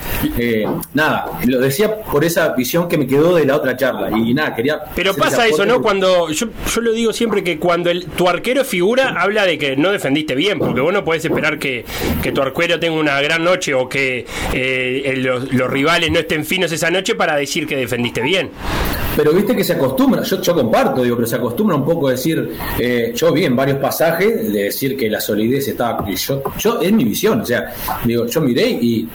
Nada, 0.94 1.40
lo 1.46 1.60
decía 1.60 2.02
por 2.02 2.24
esa 2.26 2.50
visión 2.50 2.88
que 2.88 2.98
me 2.98 3.08
quedó 3.08 3.36
de 3.36 3.46
la 3.46 3.56
otra 3.56 3.76
charla. 3.78 4.10
Y 4.12 4.34
nada, 4.34 4.56
quería. 4.56 4.81
Pero 4.96 5.16
pasa 5.16 5.48
eso, 5.48 5.66
¿no? 5.66 5.82
Cuando 5.82 6.30
yo, 6.30 6.48
yo 6.74 6.82
lo 6.82 6.92
digo 6.92 7.14
siempre 7.14 7.44
que 7.44 7.58
cuando 7.60 7.90
el, 7.90 8.06
tu 8.06 8.28
arquero 8.28 8.64
figura, 8.66 9.16
habla 9.18 9.46
de 9.46 9.58
que 9.58 9.76
no 9.76 9.92
defendiste 9.92 10.36
bien, 10.36 10.60
porque 10.60 10.82
vos 10.82 10.94
no 10.94 11.04
podés 11.04 11.26
esperar 11.26 11.60
que, 11.60 11.86
que 12.22 12.32
tu 12.32 12.42
arquero 12.42 12.80
tenga 12.80 13.00
una 13.00 13.22
gran 13.22 13.44
noche 13.44 13.74
o 13.74 13.88
que 13.88 14.26
eh, 14.54 15.14
los, 15.18 15.52
los 15.54 15.70
rivales 15.70 16.12
no 16.12 16.20
estén 16.20 16.46
finos 16.46 16.72
esa 16.72 16.92
noche 16.92 17.16
para 17.16 17.36
decir 17.36 17.68
que 17.68 17.78
defendiste 17.78 18.22
bien. 18.22 18.50
Pero 19.16 19.34
viste 19.34 19.56
que 19.56 19.64
se 19.64 19.74
acostumbra, 19.74 20.24
yo, 20.24 20.42
yo 20.42 20.56
comparto, 20.56 21.04
digo, 21.04 21.18
pero 21.18 21.28
se 21.28 21.36
acostumbra 21.36 21.76
un 21.76 21.84
poco 21.84 22.08
a 22.08 22.12
decir, 22.12 22.54
eh, 22.80 23.12
yo 23.14 23.34
vi 23.34 23.44
en 23.44 23.56
varios 23.56 23.78
pasajes 23.78 24.52
de 24.52 24.64
decir 24.64 24.96
que 24.96 25.10
la 25.10 25.20
solidez 25.20 25.68
estaba, 25.68 26.08
yo, 26.10 26.42
yo 26.58 26.82
es 26.82 26.92
mi 26.94 27.04
visión, 27.04 27.42
o 27.42 27.46
sea, 27.46 27.74
digo, 28.06 28.26
yo 28.26 28.42
miré 28.42 28.70
y 28.70 29.10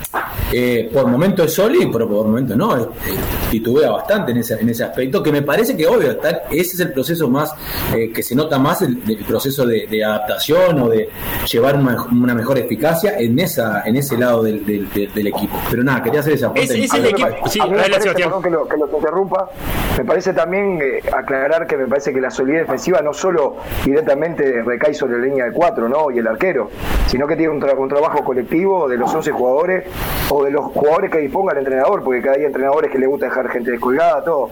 eh, 0.52 0.90
por 0.92 1.06
momentos 1.06 1.46
es 1.46 1.54
sólido, 1.54 1.90
pero 1.92 2.08
por 2.08 2.26
momentos 2.26 2.56
no, 2.56 2.76
eh, 2.76 2.86
titubea 3.50 3.90
bastante 3.90 4.32
en 4.32 4.38
ese, 4.38 4.54
en 4.60 4.68
ese 4.68 4.84
aspecto, 4.84 5.22
que 5.22 5.32
me 5.32 5.42
parece 5.42 5.76
que 5.76 5.86
obvio, 5.86 6.12
está- 6.12 6.42
ese 6.50 6.74
es 6.74 6.80
el 6.80 6.92
proceso 6.92 7.28
más, 7.28 7.52
eh, 7.94 8.10
que 8.12 8.22
se 8.22 8.34
nota 8.34 8.58
más 8.58 8.82
el, 8.82 9.02
el 9.08 9.24
proceso 9.24 9.66
de, 9.66 9.86
de 9.86 10.04
adaptación 10.04 10.80
o 10.82 10.88
de 10.88 11.08
llevar 11.50 11.76
una, 11.76 12.02
una 12.12 12.34
mejor 12.34 12.58
eficacia 12.58 13.18
en 13.18 13.38
esa 13.38 13.82
en 13.86 13.96
ese 13.96 14.16
lado 14.16 14.42
del, 14.42 14.64
del, 14.64 14.88
del- 14.90 15.12
del 15.12 15.26
equipo. 15.28 15.56
Pero 15.70 15.82
nada, 15.84 16.02
quería 16.02 16.20
hacer 16.20 16.34
esa 16.34 16.46
aporte. 16.46 16.62
A 17.60 17.66
mí 17.66 17.72
me 17.72 17.76
parece, 17.90 18.08
perdón 18.24 18.42
que, 18.42 18.50
lo, 18.50 18.68
que 18.68 18.76
los 18.76 18.90
interrumpa, 18.92 19.50
me 19.98 20.04
parece 20.04 20.32
también 20.32 20.78
eh, 20.82 21.00
aclarar 21.12 21.66
que 21.66 21.76
me 21.76 21.86
parece 21.86 22.12
que 22.12 22.20
la 22.20 22.30
solidez 22.30 22.62
defensiva 22.62 23.00
no 23.00 23.12
solo 23.12 23.56
directamente 23.84 24.62
recae 24.62 24.94
sobre 24.94 25.18
la 25.18 25.24
línea 25.26 25.44
de 25.46 25.52
cuatro 25.52 25.88
¿no? 25.88 26.10
y 26.10 26.18
el 26.18 26.26
arquero, 26.26 26.70
sino 27.06 27.26
que 27.26 27.36
tiene 27.36 27.52
un, 27.52 27.60
tra- 27.60 27.76
un 27.76 27.88
trabajo 27.88 28.22
colectivo 28.24 28.88
de 28.88 28.96
los 28.96 29.12
11 29.14 29.30
jugadores 29.32 29.84
o 30.30 30.44
de 30.44 30.50
los 30.50 30.64
jugadores 30.66 31.10
que 31.10 31.18
disponga 31.18 31.52
el 31.52 31.58
entrenador, 31.58 32.02
porque 32.02 32.20
cada 32.20 32.34
día 32.36 32.42
hay 32.42 32.46
entrenadores 32.46 32.90
que 32.90 32.98
le 32.98 33.06
gusta 33.06 33.26
dejar 33.26 33.48
gente 33.48 33.70
descolgada, 33.70 34.24
todo. 34.24 34.50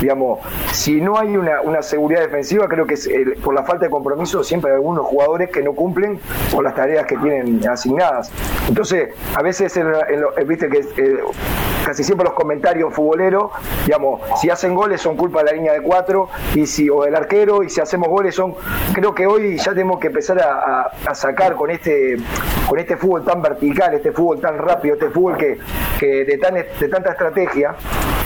Digamos, 0.00 0.40
si 0.72 1.00
no 1.00 1.18
hay 1.18 1.36
una, 1.36 1.62
una 1.62 1.80
seguridad 1.82 2.20
defensiva, 2.20 2.68
creo 2.68 2.86
que 2.86 2.94
es, 2.94 3.08
por 3.42 3.54
la 3.54 3.62
falta 3.64 3.86
de 3.86 3.90
compromiso 3.90 4.44
siempre 4.44 4.70
hay 4.70 4.76
algunos 4.76 5.06
jugadores 5.06 5.50
que 5.50 5.62
no 5.62 5.72
cumplen 5.72 6.20
con 6.54 6.62
las 6.64 6.74
tareas 6.74 7.06
que 7.06 7.16
tienen 7.16 7.66
asignadas. 7.68 8.30
Entonces, 8.68 9.14
a 9.34 9.42
veces, 9.42 9.74
eh, 9.76 9.84
viste 10.46 10.68
que 10.68 10.78
eh, 10.98 11.18
casi 11.84 12.04
siempre 12.04 12.24
los 12.26 12.34
comentarios 12.34 12.92
futboleros, 12.92 13.50
digamos, 13.86 14.20
si 14.38 14.50
hacen 14.50 14.74
goles 14.74 15.00
son 15.00 15.16
culpa 15.16 15.38
de 15.40 15.46
la 15.46 15.52
línea 15.52 15.72
de 15.72 15.80
cuatro 15.80 16.28
y 16.54 16.66
si 16.66 16.90
o 16.90 17.02
del 17.04 17.14
arquero 17.16 17.62
y 17.62 17.70
si 17.70 17.80
hacemos 17.80 18.08
goles 18.08 18.34
son, 18.34 18.54
creo 18.92 19.14
que 19.14 19.26
hoy 19.26 19.56
ya 19.56 19.70
tenemos 19.70 19.98
que 19.98 20.08
empezar 20.08 20.38
a, 20.42 20.82
a- 20.82 20.90
a 21.06 21.14
sacar 21.14 21.54
con 21.54 21.70
este 21.70 22.16
con 22.68 22.78
este 22.80 22.96
fútbol 22.96 23.24
tan 23.24 23.40
vertical, 23.40 23.94
este 23.94 24.10
fútbol 24.12 24.40
tan 24.40 24.58
rápido, 24.58 24.94
este 24.96 25.05
fútbol 25.10 25.36
que, 25.36 25.58
que 25.98 26.24
de, 26.24 26.38
tan, 26.38 26.54
de 26.54 26.88
tanta 26.88 27.10
estrategia, 27.10 27.74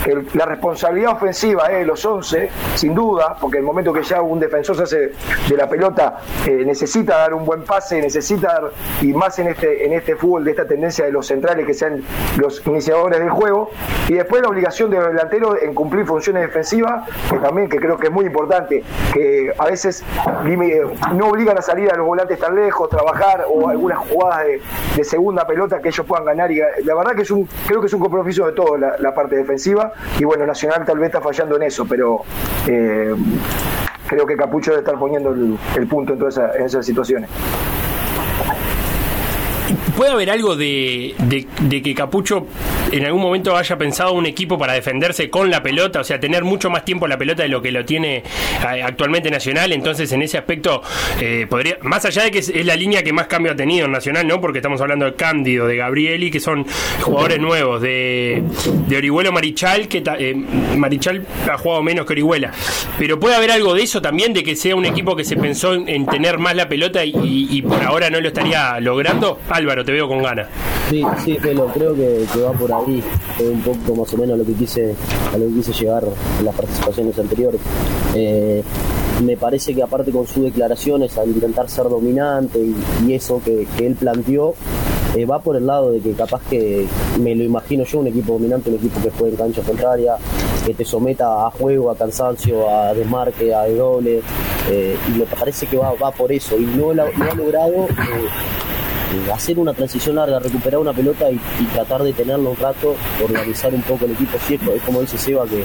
que 0.05 0.23
la 0.35 0.47
responsabilidad 0.47 1.13
ofensiva 1.13 1.67
es 1.67 1.81
de 1.81 1.85
los 1.85 2.05
11, 2.05 2.49
sin 2.75 2.95
duda, 2.95 3.37
porque 3.41 3.59
el 3.59 3.65
momento 3.65 3.93
que 3.93 4.03
ya 4.03 4.23
un 4.23 4.41
defensor 4.41 4.77
se 4.77 4.83
hace 4.83 5.13
de 5.49 5.57
la 5.57 5.69
pelota, 5.69 6.21
eh, 6.47 6.63
necesita 6.65 7.19
dar 7.19 7.35
un 7.35 7.45
buen 7.45 7.65
pase, 7.65 8.01
necesita 8.01 8.49
dar, 8.49 8.71
y 9.03 9.13
más 9.13 9.39
en 9.39 9.49
este, 9.49 9.85
en 9.85 9.93
este 9.93 10.17
fútbol 10.17 10.45
de 10.45 10.53
esta 10.53 10.67
tendencia 10.67 11.05
de 11.05 11.13
los 11.13 11.27
centrales 11.27 11.67
que 11.67 11.75
sean 11.75 12.03
los 12.39 12.67
iniciadores 12.67 13.19
del 13.21 13.31
juego, 13.31 13.71
y 14.09 14.15
después 14.15 14.43
la 14.43 14.49
obligación 14.49 14.91
de 14.91 14.99
los 14.99 15.09
delanteros 15.09 15.57
en 15.63 15.75
cumplir 15.75 16.07
funciones 16.07 16.43
defensivas, 16.43 17.09
que 17.29 17.37
también 17.39 17.69
que 17.69 17.79
creo 17.79 17.99
que 17.99 18.07
es 18.07 18.13
muy 18.13 18.25
importante, 18.25 18.83
que 19.13 19.53
a 19.57 19.67
veces 19.67 20.03
dime, 20.45 20.81
no 21.15 21.29
obligan 21.29 21.59
a 21.59 21.63
salir 21.63 21.93
a 21.93 21.97
los 21.97 22.07
volantes 22.07 22.39
tan 22.39 22.55
lejos, 22.55 22.89
trabajar, 22.89 23.45
o 23.49 23.69
algunas 23.69 23.99
jugadas 23.99 24.47
de, 24.47 24.61
de 24.97 25.05
segunda 25.05 25.47
pelota 25.47 25.81
que 25.81 25.89
ellos 25.89 26.07
puedan 26.07 26.25
ganar, 26.25 26.51
y 26.51 26.61
la 26.85 26.95
verdad 26.95 27.15
que 27.15 27.23
es 27.23 27.31
un, 27.31 27.49
creo 27.67 27.81
que 27.81 27.87
es 27.87 27.93
un 27.93 28.01
compromiso 28.01 28.47
de 28.47 28.53
todo 28.53 28.77
la, 28.77 29.15
parte 29.15 29.37
defensiva, 29.37 29.93
y 30.19 30.25
bueno, 30.25 30.47
Nacional 30.47 30.85
tal 30.85 30.99
vez 30.99 31.09
está 31.09 31.21
fallando 31.21 31.57
en 31.57 31.65
eso, 31.65 31.87
pero 31.87 32.23
eh, 32.67 33.15
creo 34.07 34.27
que 34.27 34.37
Capucho 34.37 34.71
debe 34.71 34.81
estar 34.81 34.99
poniendo 34.99 35.31
el, 35.31 35.59
el 35.77 35.87
punto 35.87 36.13
en 36.13 36.19
todas 36.19 36.37
esas, 36.37 36.57
en 36.57 36.67
esas 36.67 36.87
situaciones. 36.87 37.31
¿Puede 40.01 40.13
haber 40.13 40.31
algo 40.31 40.57
de, 40.57 41.15
de- 41.19 41.47
de 41.61 41.83
que 41.83 41.95
Capucho 41.95 42.47
en 42.91 43.05
algún 43.05 43.21
momento 43.21 43.55
haya 43.55 43.77
pensado 43.77 44.15
un 44.15 44.25
equipo 44.25 44.57
para 44.59 44.73
defenderse 44.73 45.29
con 45.29 45.51
la 45.51 45.63
pelota? 45.63 46.01
O 46.01 46.05
sea, 46.05 46.19
tener 46.19 46.43
mucho 46.43 46.71
más 46.71 46.87
tiempo 46.87 47.07
la 47.07 47.19
pelota 47.19 47.43
de 47.43 47.51
lo 47.51 47.61
que 47.61 47.71
lo 47.71 47.85
tiene 47.85 48.23
actualmente 48.83 49.31
Nacional. 49.31 49.73
Entonces, 49.73 50.11
en 50.13 50.23
ese 50.23 50.39
aspecto, 50.39 50.81
eh, 51.21 51.47
podría 51.51 51.77
más 51.83 52.03
allá 52.07 52.23
de 52.23 52.31
que 52.31 52.39
es, 52.39 52.49
es 52.49 52.65
la 52.65 52.77
línea 52.77 53.03
que 53.03 53.13
más 53.13 53.27
cambio 53.27 53.53
ha 53.53 53.57
tenido 53.57 53.85
en 53.85 53.93
Nacional, 53.93 54.27
¿no? 54.27 54.41
Porque 54.41 54.61
estamos 54.61 54.81
hablando 54.81 55.05
de 55.05 55.13
Cándido, 55.17 55.67
de 55.67 55.77
Gabrieli, 55.77 56.31
que 56.31 56.41
son 56.41 56.65
jugadores 57.03 57.39
nuevos, 57.39 57.83
de, 57.83 58.43
de 58.89 58.97
Orihuelo 58.97 59.33
Marichal, 59.33 59.87
que 59.87 60.01
ta- 60.01 60.17
eh, 60.19 60.35
Marichal 60.35 61.27
ha 61.47 61.59
jugado 61.59 61.83
menos 61.83 62.07
que 62.07 62.15
Orihuela. 62.15 62.53
Pero 62.99 63.21
puede 63.21 63.35
haber 63.35 63.51
algo 63.51 63.75
de 63.75 63.83
eso 63.83 64.01
también, 64.01 64.33
de 64.33 64.43
que 64.43 64.57
sea 64.57 64.75
un 64.77 64.87
equipo 64.87 65.15
que 65.15 65.25
se 65.25 65.37
pensó 65.37 65.75
en, 65.75 65.87
en 65.91 66.07
tener 66.07 66.39
más 66.39 66.57
la 66.57 66.71
pelota 66.71 67.05
y, 67.05 67.13
y 67.51 67.61
por 67.61 67.83
ahora 67.85 68.09
no 68.09 68.19
lo 68.19 68.29
estaría 68.29 68.81
logrando. 68.81 69.39
Álvaro, 69.51 69.85
veo 69.91 70.09
con 70.09 70.23
ganas. 70.23 70.49
Sí, 70.89 71.05
sí, 71.25 71.35
Pelo, 71.41 71.67
creo 71.67 71.95
que, 71.95 72.27
va 72.41 72.53
por 72.53 72.73
ahí. 72.73 73.03
Fue 73.37 73.49
un 73.49 73.61
poco 73.61 73.95
más 74.01 74.13
o 74.13 74.17
menos 74.17 74.39
lo 74.39 74.45
que 74.45 74.53
quise, 74.55 74.95
a 75.33 75.39
lo 75.39 75.47
que 75.47 75.55
quise 75.55 75.73
llegar 75.73 76.05
en 76.39 76.45
las 76.45 76.55
participaciones 76.55 77.19
anteriores. 77.19 77.61
Eh, 78.15 78.63
me 79.25 79.37
parece 79.37 79.75
que 79.75 79.83
aparte 79.83 80.11
con 80.11 80.27
sus 80.27 80.45
declaraciones 80.45 81.17
al 81.19 81.29
intentar 81.29 81.69
ser 81.69 81.85
dominante 81.85 82.59
y, 82.59 83.13
eso 83.13 83.41
que, 83.45 83.67
él 83.79 83.95
planteó, 83.95 84.55
eh, 85.15 85.27
va 85.27 85.41
por 85.41 85.57
el 85.57 85.67
lado 85.67 85.93
de 85.93 86.01
que 86.01 86.13
capaz 86.13 86.41
que 86.49 86.87
me 87.21 87.35
lo 87.35 87.45
imagino 87.45 87.85
yo, 87.85 87.99
un 87.99 88.07
equipo 88.07 88.33
dominante, 88.35 88.71
un 88.71 88.77
equipo 88.77 89.01
que 89.03 89.11
juegue 89.11 89.33
en 89.33 89.37
cancha 89.37 89.63
contraria, 89.63 90.17
que 90.65 90.73
te 90.75 90.85
someta 90.85 91.47
a 91.47 91.51
juego, 91.51 91.91
a 91.91 91.97
cansancio, 91.97 92.69
a 92.71 92.95
desmarque, 92.95 93.55
a 93.55 93.67
doble, 93.69 94.23
eh, 94.71 94.97
y 95.09 95.19
me 95.19 95.27
parece 95.27 95.67
que 95.67 95.77
va, 95.77 95.93
va 95.95 96.11
por 96.13 96.33
eso, 96.33 96.57
y 96.57 96.65
no, 96.65 96.95
la- 96.95 97.11
no 97.17 97.31
ha 97.31 97.35
logrado 97.35 97.75
eh, 97.75 97.89
hacer 99.33 99.59
una 99.59 99.73
transición 99.73 100.17
larga, 100.17 100.39
recuperar 100.39 100.81
una 100.81 100.93
pelota 100.93 101.31
y, 101.31 101.39
tratar 101.73 102.03
de 102.03 102.13
tenerlo 102.13 102.51
un 102.51 102.57
rato, 102.57 102.95
organizar 103.23 103.75
un 103.75 103.83
poco 103.83 104.05
el 104.05 104.13
equipo. 104.13 104.39
Sí, 104.47 104.55
es, 104.55 104.83
como 104.83 105.01
dice 105.01 105.19
Seba, 105.19 105.45
que, 105.47 105.65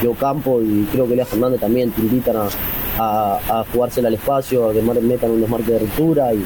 que 0.00 0.08
Ocampo 0.08 0.60
y 0.62 0.86
creo 0.92 1.08
que 1.08 1.16
Lea 1.16 1.26
Fernández 1.26 1.60
también 1.60 1.90
te 1.90 2.00
invitan 2.00 2.36
a, 2.36 2.48
a, 2.98 3.60
a 3.60 3.64
jugársela 3.72 4.08
al 4.08 4.14
espacio, 4.14 4.68
a 4.68 4.72
que 4.72 4.82
metan 4.82 5.30
un 5.30 5.40
desmarque 5.40 5.72
de 5.72 5.78
ruptura 5.80 6.32
y, 6.34 6.44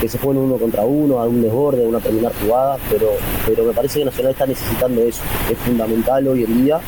que 0.00 0.08
se 0.08 0.18
jueguen 0.18 0.42
uno 0.42 0.56
contra 0.56 0.82
uno, 0.82 1.20
a 1.20 1.26
un 1.28 1.40
desborde, 1.40 1.86
una 1.86 2.00
terminar 2.00 2.32
jugada, 2.42 2.76
pero, 2.90 3.10
pero 3.46 3.62
me 3.62 3.72
parece 3.72 4.00
que 4.00 4.04
Nacional 4.06 4.32
está 4.32 4.46
necesitando 4.46 5.00
eso. 5.00 5.22
Es 5.48 5.56
fundamental 5.58 6.26
hoy 6.26 6.42
en 6.42 6.64
día 6.64 6.80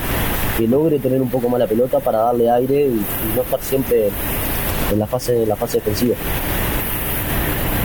que 0.59 0.67
logre 0.67 0.99
tener 0.99 1.23
un 1.23 1.31
poco 1.31 1.49
más 1.49 1.61
la 1.61 1.69
pelota 1.69 2.01
para 2.01 2.19
darle 2.19 2.51
aire 2.51 2.89
y, 2.89 2.95
y 2.95 3.37
no 3.37 3.43
estar 3.43 3.63
siempre 3.63 4.09
en 4.93 4.99
la 4.99 5.07
fase, 5.07 5.45
en 5.45 5.49
la 5.49 5.55
fase 5.55 5.79
defensiva. 5.79 6.17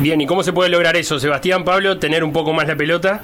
Bien, 0.01 0.19
¿y 0.21 0.25
cómo 0.25 0.43
se 0.43 0.53
puede 0.53 0.69
lograr 0.69 0.95
eso, 0.95 1.19
Sebastián, 1.19 1.63
Pablo? 1.63 1.97
Tener 1.99 2.23
un 2.23 2.31
poco 2.31 2.53
más 2.53 2.67
la 2.67 2.75
pelota. 2.75 3.19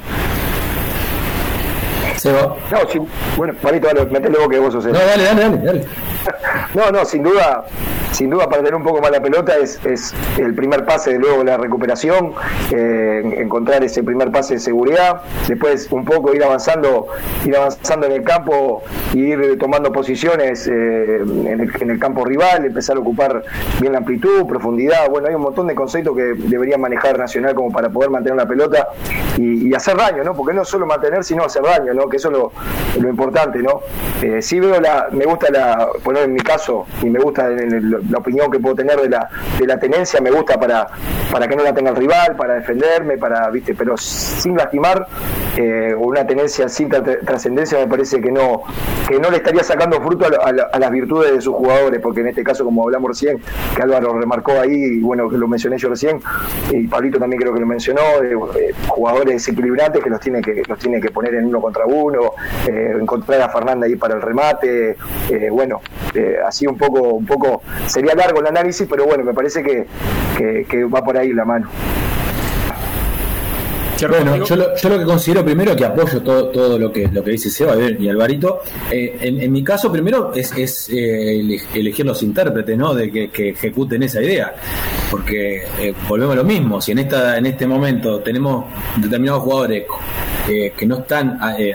No, 2.72 2.90
sin- 2.92 3.08
bueno, 3.38 3.54
Marito, 3.62 3.88
dale, 3.88 4.02
vos 4.40 4.50
que 4.50 4.60
vos 4.60 4.74
sos 4.74 4.86
el- 4.86 4.94
No, 4.94 5.00
dale, 5.00 5.24
dale, 5.24 5.42
dale, 5.42 5.58
dale. 5.58 5.86
No, 6.74 6.92
no, 6.92 7.06
sin 7.06 7.24
duda, 7.24 7.64
sin 8.16 8.30
duda 8.30 8.48
para 8.48 8.58
tener 8.64 8.76
un 8.76 8.84
poco 8.84 9.02
más 9.02 9.12
la 9.12 9.22
pelota 9.22 9.58
es, 9.58 9.84
es 9.86 10.14
el 10.38 10.54
primer 10.56 10.86
pase 10.86 11.12
de 11.14 11.20
luego 11.20 11.44
la 11.44 11.58
recuperación, 11.58 12.34
eh, 12.72 13.36
encontrar 13.40 13.84
ese 13.84 14.04
primer 14.04 14.32
pase 14.32 14.54
de 14.56 14.60
seguridad, 14.62 15.22
después 15.48 15.92
un 15.92 16.06
poco 16.06 16.34
ir 16.34 16.44
avanzando, 16.44 17.08
ir 17.44 17.56
avanzando 17.58 18.06
en 18.08 18.14
el 18.14 18.24
campo 18.24 18.84
y 19.14 19.20
ir 19.20 19.58
tomando 19.60 19.92
posiciones 19.92 20.66
eh, 20.68 21.18
en, 21.18 21.60
el, 21.60 21.72
en 21.82 21.90
el 21.90 22.00
campo 22.00 22.24
rival, 22.24 22.66
empezar 22.66 22.96
a 22.96 23.00
ocupar 23.00 23.44
bien 23.82 23.92
la 23.92 23.98
amplitud, 24.00 24.46
profundidad, 24.48 25.10
bueno, 25.10 25.28
hay 25.28 25.36
un 25.36 25.42
montón 25.42 25.68
de 25.68 25.76
conceptos 25.76 26.16
que 26.16 26.34
debería 26.36 26.78
manejar 26.78 27.18
Nacional 27.18 27.54
como 27.56 27.72
para 27.72 27.90
poder 27.90 28.10
mantener 28.10 28.38
la 28.38 28.48
pelota 28.48 28.88
y, 29.38 29.74
hacer 29.74 29.98
daño, 29.98 30.24
¿no? 30.24 30.34
Porque 30.34 30.54
no 30.54 30.64
solo 30.64 30.86
mantener, 30.86 31.24
sino 31.24 31.44
hacer 31.44 31.62
daño, 31.64 31.94
¿no? 31.94 32.08
Que 32.08 32.18
eso 32.18 32.30
es 32.30 32.38
lo, 32.38 32.52
lo 33.02 33.10
importante, 33.10 33.60
¿no? 33.60 33.82
Eh, 34.22 34.42
sí 34.42 34.60
veo 34.60 34.80
la, 34.80 35.08
me 35.12 35.26
gusta 35.26 35.48
la, 35.52 35.90
poner 36.04 36.24
en 36.24 36.34
mi 36.34 36.40
caso, 36.40 36.86
y 37.02 37.10
me 37.10 37.20
gusta 37.20 37.52
en 37.52 37.74
el- 37.74 38.02
la 38.10 38.18
opinión 38.20 38.50
que 38.52 38.60
puedo 38.60 38.76
tener 38.76 39.00
de 39.00 39.10
la, 39.10 39.30
de 39.60 39.66
la 39.68 39.78
tenencia, 39.80 40.20
me 40.22 40.32
gusta 40.32 40.60
para, 40.60 40.88
para 41.32 41.48
que 41.48 41.56
no 41.56 41.64
la 41.64 41.74
tenga 41.74 41.92
el 41.92 41.96
rival, 41.96 42.36
para 42.36 42.56
defenderme, 42.56 43.18
para, 43.18 43.50
viste, 43.50 43.74
pero 43.76 43.98
sin 43.98 44.56
lastimar, 44.56 45.08
eh, 45.58 45.94
una 45.98 46.26
tenencia 46.28 46.68
sin 46.70 46.90
tra- 46.90 47.20
trascendencia 47.26 47.78
me 47.80 47.88
parece 47.88 48.20
que 48.22 48.32
no, 48.32 48.64
que 49.08 49.20
no 49.20 49.30
le 49.30 49.38
estaría 49.38 49.64
sacando 49.64 50.02
fruto 50.02 50.26
a, 50.26 50.50
a 50.50 50.76
a 50.76 50.80
las 50.80 50.92
virtudes 50.92 51.34
de 51.34 51.42
sus 51.42 51.54
jugadores, 51.56 52.00
porque 52.02 52.22
en 52.22 52.28
este 52.28 52.44
caso, 52.44 52.66
como 52.66 52.84
hablamos 52.84 53.10
recién, 53.10 53.40
que 53.76 53.82
Álvaro 53.82 54.18
remarcó 54.20 54.52
ahí, 54.60 54.74
y 54.74 55.00
bueno, 55.02 55.30
que 55.30 55.38
lo 55.38 55.48
mencioné 55.48 55.78
yo 55.78 55.90
recién, 55.90 56.20
y 56.72 56.88
Pablito 56.88 57.20
también 57.20 57.42
creo 57.42 57.54
que 57.54 57.60
lo 57.60 57.66
mencionó, 57.66 58.02
de, 58.22 58.34
eh, 58.34 58.74
jugadores 58.88 59.34
desequilibrantes 59.36 60.04
que 60.04 60.10
los 60.10 60.20
tiene 60.20 60.42
que 60.42 60.64
los 60.68 60.80
tiene 60.80 61.00
que 61.00 61.10
poner 61.12 61.36
en 61.36 61.46
uno 61.46 61.62
contra 61.62 61.86
uno, 61.86 62.32
eh, 62.68 62.98
encontrar 63.00 63.42
a 63.42 63.50
Fernanda 63.50 63.86
ahí 63.86 63.96
para 63.96 64.16
el 64.16 64.22
remate, 64.22 64.98
eh, 65.30 65.50
bueno, 65.52 65.82
eh, 66.14 66.38
así 66.46 66.68
un 66.68 66.78
poco, 66.78 67.02
un 67.14 67.26
poco, 67.26 67.62
sería 67.88 68.16
largo 68.16 68.40
el 68.40 68.48
análisis, 68.48 68.88
pero 68.90 69.06
bueno, 69.06 69.24
me 69.24 69.34
parece 69.34 69.64
que, 69.64 69.86
que- 70.38 70.66
va 70.86 71.04
por 71.04 71.18
ahí 71.18 71.34
la 71.34 71.46
mano. 71.46 71.68
Bueno, 74.10 74.44
yo 74.46 74.56
lo, 74.56 74.76
yo 74.76 74.90
lo 74.90 75.00
que 75.00 75.06
considero 75.06 75.46
primero 75.46 75.76
que 75.76 75.86
apoyo 75.86 76.22
todo, 76.22 76.50
todo 76.50 76.78
lo 76.78 76.92
que 76.92 77.08
lo 77.08 77.24
que 77.24 77.32
dice 77.32 77.50
Seba 77.50 77.76
y 77.98 78.10
Alvarito. 78.10 78.60
Eh, 78.92 79.18
en, 79.22 79.42
en 79.42 79.52
mi 79.52 79.64
caso, 79.64 79.92
primero 79.92 80.34
es, 80.34 80.52
es 80.58 80.90
eh, 80.90 81.40
ele- 81.40 81.62
elegir 81.74 82.06
los 82.06 82.22
intérpretes, 82.22 82.78
¿no? 82.78 82.94
De 82.94 83.10
que, 83.10 83.30
que 83.30 83.50
ejecuten 83.50 84.04
esa 84.04 84.22
idea. 84.22 84.54
Porque 85.10 85.64
eh, 85.80 85.94
volvemos 86.10 86.34
a 86.34 86.38
lo 86.38 86.44
mismo. 86.44 86.82
Si 86.82 86.92
en 86.92 87.00
esta 87.00 87.38
en 87.38 87.46
este 87.46 87.66
momento 87.68 88.20
tenemos 88.20 88.66
determinados 88.98 89.44
jugadores 89.44 89.86
eh, 90.50 90.74
que 90.78 90.86
no 90.86 91.00
están 91.00 91.40
eh, 91.58 91.74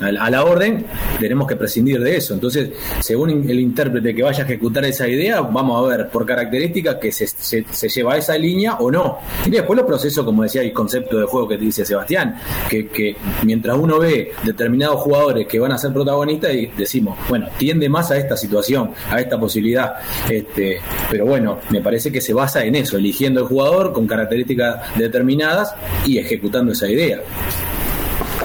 a 0.00 0.30
la 0.30 0.44
orden, 0.44 0.86
tenemos 1.18 1.46
que 1.46 1.56
prescindir 1.56 2.00
de 2.00 2.16
eso. 2.16 2.32
Entonces, 2.32 2.70
según 3.00 3.30
el 3.30 3.60
intérprete 3.60 4.14
que 4.14 4.22
vaya 4.22 4.44
a 4.44 4.46
ejecutar 4.46 4.84
esa 4.86 5.06
idea, 5.06 5.42
vamos 5.42 5.84
a 5.84 5.88
ver 5.96 6.08
por 6.08 6.24
características 6.24 6.96
que 6.96 7.12
se, 7.12 7.26
se, 7.26 7.64
se 7.70 7.88
lleva 7.88 8.14
a 8.14 8.16
esa 8.16 8.36
línea 8.38 8.76
o 8.76 8.90
no. 8.90 9.18
Y 9.44 9.50
después 9.50 9.76
los 9.76 9.86
procesos, 9.86 10.24
como 10.24 10.42
decía, 10.42 10.62
el 10.62 10.72
concepto 10.72 11.18
de 11.18 11.26
juego 11.26 11.49
que 11.50 11.58
te 11.58 11.64
dice 11.64 11.84
Sebastián, 11.84 12.36
que, 12.68 12.88
que 12.88 13.16
mientras 13.44 13.76
uno 13.76 13.98
ve 13.98 14.32
determinados 14.44 15.00
jugadores 15.00 15.46
que 15.46 15.58
van 15.58 15.72
a 15.72 15.78
ser 15.78 15.92
protagonistas, 15.92 16.54
y 16.54 16.66
decimos, 16.66 17.18
bueno, 17.28 17.48
tiende 17.58 17.88
más 17.88 18.10
a 18.10 18.16
esta 18.16 18.36
situación, 18.36 18.92
a 19.10 19.20
esta 19.20 19.38
posibilidad. 19.38 19.94
Este, 20.28 20.80
pero 21.10 21.26
bueno, 21.26 21.58
me 21.70 21.80
parece 21.80 22.10
que 22.10 22.20
se 22.20 22.32
basa 22.32 22.64
en 22.64 22.76
eso, 22.76 22.96
eligiendo 22.96 23.40
el 23.40 23.46
jugador 23.46 23.92
con 23.92 24.06
características 24.06 24.96
determinadas 24.96 25.74
y 26.06 26.18
ejecutando 26.18 26.72
esa 26.72 26.88
idea. 26.88 27.20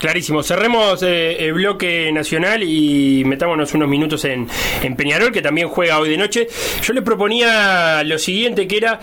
Clarísimo. 0.06 0.44
Cerremos 0.44 1.02
eh, 1.02 1.48
el 1.48 1.54
bloque 1.54 2.12
nacional 2.12 2.62
y 2.62 3.24
metámonos 3.26 3.74
unos 3.74 3.90
minutos 3.90 4.24
en, 4.26 4.48
en 4.84 4.96
Peñarol, 4.96 5.32
que 5.32 5.42
también 5.42 5.68
juega 5.68 5.98
hoy 5.98 6.12
de 6.12 6.18
noche. 6.18 6.48
Yo 6.84 6.94
le 6.94 7.02
proponía 7.02 8.04
lo 8.04 8.20
siguiente, 8.20 8.68
que 8.68 8.78
era, 8.78 9.00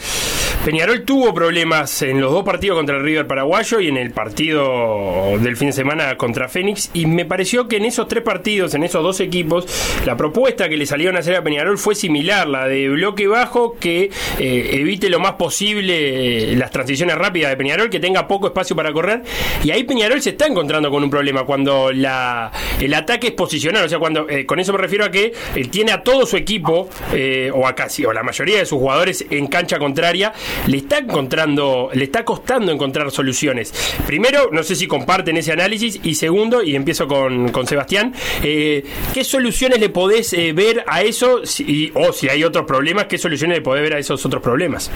Peñarol 0.64 1.02
tuvo 1.02 1.34
problemas 1.34 2.02
en 2.02 2.20
los 2.20 2.30
dos 2.30 2.44
partidos 2.44 2.76
contra 2.76 2.98
el 2.98 3.02
River 3.02 3.26
Paraguayo 3.26 3.80
y 3.80 3.88
en 3.88 3.96
el 3.96 4.12
partido 4.12 5.36
del 5.40 5.56
fin 5.56 5.70
de 5.70 5.72
semana 5.72 6.16
contra 6.16 6.48
Fénix, 6.48 6.90
y 6.94 7.06
me 7.06 7.24
pareció 7.24 7.66
que 7.66 7.78
en 7.78 7.86
esos 7.86 8.06
tres 8.06 8.22
partidos, 8.22 8.74
en 8.74 8.84
esos 8.84 9.02
dos 9.02 9.18
equipos, 9.18 9.66
la 10.06 10.16
propuesta 10.16 10.68
que 10.68 10.76
le 10.76 10.86
salieron 10.86 11.16
a 11.16 11.18
hacer 11.18 11.34
a 11.34 11.42
Peñarol 11.42 11.78
fue 11.78 11.96
similar, 11.96 12.46
la 12.46 12.68
de 12.68 12.88
bloque 12.88 13.26
bajo 13.26 13.76
que 13.80 14.08
eh, 14.38 14.70
evite 14.74 15.10
lo 15.10 15.18
más 15.18 15.32
posible 15.32 16.52
eh, 16.52 16.56
las 16.56 16.70
transiciones 16.70 17.16
rápidas 17.16 17.50
de 17.50 17.56
Peñarol, 17.56 17.90
que 17.90 17.98
tenga 17.98 18.28
poco 18.28 18.46
espacio 18.46 18.76
para 18.76 18.92
correr, 18.92 19.22
y 19.64 19.72
ahí 19.72 19.82
Peñarol 19.82 20.22
se 20.22 20.30
está 20.30 20.46
encontrando 20.46 20.91
con 20.92 21.02
un 21.02 21.10
problema 21.10 21.44
cuando 21.44 21.90
la, 21.90 22.52
el 22.80 22.94
ataque 22.94 23.28
es 23.28 23.32
posicional, 23.32 23.84
o 23.84 23.88
sea, 23.88 23.98
cuando 23.98 24.28
eh, 24.28 24.46
con 24.46 24.60
eso 24.60 24.72
me 24.72 24.78
refiero 24.78 25.04
a 25.04 25.10
que 25.10 25.32
él 25.56 25.68
tiene 25.70 25.90
a 25.90 26.02
todo 26.04 26.24
su 26.26 26.36
equipo, 26.36 26.88
eh, 27.12 27.50
o 27.52 27.66
a 27.66 27.74
casi, 27.74 28.04
o 28.04 28.12
la 28.12 28.22
mayoría 28.22 28.58
de 28.58 28.66
sus 28.66 28.78
jugadores 28.78 29.24
en 29.30 29.48
cancha 29.48 29.78
contraria, 29.78 30.32
le 30.68 30.76
está 30.76 30.98
encontrando, 30.98 31.90
le 31.92 32.04
está 32.04 32.24
costando 32.24 32.70
encontrar 32.70 33.10
soluciones. 33.10 33.72
Primero, 34.06 34.50
no 34.52 34.62
sé 34.62 34.76
si 34.76 34.86
comparten 34.86 35.36
ese 35.36 35.50
análisis, 35.52 35.98
y 36.02 36.14
segundo, 36.14 36.62
y 36.62 36.76
empiezo 36.76 37.08
con, 37.08 37.50
con 37.50 37.66
Sebastián, 37.66 38.14
eh, 38.42 38.84
¿qué 39.14 39.24
soluciones 39.24 39.80
le 39.80 39.88
podés 39.88 40.32
eh, 40.34 40.52
ver 40.52 40.84
a 40.86 41.02
eso? 41.02 41.44
Si- 41.46 41.90
o 41.94 42.12
si 42.12 42.28
hay 42.28 42.44
otros 42.44 42.66
problemas, 42.66 43.06
¿qué 43.06 43.16
soluciones 43.18 43.58
le 43.58 43.62
podés 43.62 43.82
ver 43.82 43.94
a 43.94 43.98
esos 43.98 44.24
otros 44.26 44.42
problemas? 44.42 44.90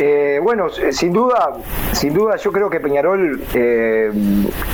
Eh, 0.00 0.38
bueno, 0.42 0.68
s- 0.68 0.92
sin 0.92 1.12
duda, 1.12 1.54
sin 1.92 2.14
duda, 2.14 2.36
yo 2.36 2.52
creo 2.52 2.70
que 2.70 2.78
Peñarol 2.78 3.42
eh, 3.54 4.10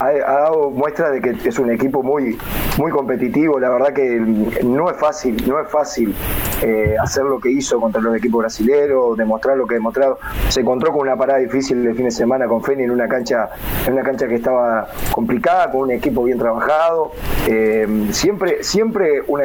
ha, 0.01 0.13
dado 0.13 0.71
muestra 0.71 1.11
de 1.11 1.21
que 1.21 1.49
es 1.49 1.59
un 1.59 1.71
equipo 1.71 2.03
muy, 2.03 2.37
muy 2.79 2.91
competitivo. 2.91 3.59
La 3.59 3.71
verdad 3.71 3.93
que 3.95 4.21
no 4.63 4.91
es 4.91 4.97
fácil, 4.99 5.43
no 5.49 5.59
es 5.61 5.69
fácil 5.71 6.15
eh, 6.63 6.95
hacer 7.03 7.25
lo 7.25 7.41
que 7.41 7.51
hizo 7.51 7.81
contra 7.81 8.03
los 8.03 8.15
equipos 8.17 8.41
brasileños, 8.41 9.17
demostrar 9.17 9.57
lo 9.57 9.67
que 9.67 9.75
ha 9.75 9.79
demostrado. 9.79 10.19
Se 10.49 10.61
encontró 10.61 10.93
con 10.93 11.03
una 11.03 11.17
parada 11.17 11.39
difícil 11.39 11.87
el 11.87 11.95
fin 11.95 12.05
de 12.05 12.11
semana 12.11 12.47
con 12.47 12.63
Feni 12.63 12.83
en 12.85 12.91
una 12.91 13.09
cancha, 13.09 13.49
en 13.87 13.95
una 13.95 14.03
cancha 14.03 14.29
que 14.29 14.35
estaba 14.35 14.89
complicada, 15.11 15.71
con 15.71 15.83
un 15.83 15.93
equipo 15.93 16.23
bien 16.25 16.39
trabajado. 16.39 17.13
Eh, 17.49 17.87
siempre, 18.11 18.63
siempre 18.63 19.23
una, 19.27 19.45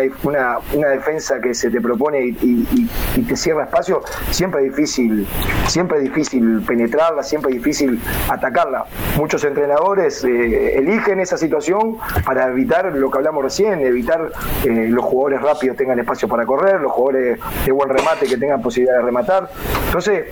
una, 0.74 0.88
defensa 0.90 1.40
que 1.40 1.54
se 1.54 1.70
te 1.70 1.80
propone 1.80 2.36
y 2.42 3.24
te 3.28 3.36
cierra 3.36 3.64
espacio, 3.64 4.02
siempre 4.32 4.66
es 4.66 4.76
difícil, 4.76 5.28
siempre 5.70 5.98
es 5.98 6.04
difícil 6.04 6.62
penetrarla, 6.66 7.24
siempre 7.24 7.52
es 7.52 7.58
difícil 7.58 8.02
atacarla. 8.30 8.86
Muchos 9.18 9.44
entrenadores 9.44 10.24
eh, 10.24 10.78
eligen 10.78 11.20
esa 11.20 11.38
situación 11.38 11.98
para 12.26 12.48
evitar 12.48 12.94
lo 12.94 13.10
que 13.10 13.18
hablamos 13.18 13.44
recién, 13.44 13.80
evitar 13.82 14.32
eh, 14.66 14.88
los 14.90 15.06
jugadores 15.06 15.42
rápidos 15.42 15.78
tengan 15.78 16.00
espacio 16.00 16.28
para 16.28 16.46
correr, 16.46 16.82
los 16.82 16.92
jugadores 16.92 17.40
de 17.66 17.72
buen 17.72 17.90
remate 17.90 18.26
que 18.26 18.38
tengan 18.38 18.62
posibilidad 18.62 18.98
de 18.98 19.04
rematar. 19.04 19.50
Entonces, 19.86 20.26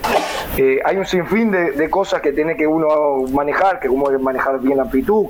eh, 0.56 0.80
hay 0.84 0.96
un 0.96 1.06
sinfín 1.06 1.50
de, 1.50 1.88
cosas 1.88 2.20
que 2.20 2.32
tiene 2.32 2.54
que 2.54 2.66
uno 2.66 3.22
manejar, 3.32 3.80
que 3.80 3.88
como 3.88 4.10
manejar 4.18 4.60
bien 4.60 4.76
la 4.76 4.82
amplitud. 4.82 5.26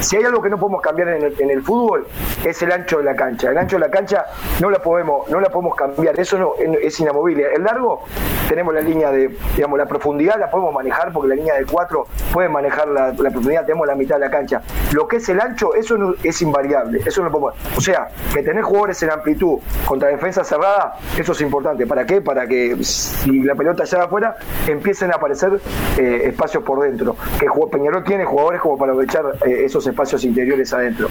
Si 0.00 0.16
hay 0.16 0.24
algo 0.24 0.40
que 0.40 0.48
no 0.48 0.58
podemos 0.58 0.80
cambiar 0.80 1.08
en 1.08 1.24
el, 1.24 1.34
en 1.38 1.50
el 1.50 1.62
fútbol, 1.62 2.06
es 2.42 2.62
el 2.62 2.72
ancho 2.72 2.98
de 2.98 3.04
la 3.04 3.14
cancha. 3.14 3.50
El 3.50 3.58
ancho 3.58 3.76
de 3.76 3.80
la 3.80 3.90
cancha 3.90 4.24
no 4.60 4.70
la 4.70 4.78
podemos, 4.78 5.28
no 5.28 5.40
la 5.40 5.50
podemos 5.50 5.74
cambiar, 5.74 6.18
eso 6.18 6.38
no, 6.38 6.52
es 6.56 6.98
inamovible. 7.00 7.54
El 7.54 7.64
largo, 7.64 8.04
tenemos 8.48 8.72
la 8.72 8.80
línea 8.80 9.10
de, 9.10 9.23
digamos, 9.56 9.78
la 9.78 9.86
profundidad 9.86 10.38
la 10.38 10.50
podemos 10.50 10.74
manejar 10.74 11.12
porque 11.12 11.28
la 11.28 11.34
línea 11.36 11.54
de 11.54 11.66
4 11.66 12.06
puede 12.32 12.48
manejar 12.48 12.88
la, 12.88 13.12
profundidad, 13.12 13.64
tenemos 13.64 13.86
la 13.86 13.94
mitad 13.94 14.16
de 14.16 14.20
la 14.22 14.30
cancha. 14.30 14.62
Lo 14.92 15.06
que 15.06 15.16
es 15.16 15.28
el 15.28 15.40
ancho, 15.40 15.74
eso 15.74 15.96
es 16.22 16.42
invariable, 16.42 17.00
eso 17.04 17.22
no. 17.22 17.34
O 17.34 17.80
sea, 17.80 18.08
que 18.32 18.42
tener 18.42 18.62
jugadores 18.62 19.02
en 19.02 19.10
amplitud 19.10 19.58
contra 19.86 20.08
defensa 20.08 20.44
cerrada, 20.44 20.96
eso 21.18 21.32
es 21.32 21.40
importante. 21.40 21.86
¿Para 21.86 22.06
qué? 22.06 22.20
Para 22.20 22.46
que 22.46 22.76
si 22.82 23.42
la 23.42 23.54
pelota 23.54 23.84
va 23.96 24.04
afuera, 24.04 24.36
empiecen 24.66 25.12
a 25.12 25.16
aparecer 25.16 25.60
eh, 25.98 26.22
espacios 26.26 26.62
por 26.62 26.80
dentro. 26.80 27.16
Que 27.38 27.46
Peñarol 27.70 28.04
tiene 28.04 28.24
jugadores 28.24 28.60
como 28.60 28.78
para 28.78 28.92
aprovechar 28.92 29.24
eh, 29.46 29.64
esos 29.64 29.86
espacios 29.86 30.24
interiores 30.24 30.72
adentro. 30.72 31.08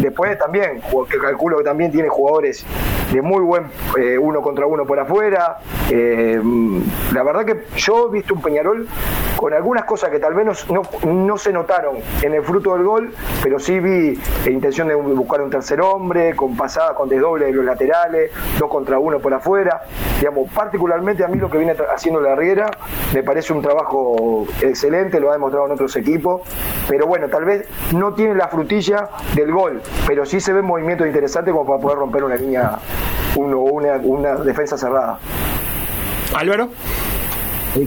Después 0.00 0.38
también, 0.38 0.80
que 1.10 1.18
calculo 1.18 1.58
que 1.58 1.64
también 1.64 1.92
tiene 1.92 2.08
jugadores 2.08 2.64
de 3.12 3.22
muy 3.22 3.42
buen 3.42 3.66
eh, 3.98 4.16
uno 4.16 4.40
contra 4.40 4.66
uno 4.66 4.86
por 4.86 4.98
afuera. 4.98 5.58
Eh, 5.90 6.40
la 7.12 7.22
verdad 7.22 7.44
que 7.44 7.64
yo 7.76 8.08
he 8.08 8.12
visto 8.12 8.34
un 8.34 8.40
Peñarol 8.40 8.86
con 9.36 9.52
algunas 9.54 9.84
cosas 9.84 10.10
que 10.10 10.18
tal 10.18 10.34
vez 10.34 10.46
no, 10.68 10.82
no, 11.10 11.38
se 11.38 11.52
notaron 11.52 11.96
en 12.22 12.34
el 12.34 12.42
fruto 12.42 12.74
del 12.74 12.84
gol, 12.84 13.14
pero 13.42 13.58
sí 13.58 13.80
vi 13.80 14.18
la 14.44 14.50
intención 14.50 14.88
de 14.88 14.94
buscar 14.94 15.40
un 15.40 15.50
tercer 15.50 15.80
hombre, 15.80 16.36
con 16.36 16.56
pasada, 16.56 16.94
con 16.94 17.08
desdoble 17.08 17.46
de 17.46 17.52
los 17.52 17.64
laterales, 17.64 18.30
dos 18.58 18.68
contra 18.68 18.98
uno 18.98 19.18
por 19.18 19.32
afuera. 19.32 19.82
Digamos, 20.18 20.50
particularmente 20.52 21.24
a 21.24 21.28
mí 21.28 21.38
lo 21.38 21.50
que 21.50 21.56
viene 21.56 21.74
haciendo 21.92 22.20
la 22.20 22.34
Riera 22.34 22.70
me 23.14 23.22
parece 23.22 23.52
un 23.52 23.62
trabajo 23.62 24.46
excelente, 24.60 25.18
lo 25.18 25.30
ha 25.30 25.32
demostrado 25.32 25.66
en 25.66 25.72
otros 25.72 25.96
equipos, 25.96 26.42
pero 26.88 27.06
bueno, 27.06 27.28
tal 27.28 27.44
vez 27.44 27.66
no 27.92 28.12
tiene 28.12 28.34
la 28.34 28.48
frutilla 28.48 29.08
del 29.34 29.52
gol, 29.52 29.80
pero 30.06 30.26
sí 30.26 30.40
se 30.40 30.52
ve 30.52 30.62
movimiento 30.62 31.06
interesante 31.06 31.50
como 31.50 31.66
para 31.66 31.80
poder 31.80 31.98
romper 31.98 32.24
una 32.24 32.36
línea, 32.36 32.78
uno, 33.36 33.60
una, 33.60 33.96
una 33.96 34.34
defensa 34.36 34.76
cerrada. 34.76 35.18
Álvaro. 36.34 36.68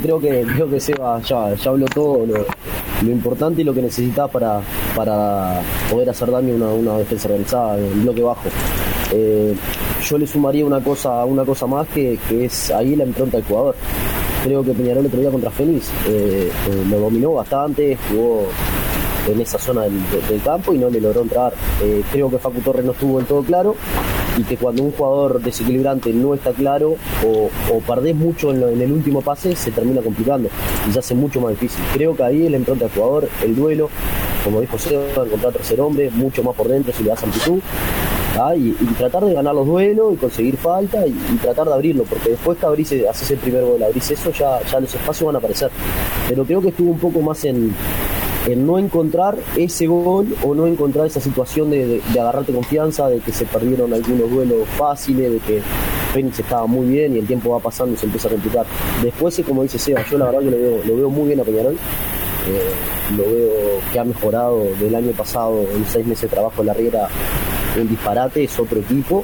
Creo 0.02 0.18
que 0.18 0.44
creo 0.44 0.70
que 0.70 0.80
Seba 0.80 1.20
ya, 1.20 1.54
ya 1.56 1.70
habló 1.70 1.86
todo 1.88 2.26
lo, 2.26 2.46
lo 3.02 3.12
importante 3.12 3.62
y 3.62 3.64
lo 3.66 3.74
que 3.74 3.82
necesitas 3.82 4.30
para, 4.30 4.62
para 4.96 5.60
poder 5.92 6.10
hacer 6.10 6.32
daño 6.32 6.54
a 6.54 6.56
una, 6.56 6.68
una 6.68 6.98
defensa 7.00 7.28
organizada 7.28 7.78
en 7.78 8.04
bloque 8.04 8.22
bajo. 8.22 8.48
Eh, 9.12 9.54
yo 10.02 10.18
le 10.18 10.26
sumaría 10.26 10.66
una 10.66 10.82
cosa 10.82 11.24
una 11.26 11.44
cosa 11.44 11.68
más 11.68 11.88
que, 11.90 12.18
que 12.28 12.46
es 12.46 12.72
ahí 12.72 12.96
la 12.96 13.04
impronta 13.04 13.38
del 13.38 13.46
jugador. 13.46 13.76
Creo 14.44 14.64
que 14.64 14.72
Peñarol 14.72 15.00
el 15.00 15.08
otro 15.08 15.20
día 15.20 15.32
contra 15.32 15.52
Félix 15.52 15.90
eh, 16.08 16.50
eh, 16.50 16.84
lo 16.90 17.00
dominó 17.00 17.34
bastante, 17.34 17.98
jugó 18.10 18.48
en 19.28 19.42
esa 19.42 19.58
zona 19.60 19.84
del, 19.84 20.42
campo 20.44 20.74
y 20.74 20.78
no 20.78 20.90
le 20.90 21.00
logró 21.00 21.22
entrar. 21.22 21.54
Eh, 21.82 22.04
creo 22.12 22.30
que 22.30 22.38
Facu 22.38 22.62
Torres 22.62 22.86
no 22.86 22.92
estuvo 22.92 23.18
del 23.18 23.28
todo 23.28 23.44
claro 23.44 23.76
y 24.38 24.44
que 24.44 24.58
cuando 24.58 24.84
un 24.84 24.92
jugador 24.92 25.42
desequilibrante 25.42 26.12
no 26.12 26.34
está 26.34 26.52
claro 26.52 26.96
o, 27.26 27.50
o 27.72 27.80
perdés 27.80 28.16
mucho 28.16 28.52
en, 28.52 28.82
el 28.82 28.92
último 28.92 29.22
pase 29.22 29.56
se 29.56 29.72
termina 29.72 30.02
complicando 30.02 30.50
y 30.90 30.92
se 30.92 31.00
hace 31.00 31.16
mucho 31.16 31.40
más 31.40 31.52
difícil. 31.52 31.84
Creo 31.94 32.16
que 32.16 32.24
ahí 32.24 32.46
es 32.46 32.52
la 32.52 32.58
impronta 32.58 32.86
del 32.86 32.94
jugador, 32.94 33.30
el 33.44 33.56
duelo, 33.56 33.90
como 34.44 34.62
dijo 34.62 34.78
Seba, 34.78 35.24
encontrar 35.26 35.54
tercer 35.54 35.80
hombre, 35.82 36.10
mucho 36.12 36.44
más 36.44 36.56
por 36.56 36.68
dentro 36.68 36.92
si 36.94 37.04
le 37.04 37.10
das 37.10 37.24
amplitud. 37.24 37.60
¿ah? 38.40 38.56
Y, 38.56 38.72
tratar 38.98 39.26
de 39.26 39.34
ganar 39.34 39.54
los 39.56 39.66
duelos 39.66 40.14
y 40.14 40.18
conseguir 40.18 40.58
falta 40.58 41.06
y, 41.08 41.14
tratar 41.42 41.68
de 41.68 41.74
abrirlo, 41.74 42.04
porque 42.04 42.32
después 42.32 42.58
que 42.58 42.66
abrís, 42.66 42.94
haces 43.10 43.32
el 43.32 43.38
primer 43.38 43.64
gol, 43.64 43.82
abrís 43.84 44.12
eso, 44.12 44.32
ya, 44.32 44.62
ya 44.64 44.80
los 44.80 44.94
espacios 44.94 45.26
van 45.28 45.36
a 45.36 45.40
aparecer. 45.40 45.70
Pero 46.28 46.44
creo 46.46 46.62
que 46.62 46.70
estuvo 46.70 46.92
un 46.92 47.00
poco 47.00 47.22
más 47.22 47.44
en, 47.46 47.74
en 48.48 48.66
no 48.68 48.78
encontrar 48.78 49.38
ese 49.56 49.88
gol 49.88 50.36
o 50.44 50.54
no 50.54 50.68
encontrar 50.68 51.06
esa 51.08 51.20
situación 51.22 51.70
de, 51.70 52.02
de- 52.14 52.20
agarrarte 52.20 52.52
confianza, 52.54 53.08
de 53.08 53.20
que 53.20 53.32
se 53.32 53.46
perdieron 53.46 53.94
algunos 53.94 54.30
duelos 54.30 54.68
fáciles, 54.78 55.32
de 55.32 55.38
que 55.40 55.62
Fénix 56.14 56.40
estaba 56.40 56.68
muy 56.68 56.86
bien 56.88 57.16
y 57.16 57.20
el 57.20 57.26
tiempo 57.28 57.50
va 57.52 57.60
pasando 57.60 57.94
y 57.94 57.98
se 57.98 58.06
empieza 58.06 58.28
a 58.28 58.32
complicar. 58.32 58.66
Después, 59.02 59.42
como 59.48 59.64
dice 59.64 59.80
Seba, 59.80 60.04
yo 60.10 60.18
la 60.18 60.26
verdad 60.26 60.40
que 60.42 60.52
lo 60.52 60.58
veo, 60.58 60.82
lo 60.86 60.96
veo 60.98 61.10
muy 61.10 61.28
bien 61.28 61.40
a 61.40 61.44
Peñarol. 61.44 61.74
Eh, 61.74 63.16
lo 63.16 63.24
veo 63.24 63.80
que 63.92 64.00
ha 64.00 64.04
mejorado 64.04 64.66
del 64.80 64.94
año 64.96 65.12
pasado 65.12 65.62
en 65.74 65.86
seis 65.86 66.06
meses 66.06 66.24
de 66.24 66.28
trabajo 66.36 66.60
en 66.62 66.68
la 66.68 66.74
Riera 66.74 67.08
un 67.80 67.88
disparate, 67.88 68.44
es 68.44 68.60
otro 68.60 68.80
equipo 68.80 69.24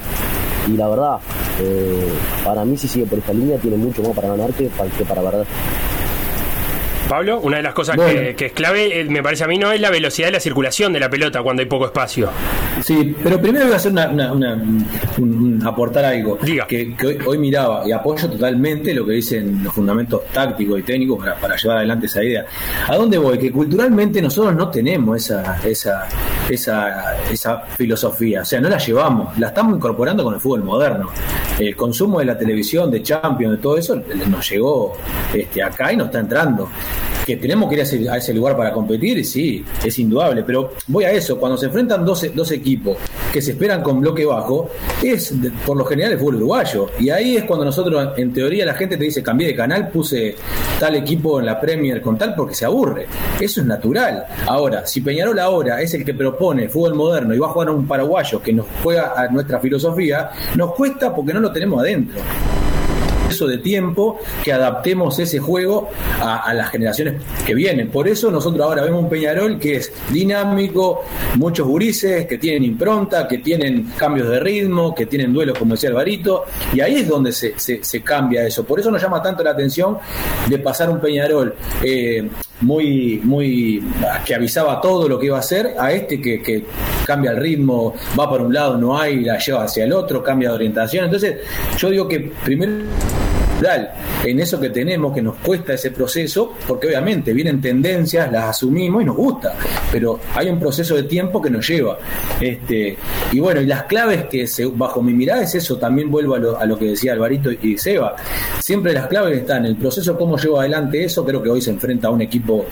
y 0.66 0.72
la 0.76 0.88
verdad, 0.88 1.18
eh, 1.62 2.08
para 2.44 2.64
mí 2.64 2.76
si 2.78 2.88
sigue 2.88 3.06
por 3.06 3.18
esta 3.18 3.32
línea 3.32 3.58
tiene 3.58 3.76
mucho 3.76 4.02
más 4.02 4.12
para 4.12 4.28
ganar 4.28 4.50
que 4.54 4.64
para, 4.68 4.90
que 4.90 5.04
para 5.04 5.22
perder. 5.22 5.46
Pablo, 7.08 7.40
una 7.40 7.56
de 7.56 7.62
las 7.64 7.74
cosas 7.74 7.96
Bueno. 7.96 8.20
que, 8.20 8.34
que 8.36 8.46
es 8.46 8.52
clave, 8.52 9.00
eh, 9.00 9.04
me 9.06 9.22
parece 9.22 9.42
a 9.44 9.48
mí, 9.48 9.58
no 9.58 9.72
es 9.72 9.80
la 9.80 9.90
velocidad 9.90 10.28
de 10.28 10.32
la 10.32 10.40
circulación 10.40 10.92
de 10.92 11.00
la 11.00 11.10
pelota 11.10 11.42
cuando 11.42 11.60
hay 11.62 11.66
poco 11.68 11.86
espacio. 11.86 12.30
Sí, 12.84 13.16
pero 13.22 13.40
primero 13.40 13.64
voy 13.64 13.74
a 13.74 13.76
hacer 13.76 13.90
una, 13.92 14.08
una- 14.08 14.32
una- 14.32 14.54
un- 14.54 14.86
un- 15.18 15.62
aportar 15.66 16.04
algo 16.04 16.38
que, 16.38 16.94
que 16.96 17.06
hoy, 17.06 17.18
hoy 17.26 17.38
miraba 17.38 17.82
y 17.86 17.92
apoyo 17.92 18.30
totalmente 18.30 18.94
lo 18.94 19.04
que 19.04 19.12
dicen 19.14 19.60
los 19.64 19.74
fundamentos 19.74 20.22
tácticos 20.32 20.78
y 20.78 20.82
técnicos 20.82 21.18
para, 21.18 21.34
para 21.34 21.56
llevar 21.56 21.78
adelante 21.78 22.06
esa 22.06 22.22
idea. 22.22 22.46
¿A 22.86 22.94
dónde 22.96 23.18
voy? 23.18 23.38
Que 23.38 23.50
culturalmente 23.50 24.22
nosotros 24.22 24.54
no 24.54 24.68
tenemos 24.70 25.16
esa, 25.16 25.58
esa, 25.66 26.06
esa, 26.48 27.16
esa 27.28 27.58
filosofía, 27.76 28.42
o 28.42 28.44
sea, 28.44 28.60
no 28.60 28.68
la 28.68 28.78
llevamos, 28.78 29.36
la 29.38 29.48
estamos 29.48 29.76
incorporando 29.76 30.22
con 30.22 30.34
el 30.34 30.40
fútbol 30.40 30.62
moderno. 30.62 31.10
El 31.58 31.76
consumo 31.76 32.20
de 32.20 32.24
la 32.24 32.38
televisión, 32.38 32.90
de 32.90 33.02
Champions, 33.02 33.56
de 33.56 33.62
todo 33.62 33.76
eso, 33.76 34.00
nos 34.28 34.48
llegó 34.48 34.96
este, 35.34 35.62
acá 35.62 35.92
y 35.92 35.96
nos 35.96 36.06
está 36.06 36.20
entrando. 36.20 36.70
Que 37.26 37.36
tenemos 37.36 37.68
que 37.68 37.76
ir 37.76 38.10
a 38.10 38.16
ese, 38.16 38.34
lugar 38.34 38.56
para 38.56 38.72
competir, 38.72 39.24
sí, 39.24 39.64
es 39.84 39.98
indudable, 39.98 40.42
pero 40.42 40.72
voy 40.88 41.04
a 41.04 41.12
eso, 41.12 41.38
cuando 41.38 41.56
se 41.56 41.66
enfrentan 41.66 42.04
dos, 42.04 42.26
dos 42.34 42.50
equipos 42.50 42.96
que 43.32 43.40
se 43.40 43.52
esperan 43.52 43.82
con 43.82 44.00
bloque 44.00 44.24
bajo, 44.24 44.70
es 45.02 45.32
por 45.64 45.76
lo 45.76 45.84
general 45.84 46.12
el 46.12 46.18
fútbol 46.18 46.36
uruguayo. 46.36 46.90
Y 46.98 47.10
ahí 47.10 47.36
es 47.36 47.44
cuando 47.44 47.64
nosotros, 47.64 48.14
en 48.16 48.32
teoría, 48.32 48.66
la 48.66 48.74
gente 48.74 48.96
te 48.96 49.04
dice, 49.04 49.22
cambié 49.22 49.48
de 49.48 49.54
canal, 49.54 49.88
puse 49.88 50.34
tal 50.78 50.96
equipo 50.96 51.38
en 51.38 51.46
la 51.46 51.60
Premier 51.60 52.00
con 52.02 52.18
tal 52.18 52.34
porque 52.34 52.54
se 52.54 52.64
aburre. 52.64 53.06
Eso 53.38 53.60
es 53.60 53.66
natural. 53.66 54.24
Ahora, 54.46 54.86
si 54.86 55.00
Peñarol 55.00 55.38
ahora 55.38 55.80
es 55.80 55.94
el 55.94 56.04
que 56.04 56.14
propone 56.14 56.68
fútbol 56.68 56.94
moderno 56.94 57.34
y 57.34 57.38
va 57.38 57.46
a 57.46 57.50
jugar 57.50 57.68
a 57.68 57.72
un 57.72 57.86
paraguayo 57.86 58.42
que 58.42 58.52
nos 58.52 58.66
juega 58.82 59.14
a 59.16 59.28
nuestra 59.28 59.60
filosofía, 59.60 60.30
nos 60.56 60.74
cuesta 60.74 61.14
porque 61.14 61.32
no 61.32 61.40
lo 61.40 61.52
tenemos 61.52 61.80
adentro 61.80 62.20
eso 63.30 63.46
de 63.46 63.58
tiempo 63.58 64.18
que 64.44 64.52
adaptemos 64.52 65.18
ese 65.18 65.38
juego 65.38 65.88
a, 66.20 66.52
las 66.54 66.70
generaciones 66.70 67.22
que 67.46 67.54
vienen. 67.54 67.88
Por 67.90 68.08
eso 68.08 68.30
nosotros 68.30 68.62
ahora 68.64 68.82
vemos 68.82 69.02
un 69.02 69.08
Peñarol 69.08 69.58
que 69.58 69.76
es 69.76 69.92
dinámico, 70.10 71.02
muchos 71.36 71.66
gurises 71.66 72.26
que 72.26 72.38
tienen 72.38 72.64
impronta, 72.64 73.26
que 73.26 73.38
tienen 73.38 73.92
cambios 73.96 74.28
de 74.28 74.40
ritmo, 74.40 74.94
que 74.94 75.06
tienen 75.06 75.32
duelos, 75.32 75.58
como 75.58 75.74
decía 75.74 75.90
Alvarito, 75.90 76.44
y 76.72 76.80
ahí 76.80 76.96
es 76.96 77.08
donde 77.08 77.32
se, 77.32 77.58
se- 77.58 77.82
se 77.82 78.02
cambia 78.02 78.46
eso. 78.46 78.64
Por 78.64 78.80
eso 78.80 78.90
nos 78.90 79.00
llama 79.02 79.22
tanto 79.22 79.42
la 79.42 79.50
atención 79.50 79.98
de 80.48 80.58
pasar 80.58 80.90
un 80.90 81.00
Peñarol 81.00 81.54
eh, 81.82 82.28
muy, 82.60 83.20
muy 83.24 83.82
que 84.24 84.34
avisaba 84.34 84.80
todo 84.80 85.08
lo 85.08 85.18
que 85.18 85.26
iba 85.26 85.36
a 85.36 85.40
hacer, 85.40 85.74
a 85.78 85.92
este 85.92 86.20
que, 86.20 86.42
que 86.42 86.64
cambia 87.06 87.32
el 87.32 87.38
ritmo, 87.38 87.94
va 88.18 88.30
para 88.30 88.42
un 88.42 88.52
lado, 88.52 88.76
no 88.76 88.98
hay, 88.98 89.24
la 89.24 89.38
lleva 89.38 89.64
hacia 89.64 89.84
el 89.84 89.92
otro, 89.92 90.22
cambia 90.22 90.50
de 90.50 90.54
orientación. 90.56 91.06
Entonces, 91.06 91.38
yo 91.76 91.90
digo 91.90 92.08
que 92.08 92.20
primero 92.44 92.72
en 94.24 94.40
eso 94.40 94.58
que 94.60 94.70
tenemos, 94.70 95.14
que 95.14 95.22
nos 95.22 95.36
cuesta 95.36 95.74
ese 95.74 95.90
proceso, 95.90 96.54
porque 96.66 96.86
obviamente 96.88 97.32
vienen 97.32 97.60
tendencias, 97.60 98.30
las 98.32 98.44
asumimos 98.50 99.02
y 99.02 99.04
nos 99.06 99.16
gusta, 99.16 99.54
pero 99.92 100.18
hay 100.34 100.48
un 100.48 100.58
proceso 100.58 100.94
de 100.96 101.02
tiempo 101.04 101.40
que 101.42 101.50
nos 101.50 101.68
lleva. 101.68 101.98
Este, 102.40 102.96
y 103.32 103.40
bueno, 103.40 103.60
y 103.60 103.66
las 103.66 103.84
claves 103.84 104.24
que 104.24 104.46
se- 104.46 104.66
bajo 104.66 105.02
mi 105.02 105.12
mirada 105.12 105.42
es 105.42 105.54
eso, 105.54 105.76
también 105.76 106.10
vuelvo 106.10 106.34
a 106.34 106.38
lo, 106.38 106.58
a 106.58 106.64
lo 106.66 106.78
que 106.78 106.86
decía 106.86 107.12
Alvarito 107.12 107.50
y 107.52 107.76
Seba, 107.78 108.16
siempre 108.60 108.92
las 108.92 109.06
claves 109.08 109.38
están 109.38 109.58
en 109.64 109.72
el 109.72 109.76
proceso, 109.76 110.16
cómo 110.16 110.36
llevo 110.36 110.60
adelante 110.60 111.04
eso, 111.04 111.24
creo 111.24 111.42
que 111.42 111.50
hoy 111.50 111.60
se 111.60 111.70
enfrenta 111.70 112.08
a 112.08 112.10
un 112.10 112.22
equipo 112.22 112.66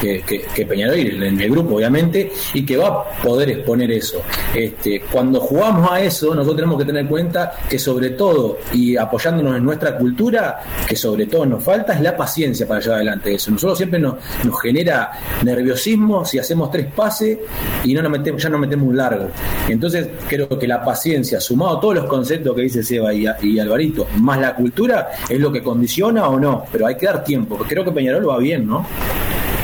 que, 0.00 0.22
que, 0.22 0.40
que 0.40 0.66
Peñarol 0.66 0.98
en 0.98 1.40
el 1.40 1.50
grupo 1.50 1.76
obviamente 1.76 2.32
y 2.54 2.64
que 2.64 2.76
va 2.76 2.88
a 2.88 3.04
poder 3.22 3.50
exponer 3.50 3.90
eso. 3.92 4.22
Este, 4.54 5.00
cuando 5.00 5.40
jugamos 5.40 5.90
a 5.90 6.00
eso 6.00 6.34
nosotros 6.34 6.56
tenemos 6.56 6.78
que 6.78 6.84
tener 6.84 7.02
en 7.02 7.08
cuenta 7.08 7.52
que 7.68 7.78
sobre 7.78 8.10
todo 8.10 8.58
y 8.72 8.96
apoyándonos 8.96 9.56
en 9.56 9.64
nuestra 9.64 9.96
cultura 9.96 10.60
que 10.86 10.96
sobre 10.96 11.26
todo 11.26 11.46
nos 11.46 11.62
falta 11.62 11.94
es 11.94 12.00
la 12.00 12.16
paciencia 12.16 12.66
para 12.66 12.80
llevar 12.80 12.96
adelante 12.96 13.34
eso. 13.34 13.50
Nosotros 13.50 13.78
siempre 13.78 13.98
nos, 13.98 14.14
nos 14.44 14.60
genera 14.60 15.12
nerviosismo 15.44 16.24
si 16.24 16.38
hacemos 16.38 16.70
tres 16.70 16.86
pases 16.94 17.38
y 17.84 17.94
no 17.94 18.02
nos 18.02 18.12
metemos, 18.12 18.42
ya 18.42 18.48
nos 18.48 18.60
metemos 18.60 18.88
un 18.88 18.96
largo. 18.96 19.28
Entonces 19.68 20.08
creo 20.28 20.48
que 20.48 20.66
la 20.66 20.84
paciencia 20.84 21.40
sumado 21.40 21.78
a 21.78 21.80
todos 21.80 21.94
los 21.94 22.04
conceptos 22.06 22.54
que 22.54 22.62
dice 22.62 22.82
Seba 22.82 23.12
y, 23.14 23.26
y 23.42 23.58
Alvarito 23.58 24.06
más 24.18 24.40
la 24.40 24.54
cultura 24.54 25.10
es 25.28 25.38
lo 25.38 25.52
que 25.52 25.62
condiciona 25.62 26.28
o 26.28 26.38
no 26.38 26.64
pero 26.70 26.86
hay 26.86 26.96
que 26.96 27.06
dar 27.06 27.24
tiempo 27.24 27.56
creo 27.68 27.84
que 27.84 27.92
Peñarol 27.92 28.28
va 28.28 28.38
bien 28.38 28.66
¿no? 28.66 28.86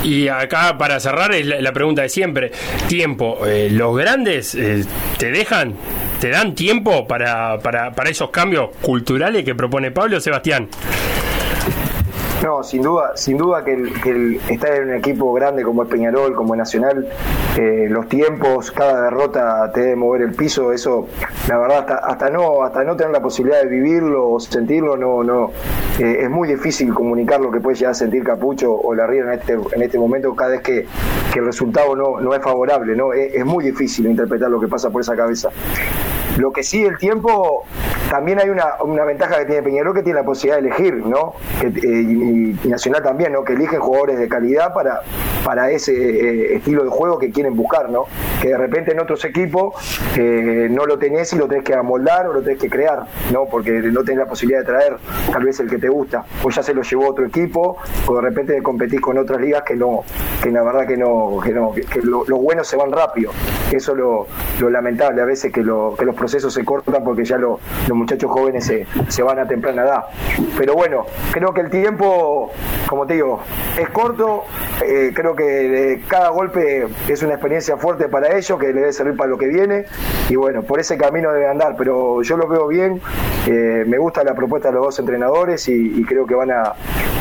Y 0.06 0.28
acá, 0.28 0.78
para 0.78 1.00
cerrar, 1.00 1.34
es 1.34 1.44
la, 1.44 1.72
pregunta 1.72 2.02
de 2.02 2.08
siempre. 2.08 2.52
Tiempo. 2.86 3.44
eh, 3.44 3.68
¿Los 3.72 3.96
grandes 3.96 4.54
eh, 4.54 4.84
te 5.18 5.32
dejan, 5.32 5.74
te 6.20 6.30
dan 6.30 6.54
tiempo 6.54 7.08
para, 7.08 7.58
para, 7.58 7.90
para 7.92 8.08
esos 8.10 8.30
cambios 8.30 8.70
culturales 8.80 9.44
que 9.44 9.56
propone 9.56 9.90
Pablo 9.90 10.20
Sebastián? 10.20 10.68
No, 12.46 12.62
sin 12.62 12.80
duda, 12.80 13.16
sin 13.16 13.38
duda 13.38 13.64
que, 13.64 13.72
el, 13.72 13.92
que 14.00 14.38
estar 14.54 14.72
en 14.72 14.90
un 14.90 14.94
equipo 14.94 15.32
grande 15.32 15.64
como 15.64 15.82
es 15.82 15.88
Peñarol, 15.88 16.32
como 16.32 16.54
es 16.54 16.58
Nacional, 16.58 17.08
eh, 17.58 17.88
los 17.90 18.08
tiempos, 18.08 18.70
cada 18.70 19.02
derrota 19.02 19.68
te 19.74 19.80
debe 19.80 19.96
mover 19.96 20.22
el 20.22 20.32
piso, 20.32 20.72
eso, 20.72 21.08
la 21.48 21.58
verdad, 21.58 21.78
hasta, 21.78 21.96
hasta 21.96 22.30
no, 22.30 22.62
hasta 22.62 22.84
no 22.84 22.94
tener 22.94 23.10
la 23.10 23.20
posibilidad 23.20 23.60
de 23.62 23.66
vivirlo 23.66 24.30
o 24.30 24.38
sentirlo, 24.38 24.96
no, 24.96 25.24
no, 25.24 25.50
eh, 25.98 26.18
es 26.20 26.30
muy 26.30 26.46
difícil 26.46 26.94
comunicar 26.94 27.40
lo 27.40 27.50
que 27.50 27.58
puede 27.58 27.78
llegar 27.78 27.90
a 27.90 27.94
sentir 27.94 28.22
Capucho 28.22 28.72
o 28.72 28.94
la 28.94 29.08
Riera 29.08 29.34
en 29.34 29.40
este, 29.40 29.54
en 29.54 29.82
este 29.82 29.98
momento 29.98 30.32
cada 30.36 30.52
vez 30.52 30.60
que, 30.60 30.86
que 31.32 31.40
el 31.40 31.46
resultado 31.46 31.96
no, 31.96 32.20
no 32.20 32.32
es 32.32 32.40
favorable, 32.40 32.94
¿no? 32.94 33.12
Es 33.12 33.44
muy 33.44 33.64
difícil 33.64 34.06
interpretar 34.06 34.48
lo 34.52 34.60
que 34.60 34.68
pasa 34.68 34.88
por 34.88 35.00
esa 35.00 35.16
cabeza. 35.16 35.50
Lo 36.38 36.52
que 36.52 36.62
sí, 36.62 36.84
el 36.84 36.98
tiempo, 36.98 37.64
también 38.10 38.38
hay 38.40 38.50
una, 38.50 38.74
una 38.82 39.04
ventaja 39.04 39.38
que 39.38 39.46
tiene 39.46 39.62
Peñarol 39.62 39.94
que 39.94 40.02
tiene 40.02 40.20
la 40.20 40.24
posibilidad 40.26 40.60
de 40.60 40.68
elegir, 40.68 40.94
¿no? 41.06 41.34
Que, 41.60 41.66
eh, 41.68 41.72
y, 42.62 42.68
Nacional 42.68 43.02
también, 43.02 43.32
¿no? 43.32 43.42
Que 43.44 43.54
eligen 43.54 43.80
jugadores 43.80 44.18
de 44.18 44.28
calidad 44.28 44.74
para, 44.74 45.00
para 45.44 45.70
ese 45.70 45.92
eh, 45.94 46.56
estilo 46.56 46.84
de 46.84 46.90
juego 46.90 47.18
que 47.18 47.30
quieren 47.30 47.56
buscar, 47.56 47.88
¿no? 47.90 48.04
Que 48.42 48.48
de 48.48 48.58
repente 48.58 48.92
en 48.92 49.00
otros 49.00 49.24
equipos 49.24 49.74
eh, 50.18 50.68
no 50.70 50.84
lo 50.84 50.98
tenés 50.98 51.32
y 51.32 51.36
lo 51.36 51.48
tenés 51.48 51.64
que 51.64 51.74
amoldar 51.74 52.26
o 52.28 52.34
lo 52.34 52.42
tenés 52.42 52.58
que 52.60 52.68
crear, 52.68 53.04
¿no? 53.32 53.46
Porque 53.46 53.70
no 53.70 54.02
tenés 54.04 54.18
la 54.20 54.26
posibilidad 54.26 54.60
de 54.60 54.66
traer 54.66 54.96
tal 55.32 55.42
vez 55.44 55.58
el 55.60 55.70
que 55.70 55.78
te 55.78 55.88
gusta, 55.88 56.24
o 56.42 56.50
ya 56.50 56.62
se 56.62 56.74
lo 56.74 56.82
llevó 56.82 57.08
otro 57.08 57.24
equipo, 57.24 57.78
o 58.06 58.16
de 58.16 58.20
repente 58.20 58.62
competís 58.62 59.00
con 59.00 59.16
otras 59.16 59.40
ligas 59.40 59.62
que 59.62 59.74
no, 59.74 60.02
que 60.42 60.50
la 60.50 60.62
verdad 60.62 60.86
que 60.86 60.96
no, 60.98 61.38
que 61.42 61.52
no, 61.52 61.72
que, 61.72 61.82
que 61.82 62.00
lo- 62.02 62.24
los 62.26 62.38
buenos 62.40 62.66
se 62.68 62.76
van 62.76 62.92
rápido. 62.92 63.30
Eso 63.72 63.92
es 63.92 63.98
lo, 63.98 64.26
lo 64.60 64.70
lamentable 64.70 65.22
a 65.22 65.24
veces 65.24 65.52
que, 65.52 65.62
lo, 65.62 65.94
que 65.98 66.04
los 66.04 66.14
procesos 66.16 66.52
se 66.52 66.64
cortan 66.64 67.04
porque 67.04 67.24
ya 67.24 67.36
lo- 67.38 67.60
los 67.88 67.96
muchachos 67.96 68.30
jóvenes 68.30 68.64
se, 68.66 68.86
se 69.08 69.22
van 69.22 69.38
a 69.38 69.46
temprana 69.46 69.82
edad. 69.82 70.04
Pero 70.58 70.74
bueno, 70.74 71.06
creo 71.32 71.52
que 71.54 71.60
el 71.60 71.70
tiempo, 71.70 72.50
como 72.88 73.06
te 73.06 73.14
digo, 73.14 73.40
es 73.78 73.88
corto, 73.90 74.44
eh, 74.84 75.12
creo 75.14 75.34
que 75.36 76.02
cada 76.08 76.30
golpe 76.30 76.86
es 77.08 77.22
una 77.22 77.34
experiencia 77.34 77.76
fuerte 77.76 78.08
para 78.08 78.36
ellos 78.36 78.58
que 78.58 78.68
le 78.68 78.80
debe 78.80 78.92
servir 78.92 79.16
para 79.16 79.30
lo 79.30 79.38
que 79.38 79.46
viene. 79.48 79.84
Y 80.28 80.36
bueno, 80.36 80.62
por 80.62 80.80
ese 80.80 80.96
camino 80.96 81.32
debe 81.32 81.48
andar, 81.48 81.76
pero 81.76 82.22
yo 82.22 82.36
lo 82.36 82.48
veo 82.48 82.66
bien, 82.66 83.00
eh, 83.46 83.84
me 83.86 83.98
gusta 83.98 84.24
la 84.24 84.34
propuesta 84.34 84.68
de 84.68 84.74
los 84.74 84.84
dos 84.86 84.98
entrenadores 84.98 85.68
y, 85.68 86.00
y 86.00 86.04
creo 86.04 86.26
que 86.26 86.34
van 86.34 86.50
a, 86.50 86.72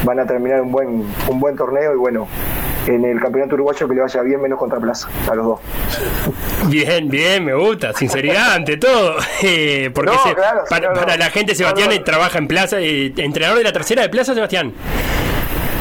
van 0.03 0.19
a 0.19 0.26
terminar 0.26 0.61
un 0.61 0.72
buen, 0.72 1.03
un 1.30 1.39
buen 1.39 1.55
torneo. 1.55 1.93
Y 1.93 1.97
bueno, 1.97 2.27
en 2.87 3.03
el 3.05 3.19
campeonato 3.19 3.55
uruguayo 3.55 3.87
que 3.87 3.95
le 3.95 4.01
vaya 4.01 4.21
bien 4.21 4.41
menos 4.41 4.59
contra 4.59 4.79
Plaza, 4.79 5.07
a 5.29 5.35
los 5.35 5.45
dos. 5.45 5.59
Bien, 6.67 7.07
bien, 7.09 7.45
me 7.45 7.53
gusta. 7.53 7.93
Sinceridad 7.93 8.53
ante 8.53 8.77
todo. 8.77 9.15
Eh, 9.43 9.91
porque 9.93 10.11
No, 10.11 10.23
se- 10.23 10.33
claro, 10.33 10.61
sí, 10.63 10.69
para, 10.69 10.87
no, 10.89 10.93
no. 10.95 10.99
para 11.01 11.17
la 11.17 11.29
gente, 11.29 11.53
Sebastián 11.55 11.89
trabaja 12.03 12.37
en 12.39 12.47
Plaza, 12.47 12.79
eh, 12.79 13.13
entrenador 13.17 13.57
de 13.59 13.63
la 13.63 13.73
tercera 13.73 14.01
de 14.01 14.09
Plaza, 14.09 14.33
Sebastián. 14.33 14.73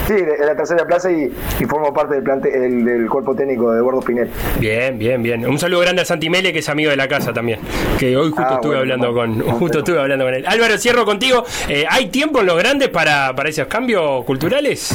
Sí, 0.07 0.13
de, 0.13 0.37
de 0.37 0.45
la 0.45 0.55
tercera 0.55 0.85
plaza 0.85 1.11
y, 1.11 1.33
y 1.61 1.65
formo 1.65 1.95
parte 1.95 2.17
del, 2.17 2.23
plante, 2.25 2.55
el- 2.55 2.85
del 2.85 3.09
cuerpo 3.09 3.35
técnico 3.35 3.71
de 3.73 3.79
Eduardo 3.79 4.01
Pinel. 4.03 4.29
Bien, 4.61 4.99
bien, 4.99 5.23
bien. 5.23 5.47
Un 5.49 5.59
saludo 5.59 5.81
grande 5.81 6.03
a 6.03 6.05
Santi 6.05 6.29
Mele, 6.29 6.53
que 6.53 6.59
es 6.59 6.69
amigo 6.69 6.91
de 6.91 6.97
la 6.97 7.09
casa 7.09 7.33
también. 7.33 7.59
Que 7.99 8.15
hoy 8.15 8.29
justo 8.29 8.43
Ah, 8.47 8.55
estuve 8.57 8.77
bueno, 8.77 8.81
hablando 8.81 9.13
bueno, 9.15 9.45
con, 9.45 9.55
justo 9.55 9.79
estuve 9.79 9.99
hablando 10.01 10.27
con 10.27 10.35
él. 10.35 10.45
Álvaro, 10.47 10.77
cierro 10.77 11.07
contigo. 11.07 11.45
Eh, 11.69 11.87
¿Hay 11.89 12.09
tiempo 12.11 12.41
en 12.41 12.47
los 12.47 12.59
grandes 12.59 12.91
para, 12.91 13.35
para 13.35 13.49
esos 13.49 13.67
cambios 13.67 14.25
culturales? 14.27 14.95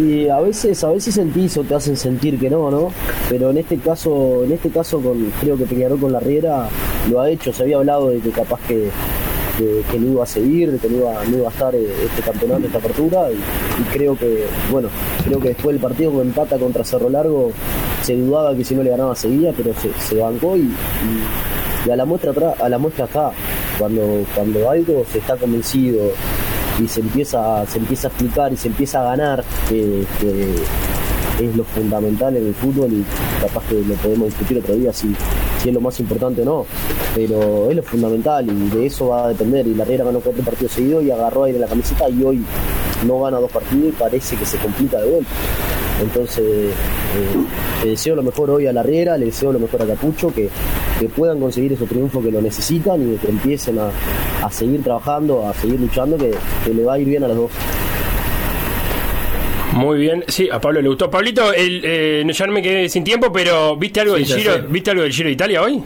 Y 0.00 0.28
a 0.28 0.40
veces, 0.40 0.82
a 0.84 0.90
veces 0.90 1.14
sentís 1.14 1.56
o 1.58 1.62
te 1.64 1.74
hacen 1.74 1.96
sentir 1.96 2.38
que 2.38 2.48
no, 2.48 2.70
¿no? 2.70 2.90
Pero 3.28 3.50
en 3.50 3.58
este 3.58 3.76
caso, 3.76 4.44
en 4.44 4.52
este 4.52 4.70
caso 4.70 4.98
con, 5.00 5.30
creo 5.40 5.56
que 5.58 5.64
Peñarol 5.66 6.00
con 6.00 6.12
la 6.12 6.20
Riera 6.20 6.68
lo 7.10 7.20
ha 7.20 7.28
hecho, 7.30 7.52
se 7.52 7.64
había 7.64 7.76
hablado 7.76 8.08
de 8.08 8.20
que 8.20 8.30
capaz 8.30 8.60
que, 8.66 8.88
que, 9.58 9.82
que 9.90 9.98
no 9.98 10.12
iba 10.12 10.22
a 10.22 10.26
seguir, 10.26 10.78
que 10.78 10.88
no 10.88 10.98
iba, 10.98 11.24
no 11.24 11.36
iba 11.38 11.48
a 11.48 11.52
estar 11.52 11.74
eh, 11.74 11.86
este 12.06 12.22
campeonato, 12.22 12.66
esta 12.66 12.78
apertura, 12.78 13.28
y, 13.30 13.82
creo 13.92 14.16
que, 14.16 14.44
bueno, 14.70 14.88
creo 15.26 15.38
que 15.40 15.48
después 15.48 15.74
del 15.74 15.82
partido 15.82 16.12
con 16.12 16.22
empata 16.22 16.56
contra 16.56 16.82
Cerro 16.84 17.10
Largo, 17.10 17.50
se 18.02 18.16
dudaba 18.16 18.54
que 18.56 18.64
si 18.64 18.74
no 18.74 18.82
le 18.82 18.90
ganaba 18.90 19.14
seguía, 19.14 19.52
pero 19.54 19.74
se, 19.74 19.90
se 20.08 20.14
bancó 20.20 20.56
y, 20.56 20.60
y- 20.60 21.90
a 21.90 21.96
la 21.96 22.04
muestra 22.04 22.30
atrás, 22.30 22.54
a 22.60 22.68
la 22.68 22.78
muestra 22.78 23.06
está, 23.06 23.32
cuando, 23.78 24.02
cuando 24.34 24.70
algo 24.70 25.04
se 25.10 25.18
está 25.18 25.36
convencido 25.36 26.12
y 26.82 26.88
se 26.88 27.00
empieza, 27.00 27.66
se 27.66 27.78
empieza 27.78 28.08
a 28.08 28.10
explicar 28.10 28.52
y 28.52 28.56
se 28.56 28.68
empieza 28.68 29.00
a 29.00 29.04
ganar, 29.04 29.44
que, 29.68 30.04
que 30.20 30.54
es 31.44 31.56
lo 31.56 31.64
fundamental 31.64 32.36
en 32.36 32.46
el 32.46 32.54
fútbol 32.54 32.92
y 32.92 33.04
capaz 33.40 33.64
que 33.68 33.82
lo 33.82 33.94
podemos 33.94 34.26
discutir 34.28 34.58
otro 34.58 34.74
día 34.74 34.92
si, 34.92 35.14
si 35.62 35.68
es 35.68 35.74
lo 35.74 35.80
más 35.80 35.98
importante 36.00 36.42
o 36.42 36.44
no, 36.44 36.66
pero 37.14 37.70
es 37.70 37.76
lo 37.76 37.82
fundamental 37.82 38.46
y 38.48 38.70
de 38.70 38.86
eso 38.86 39.08
va 39.08 39.24
a 39.24 39.28
depender 39.28 39.66
y 39.66 39.74
la 39.74 39.84
Riera 39.84 40.04
ganó 40.04 40.20
cuatro 40.20 40.42
partidos 40.42 40.72
seguidos 40.72 41.04
y 41.04 41.10
agarró 41.10 41.44
aire 41.44 41.56
en 41.56 41.62
la 41.62 41.68
camiseta 41.68 42.08
y 42.08 42.22
hoy 42.22 42.44
no 43.06 43.20
gana 43.20 43.38
dos 43.38 43.50
partidos 43.50 43.88
y 43.88 43.92
parece 43.92 44.36
que 44.36 44.44
se 44.44 44.58
complica 44.58 44.98
de 44.98 45.10
vuelta. 45.10 45.30
Entonces, 46.00 46.44
eh, 46.44 46.70
le 47.84 47.90
deseo 47.90 48.14
lo 48.14 48.22
mejor 48.22 48.50
hoy 48.50 48.66
a 48.66 48.72
la 48.72 48.82
Riera, 48.82 49.16
le 49.18 49.26
deseo 49.26 49.52
lo 49.52 49.58
mejor 49.58 49.82
a 49.82 49.86
Capucho, 49.86 50.32
que, 50.32 50.48
que 50.98 51.08
puedan 51.08 51.40
conseguir 51.40 51.72
esos 51.72 51.88
triunfos 51.88 52.24
que 52.24 52.30
lo 52.30 52.40
necesitan 52.40 53.14
y 53.14 53.16
que 53.16 53.28
empiecen 53.28 53.78
a, 53.78 53.90
a 54.44 54.50
seguir 54.50 54.82
trabajando, 54.82 55.46
a 55.46 55.54
seguir 55.54 55.80
luchando, 55.80 56.16
que, 56.16 56.32
que 56.64 56.74
le 56.74 56.84
va 56.84 56.94
a 56.94 56.98
ir 56.98 57.08
bien 57.08 57.24
a 57.24 57.28
los 57.28 57.36
dos. 57.36 57.50
Muy 59.80 59.98
bien, 59.98 60.24
sí, 60.28 60.48
a 60.50 60.60
Pablo 60.60 60.80
le 60.82 60.88
gustó. 60.88 61.10
Pablito, 61.10 61.52
el, 61.52 61.80
eh, 61.84 62.24
ya 62.30 62.46
no 62.46 62.52
me 62.52 62.62
quedé 62.62 62.88
sin 62.88 63.02
tiempo, 63.04 63.32
pero 63.32 63.76
¿viste 63.76 64.00
algo 64.00 64.16
Sí, 64.16 64.24
del 64.24 64.38
Giro? 64.38 64.54
sé. 64.54 64.62
¿Viste 64.68 64.90
algo 64.90 65.02
del 65.02 65.12
Giro 65.12 65.26
de 65.28 65.32
Italia 65.32 65.62
hoy? 65.62 65.82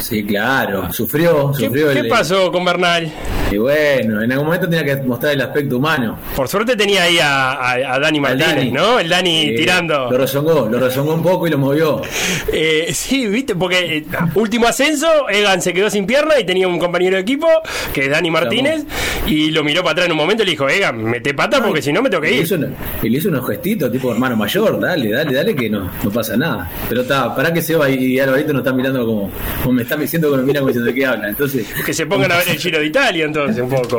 Sí, 0.00 0.24
claro. 0.24 0.92
Sufrió, 0.92 1.52
¿Qué, 1.58 1.66
sufrió 1.66 1.90
qué 1.92 1.98
el- 2.00 2.08
pasó 2.08 2.52
con 2.52 2.64
Bernal? 2.64 3.10
Y 3.50 3.56
bueno, 3.56 4.22
en 4.22 4.30
algún 4.30 4.46
momento 4.46 4.68
tenía 4.68 4.84
que 4.84 5.02
mostrar 5.02 5.32
el 5.32 5.40
aspecto 5.40 5.78
humano. 5.78 6.18
Por 6.36 6.48
suerte 6.48 6.76
tenía 6.76 7.04
ahí 7.04 7.18
a, 7.18 7.52
a- 7.52 7.94
a 7.94 7.98
Dani 7.98 8.20
Martínez, 8.20 8.54
Dani. 8.56 8.70
¿no? 8.72 9.00
El 9.00 9.08
Dani 9.08 9.48
Eh, 9.48 9.54
tirando. 9.56 10.10
Lo 10.10 10.18
rezongó, 10.18 10.68
lo 10.70 10.78
rezongó 10.78 11.14
un 11.14 11.22
poco 11.22 11.46
y 11.46 11.50
lo 11.50 11.58
movió. 11.58 12.02
Eh, 12.52 12.88
sí, 12.92 13.26
viste, 13.26 13.54
porque 13.54 13.98
eh, 13.98 14.04
último 14.34 14.66
ascenso, 14.66 15.28
Egan 15.28 15.60
se 15.62 15.72
quedó 15.72 15.90
sin 15.90 16.06
pierna 16.06 16.38
y 16.40 16.44
tenía 16.44 16.66
un 16.66 16.78
compañero 16.78 17.16
de 17.16 17.22
equipo, 17.22 17.46
que 17.92 18.04
es 18.04 18.10
Dani 18.10 18.30
Martínez, 18.30 18.84
y 19.26 19.50
lo 19.50 19.62
miró 19.64 19.82
para 19.82 19.92
atrás 19.92 20.06
en 20.06 20.12
un 20.12 20.18
momento 20.18 20.42
y 20.42 20.46
le 20.46 20.50
dijo, 20.52 20.68
Egan, 20.68 21.02
mete 21.04 21.34
pata 21.34 21.62
porque 21.62 21.82
si 21.82 21.92
no 21.92 22.02
me 22.02 22.08
tengo 22.10 22.22
que 22.22 22.28
Y 22.28 22.32
le 22.32 22.36
ir. 22.38 22.44
hizo, 22.44 22.54
una- 22.56 22.68
y 23.02 23.08
le 23.08 23.18
hizo 23.18 23.28
unos 23.38 23.50
gestitos 23.50 23.90
tipo 23.92 24.12
hermano 24.12 24.36
mayor, 24.36 24.80
dale, 24.80 25.10
dale, 25.10 25.32
dale 25.34 25.54
que 25.54 25.70
no, 25.70 25.90
no 26.02 26.10
pasa 26.10 26.36
nada. 26.36 26.70
Pero 26.88 27.02
está, 27.02 27.34
para 27.34 27.52
que 27.52 27.62
Seba 27.62 27.88
y, 27.90 28.14
y 28.14 28.20
Alvarito 28.20 28.52
nos 28.52 28.60
están 28.60 28.76
mirando 28.76 29.04
como, 29.06 29.30
como 29.62 29.72
me 29.74 29.82
están 29.82 30.00
diciendo 30.00 30.30
que 30.30 30.36
me 30.38 30.42
miran 30.42 30.62
como 30.62 30.68
diciendo 30.68 30.90
de 30.92 30.94
qué 30.94 31.06
hablan. 31.06 31.30
Entonces, 31.30 31.66
Que 31.84 31.92
se 31.94 32.06
pongan 32.06 32.32
a 32.32 32.36
ver 32.38 32.48
el 32.50 32.58
Giro 32.58 32.78
de 32.78 32.86
Italia 32.86 33.24
entonces, 33.24 33.62
un 33.62 33.68
poco. 33.70 33.98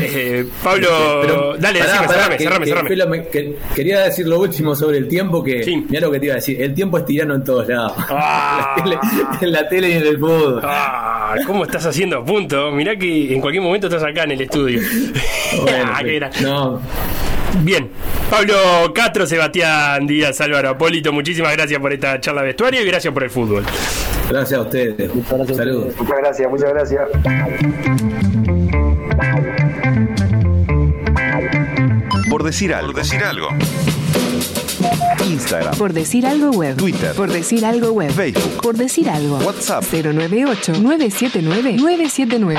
Eh, 0.00 0.46
Pablo, 0.62 0.88
Pero, 1.22 1.56
dale, 1.58 1.80
pará, 1.80 1.92
decime, 1.92 2.06
pará, 2.08 2.18
cerrame, 2.22 2.36
que- 2.36 2.44
cerrame, 2.44 2.64
que 2.64 2.94
cerrame. 2.96 3.18
me- 3.18 3.28
que- 3.28 3.56
quería 3.74 4.00
decir 4.00 4.26
lo 4.26 4.40
último 4.40 4.74
sobre 4.74 4.98
el 4.98 5.08
tiempo 5.08 5.42
que 5.42 5.64
mira 5.88 6.00
lo 6.02 6.10
que 6.12 6.18
te 6.20 6.26
iba 6.26 6.34
a 6.34 6.36
decir, 6.36 6.60
el 6.60 6.74
tiempo 6.74 6.98
es 6.98 7.06
tirano 7.06 7.34
en 7.34 7.44
todos 7.44 7.68
lados. 7.68 7.92
Ah. 8.10 8.76
en, 8.78 8.90
la 8.90 9.00
tele, 9.00 9.16
en 9.40 9.52
la 9.52 9.68
tele 9.68 9.88
y 9.88 9.92
en 9.92 10.06
el 10.06 10.18
fútbol. 10.18 10.60
Ah, 10.62 11.34
¿cómo 11.46 11.64
estás 11.64 11.86
haciendo 11.86 12.24
punto? 12.24 12.70
Mirá 12.72 12.96
que 12.96 13.32
en 13.34 13.40
cualquier 13.40 13.62
momento 13.62 13.86
estás 13.88 14.02
acá 14.04 14.24
en 14.24 14.32
el 14.32 14.40
estudio. 14.42 14.80
Bueno, 15.62 15.92
Ah, 15.94 16.00
sí. 16.32 16.44
no, 16.44 16.80
Bien, 17.60 17.88
Pablo 18.30 18.54
Castro, 18.94 19.26
Sebastián 19.26 20.06
Díaz, 20.06 20.40
Álvaro 20.40 20.70
Apólito, 20.70 21.12
muchísimas 21.12 21.52
gracias 21.52 21.78
por 21.80 21.92
esta 21.92 22.18
charla 22.20 22.40
de 22.40 22.48
vestuario 22.48 22.82
y 22.82 22.86
gracias 22.86 23.12
por 23.12 23.22
el 23.22 23.30
fútbol. 23.30 23.64
gracias 24.28 24.58
a 24.58 24.62
ustedes. 24.62 25.10
Saludos. 25.54 25.94
Muchas 25.98 26.18
gracias, 26.18 26.50
muchas 26.50 26.70
gracias. 26.72 27.08
Por 32.30 32.42
decir 32.44 32.72
algo. 32.72 32.92
Por 32.92 32.94
decir 32.94 33.22
algo. 33.22 33.48
Instagram. 35.24 35.76
Por 35.76 35.92
decir 35.92 36.26
algo 36.26 36.50
web. 36.50 36.76
Twitter. 36.76 37.12
Por 37.14 37.30
decir 37.30 37.64
algo 37.64 37.92
web. 37.92 38.10
Facebook. 38.10 38.60
Por 38.62 38.76
decir 38.76 39.08
algo. 39.08 39.38
WhatsApp. 39.38 39.84
098-979-979. 39.84 42.58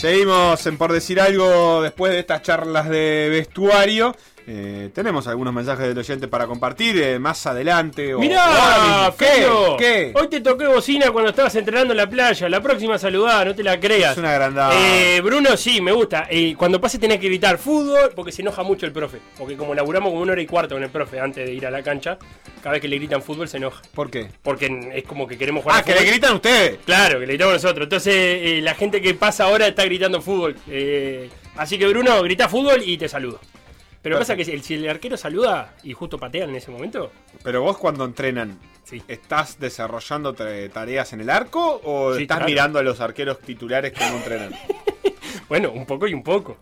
Seguimos 0.00 0.64
en 0.66 0.78
por 0.78 0.94
decir 0.94 1.20
algo 1.20 1.82
después 1.82 2.10
de 2.14 2.20
estas 2.20 2.40
charlas 2.40 2.88
de 2.88 3.28
vestuario. 3.28 4.16
Eh, 4.52 4.90
tenemos 4.92 5.28
algunos 5.28 5.54
mensajes 5.54 5.86
del 5.86 5.96
oyente 5.96 6.26
para 6.26 6.44
compartir 6.48 7.00
eh, 7.00 7.20
más 7.20 7.46
adelante. 7.46 8.14
o- 8.14 8.18
Mirá, 8.18 9.12
mismo. 9.16 9.76
¿Qué? 9.76 10.12
Hoy 10.12 10.26
te 10.26 10.40
toqué 10.40 10.66
bocina 10.66 11.12
cuando 11.12 11.30
estabas 11.30 11.54
entrenando 11.54 11.92
en 11.92 11.98
la 11.98 12.10
playa. 12.10 12.48
La 12.48 12.60
próxima 12.60 12.98
saludá, 12.98 13.44
no 13.44 13.54
te 13.54 13.62
la 13.62 13.78
creas. 13.78 14.12
Es 14.12 14.18
una 14.18 14.32
agrandada. 14.32 14.72
Eh, 14.76 15.20
Bruno, 15.20 15.56
sí, 15.56 15.80
me 15.80 15.92
gusta. 15.92 16.26
Eh, 16.28 16.56
cuando 16.58 16.80
pase 16.80 16.98
tenés 16.98 17.20
que 17.20 17.28
gritar 17.28 17.58
fútbol 17.58 18.10
porque 18.16 18.32
se 18.32 18.42
enoja 18.42 18.64
mucho 18.64 18.86
el 18.86 18.92
profe. 18.92 19.18
Porque 19.38 19.56
como 19.56 19.72
laburamos 19.72 20.10
como 20.10 20.20
una 20.22 20.32
hora 20.32 20.42
y 20.42 20.46
cuarto 20.46 20.74
con 20.74 20.82
el 20.82 20.90
profe 20.90 21.20
antes 21.20 21.46
de 21.46 21.54
ir 21.54 21.64
a 21.64 21.70
la 21.70 21.84
cancha, 21.84 22.18
cada 22.60 22.72
vez 22.72 22.82
que 22.82 22.88
le 22.88 22.96
gritan 22.96 23.22
fútbol 23.22 23.46
se 23.48 23.58
enoja. 23.58 23.82
¿Por 23.94 24.10
qué? 24.10 24.30
Porque 24.42 24.90
es 24.94 25.04
como 25.04 25.28
que 25.28 25.38
queremos 25.38 25.62
jugar 25.62 25.78
Ah, 25.78 25.84
que 25.84 25.94
le 25.94 26.04
gritan 26.04 26.34
ustedes. 26.34 26.78
Claro, 26.84 27.20
que 27.20 27.26
le 27.26 27.34
gritamos 27.34 27.54
nosotros. 27.54 27.84
Entonces, 27.84 28.12
eh, 28.16 28.60
la 28.64 28.74
gente 28.74 29.00
que 29.00 29.14
pasa 29.14 29.44
ahora 29.44 29.68
está 29.68 29.84
gritando 29.84 30.20
fútbol. 30.20 30.56
Así 31.56 31.78
que, 31.78 31.86
Bruno, 31.86 32.20
grita 32.24 32.48
fútbol 32.48 32.82
y 32.84 32.96
te 32.98 33.08
saludo. 33.08 33.38
Pero 34.02 34.18
pasa 34.18 34.34
que 34.34 34.44
si 34.44 34.52
el, 34.52 34.62
si 34.62 34.74
el 34.74 34.88
arquero 34.88 35.16
saluda 35.16 35.74
y 35.82 35.92
justo 35.92 36.18
patean 36.18 36.50
en 36.50 36.56
ese 36.56 36.70
momento, 36.70 37.12
Pero 37.42 37.62
vos 37.62 37.76
cuando 37.76 38.04
entrenan, 38.04 38.58
¿estás 39.08 39.58
desarrollando 39.58 40.32
tareas 40.34 41.12
en 41.12 41.20
el 41.20 41.28
arco 41.30 41.80
o 41.84 42.14
Sí, 42.14 42.22
estás 42.22 42.38
claro. 42.38 42.48
mirando 42.50 42.78
a 42.78 42.82
los 42.82 43.00
arqueros 43.00 43.38
titulares 43.40 43.92
que 43.92 44.00
no 44.08 44.16
entrenan? 44.16 44.54
bueno, 45.48 45.70
un 45.72 45.84
poco 45.86 46.06
y 46.06 46.14
un 46.14 46.22
poco. 46.22 46.56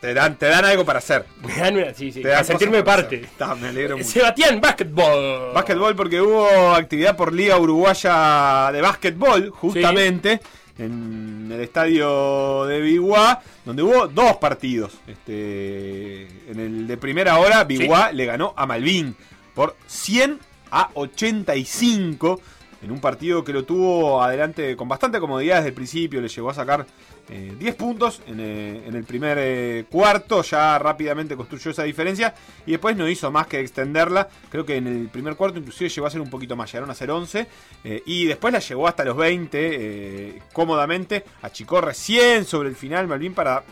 Te 0.00 0.14
dan, 0.14 0.38
te 0.38 0.46
dan 0.46 0.64
algo 0.64 0.82
para 0.82 1.00
hacer. 1.00 1.26
Me 1.44 1.54
dan 1.54 1.76
una- 1.76 1.92
sí, 1.92 2.10
sí, 2.10 2.22
Te 2.22 2.28
dan 2.28 2.44
sentirme 2.46 2.82
parte. 2.82 3.16
Está, 3.16 3.54
me 3.54 3.68
alegro 3.68 3.98
mucho. 3.98 4.08
Sebastián, 4.08 4.58
básquetbol. 4.58 5.52
Básquetbol 5.52 5.94
porque 5.94 6.20
hubo 6.22 6.72
actividad 6.74 7.14
por 7.14 7.34
Liga 7.34 7.58
Uruguaya 7.58 8.70
de 8.72 8.80
Básquetbol, 8.80 9.50
justamente, 9.50 10.40
en 10.80 11.48
el 11.52 11.60
estadio 11.60 12.64
de 12.64 12.80
Biguá, 12.80 13.42
donde 13.64 13.82
hubo 13.82 14.08
dos 14.08 14.36
partidos. 14.36 14.98
Este, 15.06 16.22
en 16.50 16.58
el 16.58 16.86
de 16.86 16.96
primera 16.96 17.38
hora, 17.38 17.64
Biguá 17.64 18.12
le 18.12 18.26
ganó 18.26 18.54
a 18.56 18.66
Malvin 18.66 19.14
por 19.54 19.76
100 19.86 20.38
a 20.70 20.90
85 20.94 22.40
en 22.82 22.90
un 22.90 23.00
partido 23.00 23.44
que 23.44 23.52
lo 23.52 23.64
tuvo 23.64 24.22
adelante 24.22 24.76
con 24.76 24.88
bastante 24.88 25.20
comodidad 25.20 25.56
desde 25.56 25.68
el 25.68 25.74
principio, 25.74 26.20
le 26.20 26.28
llegó 26.28 26.50
a 26.50 26.54
sacar 26.54 26.86
eh, 27.28 27.54
10 27.58 27.74
puntos 27.76 28.22
en, 28.26 28.40
eh, 28.40 28.82
en 28.86 28.94
el 28.94 29.04
primer 29.04 29.38
eh, 29.40 29.84
cuarto, 29.90 30.42
ya 30.42 30.78
rápidamente 30.78 31.36
construyó 31.36 31.70
esa 31.70 31.82
diferencia 31.82 32.34
y 32.66 32.72
después 32.72 32.96
no 32.96 33.08
hizo 33.08 33.30
más 33.30 33.46
que 33.46 33.60
extenderla, 33.60 34.28
creo 34.48 34.64
que 34.64 34.76
en 34.76 34.86
el 34.86 35.08
primer 35.08 35.36
cuarto 35.36 35.58
inclusive 35.58 35.90
llegó 35.90 36.06
a 36.06 36.10
ser 36.10 36.20
un 36.20 36.30
poquito 36.30 36.56
más, 36.56 36.70
llegaron 36.72 36.90
a 36.90 36.94
ser 36.94 37.10
11 37.10 37.46
eh, 37.84 38.02
y 38.06 38.26
después 38.26 38.52
la 38.52 38.58
llevó 38.60 38.88
hasta 38.88 39.04
los 39.04 39.16
20 39.16 39.58
eh, 39.58 40.42
cómodamente, 40.52 41.24
achicó 41.42 41.80
recién 41.80 42.44
sobre 42.44 42.68
el 42.68 42.76
final 42.76 43.06
Malvin 43.06 43.34
para, 43.34 43.64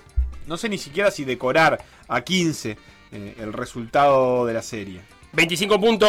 no 0.46 0.56
sé 0.56 0.68
ni 0.68 0.78
siquiera 0.78 1.10
si 1.10 1.24
decorar 1.24 1.78
a 2.08 2.20
15 2.20 2.76
eh, 3.10 3.34
el 3.38 3.52
resultado 3.52 4.46
de 4.46 4.54
la 4.54 4.62
serie. 4.62 5.18
25 5.32 5.78
puntos 5.80 6.09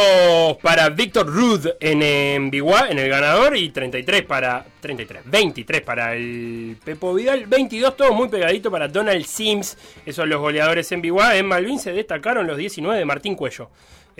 para 0.61 0.89
Víctor 0.89 1.27
Rudd 1.27 1.67
en, 1.79 2.01
en 2.01 2.49
Biguá, 2.49 2.87
en 2.89 2.99
el 2.99 3.09
ganador, 3.09 3.55
y 3.57 3.69
33 3.69 4.23
para. 4.23 4.65
33, 4.79 5.23
23 5.25 5.81
para 5.81 6.15
el 6.15 6.77
Pepo 6.83 7.13
Vidal, 7.13 7.45
22 7.45 7.97
todos 7.97 8.15
muy 8.15 8.29
pegadito 8.29 8.71
para 8.71 8.87
Donald 8.87 9.25
Sims. 9.25 9.77
Esos 10.05 10.15
son 10.15 10.29
los 10.29 10.39
goleadores 10.39 10.89
en 10.93 11.01
Biguá. 11.01 11.35
En 11.37 11.45
Malvin 11.47 11.79
se 11.79 11.91
destacaron 11.91 12.47
los 12.47 12.57
19 12.57 12.97
de 12.97 13.05
Martín 13.05 13.35
Cuello. 13.35 13.69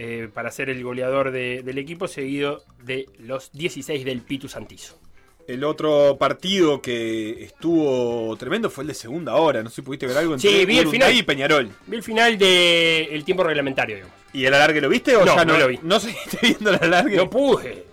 eh, 0.02 0.30
para 0.34 0.50
ser 0.50 0.70
el 0.70 0.82
goleador 0.82 1.30
de- 1.32 1.62
del 1.62 1.78
equipo, 1.78 2.08
seguido 2.08 2.64
de 2.84 3.06
los 3.20 3.52
16 3.52 4.06
del 4.06 4.22
Pitu 4.22 4.48
Santizo. 4.48 4.98
El 5.46 5.66
otro 5.66 6.16
partido 6.18 6.82
que 6.82 7.44
estuvo 7.44 8.34
tremendo 8.38 8.70
fue 8.70 8.84
el 8.86 8.88
de 8.90 8.94
segunda 8.94 9.36
hora. 9.36 9.62
No 9.62 9.70
sé 9.70 9.78
si 9.78 9.82
pudiste 9.82 10.08
ver 10.08 10.18
algo 10.20 10.36
entre 10.36 10.50
Sí, 10.50 10.66
vi 10.66 10.78
el 10.78 10.88
final. 10.88 11.14
y 11.14 11.24
Peñarol. 11.24 11.70
Vi 11.88 11.98
el 11.98 12.04
final 12.04 12.38
del 12.38 13.26
tiempo 13.26 13.44
reglamentario, 13.44 13.96
digamos. 13.98 14.16
¿Y 14.34 14.46
el 14.46 14.54
alargue 14.54 14.82
lo 14.82 14.90
viste 14.90 15.16
o 15.16 15.26
No, 15.26 15.36
ya 15.36 15.46
no 15.46 15.54
no, 15.54 15.60
lo 15.60 15.68
vi. 15.68 15.80
¿No 15.84 16.00
seguiste 16.00 16.38
viendo 16.42 16.70
el 16.72 16.84
alargue? 16.84 17.18
No 17.18 17.30
pude. 17.30 17.86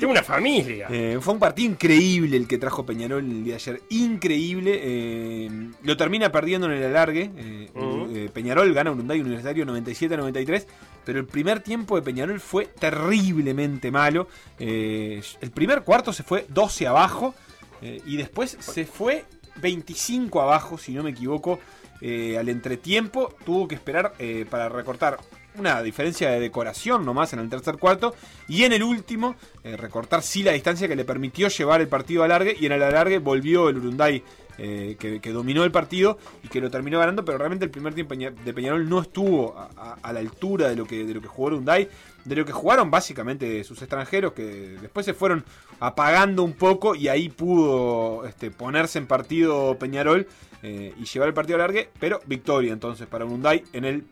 Tengo 0.00 0.10
una 0.10 0.24
familia. 0.24 0.88
Eh, 0.90 1.18
fue 1.20 1.34
un 1.34 1.38
partido 1.38 1.70
increíble 1.70 2.36
el 2.36 2.48
que 2.48 2.58
trajo 2.58 2.84
Peñarol 2.84 3.24
el 3.24 3.44
día 3.44 3.52
de 3.54 3.60
ayer. 3.60 3.80
Increíble. 3.90 4.80
eh, 4.82 5.50
lo 5.84 5.96
termina 5.96 6.32
perdiendo 6.32 6.66
en 6.66 6.72
el 6.72 6.82
alargue. 6.84 7.30
eh, 7.36 7.70
eh, 7.76 8.30
Peñarol 8.34 8.74
gana 8.74 8.90
Urunday 8.90 9.20
Universitario 9.20 9.64
97-93. 9.64 10.66
Pero 11.04 11.20
el 11.20 11.26
primer 11.26 11.60
tiempo 11.60 11.94
de 11.94 12.02
Peñarol 12.02 12.40
fue 12.40 12.66
terriblemente 12.66 13.92
malo. 13.92 14.26
Eh, 14.58 15.22
el 15.40 15.50
primer 15.52 15.82
cuarto 15.82 16.12
se 16.12 16.24
fue 16.24 16.44
12 16.48 16.86
abajo. 16.88 17.34
eh, 17.80 18.00
y 18.04 18.16
después 18.16 18.56
se 18.58 18.86
fue 18.86 19.24
25 19.60 20.40
abajo, 20.42 20.76
si 20.76 20.92
no 20.92 21.04
me 21.04 21.10
equivoco. 21.10 21.60
eh, 22.00 22.36
al 22.36 22.48
entretiempo 22.48 23.32
tuvo 23.46 23.68
que 23.68 23.76
esperar 23.76 24.12
eh, 24.18 24.44
para 24.50 24.68
recortar 24.68 25.16
una 25.58 25.82
diferencia 25.82 26.30
de 26.30 26.40
decoración 26.40 27.04
nomás 27.04 27.32
en 27.32 27.38
el 27.40 27.48
tercer 27.48 27.78
cuarto. 27.78 28.14
Y 28.48 28.64
en 28.64 28.72
el 28.72 28.82
último, 28.82 29.36
eh, 29.62 29.76
recortar 29.76 30.22
sí 30.22 30.42
la 30.42 30.52
distancia 30.52 30.88
que 30.88 30.96
le 30.96 31.04
permitió 31.04 31.48
llevar 31.48 31.80
el 31.80 31.88
partido 31.88 32.24
alargue. 32.24 32.56
Y 32.58 32.66
en 32.66 32.72
el 32.72 32.82
alargue 32.82 33.18
volvió 33.18 33.68
el 33.68 33.78
Urunday 33.78 34.22
eh, 34.56 34.96
que, 34.98 35.32
dominó 35.32 35.64
el 35.64 35.72
partido 35.72 36.16
y 36.44 36.48
que 36.48 36.60
lo 36.60 36.70
terminó 36.70 37.00
ganando, 37.00 37.24
pero 37.24 37.38
realmente 37.38 37.64
el 37.64 37.72
primer 37.72 37.92
tiempo 37.92 38.14
de 38.14 38.54
Peñarol 38.54 38.88
no 38.88 39.00
estuvo 39.00 39.56
a, 39.56 40.12
la 40.12 40.20
altura 40.20 40.68
de 40.68 40.76
lo 40.76 40.86
que 40.86 41.04
de 41.04 41.12
lo 41.12 41.20
que 41.20 41.26
jugó 41.26 41.48
Urunday, 41.48 41.88
de 42.24 42.36
lo 42.36 42.44
que 42.44 42.52
jugaron 42.52 42.88
básicamente 42.88 43.64
sus 43.64 43.82
extranjeros, 43.82 44.32
que 44.32 44.76
después 44.80 45.04
se 45.04 45.12
fueron 45.12 45.44
apagando 45.80 46.44
un 46.44 46.52
poco 46.52 46.94
y 46.94 47.08
ahí 47.08 47.30
pudo 47.30 48.26
este, 48.26 48.52
ponerse 48.52 48.98
en 48.98 49.08
partido 49.08 49.76
Peñarol 49.76 50.28
eh, 50.62 50.94
y 50.96 51.04
llevar 51.04 51.28
el 51.28 51.34
partido 51.34 51.56
alargue, 51.56 51.90
pero 51.98 52.20
victoria 52.26 52.72
entonces 52.72 53.08
para 53.08 53.24
Urunday 53.24 53.64
en 53.72 53.84
el 53.84 54.04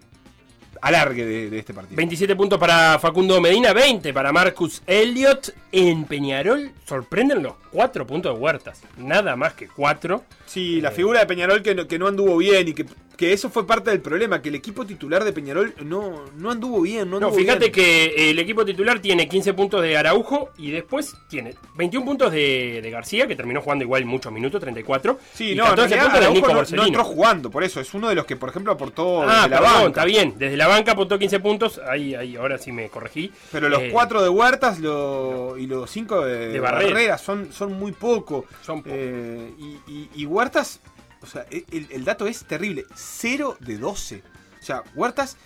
alargue 0.83 1.25
de, 1.25 1.49
de 1.49 1.59
este 1.59 1.73
partido. 1.73 1.97
27 1.97 2.37
puntos 2.37 2.59
para 2.59 2.99
Facundo 2.99 3.41
Medina, 3.41 3.73
20 3.73 4.13
para 4.13 4.33
Marcus 4.33 4.83
Elliott. 4.87 5.55
En 5.71 6.05
Peñarol 6.05 6.73
sorprenden 6.85 7.43
los 7.43 7.55
4 7.71 8.07
puntos 8.07 8.35
de 8.35 8.41
Huertas. 8.41 8.83
Nada 8.99 9.37
más 9.37 9.55
que 9.55 9.69
4. 9.69 10.23
Sí, 10.45 10.81
la 10.83 10.91
figura 10.91 11.21
de 11.21 11.27
Peñarol 11.27 11.63
que 11.63 11.75
no, 11.75 11.89
que 11.89 11.99
no 11.99 12.09
anduvo 12.09 12.37
bien 12.37 12.69
y 12.69 12.75
que, 12.75 12.85
que 13.17 13.33
eso 13.33 13.51
fue 13.51 13.67
parte 13.67 13.91
del 13.91 14.01
problema, 14.01 14.41
que 14.43 14.49
el 14.49 14.55
equipo 14.57 14.85
titular 14.87 15.23
de 15.25 15.33
Peñarol 15.33 15.75
no, 15.85 16.25
no 16.37 16.51
anduvo 16.51 16.81
bien. 16.81 17.09
No, 17.11 17.31
fíjate 17.33 17.71
bien. 17.71 17.73
que 17.73 18.31
el 18.31 18.39
equipo 18.39 18.65
titular 18.65 18.99
tiene 19.01 19.29
15 19.29 19.53
puntos 19.55 19.83
de 19.83 19.97
Araujo 19.97 20.51
y 20.59 20.71
después 20.71 21.15
tiene 21.29 21.55
21 21.77 22.05
puntos 22.07 22.33
de, 22.33 22.81
de 22.83 22.91
García, 22.91 23.27
que 23.27 23.37
terminó 23.37 23.61
jugando 23.61 23.85
igual 23.85 24.05
muchos 24.05 24.33
minutos, 24.33 24.61
34. 24.61 25.19
Sí, 25.35 25.53
y 25.53 25.55
no, 25.55 25.65
en 25.65 25.71
14 25.71 25.95
realidad 25.95 26.13
puntos 26.13 26.21
de 26.29 26.35
Nico 26.35 26.49
no, 26.77 26.83
no 26.83 26.87
entró 26.89 27.05
jugando, 27.05 27.51
por 27.51 27.63
eso 27.65 27.81
es 27.81 27.93
uno 27.95 28.09
de 28.09 28.15
los 28.15 28.25
que, 28.25 28.37
por 28.37 28.49
ejemplo, 28.49 28.73
aportó 28.73 29.23
Ah, 29.23 29.43
desde 29.43 29.49
la 29.51 29.57
perdón, 29.61 29.73
banca. 29.75 29.87
está 29.89 30.05
bien. 30.05 30.35
Desde 30.39 30.57
la 30.57 30.67
banca 30.69 30.93
apuntó 30.93 31.19
15 31.19 31.41
puntos. 31.41 31.81
Ahí, 31.89 32.15
ahí, 32.15 32.37
ahora 32.37 32.59
sí 32.59 32.73
me 32.73 32.89
corregí. 32.89 33.31
Pero 33.53 33.69
los 33.69 33.83
Eh, 33.83 33.91
cuatro 33.93 34.23
de 34.23 34.29
Huertas 34.29 34.79
lo- 34.81 35.57
y 35.59 35.67
los 35.67 35.91
cinco 35.91 36.25
de, 36.25 36.49
De 36.49 36.61
Barrera. 36.61 36.93
Barrera, 36.93 37.19
son, 37.19 37.53
son 37.53 37.73
muy 37.75 37.93
poco. 37.93 38.47
Son 38.63 38.83
poco. 38.83 38.95
Eh, 38.99 39.51
y, 39.59 39.91
y- 39.93 40.11
y 40.17 40.27
Huertas, 40.27 40.81
o 41.23 41.27
sea, 41.27 41.47
el, 41.51 41.87
el 41.91 42.05
dato 42.05 42.27
es 42.27 42.45
terrible: 42.45 42.87
0 42.95 43.57
de 43.61 43.79
12. 43.79 44.23
O 44.61 44.65
sea, 44.65 44.83
Huertas 44.95 45.37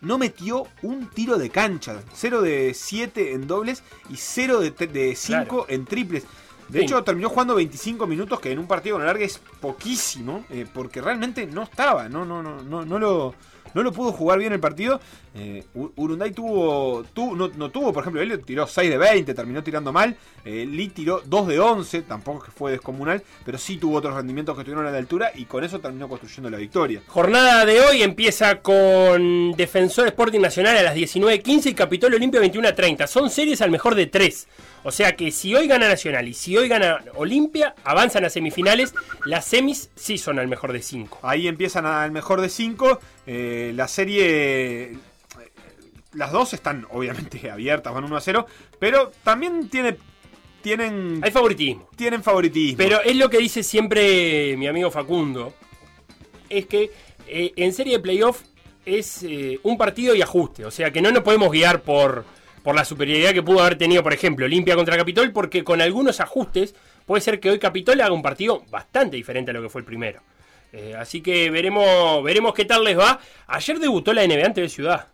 no 0.00 0.18
metió 0.18 0.66
un 0.82 1.08
tiro 1.08 1.38
de 1.38 1.50
cancha. 1.50 2.00
0 2.14 2.42
de 2.42 2.72
7 2.74 3.32
en 3.32 3.46
dobles 3.46 3.82
y 4.10 4.16
0 4.16 4.60
de 4.60 5.14
5 5.16 5.66
en 5.68 5.84
triples. 5.84 6.24
De 6.68 6.80
Sí. 6.80 6.84
hecho, 6.84 7.02
terminó 7.04 7.28
jugando 7.28 7.54
25 7.54 8.06
minutos, 8.08 8.40
que 8.40 8.50
en 8.50 8.58
un 8.58 8.66
partido 8.66 8.96
con 8.96 9.02
alargue 9.02 9.24
es 9.24 9.38
poquísimo, 9.60 10.44
eh, 10.50 10.66
porque 10.72 11.00
realmente 11.00 11.46
no 11.46 11.62
estaba, 11.62 12.08
no, 12.08 12.24
no, 12.24 12.42
no, 12.42 12.60
no, 12.62 12.84
no 12.84 12.98
lo, 12.98 13.34
no 13.76 13.82
lo 13.82 13.92
pudo 13.92 14.10
jugar 14.12 14.38
bien 14.40 14.52
el 14.52 14.58
partido. 14.60 15.00
Eh, 15.34 15.62
Urunday 15.74 16.32
tuvo, 16.32 17.04
tu- 17.12 17.36
no, 17.36 17.48
no 17.48 17.70
tuvo, 17.70 17.92
por 17.92 18.02
ejemplo, 18.02 18.22
Elliot 18.22 18.44
tiró 18.44 18.66
6 18.66 18.88
de 18.90 18.96
20, 18.96 19.34
terminó 19.34 19.62
tirando 19.62 19.92
mal. 19.92 20.16
Eh, 20.44 20.66
Lee 20.66 20.88
tiró 20.88 21.22
2 21.24 21.46
de 21.48 21.60
11, 21.60 22.02
tampoco 22.02 22.38
es 22.38 22.44
que 22.44 22.50
fue 22.52 22.72
descomunal, 22.72 23.22
pero 23.44 23.58
sí 23.58 23.76
tuvo 23.76 23.98
otros 23.98 24.14
rendimientos 24.14 24.54
que 24.54 24.62
estuvieron 24.62 24.86
a 24.86 24.90
la 24.90 24.98
altura 24.98 25.30
y 25.34 25.44
con 25.44 25.62
eso 25.62 25.78
terminó 25.78 26.08
construyendo 26.08 26.48
la 26.50 26.56
victoria. 26.58 27.02
Jornada 27.06 27.64
de 27.66 27.80
hoy 27.80 28.02
empieza 28.02 28.60
con 28.62 29.52
Defensor 29.52 30.06
Sporting 30.08 30.40
Nacional 30.40 30.76
a 30.78 30.82
las 30.82 30.94
19.15 30.96 31.66
y 31.66 31.74
Capitolio 31.74 32.16
Olimpia 32.16 32.40
21.30. 32.40 33.06
Son 33.06 33.28
series 33.30 33.60
al 33.60 33.70
mejor 33.70 33.94
de 33.94 34.06
tres. 34.06 34.48
O 34.84 34.90
sea 34.92 35.16
que 35.16 35.32
si 35.32 35.54
hoy 35.54 35.66
gana 35.66 35.88
Nacional 35.88 36.28
y 36.28 36.34
si 36.34 36.56
hoy 36.56 36.68
gana 36.68 37.00
Olimpia, 37.16 37.74
avanzan 37.84 38.24
a 38.24 38.30
semifinales. 38.30 38.94
Las 39.24 39.44
semis 39.44 39.90
sí 39.96 40.16
son 40.16 40.38
al 40.38 40.48
mejor 40.48 40.72
de 40.72 40.80
cinco. 40.80 41.18
Ahí 41.22 41.48
empiezan 41.48 41.86
al 41.86 42.12
mejor 42.12 42.40
de 42.40 42.48
5. 42.48 43.00
La 43.26 43.88
serie. 43.88 44.82
eh, 44.92 44.98
Las 46.14 46.32
dos 46.32 46.52
están 46.54 46.86
obviamente 46.90 47.50
abiertas, 47.50 47.92
van 47.92 48.04
1 48.04 48.16
a 48.16 48.20
0. 48.20 48.46
Pero 48.78 49.12
también 49.22 49.68
tiene. 49.68 49.96
Tienen. 50.62 51.20
Hay 51.22 51.30
favoritismo. 51.30 51.88
Tienen 51.96 52.22
favoritismo. 52.22 52.78
Pero 52.78 53.00
es 53.02 53.16
lo 53.16 53.30
que 53.30 53.38
dice 53.38 53.62
siempre 53.62 54.56
mi 54.56 54.66
amigo 54.66 54.90
Facundo. 54.90 55.54
Es 56.48 56.66
que 56.66 56.90
eh, 57.28 57.52
en 57.56 57.72
serie 57.72 57.94
de 57.94 58.02
playoff 58.02 58.42
es 58.84 59.22
eh, 59.22 59.58
un 59.62 59.76
partido 59.78 60.14
y 60.14 60.22
ajuste. 60.22 60.64
O 60.64 60.70
sea 60.70 60.90
que 60.90 61.00
no 61.02 61.10
nos 61.12 61.22
podemos 61.22 61.50
guiar 61.52 61.82
por, 61.82 62.24
por 62.62 62.74
la 62.74 62.84
superioridad 62.84 63.32
que 63.32 63.42
pudo 63.42 63.60
haber 63.60 63.78
tenido, 63.78 64.02
por 64.02 64.12
ejemplo, 64.12 64.46
Olimpia 64.46 64.74
contra 64.76 64.96
Capitol, 64.96 65.32
porque 65.32 65.62
con 65.64 65.80
algunos 65.80 66.20
ajustes 66.20 66.74
puede 67.04 67.20
ser 67.20 67.38
que 67.40 67.50
hoy 67.50 67.58
Capitol 67.58 68.00
haga 68.00 68.12
un 68.12 68.22
partido 68.22 68.64
bastante 68.70 69.16
diferente 69.16 69.50
a 69.50 69.54
lo 69.54 69.62
que 69.62 69.68
fue 69.68 69.80
el 69.80 69.84
primero. 69.86 70.20
Eh, 70.78 70.94
así 70.94 71.22
que 71.22 71.50
veremos, 71.50 72.22
veremos 72.22 72.52
qué 72.52 72.64
tal 72.66 72.84
les 72.84 72.98
va. 72.98 73.18
Ayer 73.46 73.78
debutó 73.78 74.12
la 74.12 74.26
NBA 74.26 74.44
ante 74.44 74.68
Ciudad. 74.68 75.08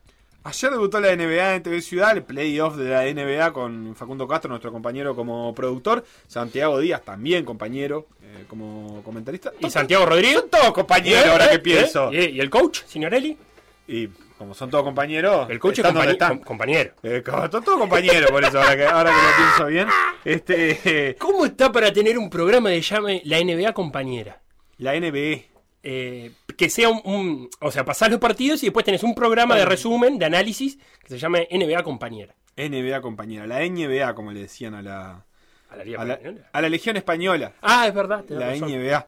Ayer 0.44 0.72
debutó 0.72 0.98
la 0.98 1.14
NBA 1.14 1.54
en 1.54 1.62
TV 1.62 1.80
Ciudad, 1.80 2.16
el 2.16 2.24
playoff 2.24 2.74
de 2.74 2.90
la 2.90 3.04
NBA 3.04 3.52
con 3.52 3.94
Facundo 3.94 4.26
Castro, 4.26 4.48
nuestro 4.48 4.72
compañero 4.72 5.14
como 5.14 5.54
productor. 5.54 6.04
Santiago 6.26 6.80
Díaz 6.80 7.02
también 7.04 7.44
compañero 7.44 8.08
eh, 8.20 8.44
como 8.48 9.02
comentarista. 9.04 9.52
Y 9.60 9.70
Santiago 9.70 10.04
Rodríguez. 10.04 10.40
Son 10.40 10.50
todos 10.50 10.72
compañeros, 10.72 11.26
¿Eh? 11.26 11.30
ahora 11.30 11.48
que 11.48 11.60
pienso. 11.60 12.10
¿Eh? 12.12 12.28
¿Y 12.34 12.40
el 12.40 12.50
coach, 12.50 12.80
Signorelli? 12.86 13.38
Y 13.86 14.08
como 14.36 14.52
son 14.54 14.68
todos 14.68 14.82
compañeros. 14.82 15.48
El 15.48 15.60
coach 15.60 15.74
es 15.74 15.78
están 15.78 15.94
donde 15.94 16.08
compañe- 16.08 16.12
están. 16.14 16.38
com- 16.38 16.44
compañero. 16.44 16.90
Eh, 17.04 17.22
son 17.24 17.62
todos 17.64 17.78
compañeros, 17.78 18.28
por 18.32 18.42
eso, 18.44 18.58
ahora 18.60 18.76
que, 18.76 18.84
ahora 18.84 19.10
que 19.10 19.16
lo 19.16 19.36
pienso 19.44 19.66
bien. 19.66 19.86
Este, 20.24 20.80
eh, 21.10 21.14
¿Cómo 21.20 21.46
está 21.46 21.70
para 21.70 21.92
tener 21.92 22.18
un 22.18 22.28
programa 22.28 22.70
de 22.70 22.80
llame 22.80 23.22
la 23.26 23.38
NBA 23.38 23.72
compañera? 23.72 24.40
la 24.78 24.94
NBA. 24.96 25.51
Eh, 25.82 26.30
que 26.56 26.70
sea 26.70 26.88
un, 26.88 27.00
un- 27.04 27.50
O 27.60 27.70
sea, 27.70 27.84
pasás 27.84 28.10
los 28.10 28.20
partidos 28.20 28.62
y 28.62 28.66
después 28.66 28.84
tenés 28.84 29.02
un 29.02 29.14
programa 29.14 29.56
de 29.56 29.64
resumen, 29.64 30.18
de 30.18 30.26
análisis, 30.26 30.78
que 31.02 31.08
se 31.08 31.18
llama 31.18 31.38
NBA 31.50 31.82
compañera. 31.82 32.34
NBA 32.56 33.00
compañera, 33.00 33.46
la 33.46 33.60
NBA, 33.66 34.14
como 34.14 34.30
le 34.32 34.40
decían 34.40 34.74
a 34.74 34.82
la, 34.82 35.24
A 35.70 35.76
la 35.76 36.00
a 36.00 36.04
la, 36.04 36.20
a 36.52 36.60
la 36.62 36.68
Legión 36.68 36.96
Española. 36.96 37.52
Ah, 37.62 37.86
es 37.88 37.94
verdad. 37.94 38.22
tenés 38.24 38.40
La 38.40 38.50
razón. 38.50 38.70
NBA. 38.72 39.06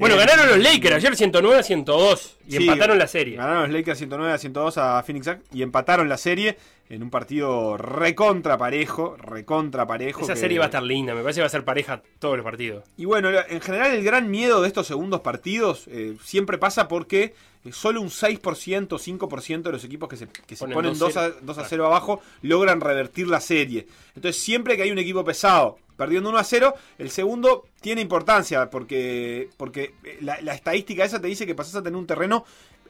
Bueno, 0.00 0.16
Eh, 0.16 0.18
ganaron 0.18 0.48
los 0.48 0.58
Lakers 0.58 0.96
ayer 0.96 1.14
109 1.16 1.58
a 1.58 1.62
102 1.62 2.36
y 2.48 2.56
Sí, 2.56 2.56
empataron 2.56 2.98
la 2.98 3.06
serie. 3.06 3.36
Ganaron 3.36 3.62
los 3.64 3.70
Lakers 3.72 3.98
109 3.98 4.32
a 4.32 4.38
102 4.38 4.78
a 4.78 5.02
Phoenix 5.04 5.28
y 5.52 5.62
empataron 5.62 6.08
la 6.08 6.16
serie 6.16 6.56
en 6.88 7.02
un 7.04 7.10
partido 7.10 7.76
recontra 7.76 8.58
parejo, 8.58 9.16
recontra 9.16 9.86
parejo. 9.86 10.22
Esa 10.22 10.34
que- 10.34 10.40
serie 10.40 10.58
va 10.58 10.64
a 10.64 10.68
estar 10.68 10.82
linda, 10.82 11.14
me 11.14 11.20
parece 11.22 11.38
que 11.38 11.42
va 11.42 11.46
a 11.46 11.50
ser 11.50 11.64
pareja 11.64 12.02
todos 12.18 12.36
los 12.36 12.42
partidos. 12.44 12.82
Y 12.96 13.04
bueno, 13.04 13.28
en 13.30 13.60
general 13.60 13.92
el 13.94 14.02
gran 14.02 14.28
miedo 14.30 14.60
de 14.62 14.68
estos 14.68 14.86
segundos 14.86 15.20
partidos 15.20 15.84
eh, 15.88 16.16
siempre 16.24 16.58
pasa 16.58 16.88
porque 16.88 17.34
eh, 17.64 17.72
solo 17.72 18.00
un 18.00 18.08
6%, 18.08 18.98
5% 18.98 19.62
de 19.62 19.72
los 19.72 19.84
equipos 19.84 20.08
que 20.08 20.16
se, 20.16 20.26
que 20.28 20.56
se 20.56 20.60
Ponen 20.64 20.74
ponen 20.74 20.98
2 20.98 21.16
a, 21.18 21.28
2-0. 21.28 21.34
2 21.42 21.58
a 21.58 21.64
0 21.66 21.86
abajo 21.86 22.22
logran 22.42 22.80
revertir 22.80 23.28
la 23.28 23.40
serie. 23.40 23.86
Entonces 24.16 24.42
siempre 24.42 24.76
que 24.76 24.82
hay 24.84 24.90
un 24.90 24.98
equipo 24.98 25.22
pesado 25.24 25.78
perdiendo 26.00 26.30
1 26.30 26.38
a 26.38 26.44
0, 26.44 26.74
el 26.98 27.10
segundo 27.10 27.66
tiene 27.80 28.00
importancia 28.00 28.68
porque, 28.70 29.50
porque 29.56 29.94
eh, 30.02 30.18
la, 30.22 30.40
la 30.40 30.54
estadística 30.54 31.04
esa 31.04 31.20
te 31.20 31.28
dice 31.28 31.46
que 31.46 31.54
pasás 31.54 31.76
a 31.76 31.82
tener 31.82 31.96
un 31.96 32.06
terreno 32.06 32.44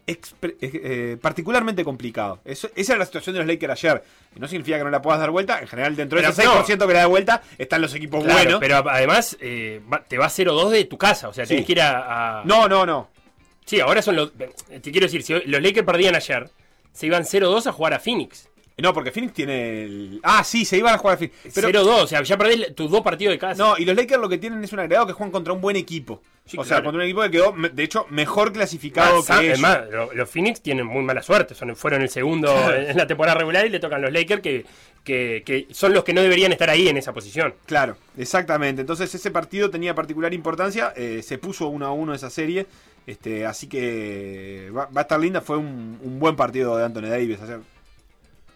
expre- 0.06 0.56
eh, 0.60 0.70
eh, 0.72 1.16
particularmente 1.20 1.84
complicado. 1.84 2.40
Eso- 2.44 2.70
esa 2.74 2.92
era 2.92 3.00
la 3.00 3.06
situación 3.06 3.34
de 3.34 3.40
los 3.40 3.48
Lakers 3.48 3.72
ayer. 3.72 4.02
No 4.36 4.46
significa 4.48 4.78
que 4.78 4.84
no 4.84 4.90
la 4.90 5.02
puedas 5.02 5.20
dar 5.20 5.30
vuelta. 5.30 5.60
En 5.60 5.66
general, 5.68 5.96
dentro 5.96 6.16
de 6.16 6.22
Pero 6.22 6.32
ese 6.32 6.44
no. 6.44 6.64
6% 6.64 6.86
que 6.86 6.92
la 6.94 7.00
da 7.00 7.06
vuelta, 7.06 7.42
están 7.58 7.82
los 7.82 7.94
equipos 7.94 8.22
Claro, 8.24 8.38
buenos. 8.38 8.60
pero 8.60 8.76
además 8.88 9.36
eh, 9.40 9.80
va- 9.92 10.02
te 10.04 10.16
va 10.16 10.28
0-2 10.28 10.70
de 10.70 10.84
tu 10.84 10.96
casa, 10.96 11.28
o 11.28 11.32
sea, 11.32 11.44
Sí. 11.44 11.50
tenés 11.54 11.66
que 11.66 11.72
ir 11.72 11.80
a, 11.82 12.40
a- 12.40 12.44
No, 12.44 12.68
no, 12.68 12.86
no. 12.86 13.10
Sí, 13.66 13.80
ahora 13.80 14.02
son 14.02 14.16
los... 14.16 14.32
Te 14.32 14.80
quiero 14.90 15.06
decir, 15.06 15.22
si 15.22 15.32
los 15.34 15.60
Lakers 15.62 15.86
perdían 15.86 16.14
ayer, 16.14 16.48
se 16.92 17.06
iban 17.06 17.24
0-2 17.24 17.66
a 17.66 17.72
jugar 17.72 17.94
a 17.94 18.00
Phoenix. 18.00 18.48
No, 18.80 18.92
porque 18.94 19.10
Phoenix 19.10 19.32
tiene 19.34 19.84
el... 19.84 20.20
Ah, 20.22 20.42
sí, 20.44 20.64
se 20.64 20.76
iban 20.78 20.94
a 20.94 20.98
jugar 20.98 21.14
a 21.14 21.18
Phoenix. 21.18 21.36
Pero, 21.54 21.68
0-2, 21.68 21.86
o 22.02 22.06
sea, 22.06 22.22
ya 22.22 22.36
perdés 22.38 22.74
tus 22.74 22.90
dos 22.90 23.00
partidos 23.02 23.32
de 23.32 23.38
casa. 23.38 23.62
no, 23.62 23.76
y 23.78 23.84
los 23.84 23.96
Lakers 23.96 24.20
lo 24.20 24.28
que 24.28 24.38
tienen 24.38 24.62
es 24.64 24.72
un 24.72 24.80
agregado 24.80 25.06
que 25.06 25.12
juegan 25.12 25.30
contra 25.32 25.52
un 25.52 25.60
buen 25.60 25.76
equipo. 25.76 26.22
Sí, 26.46 26.56
o 26.58 26.64
sea, 26.64 26.82
contra 26.82 26.98
un 26.98 27.02
equipo 27.02 27.22
que 27.22 27.30
quedó, 27.30 27.52
de 27.72 27.82
hecho, 27.82 28.06
mejor 28.10 28.52
clasificado 28.52 29.24
que 29.24 29.32
además, 29.32 29.82
lo- 29.90 30.12
los 30.14 30.28
Phoenix 30.28 30.60
tienen 30.60 30.84
muy 30.86 31.02
mala 31.04 31.22
suerte. 31.22 31.54
Son, 31.54 31.76
fueron 31.76 32.02
el 32.02 32.08
segundo 32.08 32.52
en 32.74 32.96
la 32.96 33.06
temporada 33.06 33.38
regular 33.38 33.66
y 33.66 33.70
le 33.70 33.78
tocan 33.78 34.02
los 34.02 34.10
Lakers, 34.12 34.42
que, 34.42 34.64
que, 35.04 35.42
que 35.46 35.68
son 35.70 35.92
los 35.94 36.02
que 36.02 36.12
no 36.12 36.22
deberían 36.22 36.50
estar 36.50 36.68
ahí 36.68 36.88
en 36.88 36.96
esa 36.96 37.12
posición. 37.12 37.54
Claro, 37.66 37.96
exactamente. 38.18 38.80
Entonces 38.80 39.14
ese 39.14 39.30
partido 39.30 39.70
tenía 39.70 39.94
particular 39.94 40.34
importancia. 40.34 40.92
eh, 40.96 41.22
se 41.22 41.38
puso 41.38 41.68
1 41.68 41.86
a 41.86 41.92
1 41.92 42.14
esa 42.14 42.30
serie. 42.30 42.66
Este, 43.06 43.46
así 43.46 43.66
que 43.68 44.70
va, 44.76 44.86
va 44.86 45.00
a 45.00 45.02
estar 45.02 45.18
linda. 45.20 45.40
Fue 45.40 45.56
un, 45.56 45.98
un 46.02 46.18
buen 46.18 46.36
partido 46.36 46.76
de 46.76 46.84
Anthony 46.84 47.08
Davis. 47.08 47.38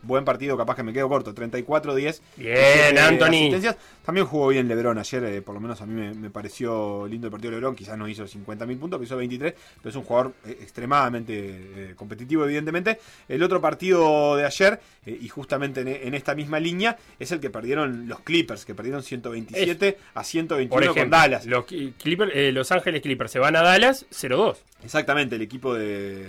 Buen 0.05 0.25
partido, 0.25 0.57
capaz 0.57 0.77
que 0.77 0.83
me 0.83 0.93
quedo 0.93 1.09
corto. 1.09 1.35
34-10. 1.35 2.21
Bien, 2.37 2.99
Anthony. 2.99 3.27
asistencias. 3.27 3.77
También 4.05 4.27
jugó 4.27 4.49
bien 4.49 4.69
LeBron 4.69 4.99
ayer. 4.99 5.25
eh, 5.25 5.43
por 5.43 5.55
lo 5.55 5.61
menos 5.61 5.81
a 5.81 5.87
mí 5.87 5.95
me, 5.95 6.15
me 6.15 6.31
pareció 6.31 7.07
lindo 7.09 7.27
el 7.27 7.31
partido 7.31 7.51
de 7.53 7.57
LeBron. 7.57 7.75
Quizás 7.75 7.97
no 7.97 8.07
hizo 8.09 8.25
50.000 8.25 8.79
puntos, 8.79 8.99
pero 8.99 9.05
hizo 9.05 9.17
23. 9.17 9.55
Pero 9.79 9.91
es 9.91 9.97
un 9.97 10.03
jugador 10.05 10.33
eh, 10.47 10.59
extremadamente 10.61 11.33
eh, 11.37 11.95
competitivo, 11.97 12.45
evidentemente. 12.45 12.99
El 13.29 13.43
otro 13.43 13.61
partido 13.61 14.37
de 14.37 14.45
ayer, 14.45 14.81
y 15.07 15.29
justamente 15.29 15.81
en, 15.81 15.89
en 15.89 16.15
esta 16.15 16.35
misma 16.35 16.61
línea, 16.61 16.97
es 17.19 17.33
el 17.33 17.41
que 17.41 17.51
perdieron 17.51 18.09
los 18.09 18.21
Clippers, 18.21 18.65
que 18.65 18.75
perdieron 18.75 19.03
127 19.03 19.99
a 20.15 20.25
121 20.25 20.69
Por 20.71 20.83
ejemplo, 20.83 21.03
con 21.03 21.11
Dallas. 21.11 21.47
Los, 21.47 21.65
eh, 21.71 22.51
los 22.53 22.73
Ángeles 22.73 23.03
Clippers 23.03 23.31
se 23.33 23.39
van 23.39 23.57
a 23.57 23.63
Dallas 23.63 24.07
0-2. 24.11 24.57
Exactamente, 24.85 25.37
el 25.37 25.43
equipo 25.43 25.75
de, 25.75 26.29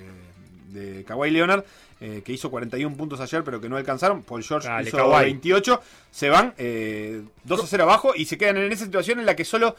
de 0.69 1.03
Kawhi 1.05 1.31
Leonard. 1.31 1.63
Eh, 2.07 2.21
que 2.23 2.33
hizo 2.33 2.51
41 2.51 2.95
puntos 2.95 3.19
ayer, 3.19 3.43
pero 3.43 3.59
que 3.59 3.67
no 3.67 3.77
alcanzaron. 3.77 4.21
Paul 4.21 4.43
George 4.43 4.67
Dale, 4.67 4.87
hizo 4.87 4.97
Kawhi. 4.97 5.23
28. 5.25 5.81
Se 6.11 6.29
van 6.29 6.53
eh, 6.57 7.23
2 7.45 7.63
a 7.63 7.67
0 7.67 7.83
abajo 7.83 8.13
y 8.15 8.25
se 8.25 8.37
quedan 8.37 8.57
en 8.57 8.71
esa 8.71 8.85
situación 8.85 9.19
en 9.19 9.25
la 9.25 9.35
que 9.35 9.43
solo 9.43 9.75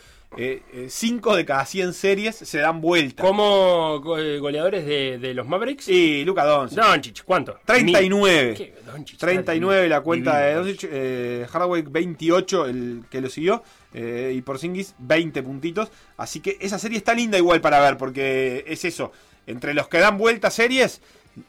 5 0.88 1.36
de 1.36 1.44
cada 1.44 1.64
100 1.64 1.92
series 1.94 2.36
se 2.36 2.58
dan 2.58 2.80
vuelta. 2.80 3.22
Como 3.22 4.00
go- 4.00 4.18
eh, 4.18 4.38
goleadores 4.38 4.84
de, 4.86 5.18
de 5.18 5.34
los 5.34 5.46
Mavericks. 5.46 5.88
Y 5.88 6.24
Luca 6.24 6.44
Doncic. 6.44 6.78
Doncic, 6.78 7.24
¿cuánto? 7.24 7.58
39. 7.64 8.54
¿Qué? 8.56 8.74
Doncic, 8.84 9.18
39 9.18 9.88
la 9.88 10.00
cuenta 10.00 10.38
de. 10.38 10.54
Doncic. 10.54 10.88
Eh, 10.90 11.46
Hardaway 11.50 11.82
28 11.82 12.66
el 12.66 13.02
que 13.10 13.20
lo 13.20 13.28
siguió. 13.30 13.62
eh, 13.94 14.32
y 14.36 14.42
Porzingis 14.42 14.94
20 14.98 15.42
puntitos. 15.42 15.90
Así 16.16 16.40
que 16.40 16.58
esa 16.60 16.78
serie 16.78 16.98
está 16.98 17.14
linda 17.14 17.38
igual 17.38 17.60
para 17.60 17.80
ver. 17.80 17.96
Porque 17.96 18.64
es 18.66 18.84
eso. 18.84 19.12
Entre 19.46 19.74
los 19.74 19.88
que 19.88 19.98
dan 19.98 20.18
vuelta 20.18 20.50
series. 20.50 21.00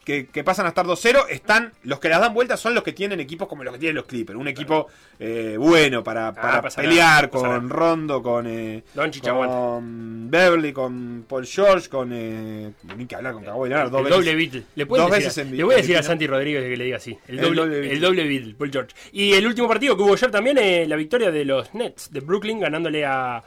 Que, 0.04 0.26
que 0.28 0.44
pasan 0.44 0.66
a 0.66 0.70
estar 0.70 0.86
2-0, 0.86 1.28
están 1.30 1.72
los 1.84 2.00
que 2.02 2.10
las 2.10 2.20
dan 2.20 2.34
vuelta 2.34 2.58
son 2.58 2.76
los 2.76 2.84
que 2.84 2.92
tienen 2.92 3.22
equipos 3.22 3.48
como 3.48 3.64
los 3.64 3.74
que 3.74 3.80
tienen 3.80 3.96
los 3.96 4.04
Clippers. 4.06 4.38
Un 4.38 4.50
equipo 4.50 4.88
eh, 5.18 5.56
bueno 5.58 6.04
para, 6.04 6.34
para 6.34 6.62
pasa 6.62 6.82
pelear 6.82 7.30
con 7.30 7.70
Rondo, 7.70 8.22
con, 8.22 8.48
eh, 8.48 8.84
Doncic 8.94 9.24
con 9.24 9.32
aguanta. 9.32 9.88
Beverly, 10.30 10.74
con 10.74 11.26
Paul 11.28 11.46
George, 11.46 11.88
con. 11.88 12.10
Eh, 12.12 12.72
ni 12.98 13.06
que 13.06 13.16
hablar 13.16 13.34
con 13.34 13.46
Kawhi 13.46 13.70
Leonard. 13.70 13.90
dos 13.90 14.00
El 14.00 14.04
veces- 14.06 14.18
doble 14.18 14.36
Beatle. 14.36 14.64
Le, 14.76 14.86
puedes 14.86 15.04
dos 15.06 15.12
decir 15.12 15.26
veces 15.28 15.38
en 15.46 15.56
le 15.58 15.64
voy 15.64 15.74
a 15.74 15.78
decir 15.78 15.96
a. 15.98 16.04
Santi 16.04 16.28
Rodríguez 16.28 16.64
que 16.64 16.76
le 16.76 16.84
diga 16.84 16.98
así. 16.98 17.18
El 17.28 17.40
El 17.40 17.46
doble, 17.46 17.62
doble 17.62 17.76
Beatle. 17.80 17.94
el 17.96 18.02
doble 18.02 18.28
Beatle, 18.28 18.56
Paul 18.56 18.72
George. 18.72 18.96
Y 19.14 19.34
el 19.34 19.48
último 19.48 19.68
partido 19.70 19.96
que 19.96 20.04
hubo 20.04 20.14
ayer 20.14 20.32
también, 20.32 20.58
eh, 20.58 20.86
la 20.86 20.98
victoria 20.98 21.32
de 21.32 21.46
los 21.46 21.74
Nets 21.74 22.12
de 22.12 22.20
Brooklyn 22.20 22.60
ganándole 22.60 23.06
a, 23.06 23.42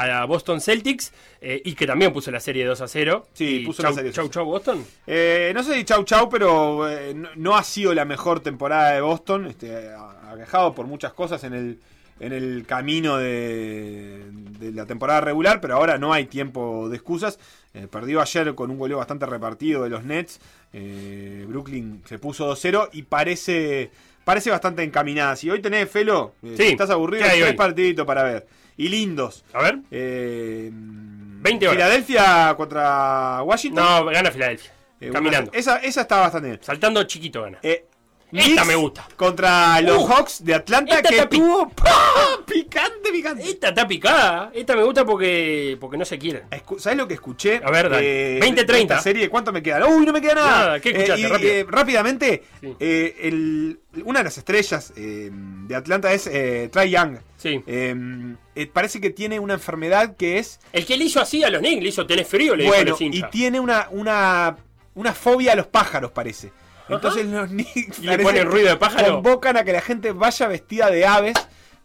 a 0.00 0.24
Boston 0.24 0.60
Celtics 0.60 1.12
eh, 1.40 1.60
y 1.64 1.74
que 1.74 1.86
también 1.86 2.12
puso 2.12 2.30
la 2.30 2.40
serie 2.40 2.64
2 2.64 2.80
a 2.80 2.88
0. 2.88 3.26
Sí, 3.32 3.60
Y 3.62 3.66
puso 3.66 3.82
chau, 3.82 3.90
la 3.92 3.96
serie 3.96 4.12
Chau, 4.12 4.24
2 4.26 4.30
a 4.30 4.34
chau, 4.34 4.44
Boston. 4.46 4.84
Eh, 5.06 5.52
no 5.54 5.62
sé 5.62 5.74
si 5.74 5.84
chau 5.84 6.04
chau, 6.04 6.28
pero 6.28 6.88
eh, 6.88 7.12
no, 7.14 7.28
no 7.36 7.56
ha 7.56 7.62
sido 7.62 7.94
la 7.94 8.04
mejor 8.04 8.40
temporada 8.40 8.92
de 8.92 9.00
Boston. 9.00 9.46
Este, 9.46 9.88
ha- 9.92 10.32
aquejado 10.32 10.74
por 10.74 10.86
muchas 10.86 11.12
cosas 11.12 11.44
en 11.44 11.54
el, 11.54 11.78
en 12.20 12.32
el 12.32 12.64
camino 12.66 13.18
de, 13.18 14.20
de 14.58 14.72
la 14.72 14.86
temporada 14.86 15.20
regular, 15.20 15.60
pero 15.60 15.74
ahora 15.76 15.98
no 15.98 16.12
hay 16.12 16.26
tiempo 16.26 16.88
de 16.88 16.96
excusas. 16.96 17.38
Eh, 17.72 17.86
perdió 17.90 18.20
ayer 18.20 18.54
con 18.54 18.70
un 18.70 18.78
goleo 18.78 18.98
bastante 18.98 19.26
repartido 19.26 19.82
de 19.84 19.90
los 19.90 20.04
Nets. 20.04 20.40
Eh, 20.72 21.44
Brooklyn 21.48 22.02
se 22.04 22.18
puso 22.18 22.50
2-0 22.52 22.88
y 22.92 23.02
parece, 23.02 23.90
parece 24.24 24.50
bastante 24.50 24.82
encaminada. 24.82 25.36
Si 25.36 25.48
hoy 25.50 25.60
tenés, 25.62 25.88
Felo, 25.90 26.34
eh, 26.42 26.54
Sí, 26.56 26.64
si 26.64 26.72
estás 26.72 26.90
aburrido, 26.90 27.24
¿qué 27.24 27.30
hay 27.30 27.38
tres 27.40 27.50
hoy? 27.52 27.56
partiditos 27.56 28.06
para 28.06 28.22
ver. 28.24 28.46
Y 28.76 28.88
lindos. 28.88 29.44
A 29.52 29.62
ver. 29.62 29.78
Eh, 29.90 30.70
20 30.72 31.66
horas. 31.68 31.76
Filadelfia 31.76 32.54
contra 32.56 33.42
Washington. 33.42 33.84
No, 33.84 34.04
gana 34.06 34.30
Filadelfia. 34.30 34.72
Eh, 35.00 35.10
Caminando. 35.12 35.50
una- 35.50 35.58
esa, 35.58 35.76
esa 35.78 36.00
está 36.02 36.18
bastante 36.20 36.48
bien. 36.48 36.60
Saltando 36.62 37.02
chiquito 37.04 37.42
gana. 37.42 37.58
Eh, 37.62 37.86
Esta 38.32 38.64
me 38.64 38.74
gusta. 38.74 39.06
Contra 39.14 39.80
los 39.80 39.98
Uh, 40.02 40.06
Hawks 40.08 40.44
de 40.44 40.54
Atlanta 40.54 41.00
que 41.02 41.14
está 41.14 41.28
pi- 41.28 41.36
tuvo 41.38 41.68
¡pah! 41.68 42.40
picante, 42.44 43.12
picante. 43.12 43.48
Esta 43.48 43.68
está 43.68 43.86
picada. 43.86 44.50
Esta 44.52 44.74
me 44.74 44.82
gusta 44.82 45.04
porque, 45.04 45.76
porque 45.80 45.96
no 45.96 46.04
se 46.04 46.18
quieren. 46.18 46.42
Escu- 46.50 46.80
¿Sabes 46.80 46.98
lo 46.98 47.06
que 47.06 47.14
escuché? 47.14 47.60
A 47.64 47.70
ver, 47.70 47.88
dale. 47.88 48.38
Eh, 48.38 48.40
20, 48.40 48.62
de 48.62 48.66
30. 48.66 48.94
esta 48.94 49.02
serie, 49.04 49.28
¿cuánto 49.28 49.52
me 49.52 49.62
queda? 49.62 49.86
Uy, 49.86 50.04
no 50.04 50.12
me 50.12 50.20
queda 50.20 50.34
nada. 50.34 50.50
Nada, 50.58 50.80
¿qué 50.80 50.90
escuchaste? 50.90 51.22
Eh, 51.22 51.26
y, 51.26 51.30
Rápido. 51.30 51.52
eh, 51.52 51.66
rápidamente, 51.68 52.42
Sí. 52.60 52.74
el- 52.80 53.78
una 54.04 54.18
de 54.20 54.24
las 54.24 54.38
estrellas 54.38 54.92
de 54.96 55.74
Atlanta 55.76 56.12
es 56.12 56.26
eh, 56.26 56.68
Trae 56.72 56.90
Young. 56.90 57.18
Sí. 57.44 57.62
Eh, 57.66 58.66
parece 58.72 59.00
que 59.02 59.10
tiene 59.10 59.38
una 59.38 59.52
enfermedad 59.54 60.16
que 60.16 60.38
es 60.38 60.58
El 60.72 60.86
que 60.86 60.96
le 60.96 61.04
hizo 61.04 61.20
así 61.20 61.44
a 61.44 61.50
los 61.50 61.60
Knicks, 61.60 61.82
le 61.82 61.88
hizo 61.90 62.06
tenés 62.06 62.26
frío, 62.26 62.56
le 62.56 62.62
dijo 62.64 62.74
a 62.74 62.78
bueno 62.78 62.90
los 62.92 63.00
y 63.02 63.22
tiene 63.30 63.60
una, 63.60 63.88
una, 63.90 64.56
una 64.94 65.12
fobia 65.12 65.52
a 65.52 65.56
los 65.56 65.66
pájaros, 65.66 66.10
parece. 66.12 66.50
Entonces 66.88 67.26
los 67.26 67.50
Knicks 67.50 67.98
¿Le 67.98 68.18
ponen 68.18 68.50
ruido 68.50 68.68
de 68.70 68.76
pájaro? 68.76 69.14
convocan 69.16 69.58
a 69.58 69.64
que 69.64 69.72
la 69.74 69.82
gente 69.82 70.12
vaya 70.12 70.48
vestida 70.48 70.90
de 70.90 71.04
aves 71.06 71.34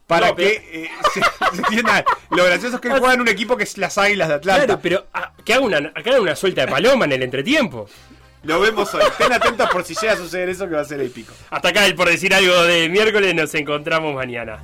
para 0.08 0.30
No, 0.30 0.36
pero- 0.36 0.50
que 0.50 0.86
eh, 0.86 0.90
se, 1.14 1.20
se 1.56 1.62
entienda. 1.62 2.06
Lo 2.32 2.46
gracioso 2.46 2.76
es 2.76 2.82
que 2.82 2.88
él 2.88 3.00
juega 3.00 3.14
en 3.16 3.22
un 3.22 3.28
equipo 3.28 3.58
que 3.58 3.64
es 3.66 3.78
las 3.78 3.98
Águilas 3.98 4.30
de 4.30 4.36
Atlanta. 4.36 4.66
Claro, 4.66 4.80
pero 4.82 5.08
ah, 5.14 5.34
que 5.44 5.54
haga 5.54 5.66
una, 5.66 5.94
que 5.94 6.10
haga 6.10 6.22
una 6.22 6.36
suelta 6.38 6.66
de 6.66 6.72
paloma 6.72 7.04
en 7.06 7.12
el 7.12 7.24
entretiempo. 7.24 7.88
Lo 8.44 8.62
vemos 8.62 8.94
hoy. 8.94 9.02
Estén 9.06 9.34
atentos 9.34 9.70
por 9.70 9.84
si 9.84 9.94
llega 9.96 10.14
a 10.14 10.16
suceder 10.18 10.48
eso 10.48 10.68
que 10.70 10.76
va 10.76 10.82
a 10.82 10.86
ser 10.86 11.02
épico. 11.02 11.34
Hasta 11.50 11.68
acá 11.70 11.86
el 11.86 11.94
por 11.96 12.08
decir 12.10 12.34
algo 12.34 12.64
de 12.64 12.88
miércoles, 12.88 13.36
nos 13.36 13.54
encontramos 13.54 14.16
mañana. 14.16 14.64